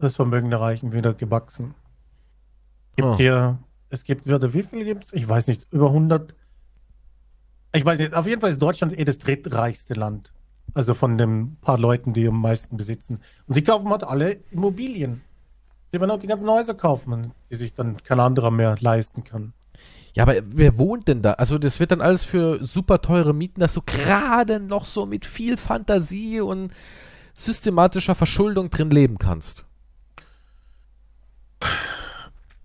des 0.00 0.14
Vermögen 0.14 0.50
der 0.50 0.60
Reichen 0.60 0.92
wieder 0.92 1.12
gewachsen. 1.14 1.74
Gibt 2.96 3.08
Ah. 3.08 3.16
hier, 3.16 3.58
es 3.90 4.04
gibt, 4.04 4.28
warte, 4.28 4.54
wie 4.54 4.62
viel 4.62 4.84
gibt 4.84 5.04
es? 5.04 5.12
Ich 5.12 5.28
weiß 5.28 5.46
nicht, 5.46 5.66
über 5.70 5.88
100. 5.88 6.34
Ich 7.74 7.84
weiß 7.84 7.98
nicht, 7.98 8.14
auf 8.14 8.26
jeden 8.26 8.40
Fall 8.40 8.50
ist 8.50 8.62
Deutschland 8.62 8.98
eh 8.98 9.04
das 9.04 9.18
drittreichste 9.18 9.94
Land. 9.94 10.32
Also 10.74 10.94
von 10.94 11.16
den 11.18 11.56
paar 11.60 11.78
Leuten, 11.78 12.12
die 12.12 12.26
am 12.28 12.40
meisten 12.40 12.76
besitzen. 12.76 13.20
Und 13.46 13.56
die 13.56 13.62
kaufen 13.64 13.88
halt 13.90 14.04
alle 14.04 14.32
Immobilien. 14.50 15.22
Die 15.92 16.00
werden 16.00 16.10
auch 16.10 16.18
die 16.18 16.26
ganzen 16.26 16.48
Häuser 16.48 16.74
kaufen, 16.74 17.32
die 17.50 17.56
sich 17.56 17.74
dann 17.74 18.02
kein 18.02 18.20
anderer 18.20 18.50
mehr 18.50 18.76
leisten 18.80 19.24
kann. 19.24 19.54
Ja, 20.14 20.24
aber 20.24 20.36
wer 20.44 20.78
wohnt 20.78 21.08
denn 21.08 21.22
da? 21.22 21.32
Also 21.34 21.58
das 21.58 21.80
wird 21.80 21.92
dann 21.92 22.00
alles 22.00 22.24
für 22.24 22.64
super 22.64 23.00
teure 23.00 23.34
Mieten, 23.34 23.60
dass 23.60 23.74
du 23.74 23.82
gerade 23.82 24.58
noch 24.58 24.84
so 24.84 25.06
mit 25.06 25.26
viel 25.26 25.56
Fantasie 25.56 26.40
und 26.40 26.72
systematischer 27.34 28.14
Verschuldung 28.14 28.70
drin 28.70 28.90
leben 28.90 29.18
kannst. 29.18 29.64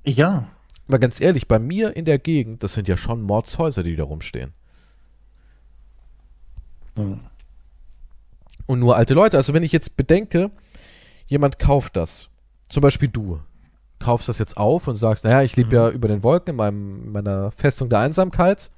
Ja, 0.04 0.48
Mal 0.88 0.98
ganz 0.98 1.22
ehrlich, 1.22 1.48
bei 1.48 1.60
mir 1.60 1.96
in 1.96 2.06
der 2.06 2.20
Gegend, 2.20 2.64
das 2.64 2.74
sind 2.74 2.88
ja 2.88 2.98
schon 2.98 3.22
Mordshäuser, 3.22 3.84
die 3.84 3.96
da 3.96 4.04
rumstehen. 4.04 4.54
Hm. 6.96 7.22
Und 8.66 8.80
nur 8.80 8.96
alte 8.96 9.14
Leute. 9.14 9.38
Also 9.38 9.54
wenn 9.54 9.64
ich 9.64 9.72
jetzt 9.72 9.96
bedenke, 9.96 10.52
jemand 11.28 11.58
kauft 11.60 11.96
das, 11.96 12.30
zum 12.70 12.82
Beispiel 12.82 13.08
du, 13.08 13.40
kaufst 14.04 14.30
das 14.30 14.38
jetzt 14.40 14.58
auf 14.58 14.88
und 14.88 14.96
sagst, 14.96 15.24
naja, 15.24 15.42
ich 15.44 15.56
lebe 15.56 15.70
Mhm. 15.70 15.74
ja 15.76 15.90
über 15.90 16.08
den 16.08 16.24
Wolken 16.24 16.52
in 16.52 16.56
meinem, 16.56 17.12
meiner 17.12 17.52
Festung 17.52 17.90
der 17.90 18.00
Einsamkeit 18.00 18.70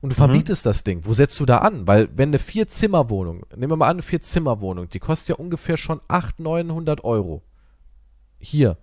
und 0.00 0.10
du 0.12 0.14
vermietest 0.16 0.64
das 0.66 0.84
Ding. 0.84 1.00
Wo 1.04 1.12
setzt 1.12 1.38
du 1.40 1.46
da 1.46 1.58
an? 1.58 1.86
Weil 1.86 2.08
wenn 2.16 2.28
eine 2.30 2.38
Vier-Zimmer-Wohnung, 2.38 3.44
nehmen 3.56 3.72
wir 3.72 3.76
mal 3.76 3.86
an, 3.88 3.96
eine 3.96 4.02
Vier-Zimmer-Wohnung, 4.02 4.88
die 4.88 4.98
kostet 4.98 5.30
ja 5.30 5.34
ungefähr 5.42 5.76
schon 5.76 6.00
800, 6.08 6.38
900 6.66 7.04
Euro. 7.04 7.42
Hier. 8.38 8.76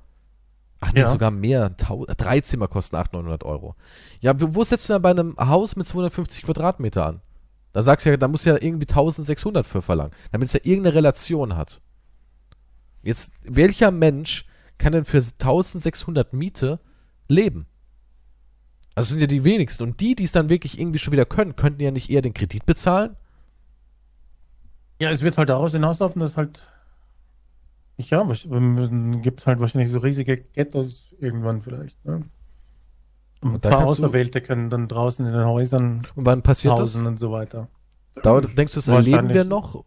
Ach 0.80 0.92
nee, 0.94 1.02
Ja. 1.02 1.10
sogar 1.10 1.30
mehr. 1.32 1.70
Drei 1.70 2.42
Zimmer 2.42 2.68
kosten 2.68 2.96
800, 2.96 3.14
900 3.14 3.44
Euro. 3.44 3.76
Ja, 4.20 4.40
wo 4.42 4.56
wo 4.56 4.64
setzt 4.64 4.90
du 4.90 4.94
dann 4.94 5.02
bei 5.04 5.12
einem 5.12 5.36
Haus 5.38 5.76
mit 5.76 5.88
250 5.88 6.44
Quadratmeter 6.44 7.06
an? 7.06 7.22
Da 7.74 7.84
sagst 7.84 8.06
du 8.06 8.10
ja, 8.10 8.18
da 8.18 8.28
muss 8.28 8.44
ja 8.46 8.56
irgendwie 8.60 8.88
1600 8.88 9.66
für 9.66 9.82
verlangen, 9.82 10.12
damit 10.32 10.48
es 10.48 10.54
ja 10.54 10.60
irgendeine 10.64 10.96
Relation 10.96 11.56
hat. 11.56 11.80
Jetzt, 13.04 13.32
welcher 13.44 13.92
Mensch 13.92 14.46
kann 14.82 14.94
denn 14.94 15.06
für 15.06 15.18
1600 15.18 16.34
Miete 16.34 16.80
leben? 17.28 17.68
Also 18.96 19.08
das 19.08 19.10
sind 19.10 19.22
ja 19.22 19.28
die 19.28 19.44
wenigsten. 19.44 19.84
Und 19.84 20.00
die, 20.00 20.16
die 20.16 20.24
es 20.24 20.32
dann 20.32 20.50
wirklich 20.50 20.80
irgendwie 20.80 21.00
schon 21.00 21.14
wieder 21.14 21.26
können, 21.26 21.56
könnten 21.56 21.82
ja 21.82 21.92
nicht 21.92 22.10
eher 22.10 22.22
den 22.22 22.34
Kredit 22.34 22.66
bezahlen? 22.66 23.16
Ja, 25.00 25.12
es 25.12 25.22
wird 25.22 25.38
halt 25.38 25.50
daraus 25.50 25.72
hinauslaufen, 25.72 26.20
dass 26.20 26.36
halt. 26.36 26.62
Ja, 27.98 28.24
gibt 28.24 29.40
es 29.40 29.48
halt 29.48 29.60
wahrscheinlich 29.60 29.92
so 29.92 30.00
riesige 30.00 30.38
Ghettos 30.38 31.14
irgendwann 31.20 31.62
vielleicht. 31.62 32.04
Ne? 32.04 32.24
Und 33.42 33.50
ein 33.50 33.54
Und 33.56 33.66
da 33.66 33.70
paar 33.70 33.86
Auserwählte 33.86 34.42
können 34.42 34.70
dann 34.70 34.88
draußen 34.88 35.26
in 35.26 35.32
den 35.32 35.46
Häusern 35.46 36.08
Und 36.16 36.26
wann 36.26 36.42
passiert 36.42 36.74
hausen 36.74 37.06
und 37.06 37.18
so 37.18 37.32
weiter. 37.32 37.70
das? 38.16 38.24
Dauert, 38.24 38.58
denkst 38.58 38.74
du, 38.74 38.80
das 38.80 38.88
erleben 38.88 39.30
wir 39.30 39.44
noch? 39.44 39.86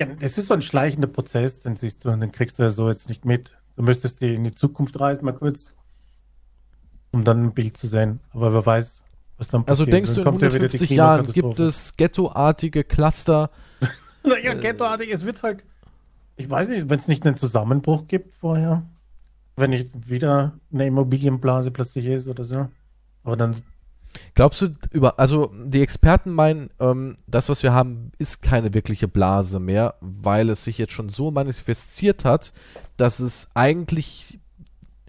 Ja, 0.00 0.08
es 0.20 0.38
ist 0.38 0.46
so 0.46 0.54
ein 0.54 0.62
schleichender 0.62 1.08
Prozess, 1.08 1.60
den 1.60 1.76
siehst 1.76 2.04
du, 2.04 2.10
den 2.16 2.32
kriegst 2.32 2.58
du 2.58 2.62
ja 2.62 2.70
so 2.70 2.88
jetzt 2.88 3.08
nicht 3.08 3.24
mit. 3.24 3.55
Du 3.76 3.82
müsstest 3.82 4.20
die 4.22 4.34
in 4.34 4.44
die 4.44 4.52
Zukunft 4.52 4.98
reisen, 4.98 5.24
mal 5.24 5.32
kurz, 5.32 5.70
um 7.12 7.24
dann 7.24 7.44
ein 7.44 7.54
Bild 7.54 7.76
zu 7.76 7.86
sehen. 7.86 8.20
Aber 8.32 8.52
wer 8.52 8.64
weiß, 8.64 9.02
was 9.38 9.48
dann 9.48 9.64
Also 9.66 9.84
passiert. 9.84 9.92
denkst 9.94 10.10
du, 10.14 10.14
Dann 10.16 10.22
in 10.22 10.24
kommt 10.24 10.42
ja 10.42 10.48
wieder 10.48 10.68
die 10.68 10.76
150 10.78 10.90
Jahren 10.96 11.26
gibt 11.32 11.60
es 11.60 11.96
ghettoartige 11.96 12.84
Cluster? 12.84 13.50
Naja, 14.24 14.54
ghettoartig, 14.54 15.08
es 15.12 15.24
wird 15.24 15.44
halt, 15.44 15.64
ich 16.34 16.50
weiß 16.50 16.68
nicht, 16.70 16.90
wenn 16.90 16.98
es 16.98 17.06
nicht 17.06 17.24
einen 17.24 17.36
Zusammenbruch 17.36 18.08
gibt 18.08 18.32
vorher, 18.32 18.82
wenn 19.54 19.70
nicht 19.70 20.10
wieder 20.10 20.58
eine 20.72 20.86
Immobilienblase 20.88 21.70
plötzlich 21.70 22.06
ist 22.06 22.26
oder 22.26 22.42
so. 22.42 22.66
Aber 23.22 23.36
dann, 23.36 23.62
Glaubst 24.34 24.62
du, 24.62 24.74
über, 24.90 25.18
also 25.18 25.52
die 25.64 25.82
Experten 25.82 26.32
meinen, 26.32 26.70
ähm, 26.80 27.16
das, 27.26 27.48
was 27.48 27.62
wir 27.62 27.72
haben, 27.72 28.12
ist 28.18 28.42
keine 28.42 28.74
wirkliche 28.74 29.08
Blase 29.08 29.60
mehr, 29.60 29.94
weil 30.00 30.50
es 30.50 30.64
sich 30.64 30.78
jetzt 30.78 30.92
schon 30.92 31.08
so 31.08 31.30
manifestiert 31.30 32.24
hat, 32.24 32.52
dass 32.96 33.20
es 33.20 33.48
eigentlich 33.54 34.38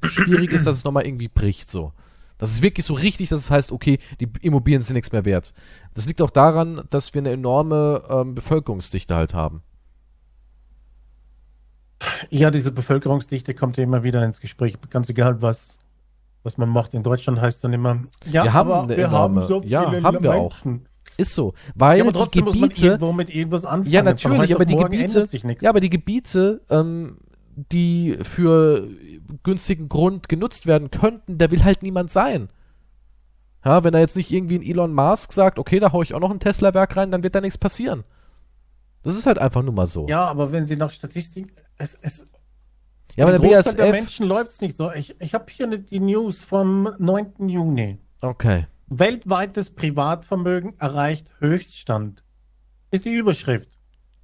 schwierig 0.04 0.52
ist, 0.52 0.66
dass 0.68 0.78
es 0.78 0.84
nochmal 0.84 1.06
irgendwie 1.06 1.28
bricht 1.28 1.70
so. 1.70 1.94
Das 2.38 2.52
ist 2.52 2.62
wirklich 2.62 2.86
so 2.86 2.94
richtig, 2.94 3.30
dass 3.30 3.40
es 3.40 3.52
heißt, 3.52 3.72
okay, 3.72 4.00
die 4.20 4.30
Immobilien 4.42 4.82
sind 4.82 4.94
nichts 4.94 5.12
mehr 5.12 5.26
wert. 5.26 5.54
Das 5.96 6.06
liegt 6.06 6.22
auch 6.22 6.30
daran, 6.30 6.84
dass 6.90 7.14
wir 7.14 7.22
eine 7.22 7.32
enorme 7.32 8.04
ähm, 8.10 8.36
Bevölkerungsdichte 8.36 9.16
halt 9.16 9.34
haben. 9.34 9.64
ja, 12.30 12.52
diese 12.52 12.72
Bevölkerungsdichte 12.72 13.54
kommt 13.54 13.78
ja 13.78 13.84
immer 13.84 14.04
wieder 14.04 14.24
ins 14.24 14.40
Gespräch, 14.40 14.78
ganz 14.90 15.10
egal, 15.10 15.42
was, 15.42 15.80
was 16.44 16.58
man 16.58 16.70
macht. 16.70 16.94
In 16.94 17.04
Deutschland 17.04 17.42
heißt 17.42 17.64
dann 17.64 17.74
immer, 17.74 18.04
ja, 18.26 18.44
Wir 18.44 18.54
haben 18.54 18.72
aber 18.72 18.96
wir 18.96 19.12
haben 19.12 19.44
so 19.44 19.62
ja, 19.64 19.90
viele 19.90 20.04
haben 20.04 20.22
wir 20.22 20.34
auch. 20.36 20.58
Ist 21.18 21.34
so. 21.34 21.54
Weil 21.76 21.98
Ja, 21.98 22.04
aber 22.04 22.12
die 22.12 22.20
trotzdem 22.20 22.46
muss 22.46 22.60
man 22.60 22.70
Gebiete, 22.70 23.14
mit 23.14 23.30
irgendwas 23.34 23.66
anfangen. 23.66 23.92
Ja, 23.92 24.04
natürlich, 24.04 24.54
aber 24.54 24.66
die 24.66 24.76
Gebiete, 24.76 25.28
ja, 25.62 25.70
aber 25.70 25.80
die 25.80 25.90
Gebiete, 25.90 26.62
ähm, 26.70 27.18
die 27.56 28.18
für 28.22 28.88
günstigen 29.44 29.90
Grund 29.90 30.30
genutzt 30.30 30.68
werden 30.68 30.92
könnten, 30.92 31.40
da 31.40 31.50
will 31.50 31.64
halt 31.64 31.82
niemand 31.82 32.12
sein. 32.12 32.50
Ja, 33.66 33.84
wenn 33.84 33.94
da 33.94 34.00
jetzt 34.00 34.16
nicht 34.16 34.32
irgendwie 34.32 34.60
ein 34.60 34.64
Elon 34.64 34.94
Musk 34.94 35.34
sagt, 35.34 35.58
okay, 35.58 35.80
da 35.80 35.92
hau 35.92 36.04
ich 36.04 36.14
auch 36.14 36.20
noch 36.20 36.30
ein 36.32 36.40
Tesla-Werk 36.40 36.96
rein, 36.96 37.12
dann 37.12 37.24
wird 37.24 37.34
da 37.34 37.42
nichts 37.42 37.58
passieren. 37.58 38.04
Das 39.04 39.16
ist 39.16 39.26
halt 39.26 39.40
einfach 39.40 39.64
nur 39.64 39.74
mal 39.74 39.88
so. 39.88 40.08
Ja, 40.08 40.26
aber 40.26 40.52
wenn 40.52 40.66
Sie 40.66 40.76
nach 40.76 40.92
Statistik, 40.92 41.54
es, 41.78 41.98
es, 42.02 42.28
ja 43.18 43.26
aber 43.26 43.38
der 43.38 43.42
Großteil 43.42 43.76
der 43.76 43.84
BASF, 43.84 43.92
Menschen 43.92 44.28
läuft 44.28 44.52
es 44.52 44.62
nicht 44.62 44.78
so. 44.78 44.92
Ich, 44.94 45.20
ich 45.20 45.34
habe 45.34 45.46
hier 45.50 45.68
ne- 45.68 45.80
die 45.80 46.00
News 46.00 46.42
vom 46.42 46.90
9. 46.98 47.50
Juni. 47.50 47.98
okay. 48.22 48.68
Weltweites 48.90 49.70
Privatvermögen 49.70 50.80
erreicht 50.80 51.30
Höchststand. 51.40 52.24
Ist 52.90 53.04
die 53.04 53.14
Überschrift. 53.14 53.70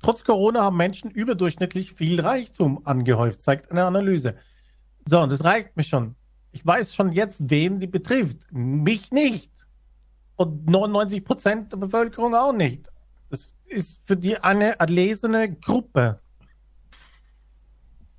Trotz 0.01 0.23
Corona 0.23 0.61
haben 0.61 0.77
Menschen 0.77 1.11
überdurchschnittlich 1.11 1.91
viel 1.91 2.21
Reichtum 2.21 2.79
angehäuft, 2.85 3.41
zeigt 3.41 3.71
eine 3.71 3.83
Analyse. 3.83 4.35
So, 5.05 5.19
und 5.19 5.33
das 5.33 5.43
reicht 5.43 5.75
mir 5.75 5.83
schon. 5.83 6.15
Ich 6.53 6.65
weiß 6.65 6.95
schon 6.95 7.11
jetzt, 7.11 7.49
wen 7.49 7.79
die 7.81 7.87
betrifft. 7.87 8.47
Mich 8.51 9.11
nicht. 9.11 9.51
Und 10.35 10.65
99 10.69 11.25
Prozent 11.25 11.71
der 11.73 11.77
Bevölkerung 11.77 12.33
auch 12.33 12.53
nicht. 12.53 12.89
Das 13.29 13.47
ist 13.65 13.99
für 14.05 14.15
die 14.15 14.37
eine 14.37 14.79
erlesene 14.79 15.55
Gruppe. 15.55 16.19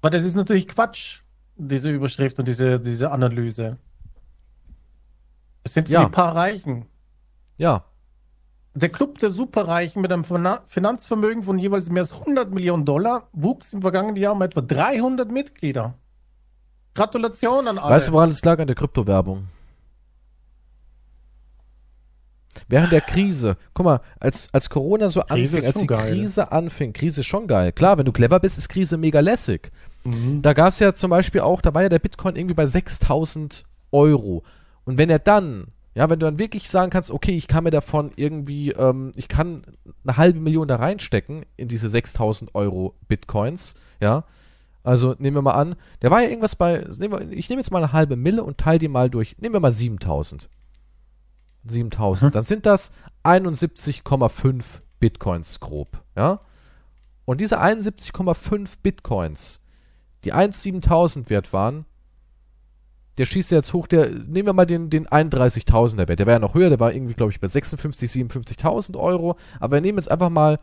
Aber 0.04 0.10
das 0.10 0.22
ist 0.26 0.34
natürlich 0.34 0.68
Quatsch, 0.68 1.20
diese 1.56 1.90
Überschrift 1.90 2.38
und 2.38 2.46
diese, 2.46 2.78
diese 2.78 3.10
Analyse. 3.10 3.78
Das 5.62 5.72
sind 5.72 5.86
für 5.88 5.94
Ja. 5.94 6.04
die 6.04 6.10
paar 6.10 6.36
Reichen. 6.36 6.84
Ja, 7.56 7.84
Der 8.74 8.90
Club 8.90 9.18
der 9.20 9.30
Superreichen 9.30 10.02
mit 10.02 10.12
einem 10.12 10.24
Fina- 10.24 10.60
Finanzvermögen 10.66 11.42
von 11.42 11.58
jeweils 11.58 11.88
mehr 11.88 12.02
als 12.02 12.12
100 12.12 12.50
Millionen 12.52 12.84
Dollar 12.84 13.28
wuchs 13.32 13.72
im 13.72 13.80
vergangenen 13.80 14.16
Jahr 14.16 14.32
um 14.34 14.42
etwa 14.42 14.60
300 14.60 15.30
Mitglieder. 15.32 15.94
Gratulation 16.94 17.66
an 17.66 17.78
alle. 17.78 17.94
Weißt 17.94 18.08
du, 18.08 18.12
woran 18.12 18.28
es 18.28 18.44
lag? 18.44 18.58
An 18.58 18.66
der 18.66 18.76
Kryptowährung. 18.76 19.46
Während 22.68 22.92
der 22.92 23.00
Krise, 23.00 23.56
guck 23.72 23.84
mal, 23.84 24.00
als, 24.20 24.48
als 24.52 24.70
Corona 24.70 25.08
so 25.08 25.20
Krise 25.20 25.56
anfing, 25.56 25.66
als 25.66 25.78
die 25.78 25.86
geil. 25.86 26.08
Krise 26.10 26.52
anfing, 26.52 26.92
Krise 26.92 27.20
ist 27.20 27.26
schon 27.26 27.46
geil. 27.46 27.72
Klar, 27.72 27.98
wenn 27.98 28.04
du 28.04 28.12
clever 28.12 28.40
bist, 28.40 28.58
ist 28.58 28.68
Krise 28.68 28.96
mega 28.96 29.20
lässig. 29.20 29.70
Mhm. 30.04 30.42
Da 30.42 30.52
gab 30.52 30.72
es 30.72 30.78
ja 30.78 30.94
zum 30.94 31.10
Beispiel 31.10 31.40
auch, 31.40 31.60
da 31.60 31.74
war 31.74 31.82
ja 31.82 31.88
der 31.88 31.98
Bitcoin 31.98 32.36
irgendwie 32.36 32.54
bei 32.54 32.66
6000 32.66 33.64
Euro. 33.92 34.42
Und 34.84 34.98
wenn 34.98 35.10
er 35.10 35.18
dann, 35.18 35.68
ja, 35.94 36.10
wenn 36.10 36.18
du 36.18 36.26
dann 36.26 36.38
wirklich 36.38 36.68
sagen 36.68 36.90
kannst, 36.90 37.10
okay, 37.10 37.36
ich 37.36 37.48
kann 37.48 37.64
mir 37.64 37.70
davon 37.70 38.10
irgendwie, 38.16 38.70
ähm, 38.72 39.12
ich 39.16 39.28
kann 39.28 39.62
eine 40.04 40.16
halbe 40.16 40.40
Million 40.40 40.68
da 40.68 40.76
reinstecken 40.76 41.46
in 41.56 41.68
diese 41.68 41.88
6000 41.88 42.54
Euro 42.54 42.94
Bitcoins, 43.08 43.74
ja. 44.00 44.24
Also 44.82 45.14
nehmen 45.18 45.36
wir 45.36 45.42
mal 45.42 45.52
an, 45.52 45.76
der 46.02 46.10
war 46.10 46.22
ja 46.22 46.28
irgendwas 46.28 46.56
bei, 46.56 46.84
wir, 46.98 47.32
ich 47.32 47.48
nehme 47.48 47.60
jetzt 47.60 47.70
mal 47.70 47.78
eine 47.78 47.94
halbe 47.94 48.16
Mille 48.16 48.44
und 48.44 48.58
teile 48.58 48.78
die 48.78 48.88
mal 48.88 49.08
durch, 49.08 49.36
nehmen 49.38 49.54
wir 49.54 49.60
mal 49.60 49.72
7000. 49.72 50.50
7000, 51.66 52.30
Mhm. 52.30 52.34
dann 52.34 52.44
sind 52.44 52.66
das 52.66 52.90
71,5 53.22 54.80
Bitcoins 55.00 55.60
grob, 55.60 56.02
ja. 56.16 56.40
Und 57.24 57.40
diese 57.40 57.60
71,5 57.60 58.78
Bitcoins, 58.82 59.60
die 60.24 60.34
1,7000 60.34 61.30
wert 61.30 61.52
waren, 61.52 61.86
der 63.16 63.26
schießt 63.26 63.52
jetzt 63.52 63.72
hoch, 63.72 63.86
der, 63.86 64.08
nehmen 64.10 64.46
wir 64.46 64.52
mal 64.52 64.66
den, 64.66 64.90
den 64.90 65.06
31.000er 65.06 66.08
Wert, 66.08 66.18
der 66.18 66.26
war 66.26 66.32
ja 66.34 66.38
noch 66.40 66.54
höher, 66.54 66.68
der 66.68 66.80
war 66.80 66.92
irgendwie, 66.92 67.14
glaube 67.14 67.32
ich, 67.32 67.40
bei 67.40 67.46
56, 67.46 68.10
57.000 68.10 68.96
Euro, 68.98 69.36
aber 69.60 69.76
wir 69.76 69.80
nehmen 69.80 69.98
jetzt 69.98 70.10
einfach 70.10 70.30
mal, 70.30 70.58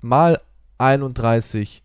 mal 0.00 0.40
31.000. 0.78 1.80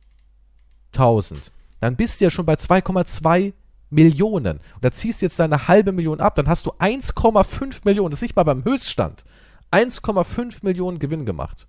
Dann 1.80 1.96
bist 1.96 2.20
du 2.20 2.26
ja 2.26 2.30
schon 2.32 2.46
bei 2.46 2.54
2,2 2.56 3.54
Millionen. 3.90 4.58
Und 4.58 4.84
da 4.84 4.92
ziehst 4.92 5.22
du 5.22 5.26
jetzt 5.26 5.40
deine 5.40 5.68
halbe 5.68 5.92
Million 5.92 6.20
ab, 6.20 6.36
dann 6.36 6.48
hast 6.48 6.66
du 6.66 6.72
1,5 6.74 7.82
Millionen, 7.84 8.12
das 8.12 8.20
ist 8.20 8.24
nicht 8.24 8.36
mal 8.36 8.44
beim 8.44 8.64
Höchststand, 8.64 9.24
1,5 9.72 10.60
Millionen 10.64 11.00
Gewinn 11.00 11.26
gemacht. 11.26 11.68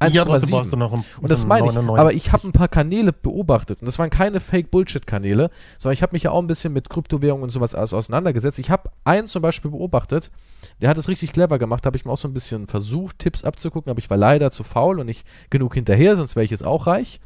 Ja, 0.00 0.24
trotzdem 0.24 0.50
1,7. 0.50 0.52
brauchst 0.52 0.72
du 0.72 0.76
noch 0.76 0.92
ein, 0.92 1.04
Und 1.20 1.30
das 1.30 1.44
meine 1.44 1.68
ich. 1.68 1.76
Aber 1.76 2.12
ich 2.12 2.32
habe 2.32 2.46
ein 2.46 2.52
paar 2.52 2.68
Kanäle 2.68 3.12
beobachtet. 3.12 3.80
Und 3.80 3.86
das 3.86 3.98
waren 3.98 4.10
keine 4.10 4.38
Fake-Bullshit-Kanäle, 4.38 5.50
sondern 5.78 5.94
ich 5.94 6.02
habe 6.02 6.12
mich 6.12 6.22
ja 6.22 6.30
auch 6.30 6.40
ein 6.40 6.46
bisschen 6.46 6.72
mit 6.72 6.88
Kryptowährungen 6.88 7.42
und 7.42 7.50
sowas 7.50 7.74
alles 7.74 7.92
auseinandergesetzt. 7.92 8.60
Ich 8.60 8.70
habe 8.70 8.90
einen 9.04 9.26
zum 9.26 9.42
Beispiel 9.42 9.72
beobachtet, 9.72 10.30
der 10.80 10.88
hat 10.88 10.98
es 10.98 11.08
richtig 11.08 11.32
clever 11.32 11.58
gemacht. 11.58 11.84
Da 11.84 11.88
habe 11.88 11.96
ich 11.96 12.04
mir 12.04 12.12
auch 12.12 12.18
so 12.18 12.28
ein 12.28 12.34
bisschen 12.34 12.68
versucht, 12.68 13.18
Tipps 13.18 13.42
abzugucken, 13.42 13.90
aber 13.90 13.98
ich 13.98 14.08
war 14.08 14.16
leider 14.16 14.52
zu 14.52 14.62
faul 14.62 15.00
und 15.00 15.06
nicht 15.06 15.26
genug 15.50 15.74
hinterher, 15.74 16.14
sonst 16.14 16.36
wäre 16.36 16.44
ich 16.44 16.52
jetzt 16.52 16.64
auch 16.64 16.86
reich. 16.86 17.20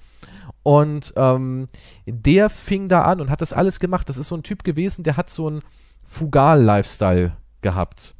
Und 0.63 1.13
ähm, 1.17 1.67
der 2.07 2.51
fing 2.51 2.89
da 2.89 3.03
an 3.03 3.21
und 3.21 3.31
hat 3.31 3.41
das 3.41 3.53
alles 3.53 3.81
gemacht. 3.81 4.09
Das 4.09 4.17
ist 4.17 4.29
so 4.29 4.37
ein 4.37 4.43
Typ 4.43 4.65
gewesen, 4.65 5.03
der 5.03 5.17
hat 5.17 5.31
so 5.31 5.49
einen 5.49 5.63
Fugal-Lifestyle 6.05 7.37
gehabt. 7.63 8.15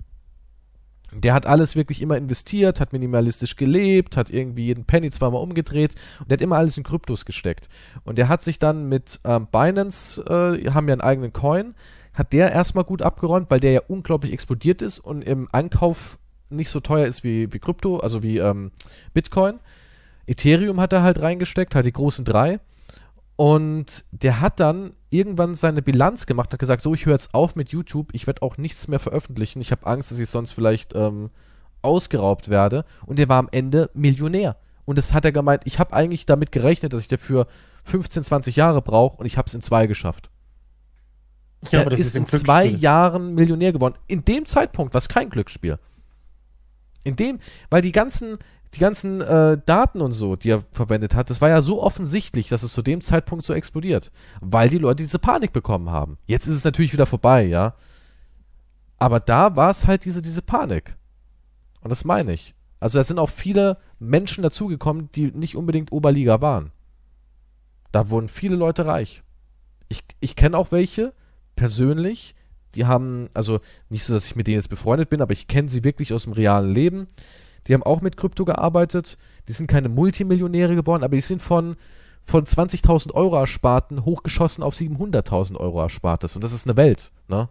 Der 1.15 1.35
hat 1.35 1.47
alles 1.47 1.77
wirklich 1.77 2.01
immer 2.01 2.17
investiert, 2.17 2.81
hat 2.81 2.95
minimalistisch 2.95 3.57
gelebt, 3.57 4.17
hat 4.17 4.31
irgendwie 4.31 4.65
jeden 4.65 4.87
Penny 4.87 5.11
zweimal 5.11 5.43
umgedreht 5.43 5.95
und 6.21 6.31
der 6.31 6.37
hat 6.37 6.41
immer 6.41 6.57
alles 6.57 6.79
in 6.79 6.85
Kryptos 6.85 7.27
gesteckt. 7.27 7.69
Und 8.05 8.17
der 8.17 8.29
hat 8.29 8.43
sich 8.43 8.59
dann 8.59 8.89
mit 8.89 9.21
ähm, 9.25 9.47
Binance, 9.53 10.23
äh, 10.23 10.71
haben 10.71 10.89
ja 10.89 10.95
einen 10.95 11.03
eigenen 11.03 11.35
Coin, 11.35 11.75
hat 12.15 12.33
der 12.33 12.51
erstmal 12.53 12.85
gut 12.85 13.03
abgeräumt, 13.03 13.51
weil 13.51 13.61
der 13.61 13.73
ja 13.73 13.83
unglaublich 13.89 14.33
explodiert 14.33 14.81
ist 14.81 15.01
und 15.01 15.23
im 15.23 15.49
Ankauf 15.53 16.19
nicht 16.49 16.71
so 16.71 16.81
teuer 16.81 17.07
ist 17.07 17.25
wie, 17.25 17.53
wie 17.53 17.59
Krypto, 17.59 17.99
also 17.99 18.23
wie 18.23 18.39
ähm, 18.39 18.73
Bitcoin. 19.13 19.61
Ethereum 20.27 20.81
hat 20.81 20.93
er 20.93 21.03
halt 21.03 21.21
reingesteckt, 21.21 21.75
halt 21.75 21.87
die 21.87 21.93
großen 21.93 22.25
drei. 22.25 22.61
Und 23.37 24.05
der 24.13 24.41
hat 24.41 24.61
dann 24.61 24.93
irgendwann 25.11 25.55
seine 25.55 25.83
Bilanz 25.83 26.27
gemacht 26.27 26.49
und 26.49 26.53
hat 26.55 26.61
gesagt, 26.61 26.83
so, 26.83 26.95
ich 26.95 27.07
höre 27.07 27.15
jetzt 27.15 27.35
auf 27.35 27.57
mit 27.57 27.71
YouTube, 27.71 28.11
ich 28.13 28.27
werde 28.27 28.43
auch 28.43 28.57
nichts 28.57 28.89
mehr 28.89 28.99
veröffentlichen, 28.99 29.61
ich 29.61 29.73
habe 29.73 29.87
Angst, 29.87 30.11
dass 30.11 30.19
ich 30.19 30.29
sonst 30.29 30.53
vielleicht 30.53 30.95
ähm, 30.95 31.31
ausgeraubt 31.83 32.49
werde. 32.49 32.85
Und 33.07 33.19
der 33.19 33.29
war 33.29 33.39
am 33.39 33.49
Ende 33.51 33.91
Millionär. 33.95 34.57
Und 34.85 34.99
das 34.99 35.13
hat 35.13 35.25
er 35.25 35.33
gemeint, 35.33 35.63
ich 35.65 35.79
habe 35.79 35.93
eigentlich 35.93 36.27
damit 36.27 36.53
gerechnet, 36.53 36.93
dass 36.93 37.03
ich 37.03 37.09
dafür 37.09 37.47
15, 37.85 38.25
20 38.25 38.57
Jahre 38.57 38.83
brauche 38.83 39.17
und 39.19 39.27
ich 39.27 39.37
habe 39.37 39.47
es 39.47 39.55
in 39.55 39.63
zwei 39.63 39.87
geschafft. 39.87 40.31
ja, 41.71 41.79
er 41.79 41.81
aber 41.83 41.91
das 41.91 42.01
ist, 42.01 42.07
ist 42.09 42.17
in 42.17 42.27
zwei. 42.27 42.65
Jahren 42.65 43.35
Millionär 43.35 43.73
geworden. 43.73 43.95
In 44.09 44.25
dem 44.25 44.47
Zeitpunkt 44.47 44.95
war 44.95 44.99
es 44.99 45.09
kein 45.09 45.31
Glücksspiel. 45.31 45.79
In 47.05 47.17
dem, 47.17 47.41
weil 47.71 47.83
die 47.83 47.93
ganzen, 47.93 48.39
die 48.75 48.81
ganzen 48.81 49.21
äh, 49.21 49.59
Daten 49.67 50.01
und 50.01 50.13
so, 50.13 50.37
die 50.37 50.51
er 50.51 50.65
verwendet 50.71 51.15
hat, 51.15 51.29
das 51.29 51.41
war 51.41 51.49
ja 51.49 51.61
so 51.61 51.83
offensichtlich, 51.83 52.49
dass 52.49 52.63
es 52.63 52.73
zu 52.73 52.83
dem 52.83 53.01
Zeitpunkt 53.01 53.45
so 53.45 53.53
explodiert. 53.53 54.11
Weil 54.41 54.69
die 54.69 54.79
Leute 54.79 55.03
diese 55.03 55.19
Panik 55.19 55.53
bekommen 55.53 55.91
haben. 55.91 56.19
Jetzt 56.27 56.47
ist 56.47 56.55
es 56.55 56.65
natürlich 56.65 56.93
wieder 56.93 57.07
vorbei, 57.07 57.45
ja. 57.45 57.75
Aber 58.99 59.21
da 59.21 59.57
war 59.57 59.71
es 59.71 59.87
halt 59.87 60.05
diese, 60.05 60.23
diese 60.23 60.43
Panik. 60.43 60.97
Und 61.81 61.91
das 61.91 62.05
meine 62.05 62.33
ich. 62.33 62.55
Also 62.81 62.99
da 62.99 63.05
sind 63.05 63.19
auch 63.19 63.29
viele 63.29 63.79
Menschen 63.99 64.43
dazugekommen, 64.43 65.11
die 65.15 65.31
nicht 65.33 65.57
unbedingt 65.57 65.93
Oberliga 65.93 66.41
waren. 66.41 66.73
Da 67.93 68.09
wurden 68.09 68.29
viele 68.29 68.57
Leute 68.57 68.87
reich. 68.87 69.23
Ich, 69.89 70.03
ich 70.21 70.35
kenne 70.35 70.57
auch 70.57 70.73
welche, 70.73 71.13
persönlich, 71.57 72.35
die 72.75 72.87
haben, 72.87 73.29
also 73.35 73.61
nicht 73.91 74.05
so, 74.05 74.15
dass 74.15 74.27
ich 74.27 74.37
mit 74.37 74.47
denen 74.47 74.57
jetzt 74.57 74.69
befreundet 74.69 75.11
bin, 75.11 75.21
aber 75.21 75.33
ich 75.33 75.47
kenne 75.47 75.69
sie 75.69 75.85
wirklich 75.85 76.15
aus 76.15 76.25
dem 76.25 76.33
realen 76.33 76.73
Leben. 76.73 77.07
Die 77.67 77.75
haben 77.75 77.83
auch 77.83 78.01
mit 78.01 78.17
Krypto 78.17 78.45
gearbeitet. 78.45 79.19
Die 79.49 79.53
sind 79.53 79.67
keine 79.67 79.89
Multimillionäre 79.89 80.75
geworden, 80.75 81.05
aber 81.05 81.15
die 81.15 81.21
sind 81.21 81.43
von, 81.43 81.77
von 82.23 82.45
20.000 82.45 83.13
Euro 83.13 83.37
Ersparten 83.37 84.05
hochgeschossen 84.05 84.63
auf 84.63 84.75
700.000 84.75 85.57
Euro 85.57 85.81
Erspartes. 85.83 86.35
Und 86.35 86.45
das 86.45 86.53
ist 86.53 86.67
eine 86.67 86.77
Welt, 86.77 87.13
ne? 87.29 87.49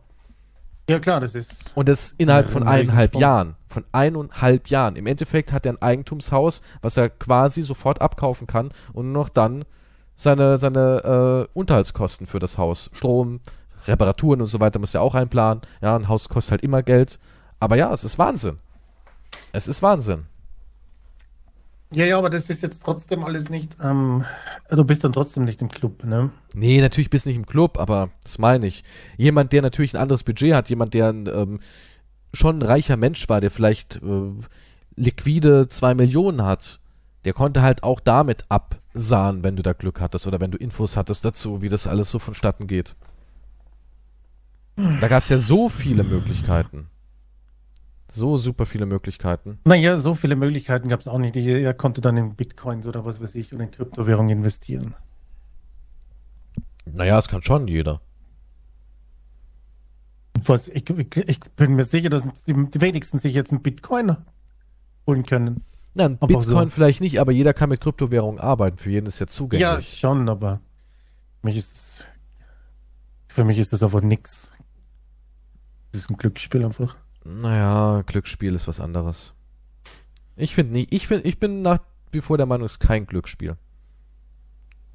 Ja, 0.90 1.00
klar, 1.00 1.22
das 1.22 1.36
ist. 1.36 1.72
Und 1.76 1.88
das 1.88 2.14
innerhalb 2.18 2.50
von 2.50 2.64
ein 2.64 2.82
eineinhalb. 2.82 3.16
Jahren. 3.16 3.56
Von 3.70 3.86
eineinhalb 3.94 4.68
Jahren. 4.68 4.96
Im 4.98 5.08
Endeffekt 5.08 5.54
hat 5.54 5.66
er 5.66 5.74
ein 5.74 5.82
Eigentumshaus, 5.82 6.62
was 6.82 6.98
er 6.98 7.10
quasi 7.10 7.62
sofort 7.62 8.02
abkaufen 8.02 8.48
kann 8.48 8.72
und 8.92 9.12
nur 9.12 9.24
noch 9.24 9.30
dann 9.30 9.64
seine, 10.16 10.58
seine 10.58 11.48
äh, 11.54 11.58
Unterhaltskosten 11.58 12.28
für 12.28 12.40
das 12.40 12.58
Haus. 12.58 12.90
Strom, 12.94 13.40
Reparaturen 13.86 14.42
und 14.42 14.48
so 14.48 14.60
weiter 14.60 14.80
muss 14.80 14.94
er 14.94 15.02
auch 15.02 15.16
einplanen. 15.16 15.62
Ja, 15.82 15.96
ein 15.96 16.08
Haus 16.08 16.30
kostet 16.30 16.52
halt 16.52 16.64
immer 16.64 16.84
Geld. 16.84 17.20
Aber 17.60 17.76
ja, 17.76 17.94
es 17.94 18.04
ist 18.04 18.20
Wahnsinn. 18.20 18.60
Es 19.52 19.68
ist 19.68 19.82
Wahnsinn. 19.82 20.26
Ja, 21.94 22.06
ja, 22.06 22.18
aber 22.18 22.30
das 22.30 22.50
ist 22.50 22.64
jetzt 22.64 22.84
trotzdem 22.86 23.24
alles 23.26 23.50
nicht. 23.50 23.76
Ähm, 23.84 24.24
du 24.70 24.86
bist 24.86 25.04
dann 25.04 25.12
trotzdem 25.12 25.44
nicht 25.44 25.62
im 25.62 25.68
Club, 25.68 26.06
ne? 26.06 26.32
Nee, 26.54 26.80
natürlich 26.80 27.10
bist 27.10 27.26
du 27.26 27.30
nicht 27.30 27.38
im 27.38 27.46
Club, 27.46 27.78
aber 27.78 28.12
das 28.24 28.40
meine 28.40 28.66
ich. 28.66 28.86
Jemand, 29.18 29.52
der 29.52 29.62
natürlich 29.62 29.94
ein 29.94 30.02
anderes 30.02 30.24
Budget 30.24 30.54
hat, 30.54 30.70
jemand, 30.70 30.94
der 30.94 31.10
ein, 31.10 31.28
ähm, 31.28 31.60
schon 32.34 32.60
ein 32.60 32.62
reicher 32.62 32.96
Mensch 32.96 33.28
war, 33.28 33.42
der 33.42 33.52
vielleicht 33.52 33.98
äh, 33.98 34.32
liquide 34.96 35.68
zwei 35.68 35.94
Millionen 35.94 36.44
hat, 36.44 36.80
der 37.26 37.34
konnte 37.34 37.62
halt 37.62 37.84
auch 37.84 38.00
damit 38.00 38.46
absahen, 38.48 39.44
wenn 39.44 39.58
du 39.58 39.64
da 39.64 39.74
Glück 39.74 40.00
hattest 40.00 40.28
oder 40.28 40.40
wenn 40.40 40.52
du 40.52 40.58
Infos 40.58 40.96
hattest 40.96 41.26
dazu, 41.26 41.62
wie 41.62 41.70
das 41.70 41.88
alles 41.88 42.10
so 42.10 42.20
vonstatten 42.20 42.68
geht. 42.68 42.96
Da 45.02 45.08
gab 45.10 45.24
es 45.24 45.30
ja 45.30 45.38
so 45.38 45.68
viele 45.68 46.04
Möglichkeiten. 46.04 46.88
So 48.14 48.36
super 48.36 48.66
viele 48.66 48.86
Möglichkeiten. 48.86 49.60
Naja, 49.64 49.98
so 49.98 50.16
viele 50.16 50.36
Möglichkeiten 50.36 50.90
gab 50.90 51.00
es 51.00 51.08
auch 51.08 51.18
nicht. 51.18 51.34
Er 51.38 51.74
konnte 51.74 52.02
dann 52.02 52.18
in 52.18 52.36
Bitcoins 52.36 52.86
oder 52.86 53.06
was 53.06 53.22
weiß 53.22 53.36
ich 53.36 53.54
oder 53.54 53.64
in 53.64 53.72
Kryptowährungen 53.72 54.38
investieren. 54.38 54.96
Naja, 56.86 57.18
es 57.18 57.30
kann 57.30 57.42
schon 57.42 57.70
jeder. 57.70 58.02
Was, 60.44 60.68
ich, 60.68 60.90
ich, 60.90 61.18
ich 61.18 61.40
bin 61.56 61.76
mir 61.76 61.86
sicher, 61.86 62.10
dass 62.10 62.28
die, 62.48 62.82
wenigsten 62.82 63.18
sich 63.18 63.34
jetzt 63.34 63.52
einen 63.52 63.62
Bitcoin 63.62 64.18
holen 65.08 65.26
können. 65.26 65.64
Na, 65.94 66.06
ein 66.06 66.18
Aber 66.20 66.28
Bitcoin 66.28 66.70
so. 66.70 66.76
vielleicht 66.76 67.00
nicht, 67.00 67.22
aber 67.22 67.32
jeder 67.32 67.54
kann 67.54 67.70
mit 67.70 67.80
Kryptowährungen 67.80 68.42
arbeiten. 68.42 68.78
Für 68.78 68.90
jeden 68.90 69.06
ist 69.06 69.20
ja 69.22 69.28
zugänglich. 69.28 69.62
Ja, 69.62 69.80
schon, 69.80 70.28
aber 70.28 70.60
für 71.40 71.48
mich 71.48 71.56
ist 71.56 72.06
für 73.30 73.46
mich 73.46 73.58
ist 73.58 73.72
das 73.72 73.84
einfach 73.84 74.02
nix. 74.02 74.52
Das 75.94 76.02
ist 76.02 76.10
ein 76.10 76.18
Glücksspiel 76.18 76.66
einfach. 76.66 76.98
Naja, 77.24 78.02
Glücksspiel 78.06 78.56
ist 78.56 78.68
was 78.68 78.80
anderes. 78.80 79.34
Ich 80.36 80.56
finde 80.56 80.74
nicht, 80.74 80.94
ich 80.94 81.08
finde, 81.08 81.28
ich 81.28 81.40
bin 81.40 81.62
nach 81.62 81.80
wie 82.12 82.22
vor 82.22 82.38
der 82.38 82.46
Meinung, 82.46 82.66
es 82.66 82.74
ist 82.74 82.80
kein 82.80 83.06
Glücksspiel. 83.06 83.58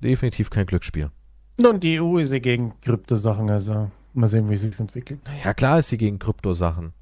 Definitiv 0.03 0.51
kein 0.51 0.67
Glücksspiel. 0.67 1.11
Nun, 1.59 1.81
die 1.81 2.01
EU 2.01 2.19
ist 2.19 2.33
ja 2.33 2.39
gegen 2.39 2.79
Kryptosachen, 2.81 3.49
also 3.49 3.91
mal 4.13 4.29
sehen, 4.29 4.51
wie 4.51 4.57
sich 4.57 4.79
entwickelt. 4.79 5.21
Ja, 5.43 5.55
klar 5.55 5.79
ist 5.79 5.89
sie 5.89 5.99
gegen 5.99 6.19
Kryptosachen. 6.19 6.93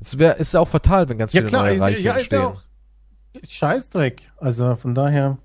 Es 0.00 0.18
wär, 0.18 0.36
ist 0.36 0.54
ja 0.54 0.60
auch 0.60 0.68
fatal, 0.68 1.08
wenn 1.08 1.18
ganz 1.18 1.32
viele 1.32 1.50
neue 1.50 1.74
ist, 1.74 1.80
Reiche 1.80 2.00
ja, 2.00 2.12
ist 2.12 2.18
entstehen. 2.20 2.40
ja 2.40 2.48
auch 2.48 2.62
Scheißdreck. 3.46 4.30
Also 4.36 4.76
von 4.76 4.94
daher 4.94 5.38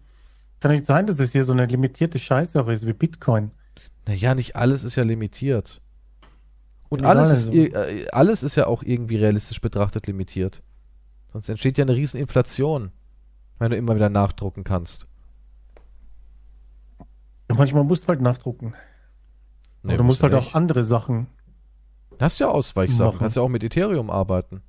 kann 0.59 0.71
nicht 0.71 0.85
sein, 0.85 1.07
dass 1.07 1.19
es 1.19 1.31
hier 1.31 1.43
so 1.43 1.53
eine 1.53 1.65
limitierte 1.65 2.19
Scheiße 2.19 2.61
auch 2.61 2.67
ist 2.67 2.85
wie 2.85 2.93
Bitcoin. 2.93 3.51
Naja, 4.07 4.35
nicht 4.35 4.55
alles 4.55 4.83
ist 4.83 4.95
ja 4.95 5.03
limitiert. 5.03 5.81
Und 6.93 7.05
alles, 7.05 7.29
ist, 7.29 7.47
also. 7.47 7.51
ir- 7.57 7.73
äh, 7.75 8.07
alles 8.11 8.43
ist 8.43 8.55
ja 8.55 8.67
auch 8.67 8.83
irgendwie 8.83 9.17
realistisch 9.17 9.59
betrachtet 9.61 10.07
limitiert. 10.07 10.61
Sonst 11.31 11.49
entsteht 11.49 11.77
ja 11.77 11.83
eine 11.85 11.95
riesen 11.95 12.19
Inflation, 12.19 12.91
wenn 13.59 13.71
du 13.71 13.77
immer 13.77 13.95
wieder 13.95 14.09
nachdrucken 14.09 14.63
kannst. 14.63 15.07
Ja, 17.49 17.55
manchmal 17.55 17.83
musst 17.83 18.03
du 18.03 18.07
halt 18.09 18.21
nachdrucken. 18.21 18.73
Nee, 19.83 19.93
Aber 19.93 19.97
du 19.97 20.03
musst 20.03 20.21
musst 20.21 20.23
halt 20.23 20.33
nicht. 20.33 20.51
auch 20.51 20.55
andere 20.55 20.83
Sachen. 20.83 21.27
Hast 22.19 22.39
ja 22.39 22.47
Ausweichsachen. 22.47 23.05
machen. 23.07 23.19
Kannst 23.19 23.35
ja 23.35 23.41
auch 23.41 23.49
mit 23.49 23.63
Ethereum 23.63 24.09
arbeiten. 24.09 24.61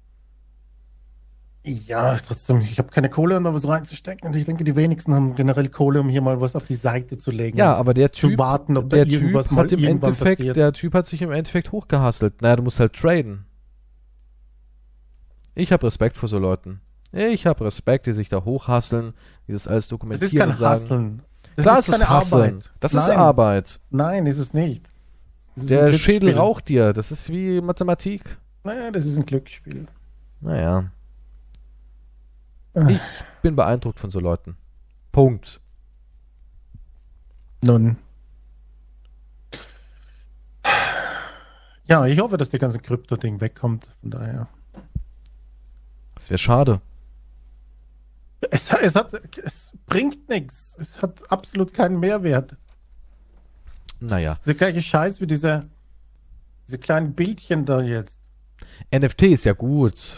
Ja, 1.67 2.19
trotzdem, 2.19 2.61
ich 2.61 2.79
habe 2.79 2.91
keine 2.91 3.09
Kohle, 3.09 3.39
um 3.39 3.45
da 3.45 3.55
was 3.55 3.67
reinzustecken. 3.67 4.29
Und 4.29 4.37
ich 4.37 4.45
denke, 4.45 4.65
die 4.65 4.77
wenigsten 4.77 5.15
haben 5.15 5.35
generell 5.35 5.71
Kohle, 5.71 6.01
um 6.01 6.11
hier 6.11 6.21
mal 6.21 6.39
was 6.39 6.55
auf 6.55 6.65
die 6.67 6.75
Seite 6.75 7.17
zu 7.17 7.31
legen. 7.31 7.57
Ja, 7.57 7.75
aber 7.75 7.95
der 7.95 8.13
Typ, 8.13 8.39
warten, 8.39 8.75
der 8.91 9.07
Typ 9.07 9.35
hat 9.35 9.73
im 9.73 9.83
Endeffekt, 9.83 10.39
passiert. 10.41 10.57
der 10.57 10.75
Typ 10.75 10.93
hat 10.93 11.07
sich 11.07 11.23
im 11.23 11.33
Endeffekt 11.33 11.73
hochgehasselt. 11.73 12.43
Naja, 12.43 12.57
du 12.57 12.65
musst 12.65 12.81
halt 12.81 12.93
traden. 12.93 13.47
Ich 15.55 15.73
habe 15.73 15.87
Respekt 15.87 16.19
vor 16.19 16.29
so 16.29 16.39
Leuten. 16.39 16.81
Ich 17.13 17.47
habe 17.47 17.65
Respekt, 17.65 18.07
die 18.07 18.13
sich 18.13 18.29
da 18.29 18.45
hochhasseln, 18.45 19.15
die 19.49 19.53
das 19.53 19.67
alles 19.67 19.85
das 19.85 19.85
ist 19.87 19.93
dokumentieren 19.93 20.39
kein 20.39 20.49
und 20.51 20.57
sagen. 20.57 20.83
Hasseln. 20.83 21.23
Das 21.57 21.63
Klar, 21.63 21.79
ist 21.79 21.89
es 21.89 21.95
ist 21.95 22.01
keine 22.01 22.11
Hasseln. 22.11 22.43
Arbeit. 22.43 22.71
Das 22.81 22.95
ist 22.95 23.09
Nein. 23.09 23.17
Arbeit. 23.17 23.81
Nein, 23.91 24.27
ist 24.27 24.39
es 24.39 24.53
nicht. 24.53 24.83
Ist 25.57 25.71
Der 25.71 25.93
Schädel 25.93 26.37
raucht 26.37 26.69
dir. 26.69 26.93
Das 26.93 27.11
ist 27.11 27.31
wie 27.31 27.61
Mathematik. 27.61 28.39
Naja, 28.65 28.91
das 28.91 29.07
ist 29.07 29.17
ein 29.17 29.25
Glücksspiel. 29.25 29.87
Naja. 30.41 30.91
Ah. 32.75 32.89
Ich 32.89 33.03
bin 33.43 33.57
beeindruckt 33.57 34.01
von 34.01 34.11
so 34.11 34.21
Leuten. 34.21 34.57
Punkt. 35.13 35.61
Nun. 37.63 37.97
Ja, 41.87 42.07
ich 42.07 42.19
hoffe, 42.19 42.37
dass 42.37 42.51
der 42.51 42.61
ganze 42.61 42.79
Krypto-Ding 42.79 43.41
wegkommt. 43.41 43.89
Von 44.01 44.11
daher. 44.11 44.49
Das 46.15 46.31
wäre 46.31 46.39
schade. 46.39 46.81
Es, 48.51 48.73
es, 48.73 48.95
hat, 48.95 49.15
es 49.39 49.71
bringt 49.87 50.29
nichts. 50.29 50.77
Es 50.79 51.01
hat 51.01 51.31
absolut 51.31 51.73
keinen 51.75 52.01
Mehrwert. 52.01 52.57
Naja. 54.01 54.39
Der 54.47 54.55
gleiche 54.55 54.83
Scheiß 54.83 55.21
wie 55.21 55.27
diese, 55.27 55.69
diese 56.67 56.79
kleinen 56.79 57.15
Bildchen 57.15 57.65
da 57.65 57.81
jetzt. 57.81 58.19
NFT 58.95 59.23
ist 59.23 59.45
ja 59.45 59.53
gut. 59.53 60.17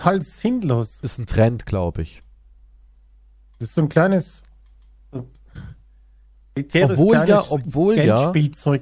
Total 0.00 0.22
sinnlos. 0.22 1.00
Ist 1.00 1.18
ein 1.18 1.26
Trend, 1.26 1.66
glaube 1.66 2.02
ich. 2.02 2.22
Das 3.58 3.68
ist 3.68 3.74
so 3.74 3.82
ein 3.82 3.88
kleines. 3.90 4.42
Obwohl 5.12 7.10
kleines 7.12 7.28
ja, 7.28 7.44
obwohl 7.50 7.98
ja, 7.98 8.32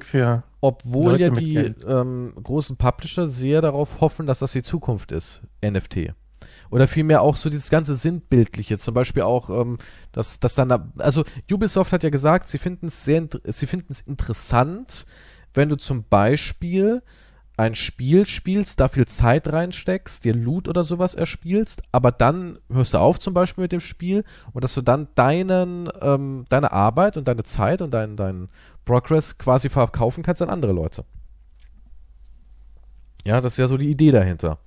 für. 0.05 0.43
obwohl 0.61 1.13
Leute 1.13 1.25
ja 1.25 1.31
die 1.31 1.57
ähm, 1.57 2.33
großen 2.43 2.77
Publisher 2.77 3.29
sehr 3.29 3.61
darauf 3.61 4.01
hoffen, 4.01 4.27
dass 4.27 4.39
das 4.39 4.53
die 4.53 4.63
Zukunft 4.63 5.13
ist, 5.13 5.43
NFT. 5.63 6.13
Oder 6.71 6.89
vielmehr 6.89 7.23
auch 7.23 7.37
so 7.37 7.51
dieses 7.51 7.71
ganze 7.71 7.95
Sinnbildliche, 7.95 8.79
zum 8.79 8.95
Beispiel 8.95 9.23
auch, 9.23 9.51
ähm, 9.51 9.79
dass, 10.13 10.41
dass 10.41 10.55
dann, 10.55 10.69
da- 10.69 10.93
also 10.99 11.25
Ubisoft 11.51 11.93
hat 11.93 12.03
ja 12.03 12.11
gesagt, 12.11 12.49
sie 12.49 12.59
finden 12.59 12.87
es 12.87 13.05
sehr, 13.05 13.27
sie 13.45 13.67
finden 13.67 13.93
es 13.93 14.01
interessant, 14.01 15.05
wenn 15.55 15.69
du 15.69 15.77
zum 15.77 16.05
Beispiel 16.05 17.03
ein 17.59 17.75
Spiel 17.75 18.25
spielst, 18.25 18.79
da 18.79 18.89
viel 18.89 19.07
Zeit 19.07 19.53
reinsteckst, 19.53 20.25
dir 20.25 20.35
Loot 20.35 20.69
oder 20.69 20.85
sowas 20.85 21.17
erspielst, 21.17 21.83
aber 21.91 22.13
dann 22.13 22.59
hörst 22.71 22.95
du 22.95 22.99
auf 22.99 23.19
zum 23.19 23.35
Beispiel 23.35 23.63
mit 23.63 23.73
dem 23.73 23.81
Spiel 23.81 24.25
und 24.53 24.63
dass 24.63 24.75
du 24.75 24.81
dann 24.81 25.09
deinen, 25.17 25.91
ähm, 26.01 26.45
deine 26.49 26.71
Arbeit 26.71 27.17
und 27.17 27.27
deine 27.27 27.43
Zeit 27.43 27.83
und 27.83 27.93
deinen, 27.93 28.17
deinen 28.17 28.49
Progress 28.85 29.39
quasi 29.39 29.69
verkaufen 29.69 30.23
kannst 30.23 30.41
an 30.41 30.51
andere 30.51 30.73
Leute. 30.73 31.05
Ja, 33.25 33.41
das 33.41 33.55
ist 33.55 33.59
ja 33.59 33.67
so 33.67 33.77
die 33.77 33.91
Idee 33.91 34.13
dahinter. 34.13 34.59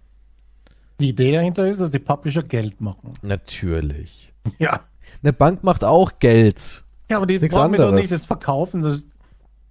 Die 1.00 1.10
Idee 1.10 1.32
dahinter 1.32 1.68
ist, 1.68 1.80
dass 1.80 1.92
die 1.92 2.00
Publisher 2.00 2.44
Geld 2.44 2.82
machen. 2.82 3.14
Natürlich. 3.22 4.34
Ja. 4.60 4.82
Eine 5.24 5.34
Bank 5.34 5.64
macht 5.64 5.84
auch 5.84 6.20
Geld. 6.20 6.84
Ja, 7.10 7.18
aber 7.18 7.26
die 7.26 7.42
wollen 7.52 7.72
mir 7.72 7.78
doch 7.78 7.92
nicht 7.92 8.12
das 8.12 8.26
verkaufen, 8.26 8.84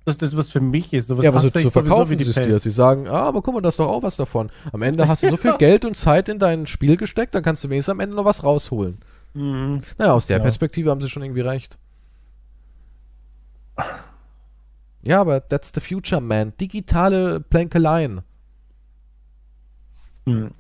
dass, 0.04 0.18
dass 0.18 0.30
das 0.30 0.36
was 0.36 0.50
für 0.50 0.60
mich 0.60 0.92
ist. 0.92 1.08
Sowas 1.08 1.24
ja, 1.24 1.30
aber 1.30 1.40
so, 1.40 1.48
sowieso 1.48 1.70
verkaufen 1.70 2.18
sie 2.18 2.28
es 2.30 2.34
dir. 2.36 2.58
Sie 2.58 2.70
sagen, 2.70 3.06
ah, 3.08 3.22
aber 3.22 3.42
guck 3.42 3.54
mal, 3.54 3.60
da 3.60 3.68
ist 3.68 3.78
doch 3.78 3.88
auch 3.88 4.02
was 4.02 4.16
davon. 4.16 4.50
Am 4.72 4.82
Ende 4.82 5.06
hast 5.08 5.22
du 5.22 5.28
so 5.30 5.36
viel 5.36 5.52
Geld 5.58 5.84
und 5.84 5.96
Zeit 5.96 6.28
in 6.28 6.38
dein 6.38 6.66
Spiel 6.66 6.96
gesteckt, 6.96 7.34
dann 7.34 7.42
kannst 7.42 7.62
du 7.64 7.68
wenigstens 7.70 7.92
am 7.92 8.00
Ende 8.00 8.16
noch 8.16 8.24
was 8.24 8.42
rausholen. 8.44 8.98
Mhm. 9.34 9.82
Naja, 9.98 10.12
aus 10.12 10.26
der 10.26 10.38
Ja. 10.38 10.42
Perspektive 10.42 10.90
haben 10.90 11.00
sie 11.00 11.08
schon 11.08 11.22
irgendwie 11.22 11.42
recht. 11.42 11.78
Ja, 15.02 15.20
aber 15.20 15.46
that's 15.48 15.72
the 15.74 15.80
future, 15.80 16.20
man. 16.20 16.52
Digitale 16.60 17.40
Plänkeleien. 17.40 18.20
Mhm. 20.26 20.50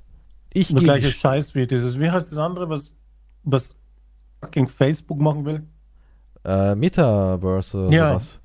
Ich 0.52 0.68
gehe 0.68 0.82
gleiche 0.82 1.10
Scheiß 1.10 1.54
wie 1.54 1.66
dieses, 1.66 1.98
wie 1.98 2.10
heißt 2.10 2.30
das 2.32 2.38
andere, 2.38 2.68
was, 2.68 2.90
was 3.44 3.74
fucking 4.42 4.68
Facebook 4.68 5.18
machen 5.20 5.44
will? 5.44 5.62
äh, 6.42 6.74
Metaverse 6.74 7.86
oder 7.86 7.94
Ja. 7.96 8.08
sowas. 8.10 8.40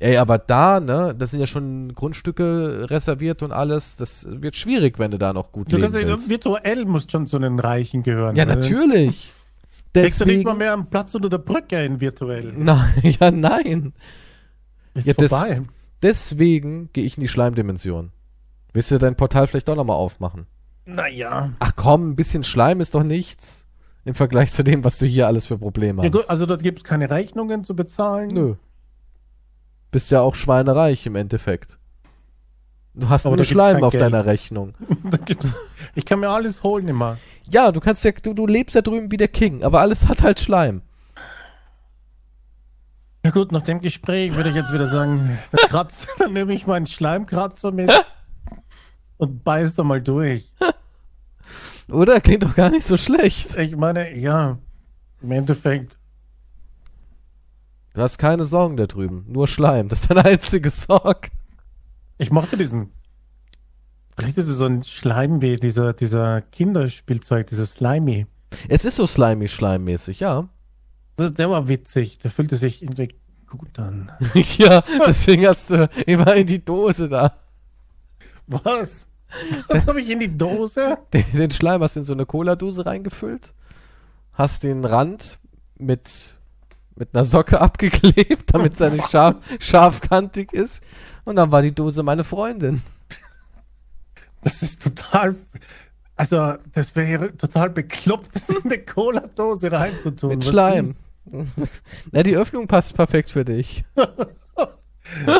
Ey, 0.00 0.16
aber 0.16 0.38
da, 0.38 0.80
ne, 0.80 1.14
das 1.16 1.30
sind 1.30 1.40
ja 1.40 1.46
schon 1.46 1.94
Grundstücke 1.94 2.86
reserviert 2.90 3.42
und 3.42 3.52
alles. 3.52 3.96
Das 3.96 4.26
wird 4.28 4.56
schwierig, 4.56 4.98
wenn 4.98 5.10
du 5.10 5.18
da 5.18 5.32
noch 5.34 5.52
gut 5.52 5.70
Du 5.70 5.76
leben 5.76 5.92
kannst, 5.92 5.98
ja- 6.02 6.08
willst. 6.08 6.28
virtuell 6.30 6.84
musst 6.86 7.12
schon 7.12 7.26
zu 7.26 7.38
den 7.38 7.58
Reichen 7.60 8.02
gehören. 8.02 8.34
Ja, 8.34 8.48
Weil 8.48 8.56
natürlich. 8.56 9.30
dann 9.92 10.02
Kriegst 10.04 10.20
du 10.20 10.24
nicht 10.24 10.36
mal 10.44 10.52
Deswegen. 10.52 10.58
mehr 10.58 10.72
einen 10.72 10.86
Platz 10.86 11.14
unter 11.14 11.28
der 11.28 11.38
Brücke 11.38 11.84
in 11.84 12.00
virtuell. 12.00 12.52
Nein, 12.56 13.14
ja, 13.20 13.30
nein. 13.30 13.92
Ist 14.94 15.06
Ja, 15.06 15.14
vorbei. 15.14 15.60
Deswegen 16.02 16.88
gehe 16.92 17.04
ich 17.04 17.16
in 17.18 17.20
die 17.20 17.28
Schleimdimension. 17.28 18.10
Willst 18.72 18.90
du 18.90 18.98
dein 18.98 19.16
Portal 19.16 19.46
vielleicht 19.48 19.68
doch 19.68 19.76
nochmal 19.76 19.96
aufmachen? 19.96 20.46
Naja. 20.86 21.52
Ach 21.58 21.72
komm, 21.76 22.10
ein 22.10 22.16
bisschen 22.16 22.42
Schleim 22.44 22.80
ist 22.80 22.94
doch 22.94 23.02
nichts. 23.02 23.66
Im 24.06 24.14
Vergleich 24.14 24.50
zu 24.52 24.64
dem, 24.64 24.82
was 24.82 24.96
du 24.96 25.04
hier 25.06 25.26
alles 25.26 25.44
für 25.46 25.58
Probleme 25.58 25.98
Ja, 26.02 26.04
hast. 26.04 26.12
gut, 26.12 26.30
also 26.30 26.46
dort 26.46 26.62
gibt 26.62 26.78
es 26.78 26.84
keine 26.84 27.10
Rechnungen 27.10 27.64
zu 27.64 27.76
bezahlen. 27.76 28.28
Nö. 28.32 28.54
Bist 29.90 30.10
ja 30.10 30.20
auch 30.20 30.34
schweinereich 30.34 31.06
im 31.06 31.16
Endeffekt. 31.16 31.78
Du 32.94 33.08
hast 33.08 33.26
Aber 33.26 33.36
nur 33.36 33.44
Schleim 33.44 33.82
auf 33.84 33.92
Geld. 33.92 34.02
deiner 34.02 34.26
Rechnung. 34.26 34.74
Ich 35.96 36.04
kann 36.04 36.20
mir 36.20 36.28
alles 36.28 36.62
holen 36.62 36.86
immer. 36.86 37.18
Ja, 37.48 37.72
du 37.72 37.80
kannst 37.80 38.04
ja, 38.04 38.12
du, 38.12 38.32
du 38.32 38.46
lebst 38.46 38.76
ja 38.76 38.80
drüben 38.80 39.10
wie 39.10 39.16
der 39.16 39.26
King, 39.26 39.64
aber 39.64 39.80
alles 39.80 40.06
hat 40.06 40.22
halt 40.22 40.38
Schleim. 40.38 40.82
Ja 43.24 43.32
gut, 43.32 43.50
nach 43.50 43.62
dem 43.62 43.80
Gespräch 43.80 44.36
würde 44.36 44.50
ich 44.50 44.54
jetzt 44.54 44.72
wieder 44.72 44.86
sagen, 44.86 45.38
dann, 45.50 45.68
kratz, 45.68 46.06
dann 46.18 46.32
nehme 46.32 46.54
ich 46.54 46.66
meinen 46.68 46.86
Schleimkratzer 46.86 47.72
mit 47.72 47.92
und 49.16 49.42
beiß 49.42 49.74
da 49.74 49.82
mal 49.82 50.00
durch. 50.00 50.52
Oder? 51.88 52.20
Klingt 52.20 52.44
doch 52.44 52.54
gar 52.54 52.70
nicht 52.70 52.86
so 52.86 52.96
schlecht. 52.96 53.56
Ich 53.56 53.76
meine, 53.76 54.16
ja, 54.16 54.58
im 55.22 55.32
Endeffekt. 55.32 55.96
Du 57.94 58.00
hast 58.00 58.18
keine 58.18 58.44
Sorgen 58.44 58.76
da 58.76 58.86
drüben. 58.86 59.24
Nur 59.28 59.48
Schleim. 59.48 59.88
Das 59.88 60.02
ist 60.02 60.10
deine 60.10 60.24
einzige 60.24 60.70
Sorge. 60.70 61.30
Ich 62.18 62.30
mochte 62.30 62.56
diesen. 62.56 62.90
Vielleicht 64.16 64.38
ist 64.38 64.48
es 64.48 64.58
so 64.58 64.66
ein 64.66 64.82
Schleim 64.82 65.40
wie 65.40 65.56
dieser, 65.56 65.92
dieser 65.92 66.42
Kinderspielzeug, 66.42 67.46
dieses 67.46 67.74
Slimy. 67.74 68.26
Es 68.68 68.84
ist 68.84 68.96
so 68.96 69.06
slimy, 69.06 69.48
schleimmäßig, 69.48 70.20
ja. 70.20 70.48
Das, 71.16 71.32
der 71.32 71.48
war 71.50 71.68
witzig, 71.68 72.18
der 72.18 72.30
fühlte 72.30 72.56
sich 72.56 72.82
irgendwie 72.82 73.14
gut 73.46 73.78
an. 73.78 74.10
ja, 74.34 74.82
deswegen 75.06 75.46
hast 75.46 75.70
du 75.70 75.88
immer 76.06 76.34
in 76.34 76.46
die 76.46 76.64
Dose 76.64 77.08
da. 77.08 77.34
Was? 78.46 79.06
Was 79.68 79.86
habe 79.86 80.00
ich 80.00 80.10
in 80.10 80.18
die 80.18 80.36
Dose? 80.36 80.98
Den, 81.12 81.24
den 81.32 81.50
Schleim 81.50 81.82
hast 81.82 81.94
du 81.94 82.00
in 82.00 82.04
so 82.04 82.12
eine 82.12 82.26
Cola-Dose 82.26 82.84
reingefüllt. 82.84 83.54
Hast 84.32 84.64
den 84.64 84.84
Rand 84.84 85.38
mit, 85.78 86.38
mit 87.00 87.14
einer 87.14 87.24
Socke 87.24 87.60
abgeklebt, 87.60 88.54
damit 88.54 88.76
seine 88.78 89.02
scharf, 89.02 89.36
scharfkantig 89.58 90.52
ist. 90.52 90.82
Und 91.24 91.36
dann 91.36 91.50
war 91.50 91.62
die 91.62 91.74
Dose 91.74 92.02
meine 92.04 92.22
Freundin. 92.24 92.82
Das 94.42 94.62
ist 94.62 94.82
total. 94.82 95.34
Also, 96.16 96.54
das 96.74 96.94
wäre 96.96 97.36
total 97.36 97.70
bekloppt, 97.70 98.34
das 98.36 98.48
in 98.50 98.64
eine 98.64 98.78
Cola-Dose 98.78 99.72
reinzutun. 99.72 100.30
Mit 100.30 100.40
Was 100.44 100.48
Schleim. 100.50 100.84
ist- 100.86 101.02
Na, 102.12 102.22
die 102.22 102.36
Öffnung 102.36 102.66
passt 102.66 102.94
perfekt 102.94 103.30
für 103.30 103.44
dich. 103.44 103.84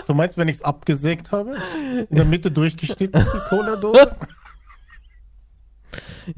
Du 0.09 0.15
meinst, 0.15 0.37
wenn 0.37 0.49
ich 0.49 0.57
es 0.57 0.63
abgesägt 0.65 1.31
habe? 1.31 1.57
In 2.09 2.17
der 2.17 2.25
Mitte 2.25 2.51
durchgeschnitten, 2.51 3.25
die 3.33 3.49
Cola-Dose? 3.51 4.11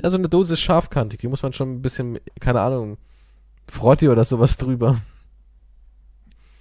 Ja, 0.03 0.11
so 0.11 0.19
eine 0.19 0.29
Dose 0.29 0.53
ist 0.53 0.61
scharfkantig. 0.61 1.21
Die 1.21 1.29
muss 1.29 1.43
man 1.43 1.55
schon 1.55 1.73
ein 1.73 1.81
bisschen, 1.81 2.19
keine 2.41 2.61
Ahnung, 2.61 2.99
Frotti 3.71 4.11
oder 4.11 4.27
sowas 4.27 4.59
drüber. 4.59 4.99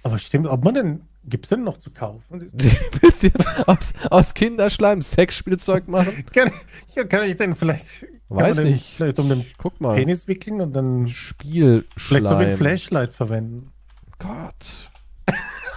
Aber 0.02 0.18
stimmt, 0.18 0.46
ob 0.48 0.64
man 0.64 0.74
denn, 0.74 1.00
gibt's 1.24 1.48
denn 1.48 1.62
noch 1.64 1.78
zu 1.78 1.90
kaufen? 1.90 2.50
Du 2.52 2.68
willst 3.00 3.22
jetzt 3.22 3.46
aus, 3.68 3.92
aus 4.10 4.34
Kinderschleim 4.34 5.00
Sexspielzeug 5.02 5.88
machen? 5.88 6.24
Kann, 6.34 6.50
ja, 6.96 7.04
kann 7.04 7.24
ich 7.28 7.36
denn 7.36 7.54
vielleicht, 7.54 7.86
kann 8.00 8.08
Weiß 8.28 8.56
man 8.56 8.64
den 8.64 8.74
nicht. 8.74 8.96
vielleicht 8.96 9.18
um 9.18 9.28
den 9.28 9.46
Guck 9.58 9.80
mal. 9.80 9.96
Penis 9.96 10.26
wickeln 10.28 10.60
und 10.60 10.72
dann 10.72 11.08
Spielschleim. 11.08 11.84
vielleicht 11.96 12.26
so 12.26 12.40
wie 12.40 12.56
Flashlight 12.56 13.12
verwenden? 13.12 13.72
Gott. 14.18 14.90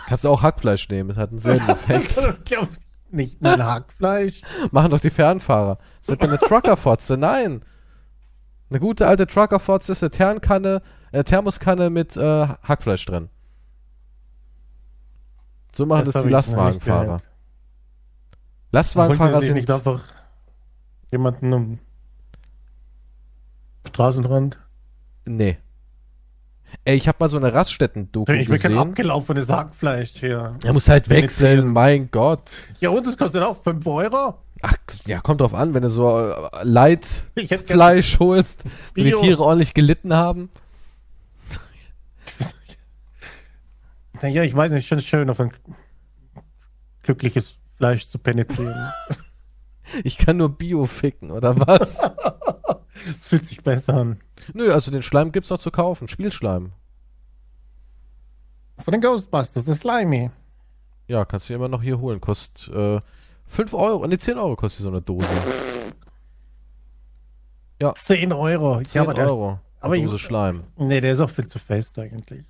Kannst 0.07 0.23
du 0.23 0.29
auch 0.29 0.41
Hackfleisch 0.41 0.87
nehmen, 0.89 1.09
das 1.09 1.17
hat 1.17 1.29
einen 1.29 1.39
selben 1.39 1.67
Effekt. 1.69 2.15
Das 2.17 2.43
glaube 2.43 2.69
ich 2.73 3.13
nicht. 3.13 3.41
Mein 3.41 3.63
Hackfleisch. 3.63 4.41
Machen 4.71 4.91
doch 4.91 4.99
die 4.99 5.09
Fernfahrer. 5.09 5.77
Das 6.05 6.15
ist 6.15 6.21
eine 6.21 6.37
Truckerfotze, 6.37 7.17
nein. 7.17 7.63
Eine 8.69 8.79
gute 8.79 9.07
alte 9.07 9.27
Truckerfotze 9.27 9.91
ist 9.91 10.03
eine 10.03 10.81
äh, 11.11 11.23
Thermoskanne 11.23 11.89
mit 11.89 12.17
äh, 12.17 12.47
Hackfleisch 12.63 13.05
drin. 13.05 13.29
So 15.75 15.85
machen 15.85 16.05
das, 16.05 16.15
hab 16.15 16.23
die 16.23 16.29
Lastwagenfahrer. 16.29 17.21
Lastwagenfahrer 18.71 19.41
sind 19.41 19.55
nicht 19.55 19.69
einfach 19.69 20.03
jemanden 21.11 21.53
am 21.53 21.79
Straßenrand? 23.87 24.57
Nee. 25.25 25.57
Ey, 26.85 26.95
ich 26.95 27.07
habe 27.07 27.17
mal 27.19 27.29
so 27.29 27.37
eine 27.37 27.53
Raststätten-Doku 27.53 28.31
Ich 28.31 28.49
will 28.49 28.57
kein 28.57 28.71
gesehen. 28.71 28.89
abgelaufenes 28.89 29.49
Hackfleisch 29.49 30.11
hier. 30.19 30.55
Er 30.63 30.73
muss 30.73 30.87
halt 30.87 31.09
wechseln, 31.09 31.67
mein 31.67 32.09
Gott. 32.09 32.67
Ja, 32.79 32.89
und 32.89 33.05
es 33.07 33.17
kostet 33.17 33.43
auch 33.43 33.61
5 33.61 33.85
Euro. 33.87 34.35
Ach, 34.61 34.73
ja, 35.05 35.19
kommt 35.19 35.41
drauf 35.41 35.53
an, 35.53 35.73
wenn 35.73 35.83
du 35.83 35.89
so 35.89 36.17
äh, 36.19 36.63
Leitfleisch 36.63 38.19
holst, 38.19 38.63
wo 38.95 39.03
die. 39.03 39.11
Tiere 39.11 39.43
ordentlich 39.43 39.73
gelitten 39.73 40.13
haben. 40.13 40.49
Naja, 44.25 44.41
ich 44.41 44.55
weiß 44.55 44.71
nicht, 44.71 44.87
schon 44.87 45.01
schön, 45.01 45.29
auf 45.29 45.39
ein 45.39 45.51
glückliches 47.03 47.59
Fleisch 47.77 48.07
zu 48.07 48.17
penetrieren. 48.19 48.91
Ich 50.03 50.17
kann 50.17 50.37
nur 50.37 50.49
Bio 50.49 50.87
ficken, 50.87 51.29
oder 51.29 51.59
was? 51.59 51.99
Es 53.15 53.27
fühlt 53.27 53.45
sich 53.45 53.61
besser 53.61 53.93
an. 53.93 54.19
Nö, 54.55 54.73
also 54.73 54.89
den 54.89 55.03
Schleim 55.03 55.31
gibt's 55.31 55.51
noch 55.51 55.59
zu 55.59 55.69
kaufen. 55.69 56.07
Spielschleim. 56.07 56.71
Von 58.79 58.91
den 58.93 58.99
Ghostbusters, 59.01 59.63
das 59.65 59.81
Slimy. 59.81 60.31
Ja, 61.07 61.23
kannst 61.23 61.51
du 61.51 61.53
immer 61.53 61.67
noch 61.67 61.83
hier 61.83 61.99
holen. 61.99 62.19
Kostet 62.19 62.73
äh, 62.75 62.99
5 63.45 63.73
Euro, 63.75 64.07
ne, 64.07 64.17
10 64.17 64.39
Euro 64.39 64.55
kostet 64.55 64.81
so 64.81 64.89
eine 64.89 65.03
Dose. 65.03 65.27
10 67.93 68.33
Euro. 68.33 68.81
10 68.81 69.01
aber 69.03 69.13
der, 69.13 69.27
Euro. 69.27 69.59
aber 69.81 69.93
eine 69.93 69.97
ich- 70.03 70.09
Dose 70.09 70.17
Schleim. 70.17 70.63
Nee, 70.77 70.99
der 70.99 71.11
ist 71.11 71.19
auch 71.19 71.29
viel 71.29 71.45
zu 71.45 71.59
fest 71.59 71.99
eigentlich. 71.99 72.43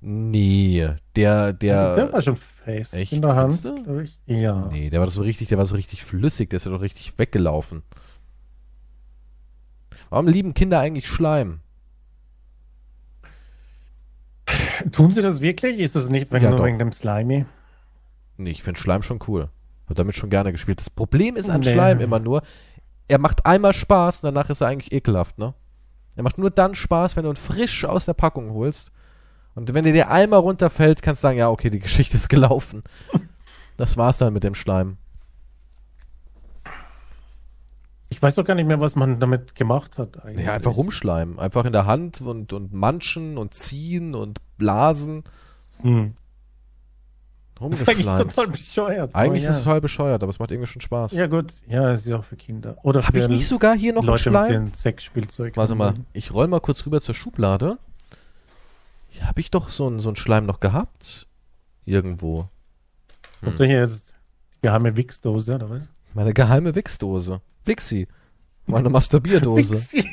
Nee, 0.00 0.88
der, 1.16 1.52
der 1.52 1.94
der, 1.94 2.12
war 2.12 2.22
schon 2.22 2.36
fest. 2.36 2.94
echt? 2.94 3.12
In 3.12 3.22
der 3.22 3.36
Hand, 3.36 3.54
Findest 3.54 3.64
du? 3.64 3.84
glaub 3.84 4.00
ich. 4.00 4.18
Ja. 4.26 4.68
nee, 4.72 4.90
der 4.90 5.00
war 5.00 5.08
so 5.08 5.22
richtig, 5.22 5.48
der 5.48 5.58
war 5.58 5.66
so 5.66 5.76
richtig 5.76 6.04
flüssig, 6.04 6.50
der 6.50 6.56
ist 6.58 6.64
ja 6.66 6.72
doch 6.72 6.80
richtig 6.82 7.16
weggelaufen. 7.18 7.82
Warum 10.10 10.28
lieben 10.28 10.54
Kinder 10.54 10.78
eigentlich 10.80 11.06
Schleim? 11.06 11.60
Tun 14.90 15.10
sie 15.10 15.22
das 15.22 15.40
wirklich? 15.40 15.78
Ist 15.78 15.94
es 15.96 16.10
nicht 16.10 16.32
wegen, 16.32 16.44
Ja, 16.44 16.50
nur 16.50 16.64
wegen 16.64 16.78
dem 16.78 16.92
Slimy? 16.92 17.46
Nee, 18.36 18.50
ich 18.50 18.62
finde 18.62 18.80
Schleim 18.80 19.02
schon 19.02 19.20
cool. 19.28 19.48
Hab 19.88 19.96
damit 19.96 20.16
schon 20.16 20.30
gerne 20.30 20.52
gespielt. 20.52 20.80
Das 20.80 20.90
Problem 20.90 21.36
ist 21.36 21.48
an 21.48 21.60
Nee. 21.60 21.72
Schleim 21.72 22.00
immer 22.00 22.18
nur, 22.18 22.42
er 23.08 23.18
macht 23.18 23.46
einmal 23.46 23.72
Spaß 23.72 24.22
und 24.24 24.34
danach 24.34 24.50
ist 24.50 24.60
er 24.60 24.68
eigentlich 24.68 24.92
ekelhaft, 24.92 25.38
ne? 25.38 25.54
Er 26.16 26.22
macht 26.22 26.36
nur 26.38 26.50
dann 26.50 26.74
Spaß, 26.74 27.16
wenn 27.16 27.24
du 27.24 27.30
ihn 27.30 27.36
frisch 27.36 27.84
aus 27.84 28.04
der 28.04 28.14
Packung 28.14 28.52
holst. 28.52 28.91
Und 29.54 29.74
wenn 29.74 29.84
der 29.84 29.92
dir 29.92 30.10
einmal 30.10 30.40
runterfällt, 30.40 31.02
kannst 31.02 31.22
du 31.22 31.28
sagen, 31.28 31.38
ja, 31.38 31.50
okay, 31.50 31.70
die 31.70 31.78
Geschichte 31.78 32.16
ist 32.16 32.28
gelaufen. 32.28 32.82
Das 33.76 33.96
war's 33.96 34.18
dann 34.18 34.32
mit 34.32 34.44
dem 34.44 34.54
Schleim. 34.54 34.96
Ich 38.08 38.20
weiß 38.20 38.34
doch 38.34 38.44
gar 38.44 38.54
nicht 38.54 38.66
mehr, 38.66 38.80
was 38.80 38.94
man 38.94 39.18
damit 39.20 39.54
gemacht 39.54 39.96
hat 39.96 40.22
eigentlich. 40.24 40.46
Ja, 40.46 40.52
einfach 40.52 40.76
rumschleimen. 40.76 41.38
Einfach 41.38 41.64
in 41.64 41.72
der 41.72 41.86
Hand 41.86 42.20
und, 42.20 42.52
und 42.52 42.72
manchen 42.72 43.38
und 43.38 43.54
ziehen 43.54 44.14
und 44.14 44.38
blasen. 44.58 45.24
Hm. 45.80 46.14
Das 47.58 47.80
ist 47.80 47.88
eigentlich 47.88 48.06
Rumgeschleimt. 48.06 48.34
total 48.34 48.50
bescheuert. 48.50 49.14
Eigentlich 49.14 49.44
aber 49.44 49.50
ist 49.50 49.58
es 49.58 49.58
ja. 49.58 49.64
total 49.64 49.80
bescheuert, 49.80 50.22
aber 50.22 50.30
es 50.30 50.38
macht 50.38 50.50
irgendwie 50.50 50.66
schon 50.66 50.82
Spaß. 50.82 51.12
Ja 51.12 51.26
gut, 51.26 51.52
ja, 51.68 51.92
es 51.92 52.06
ist 52.06 52.12
auch 52.12 52.24
für 52.24 52.36
Kinder. 52.36 52.76
Oder 52.82 53.06
Habe 53.06 53.18
ich 53.18 53.28
nicht 53.28 53.46
sogar 53.46 53.76
hier 53.76 53.92
noch 53.92 54.02
einen 54.02 54.08
Leute 54.08 54.22
Schleim? 54.22 54.62
mit 54.64 54.72
den 54.72 54.74
Sexspielzeug. 54.74 55.56
Warte 55.56 55.74
mal, 55.74 55.94
ich 56.12 56.32
roll 56.32 56.48
mal 56.48 56.60
kurz 56.60 56.84
rüber 56.84 57.00
zur 57.00 57.14
Schublade. 57.14 57.78
Habe 59.20 59.40
ich 59.40 59.50
doch 59.50 59.68
so 59.68 59.86
einen 59.86 59.98
so 59.98 60.14
Schleim 60.14 60.46
noch 60.46 60.60
gehabt. 60.60 61.26
Irgendwo. 61.84 62.48
Hier 63.56 63.66
jetzt 63.66 64.06
geheime 64.62 64.96
Wichsdose, 64.96 65.54
oder 65.54 65.70
was? 65.70 65.82
Meine 66.14 66.32
geheime 66.32 66.74
Wichsdose. 66.74 67.40
Wixi. 67.64 68.08
Meine 68.66 68.88
Masturbierdose. 68.88 69.74
Wixi. 69.92 70.08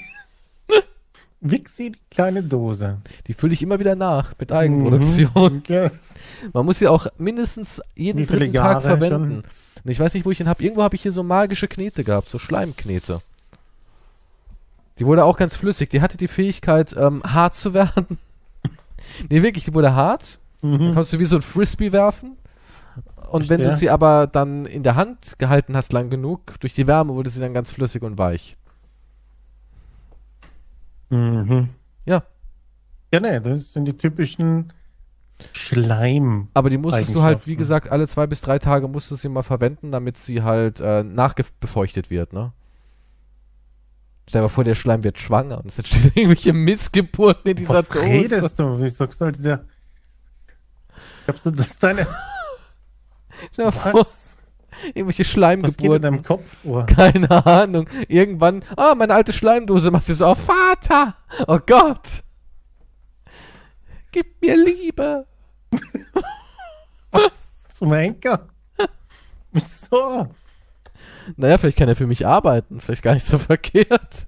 Wixi, 1.41 1.91
die 1.91 1.99
kleine 2.11 2.43
Dose. 2.43 2.97
Die 3.27 3.33
fülle 3.33 3.53
ich 3.53 3.63
immer 3.63 3.79
wieder 3.79 3.95
nach 3.95 4.33
mit 4.39 4.51
Eigenproduktion. 4.51 5.53
Mhm. 5.55 5.63
Yes. 5.67 6.15
Man 6.51 6.65
muss 6.65 6.79
sie 6.79 6.87
auch 6.87 7.07
mindestens 7.17 7.81
jeden 7.95 8.25
dritten 8.27 8.53
Tag 8.53 8.53
Jahre 8.53 8.81
verwenden. 8.81 9.43
Und 9.83 9.91
ich 9.91 9.99
weiß 9.99 10.13
nicht, 10.13 10.25
wo 10.25 10.31
ich 10.31 10.39
ihn 10.39 10.49
habe. 10.49 10.61
Irgendwo 10.61 10.83
habe 10.83 10.95
ich 10.95 11.01
hier 11.01 11.13
so 11.13 11.23
magische 11.23 11.67
Knete 11.67 12.03
gehabt, 12.03 12.27
so 12.27 12.39
Schleimknete. 12.39 13.21
Die 14.99 15.05
wurde 15.05 15.23
auch 15.23 15.37
ganz 15.37 15.55
flüssig. 15.55 15.89
Die 15.89 16.01
hatte 16.01 16.17
die 16.17 16.27
Fähigkeit, 16.27 16.93
ähm, 16.97 17.23
hart 17.23 17.55
zu 17.55 17.73
werden. 17.73 18.17
Nee, 19.29 19.41
wirklich, 19.43 19.65
die 19.65 19.73
wurde 19.73 19.93
hart. 19.95 20.39
Dann 20.61 20.71
Mhm. 20.71 20.93
kannst 20.93 21.13
du 21.13 21.19
wie 21.19 21.25
so 21.25 21.37
ein 21.37 21.41
Frisbee 21.41 21.91
werfen. 21.91 22.37
Und 23.31 23.47
wenn 23.49 23.59
du 23.59 23.65
Verstehe. 23.65 23.79
sie 23.79 23.89
aber 23.91 24.27
dann 24.27 24.65
in 24.65 24.83
der 24.83 24.95
Hand 24.95 25.35
gehalten 25.37 25.75
hast 25.77 25.93
lang 25.93 26.09
genug, 26.09 26.59
durch 26.59 26.73
die 26.73 26.87
Wärme 26.87 27.13
wurde 27.13 27.29
sie 27.29 27.39
dann 27.39 27.53
ganz 27.53 27.71
flüssig 27.71 28.01
und 28.01 28.17
weich. 28.17 28.57
Mhm. 31.09 31.69
Ja. 32.05 32.23
Ja, 33.13 33.19
nee, 33.19 33.39
das 33.39 33.73
sind 33.73 33.85
die 33.85 33.97
typischen 33.97 34.71
Schleim. 35.53 36.49
Aber 36.53 36.69
die 36.69 36.77
musstest 36.77 37.15
du 37.15 37.23
halt, 37.23 37.47
wie 37.47 37.55
gesagt, 37.55 37.89
alle 37.91 38.07
zwei 38.07 38.27
bis 38.27 38.41
drei 38.41 38.59
Tage 38.59 38.87
musstest 38.87 39.23
du 39.23 39.27
sie 39.27 39.33
mal 39.33 39.43
verwenden, 39.43 39.91
damit 39.91 40.17
sie 40.17 40.43
halt 40.43 40.79
äh, 40.79 41.03
nachbefeuchtet 41.03 42.09
wird, 42.09 42.33
ne? 42.33 42.51
Stell 44.29 44.41
dir 44.41 44.43
mal 44.43 44.49
vor, 44.49 44.63
der 44.63 44.75
Schleim 44.75 45.03
wird 45.03 45.17
schwanger 45.17 45.57
und 45.57 45.65
es 45.65 45.79
entstehen 45.79 46.11
irgendwelche 46.13 46.53
Missgeburten 46.53 47.49
in 47.49 47.57
dieser 47.57 47.73
Was 47.73 47.89
Dose. 47.89 48.05
redest 48.05 48.59
du? 48.59 48.79
Wieso 48.79 49.11
sollte 49.11 49.41
der... 49.41 49.65
Glaubst 51.25 51.47
du, 51.47 51.51
dass 51.51 51.79
deine... 51.79 52.05
Stell 53.51 53.65
dir 53.65 53.71
mal 53.71 53.71
vor, 53.71 54.01
Was? 54.01 54.37
irgendwelche 54.93 55.07
Was 55.07 55.15
geht 55.15 55.17
in 55.19 55.25
Schleimgeburten. 55.25 56.01
deinem 56.03 56.21
Kopf 56.21 56.43
vor? 56.61 56.85
Keine 56.85 57.43
Ahnung. 57.43 57.89
Irgendwann, 58.07 58.63
ah, 58.77 58.93
meine 58.93 59.15
alte 59.15 59.33
Schleimdose 59.33 59.89
machst 59.89 60.09
du 60.09 60.13
so, 60.13 60.27
oh 60.27 60.35
Vater! 60.35 61.15
Oh 61.47 61.57
Gott! 61.65 62.23
Gib 64.11 64.39
mir 64.43 64.63
Liebe! 64.63 65.25
Was? 67.09 67.63
Zum 67.73 67.91
Henker? 67.93 68.47
Wieso? 69.51 70.27
Naja, 71.37 71.57
vielleicht 71.57 71.77
kann 71.77 71.89
er 71.89 71.95
für 71.95 72.07
mich 72.07 72.25
arbeiten. 72.25 72.79
Vielleicht 72.81 73.03
gar 73.03 73.13
nicht 73.13 73.25
so 73.25 73.37
verkehrt. 73.39 74.27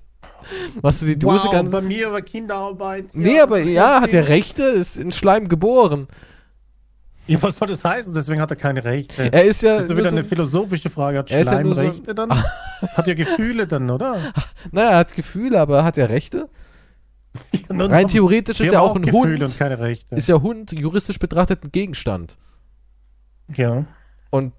Machst 0.81 1.01
du 1.01 1.05
die 1.05 1.17
Dose 1.19 1.45
wow, 1.45 1.51
ganz. 1.51 1.71
bei 1.71 1.81
mir 1.81 2.07
über 2.07 2.21
Kinderarbeit. 2.21 3.13
Nee, 3.13 3.39
aber 3.39 3.59
ja, 3.59 4.01
hat 4.01 4.13
er 4.13 4.27
Rechte, 4.27 4.63
ist 4.63 4.97
in 4.97 5.11
Schleim 5.11 5.47
geboren. 5.47 6.07
Ja, 7.27 7.41
was 7.43 7.57
soll 7.57 7.67
das 7.67 7.83
heißen? 7.83 8.13
Deswegen 8.13 8.41
hat 8.41 8.49
er 8.49 8.57
keine 8.57 8.83
Rechte. 8.83 9.31
Er 9.31 9.45
ist 9.45 9.61
ja. 9.61 9.75
das 9.75 9.83
ist 9.83 9.91
doch 9.91 9.97
wieder 9.97 10.09
so, 10.09 10.15
eine 10.15 10.25
philosophische 10.25 10.89
Frage. 10.89 11.19
Hat 11.19 11.29
Er 11.31 11.39
ja 11.39 11.43
Schleim 11.43 11.73
so- 11.73 11.81
Rechte 11.81 12.15
dann? 12.15 12.31
hat 12.81 13.07
ja 13.07 13.13
Gefühle 13.13 13.67
dann, 13.67 13.89
oder? 13.91 14.17
naja, 14.71 14.89
er 14.89 14.97
hat 14.97 15.13
Gefühle, 15.13 15.61
aber 15.61 15.83
hat 15.83 15.97
er 15.99 16.09
Rechte? 16.09 16.49
Ja, 17.53 17.85
Rein 17.85 18.07
theoretisch 18.07 18.59
ist 18.59 18.71
ja 18.73 18.79
haben 18.79 18.89
auch 18.89 18.95
ein 18.95 19.03
Gefühle 19.03 19.39
Hund. 19.39 19.41
und 19.43 19.57
keine 19.57 19.79
Rechte. 19.79 20.15
Ist 20.15 20.27
ja 20.27 20.41
Hund 20.41 20.73
juristisch 20.73 21.19
betrachtet 21.19 21.63
ein 21.63 21.71
Gegenstand. 21.71 22.37
ja. 23.55 23.85
Und 24.33 24.53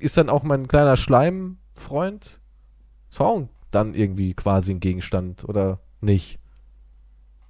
ist 0.00 0.18
dann 0.18 0.28
auch 0.28 0.42
mein 0.42 0.68
kleiner 0.68 0.98
Schleimfreund? 0.98 1.58
Ist 1.74 3.20
auch 3.20 3.48
dann 3.70 3.94
irgendwie 3.94 4.34
quasi 4.34 4.72
ein 4.72 4.80
Gegenstand, 4.80 5.44
oder 5.44 5.80
nicht? 6.00 6.38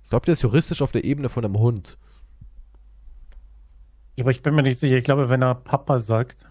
Ich 0.02 0.10
glaube, 0.10 0.26
der 0.26 0.34
ist 0.34 0.42
juristisch 0.42 0.82
auf 0.82 0.92
der 0.92 1.04
Ebene 1.04 1.28
von 1.28 1.44
einem 1.44 1.58
Hund. 1.58 1.98
Ja, 4.16 4.24
Aber 4.24 4.30
ich 4.30 4.42
bin 4.42 4.54
mir 4.54 4.62
nicht 4.62 4.80
sicher. 4.80 4.96
Ich 4.96 5.04
glaube, 5.04 5.28
wenn 5.28 5.42
er 5.42 5.54
Papa 5.54 5.98
sagt, 5.98 6.46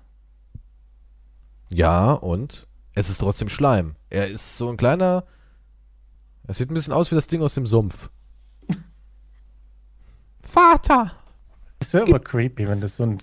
Ja, 1.70 2.14
und? 2.14 2.68
Es 2.94 3.10
ist 3.10 3.20
trotzdem 3.20 3.50
Schleim. 3.50 3.96
Er 4.10 4.28
ist 4.28 4.58
so 4.58 4.70
ein 4.70 4.78
kleiner. 4.78 5.26
Er 6.46 6.54
sieht 6.54 6.70
ein 6.70 6.74
bisschen 6.74 6.94
aus 6.94 7.10
wie 7.10 7.16
das 7.16 7.28
Ding 7.28 7.42
aus 7.42 7.56
dem 7.56 7.66
Sumpf. 7.66 8.10
Vater! 10.44 11.12
es 11.80 11.94
wäre 11.94 12.06
aber 12.06 12.20
creepy, 12.20 12.68
wenn 12.68 12.82
das 12.82 12.98
so 12.98 13.04
ein, 13.04 13.20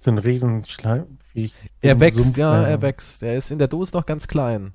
so 0.00 0.10
ein 0.10 0.18
riesen 0.18 0.64
Schleimviech 0.64 1.21
Er 1.80 2.00
wächst, 2.00 2.20
Sumpf 2.20 2.36
ja, 2.36 2.52
wäre. 2.52 2.70
er 2.70 2.82
wächst. 2.82 3.22
Er 3.22 3.36
ist 3.36 3.50
in 3.50 3.58
der 3.58 3.68
Dose 3.68 3.94
noch 3.94 4.06
ganz 4.06 4.28
klein. 4.28 4.72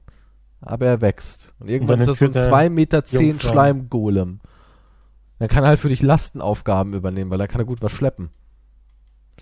Aber 0.62 0.86
er 0.86 1.02
wächst. 1.02 1.54
Und 1.60 1.70
irgendwann 1.70 2.00
dann 2.00 2.10
ist 2.10 2.16
er 2.16 2.16
so 2.16 2.26
ein 2.26 2.30
entführt 2.30 2.46
er 2.46 2.50
2 2.50 2.70
Meter 2.70 3.06
zehn. 3.06 3.40
Schleimgolem. 3.40 4.40
Dann 5.40 5.48
kann 5.48 5.64
er 5.64 5.70
halt 5.70 5.80
für 5.80 5.90
dich 5.90 6.02
Lastenaufgaben 6.02 6.94
übernehmen, 6.94 7.30
weil 7.30 7.38
da 7.38 7.48
kann 7.48 7.62
er 7.62 7.66
gut 7.66 7.82
was 7.82 7.92
schleppen. 7.92 8.32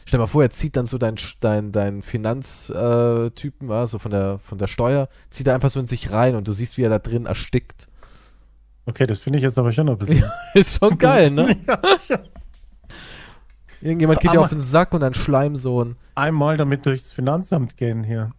Stell 0.04 0.20
mal 0.20 0.28
vor, 0.28 0.44
er 0.44 0.50
zieht 0.50 0.76
dann 0.76 0.86
so 0.86 0.98
dein, 0.98 1.16
dein, 1.40 1.72
dein 1.72 2.02
Finanztypen, 2.02 3.70
äh, 3.70 3.88
so 3.88 3.98
von 3.98 4.12
der, 4.12 4.40
von 4.40 4.58
der 4.58 4.68
Steuer, 4.68 5.08
zieht 5.30 5.48
er 5.48 5.56
einfach 5.56 5.70
so 5.70 5.80
in 5.80 5.88
sich 5.88 6.12
rein 6.12 6.36
und 6.36 6.48
du 6.48 6.52
siehst, 6.52 6.78
wie 6.78 6.84
er 6.84 6.90
da 6.90 7.00
drin 7.00 7.26
erstickt. 7.26 7.88
Okay, 8.86 9.08
das 9.08 9.20
finde 9.20 9.40
ich 9.40 9.44
jetzt 9.44 9.58
aber 9.58 9.72
schon 9.72 9.90
ein 9.90 9.98
bisschen. 9.98 10.26
Ist 10.54 10.80
schon 10.80 10.98
geil, 10.98 11.32
ne? 11.32 11.58
ja, 11.68 11.80
ja. 12.10 12.20
Irgendjemand 13.82 14.20
geht 14.22 14.32
dir 14.32 14.38
Aber- 14.38 14.46
auf 14.46 14.50
den 14.50 14.62
Sack 14.62 14.94
und 14.94 15.04
ein 15.04 15.14
Schleimsohn. 15.14 15.96
Einmal 16.16 16.58
damit 16.58 16.86
durchs 16.86 17.10
Finanzamt 17.10 17.78
gehen 17.78 18.04
hier. 18.04 18.32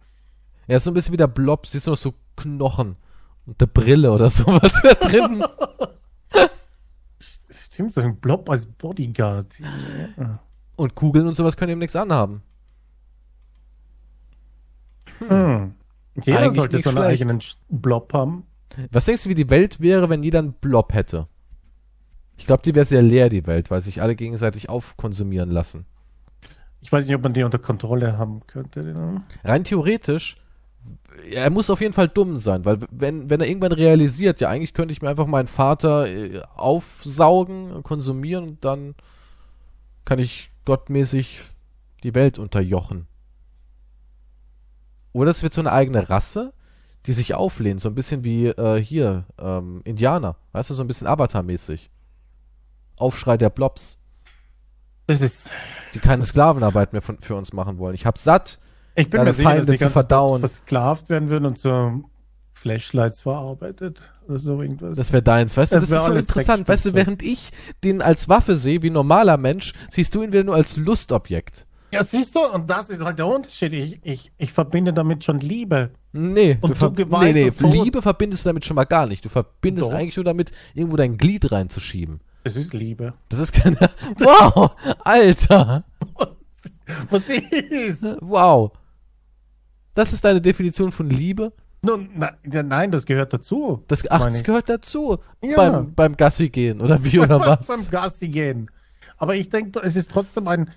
Er 0.67 0.77
ist 0.77 0.83
so 0.83 0.91
ein 0.91 0.93
bisschen 0.93 1.13
wie 1.13 1.17
der 1.17 1.27
Blob, 1.27 1.67
siehst 1.67 1.87
du 1.87 1.91
noch 1.91 1.97
so 1.97 2.13
Knochen 2.35 2.97
und 3.45 3.61
eine 3.61 3.67
Brille 3.67 4.11
oder 4.11 4.29
sowas 4.29 4.79
da 4.83 4.93
drin. 4.93 5.43
Stimmt, 7.49 7.93
so 7.93 8.01
ein 8.01 8.15
Blob 8.17 8.49
als 8.49 8.65
Bodyguard. 8.65 9.47
Ja. 10.17 10.39
Und 10.75 10.95
Kugeln 10.95 11.27
und 11.27 11.33
sowas 11.33 11.57
können 11.57 11.73
ihm 11.73 11.79
nichts 11.79 11.95
anhaben. 11.95 12.41
Hm. 15.19 15.73
Jeder 16.23 16.39
Eigentlich 16.39 16.55
sollte 16.55 16.79
so 16.79 16.89
einen 16.89 16.97
schlecht. 16.97 17.21
eigenen 17.21 17.41
Blob 17.69 18.13
haben. 18.13 18.45
Was 18.91 19.05
denkst 19.05 19.23
du, 19.23 19.29
wie 19.29 19.35
die 19.35 19.49
Welt 19.49 19.79
wäre, 19.79 20.09
wenn 20.09 20.23
jeder 20.23 20.39
einen 20.39 20.53
Blob 20.53 20.93
hätte? 20.93 21.27
Ich 22.37 22.45
glaube, 22.45 22.63
die 22.63 22.75
wäre 22.75 22.85
sehr 22.85 23.01
leer, 23.01 23.29
die 23.29 23.47
Welt, 23.47 23.69
weil 23.71 23.81
sich 23.81 24.01
alle 24.01 24.15
gegenseitig 24.15 24.69
aufkonsumieren 24.69 25.49
lassen. 25.49 25.85
Ich 26.81 26.91
weiß 26.91 27.05
nicht, 27.05 27.15
ob 27.15 27.23
man 27.23 27.33
die 27.33 27.43
unter 27.43 27.59
Kontrolle 27.59 28.17
haben 28.17 28.45
könnte. 28.47 28.93
Rein 29.43 29.63
theoretisch, 29.63 30.37
er 31.31 31.49
muss 31.49 31.69
auf 31.69 31.81
jeden 31.81 31.93
Fall 31.93 32.07
dumm 32.07 32.37
sein, 32.37 32.63
weil 32.63 32.79
wenn, 32.91 33.29
wenn 33.29 33.41
er 33.41 33.47
irgendwann 33.47 33.71
realisiert, 33.71 34.39
ja, 34.39 34.49
eigentlich 34.49 34.73
könnte 34.73 34.91
ich 34.91 35.01
mir 35.01 35.09
einfach 35.09 35.27
meinen 35.27 35.47
Vater 35.47 36.07
äh, 36.07 36.41
aufsaugen, 36.55 37.83
konsumieren 37.83 38.43
und 38.45 38.65
dann 38.65 38.95
kann 40.05 40.19
ich 40.19 40.51
gottmäßig 40.65 41.41
die 42.03 42.15
Welt 42.15 42.39
unterjochen. 42.39 43.07
Oder 45.11 45.31
es 45.31 45.43
wird 45.43 45.53
so 45.53 45.61
eine 45.61 45.71
eigene 45.71 46.09
Rasse, 46.09 46.53
die 47.07 47.13
sich 47.13 47.33
auflehnt, 47.33 47.81
so 47.81 47.89
ein 47.89 47.95
bisschen 47.95 48.23
wie 48.23 48.47
äh, 48.47 48.81
hier, 48.81 49.25
ähm, 49.39 49.81
Indianer, 49.83 50.35
weißt 50.51 50.69
du, 50.69 50.73
so 50.75 50.83
ein 50.83 50.87
bisschen 50.87 51.07
Avatar-mäßig. 51.07 51.89
Aufschrei 52.97 53.37
der 53.37 53.49
Blobs, 53.49 53.97
Das 55.07 55.21
ist. 55.21 55.49
die 55.93 55.99
keine 55.99 56.23
Sklavenarbeit 56.23 56.93
mehr 56.93 57.01
von, 57.01 57.17
für 57.21 57.35
uns 57.35 57.53
machen 57.53 57.77
wollen. 57.77 57.95
Ich 57.95 58.05
hab 58.05 58.17
satt, 58.17 58.59
Ich 58.95 59.09
bin 59.09 59.19
Deine 59.19 59.29
mir 59.29 59.33
sicher, 59.33 59.49
dass 59.49 59.57
Feinde 59.57 59.71
die 59.73 59.77
zu 59.77 59.89
verdauen. 59.89 60.41
Blobs 60.41 60.53
versklavt 60.57 61.09
werden 61.09 61.29
würden 61.29 61.45
und 61.45 61.57
zu 61.57 62.03
Flashlights 62.53 63.21
verarbeitet 63.21 64.01
oder 64.27 64.39
so 64.39 64.61
irgendwas. 64.61 64.97
Das 64.97 65.13
wäre 65.13 65.21
deins, 65.23 65.55
weißt 65.55 65.71
du, 65.73 65.79
Das 65.79 65.89
das, 65.89 65.99
ist 66.01 66.05
so 66.07 66.13
interessant. 66.13 66.67
Weißt 66.67 66.85
du, 66.85 66.93
während 66.93 67.21
ich 67.21 67.51
den 67.83 68.01
als 68.01 68.27
Waffe 68.29 68.57
sehe, 68.57 68.81
wie 68.81 68.89
normaler 68.89 69.37
Mensch, 69.37 69.73
siehst 69.89 70.15
du 70.15 70.23
ihn 70.23 70.31
wieder 70.33 70.43
nur 70.43 70.55
als 70.55 70.75
Lustobjekt. 70.75 71.67
ja, 71.93 72.03
siehst 72.03 72.35
du, 72.35 72.39
und 72.39 72.69
das 72.69 72.89
ist 72.89 73.03
halt 73.03 73.19
der 73.19 73.27
Unterschied. 73.27 73.73
Ich, 73.73 73.99
ich, 74.03 74.31
ich 74.37 74.51
verbinde 74.51 74.91
damit 74.91 75.23
schon 75.23 75.37
Liebe. 75.39 75.91
Nee, 76.13 76.57
Und 76.61 76.71
du 76.71 76.75
ver 76.75 76.89
du 76.89 76.95
Gewalt 76.95 77.35
nee, 77.35 77.51
nee. 77.57 77.69
Liebe 77.83 78.01
verbindest 78.01 78.43
du 78.45 78.49
damit 78.49 78.65
schon 78.65 78.75
mal 78.75 78.85
gar 78.85 79.05
nicht. 79.05 79.23
Du 79.23 79.29
verbindest 79.29 79.89
Doch. 79.89 79.95
eigentlich 79.95 80.15
nur 80.17 80.25
damit, 80.25 80.51
irgendwo 80.73 80.97
dein 80.97 81.17
Glied 81.17 81.51
reinzuschieben. 81.51 82.21
Das 82.47 82.55
ist 82.55 82.73
Liebe. 82.73 83.13
Das 83.27 83.39
ist 83.39 83.51
keine. 83.51 83.77
Wow! 84.19 84.71
Alter! 85.03 85.83
Was 87.09 87.27
ist? 87.27 88.03
Wow! 88.21 88.71
Das 89.93 90.13
ist 90.13 90.23
deine 90.23 90.39
Definition 90.39 90.91
von 90.91 91.09
Liebe? 91.09 91.51
Nun, 91.81 92.09
na, 92.15 92.31
nein, 92.43 92.91
das 92.91 93.05
gehört 93.05 93.33
dazu. 93.33 93.83
Das, 93.87 94.09
ach, 94.09 94.25
das 94.25 94.43
gehört 94.43 94.69
dazu. 94.69 95.19
Ja. 95.41 95.55
Beim, 95.57 95.93
beim 95.93 96.17
Gassi 96.17 96.49
gehen, 96.49 96.81
oder 96.81 97.03
wie, 97.03 97.19
oder 97.19 97.39
was? 97.45 97.67
Beim 97.67 97.89
Gassi 97.89 98.29
gehen. 98.29 98.71
Aber 99.17 99.35
ich 99.35 99.49
denke, 99.49 99.79
es 99.79 99.95
ist 99.95 100.09
trotzdem 100.09 100.47
ein, 100.47 100.71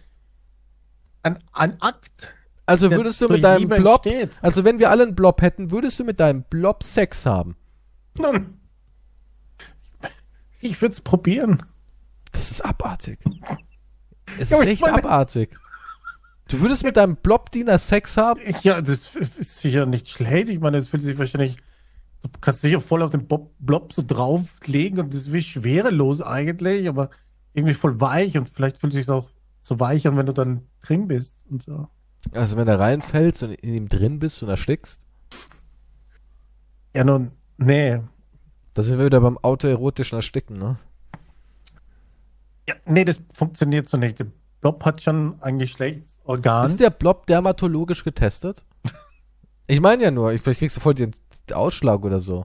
ein, 1.22 1.38
ein 1.52 1.80
Akt. 1.80 2.34
Also 2.66 2.90
würdest 2.90 3.20
du 3.20 3.28
mit 3.28 3.42
deinem 3.44 3.68
Blob, 3.68 4.06
entsteht. 4.06 4.30
also 4.42 4.64
wenn 4.64 4.78
wir 4.78 4.90
alle 4.90 5.04
einen 5.04 5.14
Blob 5.14 5.42
hätten, 5.42 5.70
würdest 5.70 5.98
du 6.00 6.04
mit 6.04 6.20
deinem 6.20 6.42
Blob 6.44 6.82
Sex 6.82 7.26
haben? 7.26 7.56
Nun, 8.16 8.59
ich 10.60 10.80
würde 10.80 10.92
es 10.92 11.00
probieren. 11.00 11.62
Das 12.32 12.50
ist 12.50 12.60
abartig. 12.64 13.18
Es 14.38 14.50
Ja, 14.50 14.58
ist 14.58 14.66
echt 14.66 14.82
meine- 14.82 14.94
abartig. 14.98 15.56
Du 16.48 16.60
würdest 16.60 16.82
mit 16.84 16.96
deinem 16.96 17.16
Blob-Diener 17.16 17.78
Sex 17.78 18.16
haben? 18.16 18.40
Ja, 18.62 18.80
das 18.82 19.14
ist 19.38 19.56
sicher 19.58 19.86
nicht 19.86 20.08
schlecht. 20.08 20.48
Ich 20.48 20.58
meine, 20.60 20.78
es 20.78 20.88
fühlt 20.88 21.02
sich 21.02 21.16
wahrscheinlich. 21.18 21.56
Du 22.22 22.28
kannst 22.40 22.60
sicher 22.60 22.80
voll 22.80 23.02
auf 23.02 23.10
den 23.12 23.26
Bob, 23.26 23.52
Blob 23.60 23.92
so 23.94 24.02
drauflegen 24.06 24.98
und 24.98 25.14
das 25.14 25.22
ist 25.22 25.32
wie 25.32 25.42
schwerelos 25.42 26.20
eigentlich, 26.20 26.86
aber 26.88 27.10
irgendwie 27.54 27.74
voll 27.74 28.00
weich 28.00 28.36
und 28.36 28.50
vielleicht 28.50 28.78
fühlt 28.78 28.92
sich 28.92 29.08
auch 29.08 29.30
so 29.62 29.80
weich 29.80 30.06
an, 30.06 30.16
wenn 30.16 30.26
du 30.26 30.32
dann 30.34 30.62
drin 30.82 31.08
bist 31.08 31.34
und 31.48 31.62
so. 31.62 31.88
Also 32.32 32.56
wenn 32.58 32.68
er 32.68 32.78
reinfällst 32.78 33.42
und 33.44 33.52
in 33.52 33.72
ihm 33.74 33.88
drin 33.88 34.18
bist 34.18 34.42
und 34.42 34.48
erstickst? 34.50 35.06
Ja, 36.94 37.04
nun, 37.04 37.30
nee. 37.56 38.00
Da 38.74 38.82
sind 38.82 38.98
wir 38.98 39.06
wieder 39.06 39.20
beim 39.20 39.38
autoerotischen 39.38 40.16
Ersticken, 40.16 40.58
ne? 40.58 40.78
Ja, 42.68 42.74
nee, 42.86 43.04
das 43.04 43.20
funktioniert 43.34 43.88
so 43.88 43.96
nicht. 43.96 44.18
Der 44.18 44.26
Blob 44.60 44.84
hat 44.84 45.02
schon 45.02 45.40
ein 45.42 45.58
Geschlechtsorgan. 45.58 46.66
Ist 46.66 46.78
der 46.80 46.90
Blob 46.90 47.26
dermatologisch 47.26 48.04
getestet? 48.04 48.64
Ich 49.66 49.80
meine 49.80 50.02
ja 50.02 50.10
nur, 50.10 50.32
ich, 50.32 50.42
vielleicht 50.42 50.58
kriegst 50.58 50.76
du 50.78 50.80
voll 50.80 50.94
den, 50.94 51.12
den 51.48 51.56
Ausschlag 51.56 52.02
oder 52.04 52.18
so. 52.18 52.44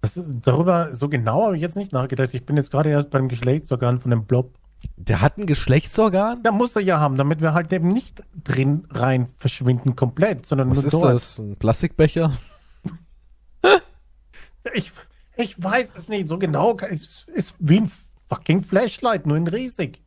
Das, 0.00 0.18
darüber 0.42 0.94
so 0.94 1.10
genau 1.10 1.44
habe 1.44 1.56
ich 1.56 1.60
jetzt 1.60 1.76
nicht 1.76 1.92
nachgedacht. 1.92 2.32
Ich 2.32 2.46
bin 2.46 2.56
jetzt 2.56 2.70
gerade 2.70 2.88
erst 2.88 3.10
beim 3.10 3.28
Geschlechtsorgan 3.28 4.00
von 4.00 4.10
dem 4.10 4.24
Blob. 4.24 4.54
Der 4.96 5.20
hat 5.20 5.36
ein 5.36 5.44
Geschlechtsorgan? 5.44 6.42
Da 6.42 6.50
muss 6.50 6.74
er 6.76 6.80
ja 6.80 6.98
haben, 6.98 7.16
damit 7.16 7.42
wir 7.42 7.52
halt 7.52 7.70
eben 7.74 7.88
nicht 7.88 8.22
drin 8.42 8.86
rein 8.88 9.28
verschwinden 9.36 9.96
komplett, 9.96 10.46
sondern 10.46 10.70
Was 10.70 10.78
nur 10.78 10.84
ist 10.86 10.92
dort. 10.94 11.14
das? 11.14 11.38
Ein 11.40 11.56
Plastikbecher? 11.56 12.32
Ich, 14.74 14.92
ich 15.36 15.62
weiß 15.62 15.94
es 15.96 16.08
nicht 16.08 16.28
so 16.28 16.38
genau. 16.38 16.76
Es 16.78 17.26
ist 17.34 17.54
wie 17.58 17.78
ein 17.80 17.90
fucking 18.28 18.62
Flashlight, 18.62 19.26
nur 19.26 19.36
in 19.36 19.46
riesig. 19.46 20.02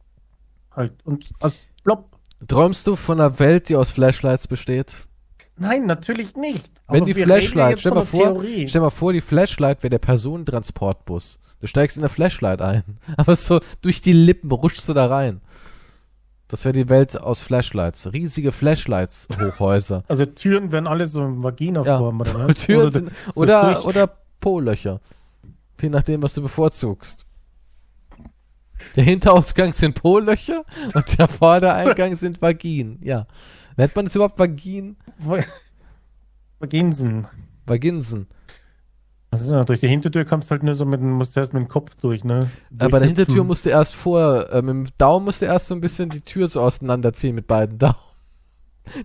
Halt. 0.75 0.93
Und 1.03 1.29
als 1.39 1.67
Blob. 1.83 2.09
Träumst 2.47 2.87
du 2.87 2.95
von 2.95 3.19
einer 3.19 3.39
Welt, 3.39 3.69
die 3.69 3.75
aus 3.75 3.91
Flashlights 3.91 4.47
besteht? 4.47 4.97
Nein, 5.57 5.85
natürlich 5.85 6.35
nicht. 6.35 6.71
Wenn 6.87 7.03
Aber 7.03 7.05
die 7.13 7.21
Flashlight, 7.21 7.79
stell 7.79 7.91
mal 7.93 8.05
vor, 8.05 8.23
Theorie. 8.23 8.67
stell 8.67 8.81
mal 8.81 8.89
vor, 8.89 9.13
die 9.13 9.21
Flashlight 9.21 9.83
wäre 9.83 9.91
der 9.91 9.99
Personentransportbus. 9.99 11.39
Du 11.59 11.67
steigst 11.67 11.97
in 11.97 12.01
der 12.01 12.09
Flashlight 12.09 12.61
ein, 12.61 12.83
aber 13.17 13.35
so 13.35 13.59
durch 13.81 14.01
die 14.01 14.13
Lippen 14.13 14.51
rutschst 14.51 14.87
du 14.89 14.93
da 14.93 15.05
rein. 15.07 15.41
Das 16.47 16.65
wäre 16.65 16.73
die 16.73 16.89
Welt 16.89 17.17
aus 17.19 17.41
Flashlights. 17.41 18.11
Riesige 18.11 18.51
Flashlights, 18.51 19.27
Hochhäuser. 19.39 20.03
Also 20.07 20.25
Türen 20.25 20.71
werden 20.71 20.87
alle 20.87 21.05
so 21.07 21.23
in 21.23 21.43
Vagina-Form, 21.43 22.23
Ja. 22.25 22.33
oder? 22.33 22.47
Türen 22.55 22.91
sind, 22.91 23.11
so 23.33 23.41
oder, 23.41 23.73
durch- 23.75 23.85
oder 23.85 24.17
Po-Löcher. 24.41 24.99
Je 25.81 25.89
nachdem, 25.89 26.21
was 26.21 26.33
du 26.33 26.41
bevorzugst. 26.41 27.25
Der 28.95 29.03
Hinterausgang 29.03 29.73
sind 29.73 29.95
Po-Löcher 29.95 30.65
und 30.93 31.17
der 31.19 31.27
Vordereingang 31.27 32.15
sind 32.15 32.41
Vaginen. 32.41 32.99
Ja. 33.03 33.27
Nennt 33.77 33.95
man 33.95 34.07
es 34.07 34.15
überhaupt 34.15 34.37
Vagin? 34.39 34.97
Va- 35.19 35.43
Vaginsen. 36.59 37.27
Vaginsen. 37.65 38.27
Also 39.29 39.63
durch 39.63 39.79
die 39.79 39.87
Hintertür 39.87 40.25
kommst 40.25 40.49
du 40.49 40.51
halt 40.51 40.63
nur 40.63 40.73
so 40.75 40.83
mit 40.85 40.99
dem, 40.99 41.11
musst 41.11 41.35
du 41.35 41.39
erst 41.39 41.53
mit 41.53 41.61
dem 41.63 41.69
Kopf 41.69 41.95
durch, 41.95 42.23
ne? 42.25 42.51
Aber 42.79 42.99
der. 42.99 43.07
Hintertür 43.07 43.43
musste 43.45 43.69
erst 43.69 43.95
vor, 43.95 44.49
äh, 44.51 44.61
mit 44.61 44.69
dem 44.69 44.87
Daumen 44.97 45.25
musste 45.25 45.45
erst 45.45 45.67
so 45.67 45.75
ein 45.75 45.79
bisschen 45.79 46.09
die 46.09 46.19
Tür 46.21 46.47
so 46.49 46.59
auseinanderziehen 46.59 47.33
mit 47.35 47.47
beiden 47.47 47.77
Daumen. 47.77 47.95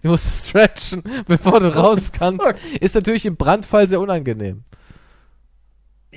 Du 0.02 0.08
musst 0.08 0.48
stretchen, 0.48 1.04
bevor 1.28 1.60
du 1.60 1.74
raus 1.76 2.10
kannst. 2.10 2.44
Ist 2.80 2.96
natürlich 2.96 3.24
im 3.24 3.36
Brandfall 3.36 3.86
sehr 3.88 4.00
unangenehm. 4.00 4.64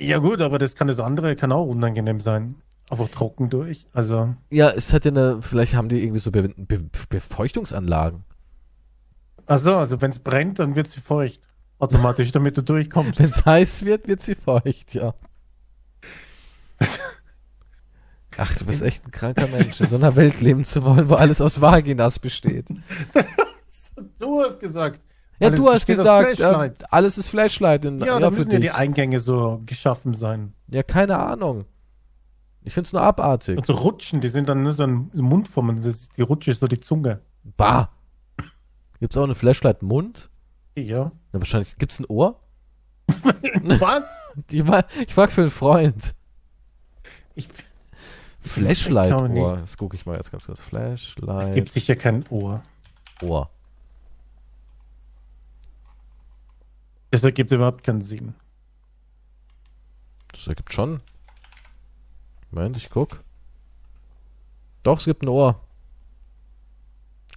Ja 0.00 0.18
gut, 0.18 0.40
aber 0.40 0.58
das 0.58 0.74
kann 0.74 0.88
das 0.88 0.98
andere, 0.98 1.36
kann 1.36 1.52
auch 1.52 1.66
unangenehm 1.66 2.20
sein. 2.20 2.54
Einfach 2.90 3.08
trocken 3.08 3.50
durch. 3.50 3.86
Also, 3.92 4.34
Ja, 4.50 4.70
es 4.70 4.92
hat 4.92 5.04
ja 5.04 5.10
eine, 5.10 5.42
vielleicht 5.42 5.74
haben 5.76 5.88
die 5.88 6.02
irgendwie 6.02 6.18
so 6.18 6.30
Be 6.32 6.48
Be 6.56 6.88
Befeuchtungsanlagen. 7.08 8.24
also, 9.46 9.76
also 9.76 10.00
wenn 10.00 10.10
es 10.10 10.18
brennt, 10.18 10.58
dann 10.58 10.74
wird 10.74 10.88
sie 10.88 11.00
feucht. 11.00 11.40
Automatisch, 11.78 12.32
damit 12.32 12.56
du 12.56 12.62
durchkommst. 12.62 13.18
Wenn 13.18 13.30
es 13.30 13.46
heiß 13.46 13.84
wird, 13.86 14.06
wird 14.06 14.20
sie 14.22 14.34
feucht, 14.34 14.92
ja. 14.92 15.14
Ach, 18.36 18.56
du 18.56 18.64
bist 18.64 18.82
echt 18.82 19.06
ein 19.06 19.10
kranker 19.10 19.46
Mensch, 19.48 19.80
in 19.80 19.86
so 19.86 19.96
einer 19.96 20.14
Welt 20.16 20.40
leben 20.40 20.64
zu 20.64 20.82
wollen, 20.84 21.08
wo 21.10 21.14
alles 21.14 21.40
aus 21.40 21.60
Vaginas 21.60 22.18
besteht. 22.18 22.66
Du 24.18 24.40
hast 24.42 24.58
gesagt. 24.60 25.00
Ja, 25.40 25.48
alles 25.48 25.60
du 25.60 25.70
hast 25.70 25.86
gesagt, 25.86 26.36
Flashlight. 26.36 26.82
äh, 26.82 26.86
alles 26.90 27.18
ist 27.18 27.28
Flashlight. 27.28 27.84
In, 27.84 28.00
ja, 28.00 28.06
ja, 28.06 28.18
da 28.20 28.30
für 28.30 28.38
müssen 28.38 28.50
ja 28.50 28.58
die 28.58 28.70
Eingänge 28.70 29.20
so 29.20 29.62
geschaffen 29.64 30.14
sein. 30.14 30.52
Ja, 30.68 30.82
keine 30.82 31.18
Ahnung. 31.18 31.64
Ich 32.62 32.74
find's 32.74 32.92
nur 32.92 33.00
abartig. 33.00 33.56
Und 33.56 33.64
so 33.64 33.72
Rutschen, 33.72 34.20
die 34.20 34.28
sind 34.28 34.48
dann 34.48 34.62
nur 34.62 34.74
so 34.74 34.82
ein 34.82 35.10
Mundform. 35.14 35.80
Die 36.16 36.22
Rutsche 36.22 36.50
ist 36.50 36.60
so 36.60 36.66
die 36.66 36.78
Zunge. 36.78 37.20
Bah. 37.56 37.90
Gibt's 39.00 39.16
auch 39.16 39.24
eine 39.24 39.34
Flashlight-Mund? 39.34 40.28
Ja. 40.76 41.10
Na, 41.32 41.40
wahrscheinlich. 41.40 41.76
Gibt's 41.78 41.98
ein 41.98 42.04
Ohr? 42.06 42.38
Was? 43.08 44.04
Die, 44.50 44.62
ich 45.06 45.14
frag 45.14 45.32
für 45.32 45.40
einen 45.40 45.50
Freund. 45.50 46.14
Ich, 47.34 47.48
Flashlight-Ohr. 48.42 49.56
Das 49.56 49.76
gucke 49.78 49.96
ich 49.96 50.04
mal 50.06 50.16
jetzt 50.16 50.30
ganz 50.30 50.46
kurz. 50.46 50.58
Es 50.60 50.64
Flashlight. 50.64 51.54
gibt 51.54 51.72
sicher 51.72 51.96
kein 51.96 52.24
Ohr. 52.28 52.62
Ohr. 53.22 53.50
Das 57.10 57.24
ergibt 57.24 57.50
überhaupt 57.50 57.84
keinen 57.84 58.02
Sinn. 58.02 58.34
Das 60.32 60.46
ergibt 60.46 60.72
schon. 60.72 61.00
Moment, 62.50 62.76
ich 62.76 62.90
guck. 62.90 63.22
Doch, 64.82 64.98
es 64.98 65.04
gibt 65.04 65.22
ein 65.22 65.28
Ohr. 65.28 65.60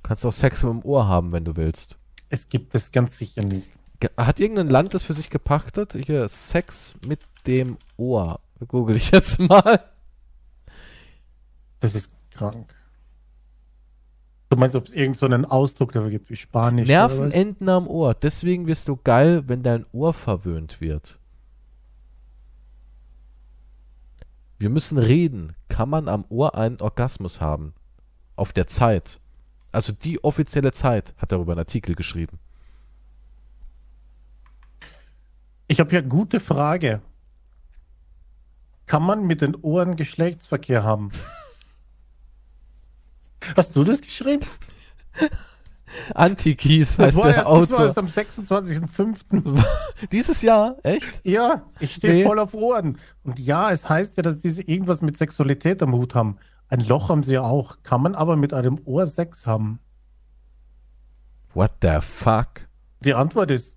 Kannst 0.03 0.25
auch 0.25 0.33
Sex 0.33 0.63
mit 0.63 0.73
dem 0.73 0.85
Ohr 0.85 1.07
haben, 1.07 1.31
wenn 1.31 1.45
du 1.45 1.55
willst. 1.55 1.97
Es 2.29 2.49
gibt 2.49 2.75
es 2.75 2.91
ganz 2.91 3.17
sicher 3.17 3.43
nicht. 3.43 3.67
Hat 4.17 4.39
irgendein 4.39 4.67
Land 4.67 4.93
das 4.93 5.03
für 5.03 5.13
sich 5.13 5.29
gepachtet? 5.29 5.93
Hier, 5.93 6.27
Sex 6.27 6.95
mit 7.05 7.21
dem 7.47 7.77
Ohr. 7.97 8.39
Google 8.67 8.95
ich 8.95 9.11
jetzt 9.11 9.39
mal. 9.39 9.89
Das 11.79 11.95
ist 11.95 12.11
krank. 12.31 12.73
Du 14.53 14.59
meinst, 14.59 14.75
ob 14.75 14.87
es 14.87 14.93
irgend 14.93 15.17
so 15.17 15.25
einen 15.25 15.45
Ausdruck 15.45 15.93
dafür 15.93 16.11
gibt 16.11 16.29
wie 16.29 16.35
Spanisch? 16.35 16.87
Nervenenden 16.87 17.67
am 17.69 17.87
Ohr. 17.87 18.13
Deswegen 18.13 18.67
wirst 18.67 18.87
du 18.87 18.95
geil, 19.03 19.45
wenn 19.47 19.63
dein 19.63 19.83
Ohr 19.93 20.13
verwöhnt 20.13 20.79
wird. 20.79 21.17
Wir 24.59 24.69
müssen 24.69 24.99
reden. 24.99 25.55
Kann 25.69 25.89
man 25.89 26.07
am 26.07 26.23
Ohr 26.29 26.53
einen 26.53 26.79
Orgasmus 26.81 27.41
haben? 27.41 27.73
Auf 28.35 28.53
der 28.53 28.67
Zeit. 28.67 29.19
Also 29.71 29.91
die 29.91 30.23
offizielle 30.23 30.71
Zeit 30.71 31.15
hat 31.17 31.31
darüber 31.31 31.53
einen 31.53 31.59
Artikel 31.61 31.95
geschrieben. 31.95 32.37
Ich 35.67 35.79
habe 35.79 35.89
hier 35.89 35.97
eine 35.97 36.09
gute 36.09 36.39
Frage. 36.39 37.01
Kann 38.85 39.01
man 39.01 39.25
mit 39.25 39.41
den 39.41 39.55
Ohren 39.55 39.95
Geschlechtsverkehr 39.95 40.83
haben? 40.83 41.09
Hast 43.55 43.75
du 43.75 43.83
das 43.83 44.01
geschrieben? 44.01 44.45
Antikis 46.15 46.97
Das 46.97 47.15
heißt 47.15 47.17
der 47.17 47.25
erst, 47.25 47.37
das 47.37 47.45
war 47.45 47.51
Autor. 47.51 47.85
erst 47.85 47.97
am 47.97 48.07
26.05. 48.07 49.63
Dieses 50.11 50.41
Jahr? 50.41 50.77
Echt? 50.83 51.21
Ja, 51.23 51.63
ich 51.79 51.93
stehe 51.95 52.13
Nee. 52.15 52.23
voll 52.25 52.39
auf 52.39 52.53
Ohren. 52.53 52.97
Und 53.23 53.39
ja, 53.39 53.71
es 53.71 53.87
heißt 53.87 54.17
ja, 54.17 54.23
dass 54.23 54.39
diese 54.39 54.63
irgendwas 54.63 55.01
mit 55.01 55.17
Sexualität 55.17 55.81
am 55.83 55.93
Hut 55.93 56.15
haben. 56.15 56.37
Ein 56.67 56.79
Loch 56.87 57.09
haben 57.09 57.21
sie 57.23 57.33
ja 57.35 57.41
auch. 57.41 57.77
Kann 57.83 58.01
man 58.01 58.15
aber 58.15 58.35
mit 58.35 58.53
einem 58.53 58.79
Ohr 58.85 59.05
Sex 59.05 59.45
haben? 59.45 59.79
What 61.53 61.71
the 61.83 61.99
fuck? 62.01 62.67
Die 63.01 63.13
Antwort 63.13 63.51
ist 63.51 63.75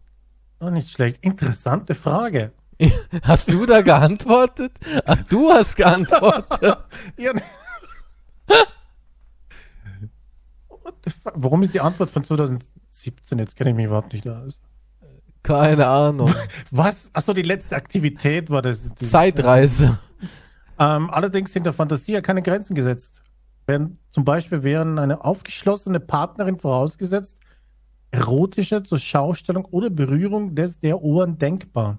oh, 0.61 0.71
nicht 0.71 0.91
schlecht. 0.91 1.19
Interessante 1.23 1.95
Frage. 1.95 2.53
Hast 3.23 3.53
du 3.53 3.67
da 3.67 3.83
geantwortet? 3.83 4.73
Ach, 5.05 5.21
du 5.29 5.51
hast 5.51 5.77
geantwortet. 5.77 6.79
Ja. 7.19 7.33
The 11.07 11.13
fuck? 11.13 11.33
Warum 11.37 11.63
ist 11.63 11.73
die 11.73 11.81
Antwort 11.81 12.11
von 12.11 12.25
2017? 12.25 13.39
Jetzt 13.39 13.57
kenne 13.57 13.71
ich 13.71 13.77
mich 13.77 13.87
überhaupt 13.87 14.13
nicht 14.13 14.29
aus. 14.29 14.61
Keine 15.43 15.87
Ahnung. 15.87 16.35
Was? 16.73 17.09
Achso, 17.13 17.33
die 17.33 17.43
letzte 17.43 17.77
Aktivität 17.77 18.51
war 18.51 18.63
das. 18.63 18.93
Zeitreise. 18.97 19.99
Ähm, 20.79 21.09
allerdings 21.11 21.53
sind 21.53 21.65
der 21.65 21.73
Fantasie 21.73 22.13
ja 22.13 22.21
keine 22.21 22.43
Grenzen 22.43 22.75
gesetzt. 22.75 23.23
Wenn, 23.67 23.99
zum 24.11 24.25
Beispiel 24.25 24.63
wären 24.63 24.99
eine 24.99 25.25
aufgeschlossene 25.25 26.01
Partnerin 26.01 26.59
vorausgesetzt, 26.59 27.37
erotische 28.11 28.83
zur 28.83 28.99
Schaustellung 28.99 29.65
oder 29.67 29.91
Berührung 29.91 30.55
des 30.55 30.79
der 30.79 31.03
Ohren 31.03 31.39
denkbar. 31.39 31.99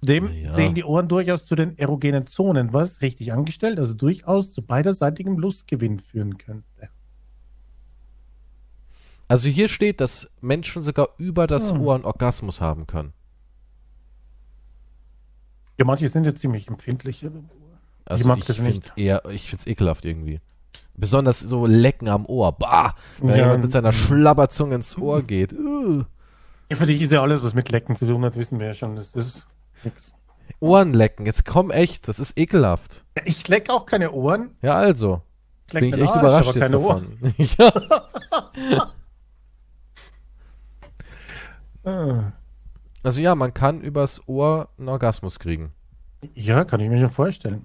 Zudem 0.00 0.30
Ja. 0.32 0.52
zählen 0.52 0.74
die 0.74 0.84
Ohren 0.84 1.08
durchaus 1.08 1.46
zu 1.46 1.56
den 1.56 1.78
erogenen 1.78 2.26
Zonen, 2.26 2.72
was 2.72 3.00
richtig 3.02 3.32
angestellt, 3.32 3.78
also 3.78 3.94
durchaus 3.94 4.52
zu 4.52 4.62
beiderseitigem 4.62 5.38
Lustgewinn 5.38 5.98
führen 6.00 6.38
könnte. 6.38 6.90
Also 9.28 9.48
hier 9.48 9.68
steht, 9.68 10.00
dass 10.00 10.28
Menschen 10.40 10.82
sogar 10.82 11.08
über 11.18 11.46
das 11.46 11.72
Hm. 11.72 11.80
Ohr 11.80 11.94
einen 11.96 12.04
Orgasmus 12.04 12.60
haben 12.60 12.86
können. 12.86 13.12
Ja, 15.78 15.84
manche 15.84 16.08
sind 16.08 16.24
ja 16.24 16.34
ziemlich 16.34 16.68
empfindlich. 16.68 17.26
Also 18.04 18.28
mag 18.28 18.38
ich 18.38 18.44
das 18.46 18.56
finde 18.56 18.70
nicht. 18.72 18.92
eher, 18.96 19.24
ich 19.26 19.48
find's 19.50 19.66
ekelhaft 19.66 20.04
irgendwie. 20.04 20.40
Besonders 20.94 21.40
so 21.40 21.66
Lecken 21.66 22.08
am 22.08 22.24
Ohr. 22.26 22.52
Bah! 22.52 22.94
Wenn 23.18 23.30
Ja. 23.30 23.36
jemand 23.36 23.62
mit 23.62 23.72
seiner 23.72 23.92
Schlabberzunge 23.92 24.76
ins 24.76 24.96
Ohr 24.96 25.22
geht. 25.22 25.52
Uh. 25.52 26.04
Ja, 26.70 26.76
für 26.76 26.86
dich 26.86 27.02
ist 27.02 27.12
ja 27.12 27.20
alles, 27.22 27.42
was 27.42 27.52
mit 27.54 27.70
Lecken 27.70 27.94
zu 27.96 28.06
tun 28.06 28.24
hat, 28.24 28.36
wissen 28.36 28.58
wir 28.58 28.68
ja 28.68 28.74
schon. 28.74 28.96
Das 28.96 29.08
ist 29.10 29.46
nix. 29.84 30.14
Ohrenlecken. 30.60 31.26
Jetzt 31.26 31.44
komm 31.44 31.70
echt, 31.70 32.08
das 32.08 32.18
ist 32.18 32.38
ekelhaft. 32.38 33.04
Ich 33.24 33.46
leck 33.48 33.68
auch 33.68 33.84
keine 33.84 34.12
Ohren. 34.12 34.50
Ja, 34.62 34.74
also. 34.74 35.20
Ich 35.68 35.74
Bin 35.74 35.84
ich 35.84 35.94
echt 35.94 36.08
Arsch, 36.08 36.20
überrascht 36.20 36.48
aber 36.48 36.58
jetzt 36.58 36.64
keine 36.64 36.78
Ohren. 36.78 37.18
davon. 37.20 37.90
ja. 38.70 38.90
Ah. 41.86 42.32
Also 43.02 43.20
ja, 43.20 43.34
man 43.34 43.54
kann 43.54 43.80
übers 43.80 44.26
Ohr 44.28 44.68
einen 44.78 44.88
Orgasmus 44.88 45.38
kriegen. 45.38 45.72
Ja, 46.34 46.64
kann 46.64 46.80
ich 46.80 46.88
mir 46.88 46.98
schon 46.98 47.10
vorstellen. 47.10 47.64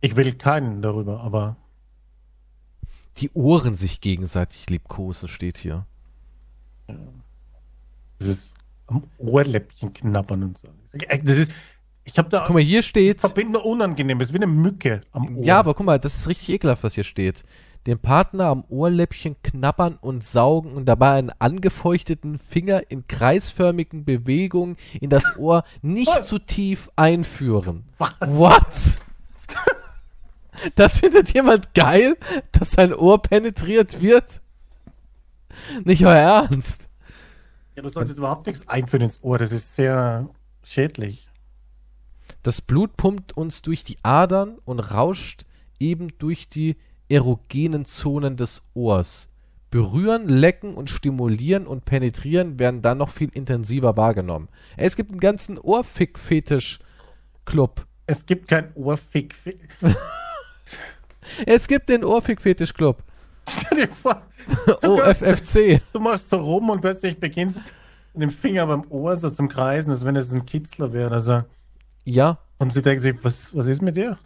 Ich 0.00 0.16
will 0.16 0.34
keinen 0.34 0.82
darüber, 0.82 1.20
aber 1.20 1.56
Die 3.18 3.30
Ohren 3.34 3.74
sich 3.74 4.00
gegenseitig 4.00 4.68
liebkosen, 4.70 5.28
steht 5.28 5.58
hier. 5.58 5.86
das 8.18 8.28
ist 8.28 8.54
am 8.86 9.04
Ohrläppchen 9.18 9.92
knabbern 9.92 10.42
und 10.44 10.58
so. 10.58 10.68
Das 11.22 11.36
ist, 11.36 11.50
ich 12.04 12.18
habe 12.18 12.28
da 12.30 12.44
Guck 12.46 12.54
mal, 12.54 12.62
hier 12.62 12.82
steht. 12.82 13.20
verbinde 13.20 13.60
Unangenehmes, 13.60 14.32
wie 14.32 14.36
eine 14.36 14.46
Mücke 14.48 15.02
am 15.12 15.36
Ohr. 15.36 15.44
Ja, 15.44 15.60
aber 15.60 15.74
guck 15.74 15.86
mal, 15.86 15.98
das 16.00 16.16
ist 16.16 16.26
richtig 16.28 16.48
ekelhaft, 16.48 16.82
was 16.82 16.94
hier 16.94 17.04
steht. 17.04 17.44
Den 17.86 17.98
Partner 17.98 18.46
am 18.46 18.64
Ohrläppchen 18.68 19.36
knabbern 19.42 19.98
und 20.00 20.22
saugen 20.22 20.74
und 20.74 20.84
dabei 20.86 21.18
einen 21.18 21.32
angefeuchteten 21.38 22.38
Finger 22.38 22.90
in 22.90 23.08
kreisförmigen 23.08 24.04
Bewegungen 24.04 24.76
in 25.00 25.10
das 25.10 25.36
Ohr 25.36 25.64
nicht 25.82 26.06
Was? 26.06 26.28
zu 26.28 26.38
tief 26.38 26.90
einführen. 26.96 27.84
Was? 27.98 28.14
What? 28.20 29.00
Das 30.76 30.98
findet 30.98 31.32
jemand 31.34 31.74
geil, 31.74 32.16
dass 32.52 32.72
sein 32.72 32.94
Ohr 32.94 33.20
penetriert 33.20 34.00
wird? 34.00 34.42
Nicht 35.84 36.04
euer 36.04 36.14
Ernst. 36.14 36.88
Ja, 37.74 37.82
du 37.82 37.88
solltest 37.88 38.18
überhaupt 38.18 38.46
nichts 38.46 38.68
einführen 38.68 39.02
ins 39.02 39.18
Ohr, 39.22 39.38
das 39.38 39.50
ist 39.50 39.74
sehr 39.74 40.28
schädlich. 40.62 41.28
Das 42.42 42.60
Blut 42.60 42.96
pumpt 42.96 43.36
uns 43.36 43.62
durch 43.62 43.82
die 43.82 43.98
Adern 44.02 44.58
und 44.64 44.78
rauscht 44.78 45.46
eben 45.78 46.16
durch 46.18 46.48
die 46.48 46.76
erogenen 47.12 47.84
Zonen 47.84 48.36
des 48.36 48.62
Ohrs. 48.74 49.28
Berühren, 49.70 50.28
lecken 50.28 50.74
und 50.74 50.90
stimulieren 50.90 51.66
und 51.66 51.84
penetrieren 51.86 52.58
werden 52.58 52.82
dann 52.82 52.98
noch 52.98 53.10
viel 53.10 53.30
intensiver 53.32 53.96
wahrgenommen. 53.96 54.48
Ey, 54.76 54.86
es 54.86 54.96
gibt 54.96 55.10
einen 55.12 55.20
ganzen 55.20 55.56
Ohrfick-Fetisch-Club. 55.58 57.86
Es 58.06 58.26
gibt 58.26 58.48
kein 58.48 58.74
Ohrfick. 58.74 59.34
Es 61.46 61.68
gibt 61.68 61.88
den 61.88 62.04
Ohrfick-Fetisch-Club. 62.04 63.02
Stell 63.48 63.86
dir 63.86 63.92
vor, 63.92 64.22
OFFC. 64.82 65.80
du 65.92 66.00
machst 66.00 66.28
so 66.28 66.36
rum 66.36 66.70
und 66.70 66.80
plötzlich 66.80 67.18
beginnst 67.18 67.60
mit 68.12 68.22
dem 68.22 68.30
Finger 68.30 68.66
beim 68.66 68.84
Ohr 68.90 69.16
so 69.16 69.30
zum 69.30 69.48
Kreisen, 69.48 69.90
als 69.90 70.04
wenn 70.04 70.16
es 70.16 70.32
ein 70.32 70.44
Kitzler 70.44 70.92
wäre. 70.92 71.12
Also, 71.14 71.42
Ja, 72.04 72.38
und 72.58 72.72
sie 72.72 72.82
denkt 72.82 73.02
sich, 73.02 73.14
was, 73.22 73.56
was 73.56 73.66
ist 73.66 73.82
mit 73.82 73.96
dir? 73.96 74.18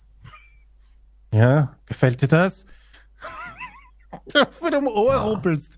Ja, 1.33 1.77
gefällt 1.87 2.21
dir 2.21 2.29
das? 2.29 2.67
Du 4.33 4.47
mit 4.65 4.73
dem 4.75 4.87
Ohr 4.87 5.15
Ah. 5.15 5.23
ruppelst. 5.25 5.71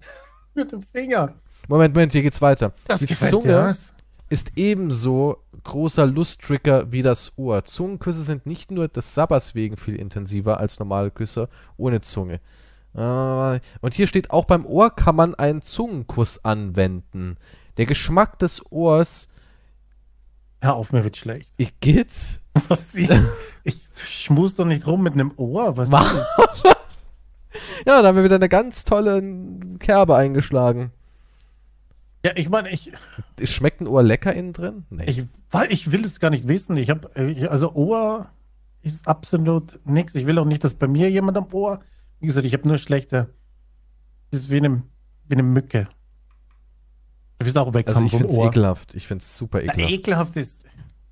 mit 0.54 0.72
dem 0.72 0.82
Finger. 0.82 1.34
Moment, 1.68 1.94
Moment, 1.94 2.12
hier 2.12 2.22
geht's 2.22 2.40
weiter. 2.40 2.72
Das 2.86 3.00
Die 3.00 3.14
Zunge 3.14 3.54
was? 3.54 3.92
ist 4.30 4.52
ebenso 4.56 5.38
großer 5.64 6.06
Lusttrigger 6.06 6.90
wie 6.92 7.02
das 7.02 7.32
Ohr. 7.36 7.64
Zungenküsse 7.64 8.22
sind 8.22 8.46
nicht 8.46 8.70
nur 8.70 8.88
des 8.88 9.14
Sabbers 9.14 9.54
wegen 9.54 9.76
viel 9.76 9.96
intensiver 9.96 10.58
als 10.60 10.78
normale 10.78 11.10
Küsse 11.10 11.48
ohne 11.76 12.00
Zunge. 12.00 12.40
Äh, 12.94 13.60
und 13.80 13.94
hier 13.94 14.06
steht, 14.06 14.30
auch 14.30 14.44
beim 14.46 14.64
Ohr 14.64 14.94
kann 14.94 15.14
man 15.16 15.34
einen 15.34 15.62
Zungenkuss 15.62 16.44
anwenden. 16.44 17.36
Der 17.76 17.86
Geschmack 17.86 18.38
des 18.38 18.64
Ohrs, 18.70 19.28
Hör 20.60 20.74
auf, 20.74 20.90
mir 20.92 21.04
wird 21.04 21.16
schlecht. 21.16 21.52
ich 21.56 21.78
geht's? 21.80 22.40
Was, 22.68 22.94
ich, 22.94 23.08
ich 23.62 23.76
schmus 23.96 24.54
doch 24.54 24.64
nicht 24.64 24.86
rum 24.86 25.02
mit 25.02 25.12
einem 25.12 25.32
Ohr. 25.36 25.76
Was 25.76 25.90
Was? 25.92 26.62
Ja, 27.86 28.02
da 28.02 28.08
haben 28.08 28.16
wir 28.16 28.24
wieder 28.24 28.36
eine 28.36 28.48
ganz 28.48 28.84
tolle 28.84 29.22
Kerbe 29.78 30.16
eingeschlagen. 30.16 30.92
Ja, 32.24 32.32
ich 32.34 32.48
meine, 32.48 32.70
ich, 32.70 32.92
Schmeckt 33.44 33.80
ein 33.80 33.86
Ohr 33.86 34.02
lecker 34.02 34.34
innen 34.34 34.52
drin? 34.52 34.84
Nee. 34.90 35.04
ich, 35.04 35.24
weil 35.50 35.72
ich 35.72 35.92
will 35.92 36.04
es 36.04 36.18
gar 36.20 36.30
nicht 36.30 36.48
wissen. 36.48 36.76
Ich 36.76 36.90
habe, 36.90 37.10
also 37.48 37.72
Ohr 37.74 38.28
ist 38.82 39.06
absolut 39.06 39.78
nichts. 39.84 40.14
Ich 40.14 40.26
will 40.26 40.38
auch 40.38 40.44
nicht, 40.44 40.64
dass 40.64 40.74
bei 40.74 40.88
mir 40.88 41.10
jemand 41.10 41.36
am 41.36 41.46
Ohr. 41.52 41.80
Wie 42.20 42.26
gesagt, 42.26 42.46
ich 42.46 42.52
habe 42.52 42.66
nur 42.66 42.78
schlechte. 42.78 43.28
Das 44.30 44.42
ist 44.42 44.50
wie 44.50 44.56
eine, 44.56 44.82
wie 45.28 45.34
eine 45.34 45.42
Mücke. 45.44 45.88
Du 47.38 47.46
wirst 47.46 47.56
auch 47.56 47.66
also 47.66 47.78
wegkommen 47.78 48.06
ich 48.06 48.10
vom 48.10 48.20
find's 48.20 48.36
Ohr. 48.36 48.46
ekelhaft. 48.48 48.94
Ich 48.94 49.06
find's 49.06 49.38
super 49.38 49.58
Na, 49.64 49.72
ekelhaft. 49.72 49.92
ekelhaft 49.92 50.36
ist. 50.36 50.64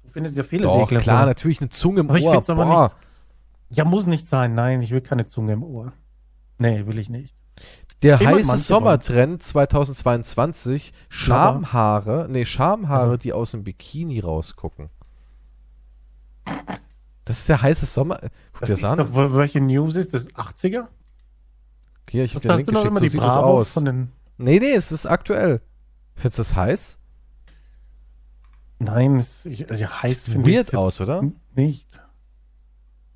Du 0.05 0.11
finde 0.11 0.31
ja 0.31 0.43
vieles 0.43 0.67
Doch, 0.67 0.83
ekelhaft. 0.87 1.05
klar, 1.05 1.27
natürlich 1.27 1.61
eine 1.61 1.71
Zunge 1.71 2.01
im 2.01 2.09
Aber 2.11 2.19
ich 2.19 2.25
Ohr. 2.25 2.33
find's 2.33 2.51
aber 2.51 2.65
Boah. 2.65 2.93
Ja, 3.71 3.85
muss 3.85 4.07
nicht 4.07 4.27
sein. 4.29 4.55
Nein, 4.55 4.83
ich 4.83 4.91
will 4.91 5.01
keine 5.01 5.27
Zunge 5.27 5.53
im 5.53 5.63
Ohr. 5.63 5.93
Nee, 6.59 6.87
will 6.87 6.99
ich 6.99 7.09
nicht. 7.09 7.35
Der 8.03 8.21
Immer 8.21 8.37
heiße 8.37 8.59
Sommertrend 8.59 9.43
2022, 9.43 10.93
Schamhaare, 11.09 12.27
nee, 12.29 12.45
Schamhaare, 12.45 13.03
Also. 13.03 13.17
die 13.17 13.33
aus 13.33 13.53
dem 13.53 13.65
Bikini 13.65 14.21
rausgucken. 14.21 14.91
Das 17.25 17.39
ist 17.41 17.49
der 17.49 17.63
heiße 17.63 17.87
Sommer. 17.87 18.19
Guck 18.53 18.61
Das 18.61 18.69
dir 18.69 18.75
ist 18.75 18.83
doch, 18.83 19.35
welche 19.35 19.61
News 19.61 19.97
ist 19.97 20.15
das? 20.15 20.29
80er? 20.29 20.87
Hier, 22.09 22.25
ich 22.25 22.35
hab 22.35 22.43
dir 22.43 22.49
den 22.49 22.59
hast 22.59 22.67
Link 22.67 22.69
geschickt. 22.69 22.99
So 23.01 23.07
sieht 23.09 23.21
das 23.21 23.35
Bravo 23.35 23.59
aus. 23.59 23.73
von 23.73 23.85
den... 23.85 24.13
Nee, 24.39 24.59
nee, 24.61 24.73
es 24.73 24.93
ist 24.93 25.07
aktuell. 25.07 25.61
Findest 26.15 26.39
du 26.39 26.41
das 26.43 26.55
heiß? 26.55 26.99
Nein, 28.79 29.17
es, 29.17 29.45
ich, 29.47 29.69
also 29.71 29.87
heiß 29.87 30.25
Sieht 30.25 30.33
finde 30.35 30.51
ich 30.51 30.57
weird 30.57 30.67
jetzt 30.67 30.77
aus, 30.77 31.01
oder? 31.01 31.23
Nicht. 31.55 31.89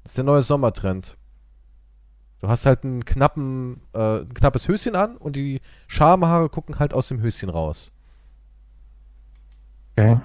Das 0.02 0.12
ist 0.12 0.16
der 0.16 0.24
neue 0.24 0.42
Sommertrend. 0.42 1.16
Du 2.40 2.48
hast 2.48 2.64
halt 2.66 2.84
einen 2.84 3.04
knappen, 3.04 3.82
äh, 3.92 4.20
ein 4.20 4.34
knappes 4.34 4.66
Höschen 4.66 4.96
an 4.96 5.16
und 5.16 5.36
die 5.36 5.60
Schamhaare 5.86 6.48
gucken 6.48 6.78
halt 6.78 6.94
aus 6.94 7.08
dem 7.08 7.20
Höschen 7.20 7.50
raus. 7.50 7.92
Okay. 9.96 10.20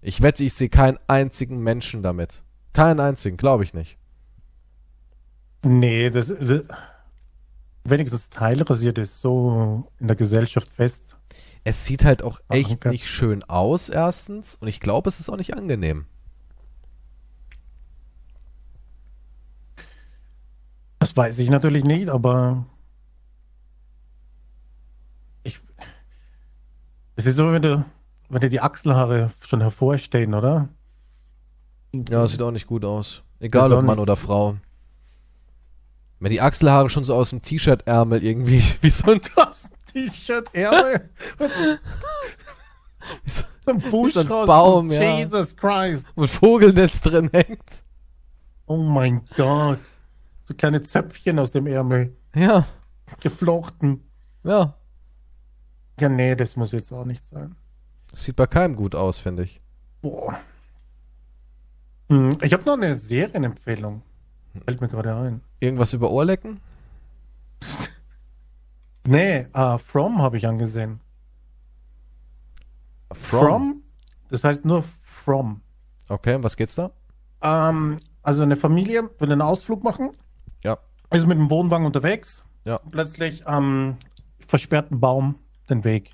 Ich 0.00 0.22
wette, 0.22 0.44
ich 0.44 0.54
sehe 0.54 0.68
keinen 0.68 0.98
einzigen 1.08 1.58
Menschen 1.58 2.02
damit. 2.02 2.42
Keinen 2.72 3.00
einzigen, 3.00 3.36
glaube 3.36 3.64
ich 3.64 3.74
nicht. 3.74 3.98
Nee, 5.62 6.10
das, 6.10 6.28
das 6.28 6.62
wenigstens 7.84 8.28
teilrasiert 8.30 8.98
ist 8.98 9.20
so 9.20 9.90
in 9.98 10.06
der 10.06 10.16
Gesellschaft 10.16 10.70
fest. 10.70 11.02
Es 11.64 11.84
sieht 11.84 12.04
halt 12.04 12.22
auch 12.22 12.40
Ach, 12.48 12.54
echt 12.54 12.84
nicht 12.84 13.08
schön 13.08 13.42
aus, 13.44 13.88
erstens. 13.88 14.56
Und 14.56 14.68
ich 14.68 14.80
glaube, 14.80 15.08
es 15.08 15.20
ist 15.20 15.28
auch 15.28 15.36
nicht 15.36 15.56
angenehm. 15.56 16.06
Das 21.16 21.24
weiß 21.24 21.38
ich 21.38 21.48
natürlich 21.48 21.82
nicht, 21.82 22.10
aber 22.10 22.66
ich. 25.44 25.58
Es 27.16 27.24
ist 27.24 27.36
so, 27.36 27.50
wenn 27.50 27.62
du, 27.62 27.86
wenn 28.28 28.40
dir 28.42 28.50
die 28.50 28.60
Achselhaare 28.60 29.30
schon 29.40 29.62
hervorstehen, 29.62 30.34
oder? 30.34 30.68
Ja, 32.10 32.26
sieht 32.26 32.42
auch 32.42 32.50
nicht 32.50 32.66
gut 32.66 32.84
aus. 32.84 33.22
Egal 33.40 33.72
ob 33.72 33.82
Mann 33.82 33.98
oder 33.98 34.16
Frau. 34.18 34.56
Wenn 36.20 36.30
die 36.30 36.42
Achselhaare 36.42 36.90
schon 36.90 37.06
so 37.06 37.14
aus 37.14 37.30
dem 37.30 37.40
T-Shirt-Ärmel 37.40 38.22
irgendwie 38.22 38.62
wie 38.82 38.90
so 38.90 39.12
ein, 39.12 39.20
Das 39.36 39.70
T-Shirt, 39.94 40.50
Ärmel. 40.52 41.08
mit 41.38 41.52
so 41.54 41.64
wie 43.24 43.30
so 43.30 43.44
einem 43.66 43.80
Busch 43.90 44.12
so 44.12 44.20
ein 44.20 44.26
raus. 44.26 44.46
Baum, 44.46 44.92
ja. 44.92 45.16
Jesus 45.16 45.56
Christ. 45.56 46.06
ein 46.14 46.28
Vogelnetz 46.28 47.00
drin 47.00 47.30
hängt. 47.32 47.84
Oh 48.66 48.76
mein 48.76 49.22
Gott. 49.34 49.78
So 50.46 50.54
kleine 50.54 50.80
Zöpfchen 50.80 51.38
aus 51.38 51.50
dem 51.52 51.66
Ärmel. 51.66 52.16
Ja, 52.34 52.66
Geflochten. 53.20 54.02
ja. 54.44 54.74
Ja, 55.98 56.08
nee, 56.10 56.34
das 56.36 56.56
muss 56.56 56.72
jetzt 56.72 56.92
auch 56.92 57.04
nicht 57.06 57.24
sein. 57.26 57.56
Sieht 58.14 58.36
bei 58.36 58.46
keinem 58.46 58.76
gut 58.76 58.94
aus, 58.94 59.18
finde 59.18 59.44
ich. 59.44 59.60
Boah. 60.02 60.38
Hm, 62.10 62.36
Ich 62.42 62.52
habe 62.52 62.64
noch 62.64 62.74
eine 62.74 62.96
Serienempfehlung. 62.96 64.02
Fällt 64.64 64.80
mir 64.80 64.88
gerade 64.88 65.14
ein. 65.14 65.40
Irgendwas 65.60 65.92
über 65.92 66.10
Ohrlecken? 66.10 66.60
Nee, 69.08 69.46
uh, 69.56 69.78
From 69.78 70.20
habe 70.20 70.36
ich 70.36 70.48
angesehen. 70.48 70.98
From. 73.12 73.82
Das 74.30 74.42
heißt 74.42 74.64
nur 74.64 74.82
From. 75.00 75.60
Okay, 76.08 76.34
um 76.34 76.42
was 76.42 76.56
geht's 76.56 76.74
da? 76.74 76.90
Ähm, 77.40 77.98
also 78.22 78.42
eine 78.42 78.56
Familie 78.56 79.08
will 79.20 79.30
einen 79.30 79.42
Ausflug 79.42 79.84
machen. 79.84 80.10
Ist 81.12 81.26
mit 81.26 81.38
dem 81.38 81.50
Wohnwagen 81.50 81.86
unterwegs. 81.86 82.42
Ja. 82.64 82.78
Plötzlich 82.90 83.46
am 83.46 83.96
versperrten 84.46 85.00
Baum 85.00 85.36
den 85.68 85.84
Weg. 85.84 86.12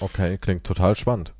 Okay, 0.00 0.36
klingt 0.38 0.64
total 0.64 0.94
spannend. 0.96 1.34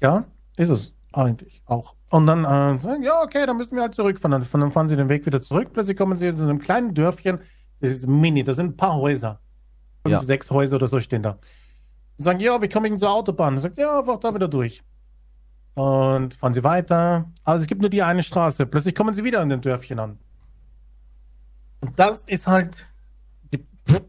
Ja, 0.00 0.24
ist 0.56 0.70
es 0.70 0.92
eigentlich 1.12 1.62
auch. 1.66 1.94
Und 2.10 2.26
dann 2.26 2.44
äh, 2.44 2.78
sagen, 2.78 3.02
ja, 3.02 3.22
okay, 3.22 3.46
dann 3.46 3.56
müssen 3.56 3.74
wir 3.74 3.82
halt 3.82 3.94
zurückfahren. 3.94 4.32
Dann, 4.40 4.60
dann 4.60 4.72
fahren 4.72 4.88
sie 4.88 4.96
den 4.96 5.08
Weg 5.08 5.24
wieder 5.26 5.40
zurück. 5.40 5.70
Plötzlich 5.72 5.96
kommen 5.96 6.16
sie 6.16 6.34
zu 6.34 6.42
einem 6.42 6.58
kleinen 6.58 6.94
Dörfchen. 6.94 7.38
Das 7.80 7.90
ist 7.90 8.06
mini, 8.06 8.44
da 8.44 8.52
sind 8.52 8.66
ein 8.74 8.76
paar 8.76 8.94
Häuser. 8.96 9.40
Fünf, 10.02 10.12
Ja. 10.12 10.22
sechs 10.22 10.50
Häuser 10.50 10.76
oder 10.76 10.88
so 10.88 11.00
stehen 11.00 11.22
da. 11.22 11.30
Und 12.18 12.24
sagen, 12.24 12.40
ja, 12.40 12.60
wir 12.60 12.68
kommen 12.68 12.98
zur 12.98 13.10
Autobahn. 13.10 13.54
Dann 13.54 13.62
sagt, 13.62 13.78
ja, 13.78 13.98
einfach 13.98 14.20
da 14.20 14.34
wieder 14.34 14.48
durch. 14.48 14.82
Und 15.74 16.34
fahren 16.34 16.52
sie 16.54 16.62
weiter. 16.64 17.30
Also 17.44 17.62
es 17.62 17.66
gibt 17.66 17.80
nur 17.80 17.90
die 17.90 18.02
eine 18.02 18.22
Straße. 18.22 18.66
Plötzlich 18.66 18.94
kommen 18.94 19.14
sie 19.14 19.24
wieder 19.24 19.40
an 19.40 19.48
den 19.48 19.62
Dörfchen 19.62 19.98
an. 19.98 20.18
Und 21.82 21.98
das 21.98 22.22
ist 22.26 22.46
halt 22.46 22.86
die 23.52 23.58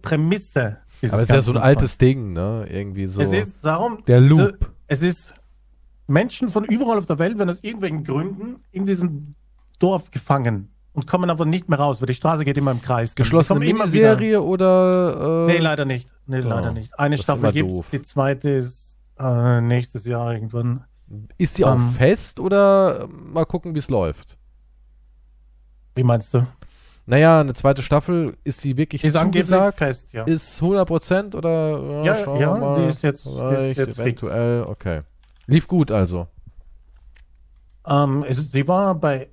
Prämisse. 0.01 0.77
Aber 1.03 1.15
es 1.17 1.23
ist 1.23 1.29
ja 1.31 1.41
so 1.41 1.51
ein 1.51 1.57
altes 1.57 1.97
Ding, 1.97 2.31
ne? 2.31 2.65
Irgendwie 2.69 3.07
so. 3.07 3.19
es 3.19 3.33
ist 3.33 3.65
darum. 3.65 4.03
der 4.07 4.21
Loop. 4.21 4.71
Es 4.87 5.01
ist 5.01 5.33
Menschen 6.07 6.49
von 6.49 6.63
überall 6.63 6.97
auf 6.97 7.05
der 7.07 7.19
Welt 7.19 7.37
werden 7.37 7.49
aus 7.49 7.61
irgendwelchen 7.63 8.03
Gründen 8.05 8.63
in 8.71 8.85
diesem 8.85 9.23
Dorf 9.79 10.11
gefangen 10.11 10.69
und 10.93 11.07
kommen 11.07 11.29
aber 11.29 11.45
nicht 11.45 11.67
mehr 11.67 11.79
raus, 11.79 11.99
weil 11.99 12.05
die 12.07 12.13
Straße 12.13 12.45
geht 12.45 12.57
immer 12.57 12.71
im 12.71 12.81
Kreis. 12.81 13.15
Geschlossene 13.15 13.65
immer 13.65 13.79
Miniserie 13.79 14.41
oder. 14.41 15.47
Äh, 15.49 15.53
nee, 15.53 15.57
leider 15.59 15.83
nicht. 15.85 16.13
Nee, 16.25 16.39
Oh, 16.41 16.47
leider 16.47 16.71
nicht. 16.71 16.97
Eine 16.97 17.17
Staffel 17.17 17.39
immer 17.41 17.51
gibt 17.51 17.69
doof. 17.69 17.85
die 17.91 18.01
zweite 18.01 18.49
ist 18.49 18.97
äh, 19.19 19.59
nächstes 19.61 20.05
Jahr 20.05 20.33
irgendwann. 20.33 20.85
Ist 21.37 21.57
die 21.57 21.65
auch 21.65 21.73
Ähm. 21.75 21.91
fest 21.91 22.39
oder 22.39 23.07
mal 23.09 23.45
gucken, 23.45 23.73
wie 23.75 23.79
es 23.79 23.89
läuft? 23.89 24.37
Wie 25.95 26.03
meinst 26.03 26.33
du? 26.33 26.45
Naja, 27.05 27.41
eine 27.41 27.53
zweite 27.53 27.81
Staffel, 27.81 28.37
ist 28.45 28.63
die 28.63 28.77
wirklich 28.77 29.03
Ist 29.03 29.15
angeblich 29.17 29.45
zugesagt? 29.45 29.77
fest, 29.79 30.13
ja. 30.13 30.23
Ist 30.23 30.61
100% 30.61 31.35
oder? 31.35 32.03
Ja, 32.03 32.15
schauen 32.15 32.39
ja, 32.39 32.53
wir 32.53 32.59
mal. 32.59 32.81
die 32.81 32.89
ist 32.89 33.01
jetzt- 33.01 33.25
die 33.25 33.29
ist 33.71 33.77
jetzt 33.77 33.95
fix. 33.97 33.99
eventuell, 34.23 34.63
okay. 34.63 35.01
Lief 35.45 35.67
gut 35.67 35.91
also. 35.91 36.27
Ähm, 37.85 38.23
es, 38.27 38.37
sie 38.51 38.67
war 38.69 38.95
bei 38.95 39.27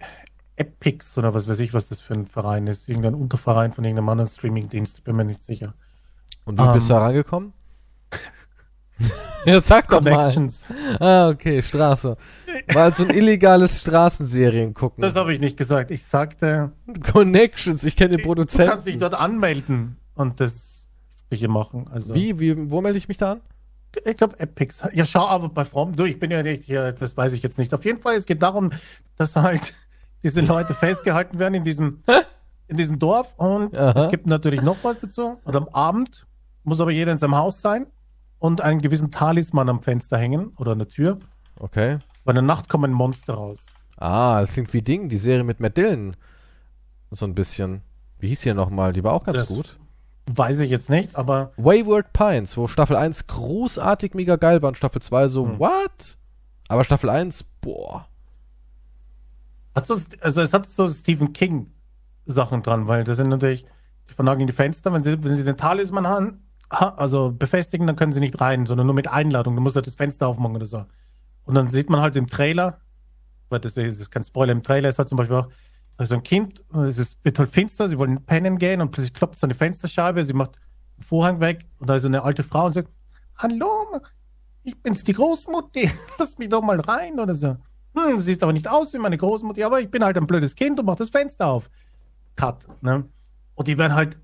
Epix 0.57 1.17
oder 1.17 1.33
was 1.33 1.47
weiß 1.47 1.61
ich, 1.61 1.73
was 1.73 1.89
das 1.89 2.01
für 2.01 2.15
ein 2.15 2.27
Verein 2.27 2.67
ist. 2.67 2.89
Irgendein 2.89 3.15
Unterverein 3.15 3.73
von 3.73 3.85
irgendeinem 3.85 4.09
anderen 4.09 4.29
Streamingdienst, 4.31 5.05
bin 5.05 5.15
mir 5.17 5.25
nicht 5.25 5.45
sicher. 5.45 5.75
Und 6.45 6.59
wie 6.59 6.73
bist 6.73 6.89
du 6.91 6.95
Ähm. 6.95 6.99
da 6.99 7.05
rangekommen? 7.07 7.53
ja, 9.47 9.61
sag 9.61 9.89
doch 9.89 10.01
mal. 10.01 10.11
Connections. 10.11 10.67
Ah, 10.99 11.29
okay, 11.29 11.63
Straße. 11.63 12.17
War 12.75 12.93
so 12.93 13.05
ein 13.05 13.11
illegales 13.11 13.81
Straßenserien 13.81 14.75
gucken. 14.75 15.03
Das 15.03 15.17
habe 15.17 15.33
ich 15.33 15.41
nicht 15.41 15.57
gesagt. 15.57 15.91
Ich 15.91 16.05
sagte, 16.05 16.73
Connections, 17.13 17.85
ich 17.85 17.97
kenne 17.97 18.17
den 18.17 18.23
Du 18.23 18.35
kannst 18.35 18.57
dich 18.57 18.59
Produzenten. 18.65 19.01
dort 19.01 19.15
anmelden 19.15 19.97
und 20.15 20.41
das 20.41 20.89
Gleiche 21.29 21.49
machen. 21.49 21.89
Also, 21.91 22.15
Wie, 22.15 22.39
wie, 22.39 22.71
wo 22.71 22.81
melde 22.81 22.99
ich 22.99 23.09
mich 23.09 23.17
da 23.17 23.33
an? 23.33 23.41
Ich 24.05 24.17
glaube, 24.17 24.39
Epics. 24.39 24.83
Ja, 24.93 25.05
schau 25.05 25.27
aber 25.27 25.49
bei 25.49 25.65
From. 25.65 25.97
Du, 25.97 26.05
ich 26.05 26.19
bin 26.21 26.31
ja 26.31 26.43
nicht 26.43 26.63
hier, 26.65 26.93
das 26.93 27.17
weiß 27.17 27.33
ich 27.33 27.43
jetzt 27.43 27.59
nicht. 27.59 27.75
Auf 27.75 27.85
jeden 27.85 28.01
Fall, 28.01 28.15
es 28.15 28.27
geht 28.27 28.41
darum, 28.43 28.71
dass 29.17 29.35
halt 29.35 29.75
diese 30.23 30.41
Leute 30.43 30.75
festgehalten 30.75 31.39
werden 31.39 31.55
in 31.55 31.65
diesem, 31.65 32.03
in 32.69 32.77
diesem 32.77 32.99
Dorf 33.01 33.35
und 33.37 33.77
Aha. 33.77 34.05
es 34.05 34.11
gibt 34.11 34.27
natürlich 34.27 34.63
noch 34.63 34.77
was 34.83 35.01
dazu. 35.01 35.39
Und 35.45 35.57
am 35.57 35.69
Abend 35.71 36.27
muss 36.63 36.81
aber 36.81 36.93
jeder 36.93 37.11
in 37.11 37.19
seinem 37.19 37.37
Haus 37.37 37.61
sein 37.61 37.87
und 38.39 38.61
einen 38.61 38.81
gewissen 38.81 39.11
Talisman 39.11 39.69
am 39.69 39.83
Fenster 39.83 40.19
hängen 40.19 40.53
oder 40.57 40.73
an 40.73 40.79
der 40.79 40.89
Tür. 40.89 41.19
Okay. 41.59 41.99
Bei 42.31 42.35
der 42.35 42.43
Nacht 42.43 42.69
kommen 42.69 42.93
Monster 42.93 43.35
raus. 43.35 43.67
Ah, 43.97 44.41
das 44.41 44.53
klingt 44.53 44.73
wie 44.73 44.83
Ding, 44.83 45.09
die 45.09 45.19
Serie 45.19 45.43
mit 45.43 45.59
Matt 45.59 45.77
Dillon. 45.77 46.15
So 47.11 47.27
ein 47.27 47.35
bisschen. 47.35 47.83
Wie 48.21 48.29
hieß 48.29 48.43
die 48.43 48.55
nochmal? 48.55 48.93
Die 48.93 49.03
war 49.03 49.15
auch 49.15 49.25
ganz 49.25 49.41
Das- 49.41 49.49
gut. 49.49 49.77
Weiß 50.33 50.61
ich 50.61 50.71
jetzt 50.71 50.89
nicht, 50.91 51.17
aber 51.17 51.51
Wayward 51.57 52.13
Pines, 52.13 52.57
wo 52.57 52.69
Staffel 52.69 52.95
1 52.95 53.27
großartig 53.27 54.15
mega 54.15 54.37
geil 54.37 54.63
war 54.63 54.69
und 54.69 54.77
Staffel 54.77 55.03
2 55.03 55.27
so, 55.27 55.45
Hm. 55.45 55.59
what? 55.59 56.19
Aber 56.69 56.85
Staffel 56.85 57.11
1, 57.11 57.43
boah. 57.61 58.07
Hat 59.75 59.89
so, 59.89 59.97
also 60.21 60.41
es 60.43 60.53
hat 60.53 60.67
so 60.67 60.87
Stephen 60.89 61.33
King 61.33 61.73
Sachen 62.27 62.63
dran, 62.63 62.87
weil 62.87 63.03
das 63.03 63.17
sind 63.17 63.29
natürlich, 63.31 63.67
die 64.09 64.15
vernageln 64.15 64.47
die 64.47 64.53
Fenster, 64.53 64.93
wenn 64.93 65.03
sie, 65.03 65.21
wenn 65.25 65.35
sie 65.35 65.43
den 65.43 65.57
Talisman 65.57 66.07
haben, 66.07 66.45
ha- 66.73 66.95
also 66.97 67.33
befestigen, 67.37 67.89
dann 67.89 67.97
können 67.97 68.13
sie 68.13 68.21
nicht 68.21 68.41
rein, 68.41 68.67
sondern 68.67 68.87
nur 68.87 68.95
mit 68.95 69.11
Einladung. 69.11 69.57
Du 69.57 69.63
musst 69.63 69.75
halt 69.75 69.89
das 69.89 69.97
Fenster 69.97 70.29
aufmachen 70.29 70.55
oder 70.55 70.67
so. 70.67 70.85
Und 71.45 71.55
dann 71.55 71.69
sieht 71.69 71.91
man 71.91 72.01
halt 72.01 72.17
im 72.17 72.27
Trailer, 72.27 72.81
weil 73.49 73.61
das 73.61 73.77
ist 73.77 74.11
kein 74.11 74.23
Spoiler, 74.23 74.53
im 74.53 74.63
Trailer 74.63 74.89
ist 74.89 74.99
halt 74.99 75.09
zum 75.09 75.17
Beispiel 75.17 75.37
auch 75.37 75.49
also 75.97 76.15
ein 76.15 76.23
Kind, 76.23 76.65
es 76.87 76.97
ist, 76.97 77.23
wird 77.25 77.39
halt 77.39 77.51
finster, 77.51 77.87
sie 77.87 77.99
wollen 77.99 78.25
pennen 78.25 78.59
gehen 78.59 78.81
und 78.81 78.91
plötzlich 78.91 79.13
klopft 79.13 79.39
so 79.39 79.47
eine 79.47 79.55
Fensterscheibe, 79.55 80.25
sie 80.25 80.33
macht 80.33 80.53
den 80.97 81.03
Vorhang 81.03 81.41
weg 81.41 81.67
und 81.79 81.91
da 81.91 81.97
ist 81.97 82.07
eine 82.07 82.23
alte 82.23 82.43
Frau 82.43 82.67
und 82.67 82.73
sagt, 82.73 82.89
Hallo, 83.37 84.01
ich 84.63 84.81
bin's, 84.83 85.05
die 85.05 85.13
Großmutter, 85.13 85.91
lass 86.19 86.39
mich 86.39 86.49
doch 86.49 86.63
mal 86.63 86.81
rein 86.81 87.21
oder 87.21 87.35
so. 87.35 87.49
Hm, 87.95 88.17
du 88.17 88.21
siehst 88.21 88.43
aber 88.43 88.55
nicht 88.55 88.67
aus 88.67 88.95
wie 88.95 88.99
meine 88.99 89.19
Großmutter, 89.19 89.67
aber 89.67 89.81
ich 89.81 89.91
bin 89.91 90.03
halt 90.03 90.17
ein 90.17 90.27
blödes 90.27 90.55
Kind 90.55 90.79
und 90.79 90.87
mach 90.87 90.97
das 90.97 91.11
Fenster 91.11 91.49
auf. 91.49 91.69
Cut, 92.37 92.67
ne? 92.81 93.05
Und 93.55 93.69
die 93.69 93.77
werden 93.77 93.95
halt 93.95 94.19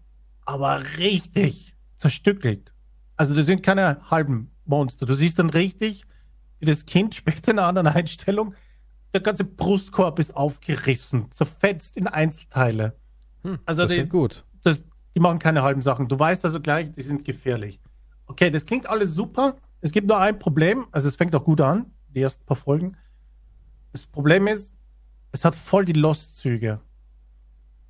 aber 0.46 0.82
richtig 0.96 1.74
zerstückelt. 1.98 2.72
Also 3.16 3.34
das 3.34 3.44
sind 3.44 3.62
keine 3.62 3.98
halben 4.10 4.50
Monster. 4.64 5.04
Du 5.04 5.14
siehst 5.14 5.38
dann 5.38 5.50
richtig, 5.50 6.04
das 6.60 6.86
Kind 6.86 7.14
später 7.14 7.52
in 7.52 7.58
einer 7.58 7.68
anderen 7.68 7.88
Einstellung 7.88 8.54
der 9.14 9.20
ganze 9.22 9.44
Brustkorb 9.44 10.18
ist 10.18 10.36
aufgerissen, 10.36 11.30
zerfetzt 11.32 11.96
in 11.96 12.06
Einzelteile. 12.06 12.96
Hm, 13.42 13.58
Also 13.64 13.82
das 13.82 13.92
die- 13.92 14.04
gut. 14.06 14.44
Das, 14.62 14.84
die 15.14 15.20
machen 15.20 15.38
keine 15.38 15.62
halben 15.62 15.80
Sachen. 15.82 16.08
Du 16.08 16.18
weißt 16.18 16.44
also 16.44 16.60
gleich, 16.60 16.90
die 16.92 17.02
sind 17.02 17.24
gefährlich. 17.24 17.80
Okay, 18.26 18.50
das 18.50 18.66
klingt 18.66 18.86
alles 18.86 19.14
super. 19.14 19.56
Es 19.80 19.92
gibt 19.92 20.08
nur 20.08 20.18
ein 20.18 20.38
Problem. 20.38 20.86
Also 20.90 21.08
es 21.08 21.16
fängt 21.16 21.34
auch 21.34 21.44
gut 21.44 21.60
an, 21.60 21.92
die 22.08 22.20
ersten 22.20 22.44
paar 22.44 22.56
Folgen. 22.56 22.96
Das 23.92 24.04
Problem 24.04 24.46
ist, 24.48 24.74
es 25.32 25.44
hat 25.44 25.54
voll 25.54 25.84
die 25.84 25.92
Lost-Züge. 25.92 26.80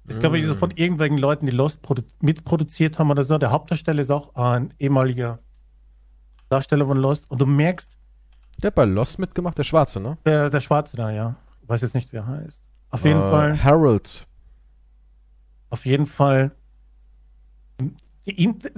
Ich 0.09 0.21
glaube, 0.21 0.39
Mm. 0.39 0.43
das 0.43 0.51
ist 0.53 0.59
von 0.59 0.71
irgendwelchen 0.73 1.19
Leuten, 1.19 1.47
die 1.47 1.53
Lost 1.53 1.83
produ 1.83 2.03
mitproduziert 2.21 2.99
haben 3.01 3.11
oder 3.11 3.25
so. 3.25 3.39
Der 3.39 3.51
Hauptdarsteller 3.51 4.01
ist 4.03 4.11
auch 4.11 4.35
ein 4.37 4.73
ehemaliger 4.79 5.41
Darsteller 6.49 6.87
von 6.87 6.97
Lost. 6.99 7.29
Und 7.31 7.41
du 7.41 7.47
merkst, 7.47 7.97
Der 8.63 8.69
hat 8.69 8.75
bei 8.75 8.85
Lost 8.85 9.19
mitgemacht, 9.19 9.59
der 9.59 9.65
Schwarze, 9.65 10.01
ne? 10.01 10.17
der, 10.25 10.49
der 10.51 10.61
Schwarze 10.61 10.97
da, 10.97 11.11
ja. 11.11 11.37
Ich 11.63 11.69
weiß 11.69 11.81
jetzt 11.83 11.95
nicht, 11.95 12.13
wer 12.13 12.23
er 12.23 12.27
heißt. 12.29 12.63
Auf 12.91 13.05
jeden 13.05 13.21
Äh, 13.21 13.31
Fall. 13.31 13.65
Harold. 13.65 14.27
auf 15.71 15.85
jeden 15.85 16.07
Fall. 16.07 16.53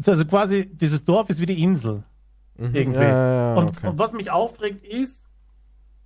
Also 0.04 0.24
quasi, 0.26 0.66
dieses 0.66 1.04
Dorf 1.04 1.30
ist 1.30 1.40
wie 1.40 1.46
die 1.46 1.62
Insel. 1.62 2.02
Mhm, 2.56 2.74
Irgendwie. 2.74 3.00
Ja, 3.00 3.52
ja, 3.52 3.54
und, 3.54 3.68
okay. 3.76 3.86
und 3.88 3.98
was 3.98 4.12
mich 4.12 4.30
aufregt, 4.30 4.84
ist, 4.84 5.24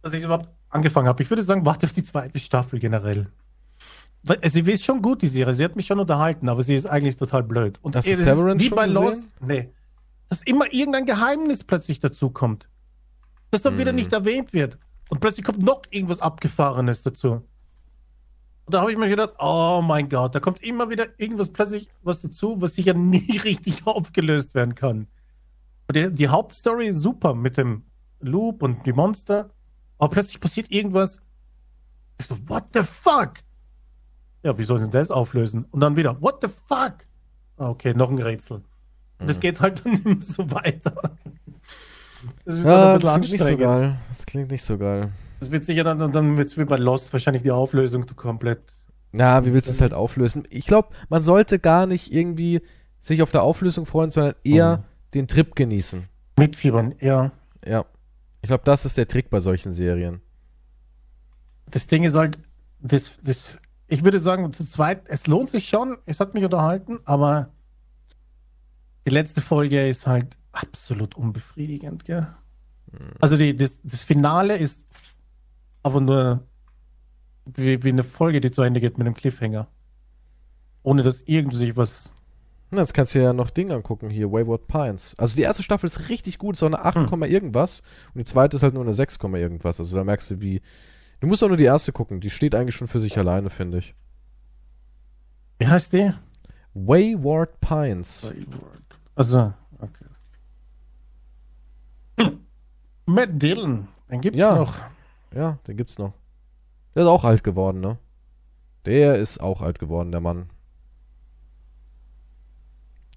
dass 0.03 0.12
ich 0.12 0.23
überhaupt 0.24 0.49
angefangen 0.69 1.09
habe. 1.09 1.23
Ich 1.23 1.31
würde 1.31 1.43
sagen, 1.43 1.65
warte 1.65 1.86
auf 1.86 1.93
die 1.93 2.05
zweite 2.05 2.39
Staffel 2.39 2.78
generell. 2.78 3.28
Also, 4.28 4.62
sie 4.62 4.70
ist 4.70 4.85
schon 4.85 5.03
gut, 5.03 5.23
die 5.23 5.28
Serie. 5.28 5.55
Sie 5.55 5.65
hat 5.65 5.74
mich 5.74 5.86
schon 5.86 5.99
unterhalten, 5.99 6.49
aber 6.49 6.62
sie 6.62 6.74
ist 6.77 6.86
eigentlich 6.86 7.16
total 7.16 7.43
blöd. 7.43 7.78
Und 7.82 7.97
es 7.97 8.07
ist 8.07 8.23
Severance 8.23 8.65
wie 8.65 8.69
bei? 8.70 8.86
Lost. 8.86 9.24
Nee. 9.40 9.70
Dass 10.28 10.43
immer 10.43 10.73
irgendein 10.73 11.07
Geheimnis 11.07 11.65
plötzlich 11.65 11.99
dazukommt. 11.99 12.69
Das 13.53 13.62
dann 13.62 13.79
wieder 13.79 13.91
Hm. 13.91 13.97
nicht 13.97 14.12
erwähnt 14.12 14.53
wird. 14.53 14.79
Und 15.11 15.20
plötzlich 15.20 15.45
kommt 15.45 15.62
noch 15.62 15.83
irgendwas 15.91 16.20
Abgefahrenes 16.20 17.03
dazu. 17.03 17.43
Und 18.65 18.74
da 18.74 18.81
habe 18.81 18.93
ich 18.93 18.99
mir 18.99 19.09
gedacht, 19.09 19.35
oh 19.39 19.83
mein 19.85 20.09
Gott, 20.09 20.35
da 20.35 20.41
kommt 20.41 20.62
immer 20.62 20.89
wieder 20.89 21.07
irgendwas 21.19 21.51
plötzlich 21.51 21.89
was 22.03 22.20
dazu, 22.20 22.61
was 22.61 22.74
sicher 22.74 22.95
nie 23.15 23.37
richtig 23.39 23.87
aufgelöst 23.87 24.55
werden 24.55 24.74
kann. 24.74 25.07
Die, 25.95 26.11
die 26.11 26.29
Hauptstory 26.29 26.87
ist 26.89 27.01
super 27.01 27.35
mit 27.35 27.57
dem 27.59 27.83
Loop 28.20 28.62
und 28.62 28.87
die 28.87 28.93
Monster, 28.95 29.51
aber 29.99 30.11
plötzlich 30.11 30.41
passiert 30.41 30.70
irgendwas. 30.70 31.20
Ich 32.19 32.27
so, 32.27 32.37
what 32.49 32.65
the 32.73 32.83
fuck? 32.83 33.35
Ja, 34.45 34.57
wie 34.57 34.65
soll 34.65 34.79
sie 34.79 34.89
das 34.89 35.11
auflösen? 35.11 35.66
Und 35.70 35.81
dann 35.81 35.97
wieder, 35.97 36.20
what 36.23 36.39
the 36.41 36.49
fuck? 36.49 37.07
Ah, 37.59 37.69
Okay, 37.69 37.93
noch 37.95 38.11
ein 38.11 38.19
Rätsel. 38.19 38.62
Und 39.19 39.27
das 39.29 39.37
Mhm. 39.37 39.41
geht 39.41 39.61
halt 39.61 39.85
dann 39.85 39.93
immer 40.05 40.23
so 40.23 40.51
weiter. 40.51 41.16
Das 42.44 42.59
ist 42.59 42.65
Ja, 42.65 42.93
dann 42.93 43.01
das 43.01 43.09
ein 43.15 43.20
klingt 43.20 43.32
bisschen 43.32 43.47
nicht 43.49 43.59
so 43.61 43.65
geil. 43.65 43.97
Das 44.09 44.27
klingt 44.27 44.51
nicht 44.51 44.62
so 44.65 44.78
geil. 44.78 45.11
Das 45.40 45.51
wird 45.51 45.65
sicher 45.65 45.85
dann, 45.85 46.12
dann 46.12 46.36
wird 46.36 46.57
wie 46.57 46.65
bei 46.65 46.77
Lost 46.77 47.12
wahrscheinlich 47.12 47.43
die 47.43 47.51
Auflösung 47.51 48.07
komplett. 48.15 48.61
Na, 49.12 49.44
wie 49.44 49.53
willst 49.53 49.69
du 49.69 49.73
es 49.73 49.81
halt 49.81 49.93
auflösen? 49.93 50.44
Ich 50.51 50.66
glaube, 50.66 50.89
man 51.09 51.20
sollte 51.20 51.59
gar 51.59 51.86
nicht 51.86 52.12
irgendwie 52.12 52.62
sich 52.99 53.23
auf 53.23 53.31
der 53.31 53.43
Auflösung 53.43 53.85
freuen, 53.86 54.11
sondern 54.11 54.35
eher 54.44 54.78
Mhm. 54.78 54.82
den 55.15 55.28
Trip 55.28 55.55
genießen. 55.55 56.09
Mitfiebern, 56.39 56.94
ja. 57.01 57.32
Ja. 57.66 57.85
Ich 58.40 58.49
glaube, 58.49 58.62
das 58.65 58.85
ist 58.86 58.97
der 58.97 59.07
Trick 59.09 59.28
bei 59.31 59.40
solchen 59.40 59.73
Serien. 59.73 60.23
Das 61.70 61.86
Ding 61.86 62.05
ist 62.05 62.16
halt, 62.16 62.39
das, 62.81 63.19
das, 63.23 63.59
ich 63.89 64.05
würde 64.05 64.20
sagen, 64.20 64.53
zu 64.53 64.65
zweit, 64.66 65.03
es 65.09 65.27
lohnt 65.27 65.51
sich 65.51 65.69
schon, 65.69 65.99
es 66.07 66.20
hat 66.20 66.35
mich 66.35 66.44
unterhalten, 66.44 66.99
aber 67.05 67.51
die 69.07 69.11
letzte 69.11 69.40
Folge 69.40 69.89
ist 69.89 70.07
halt 70.07 70.36
absolut 70.53 71.16
unbefriedigend, 71.16 72.05
gell? 72.05 72.27
Also 73.20 73.37
die, 73.37 73.57
das, 73.57 73.81
das 73.83 74.01
Finale 74.01 74.57
ist 74.57 74.83
aber 75.83 76.01
nur 76.01 76.47
wie, 77.47 77.83
wie 77.83 77.89
eine 77.89 78.05
Folge, 78.05 78.41
die 78.41 78.51
zu 78.51 78.62
Ende 78.62 78.81
geht 78.81 78.99
mit 78.99 79.07
einem 79.07 79.15
Cliffhanger. 79.15 79.66
Ohne 80.83 81.03
dass 81.03 81.23
irgendwie 81.23 81.57
sich 81.57 81.77
was. 81.77 82.12
Na, 82.70 82.81
jetzt 82.81 82.95
kannst 82.95 83.15
du 83.15 83.23
ja 83.23 83.33
noch 83.33 83.51
Ding 83.51 83.70
angucken 83.70 84.11
hier, 84.11 84.31
Wayward 84.33 84.66
Pines. 84.66 85.15
Also 85.19 85.37
die 85.37 85.43
erste 85.43 85.62
Staffel 85.62 85.87
ist 85.87 86.09
richtig 86.09 86.39
gut, 86.39 86.57
ist 86.57 86.62
auch 86.62 86.69
eine 86.69 86.85
8, 86.85 86.97
Hm. 86.97 87.07
Komma 87.07 87.27
irgendwas. 87.27 87.83
Und 88.15 88.20
die 88.20 88.24
zweite 88.24 88.57
ist 88.57 88.62
halt 88.62 88.74
nur 88.74 88.83
eine 88.83 88.93
6, 88.93 89.19
Komma 89.19 89.39
irgendwas. 89.39 89.81
Also 89.81 89.95
da 89.97 90.05
merkst 90.05 90.31
du, 90.31 90.41
wie. 90.41 90.61
Du 91.20 91.27
musst 91.27 91.43
auch 91.45 91.49
nur 91.49 91.57
die 91.57 91.65
erste 91.65 91.93
gucken. 91.93 92.20
Die 92.20 92.31
steht 92.31 92.55
eigentlich 92.55 92.74
schon 92.74 92.89
für 92.89 92.99
sich 93.01 93.16
alleine, 93.16 93.49
finde 93.51 93.79
ich. 93.79 93.95
Wie 95.59 95.66
heißt 95.69 95.93
die? 95.93 96.12
Wayward 96.74 97.61
Pines. 97.61 98.33
Also, 99.15 99.53
okay. 99.79 100.07
Matt 103.07 103.31
Dillon, 103.43 103.89
den 104.11 104.20
gibt's 104.20 104.39
Ja. 104.39 104.55
noch. 104.55 104.74
Ja, 105.35 105.59
den 105.66 105.77
gibt's 105.77 105.99
noch. 105.99 106.12
Der 106.95 107.03
ist 107.05 107.09
auch 107.09 107.24
alt 107.24 107.43
geworden, 107.43 107.81
ne? 107.81 107.99
Der 108.85 109.16
ist 109.16 109.41
auch 109.41 109.62
alt 109.62 109.79
geworden, 109.79 110.11
der 110.12 110.20
Mann. 110.20 110.51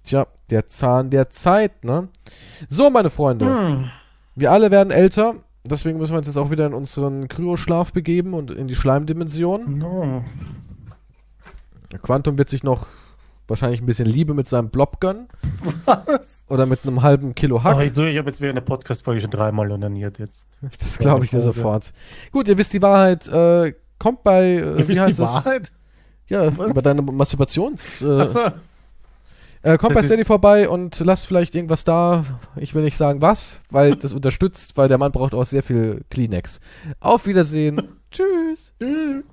Tja, 0.04 0.26
der 0.50 0.66
Zahn 0.68 1.10
der 1.10 1.30
Zeit, 1.30 1.84
ne? 1.84 2.08
So, 2.68 2.90
meine 2.90 3.10
Freunde. 3.10 3.46
Hm. 3.46 3.90
Wir 4.34 4.52
alle 4.52 4.70
werden 4.70 4.92
älter. 4.92 5.34
Deswegen 5.64 5.98
müssen 5.98 6.12
wir 6.12 6.18
uns 6.18 6.28
jetzt 6.28 6.36
auch 6.36 6.50
wieder 6.52 6.66
in 6.66 6.74
unseren 6.74 7.26
Kryoschlaf 7.26 7.92
begeben 7.92 8.34
und 8.34 8.52
in 8.52 8.68
die 8.68 8.76
Schleimdimension. 8.76 9.78
No. 9.78 10.24
Quantum 12.02 12.38
wird 12.38 12.48
sich 12.50 12.62
noch 12.62 12.86
wahrscheinlich 13.48 13.80
ein 13.80 13.86
bisschen 13.86 14.06
Liebe 14.06 14.34
mit 14.34 14.46
seinem 14.46 14.70
Blob 14.70 15.00
gönnen. 15.00 15.28
Was? 15.84 16.44
Oder 16.48 16.66
mit 16.66 16.80
einem 16.84 17.02
halben 17.02 17.34
Kilo 17.34 17.62
Hack. 17.62 17.80
ich 17.84 17.96
ich 17.96 18.18
habe 18.18 18.28
jetzt 18.30 18.40
während 18.40 18.56
der 18.56 18.62
Podcast-Folge 18.62 19.20
schon 19.20 19.30
dreimal 19.30 19.70
onaniert 19.70 20.18
jetzt. 20.18 20.46
Das 20.78 20.98
glaube 20.98 21.24
ich 21.24 21.30
dir 21.30 21.40
sofort. 21.40 21.92
Gut, 22.32 22.48
ihr 22.48 22.58
wisst 22.58 22.72
die 22.72 22.82
Wahrheit. 22.82 23.28
Äh, 23.28 23.74
kommt 23.98 24.22
bei. 24.24 24.42
Äh, 24.44 24.56
Ihr 24.58 24.78
wie 24.78 24.88
wisst 24.88 25.00
heißt 25.00 25.18
die 25.18 25.22
das? 25.22 25.34
Wahrheit? 25.34 25.72
Ja, 26.28 26.56
Was? 26.58 26.70
über 26.70 26.82
deine 26.82 27.02
Masturbations. 27.02 28.02
Äh, 28.02 28.20
Achso. 28.20 28.40
äh, 29.62 29.78
kommt 29.78 29.92
Das 29.94 30.02
bei 30.02 30.02
Steady 30.02 30.22
ist- 30.22 30.26
vorbei 30.26 30.68
und 30.68 30.98
lasst 31.00 31.26
vielleicht 31.26 31.54
irgendwas 31.54 31.84
da. 31.84 32.24
Ich 32.56 32.74
will 32.74 32.82
nicht 32.82 32.96
sagen 32.96 33.20
was, 33.22 33.60
weil 33.70 33.94
das 33.94 34.12
unterstützt, 34.12 34.76
weil 34.76 34.88
der 34.88 34.98
Mann 34.98 35.12
braucht 35.12 35.34
auch 35.34 35.44
sehr 35.44 35.62
viel 35.62 36.02
Kleenex. 36.10 36.60
Auf 37.00 37.26
Wiedersehen. 37.26 37.80
Tschüss. 38.10 38.72
Tschüss. 38.80 39.24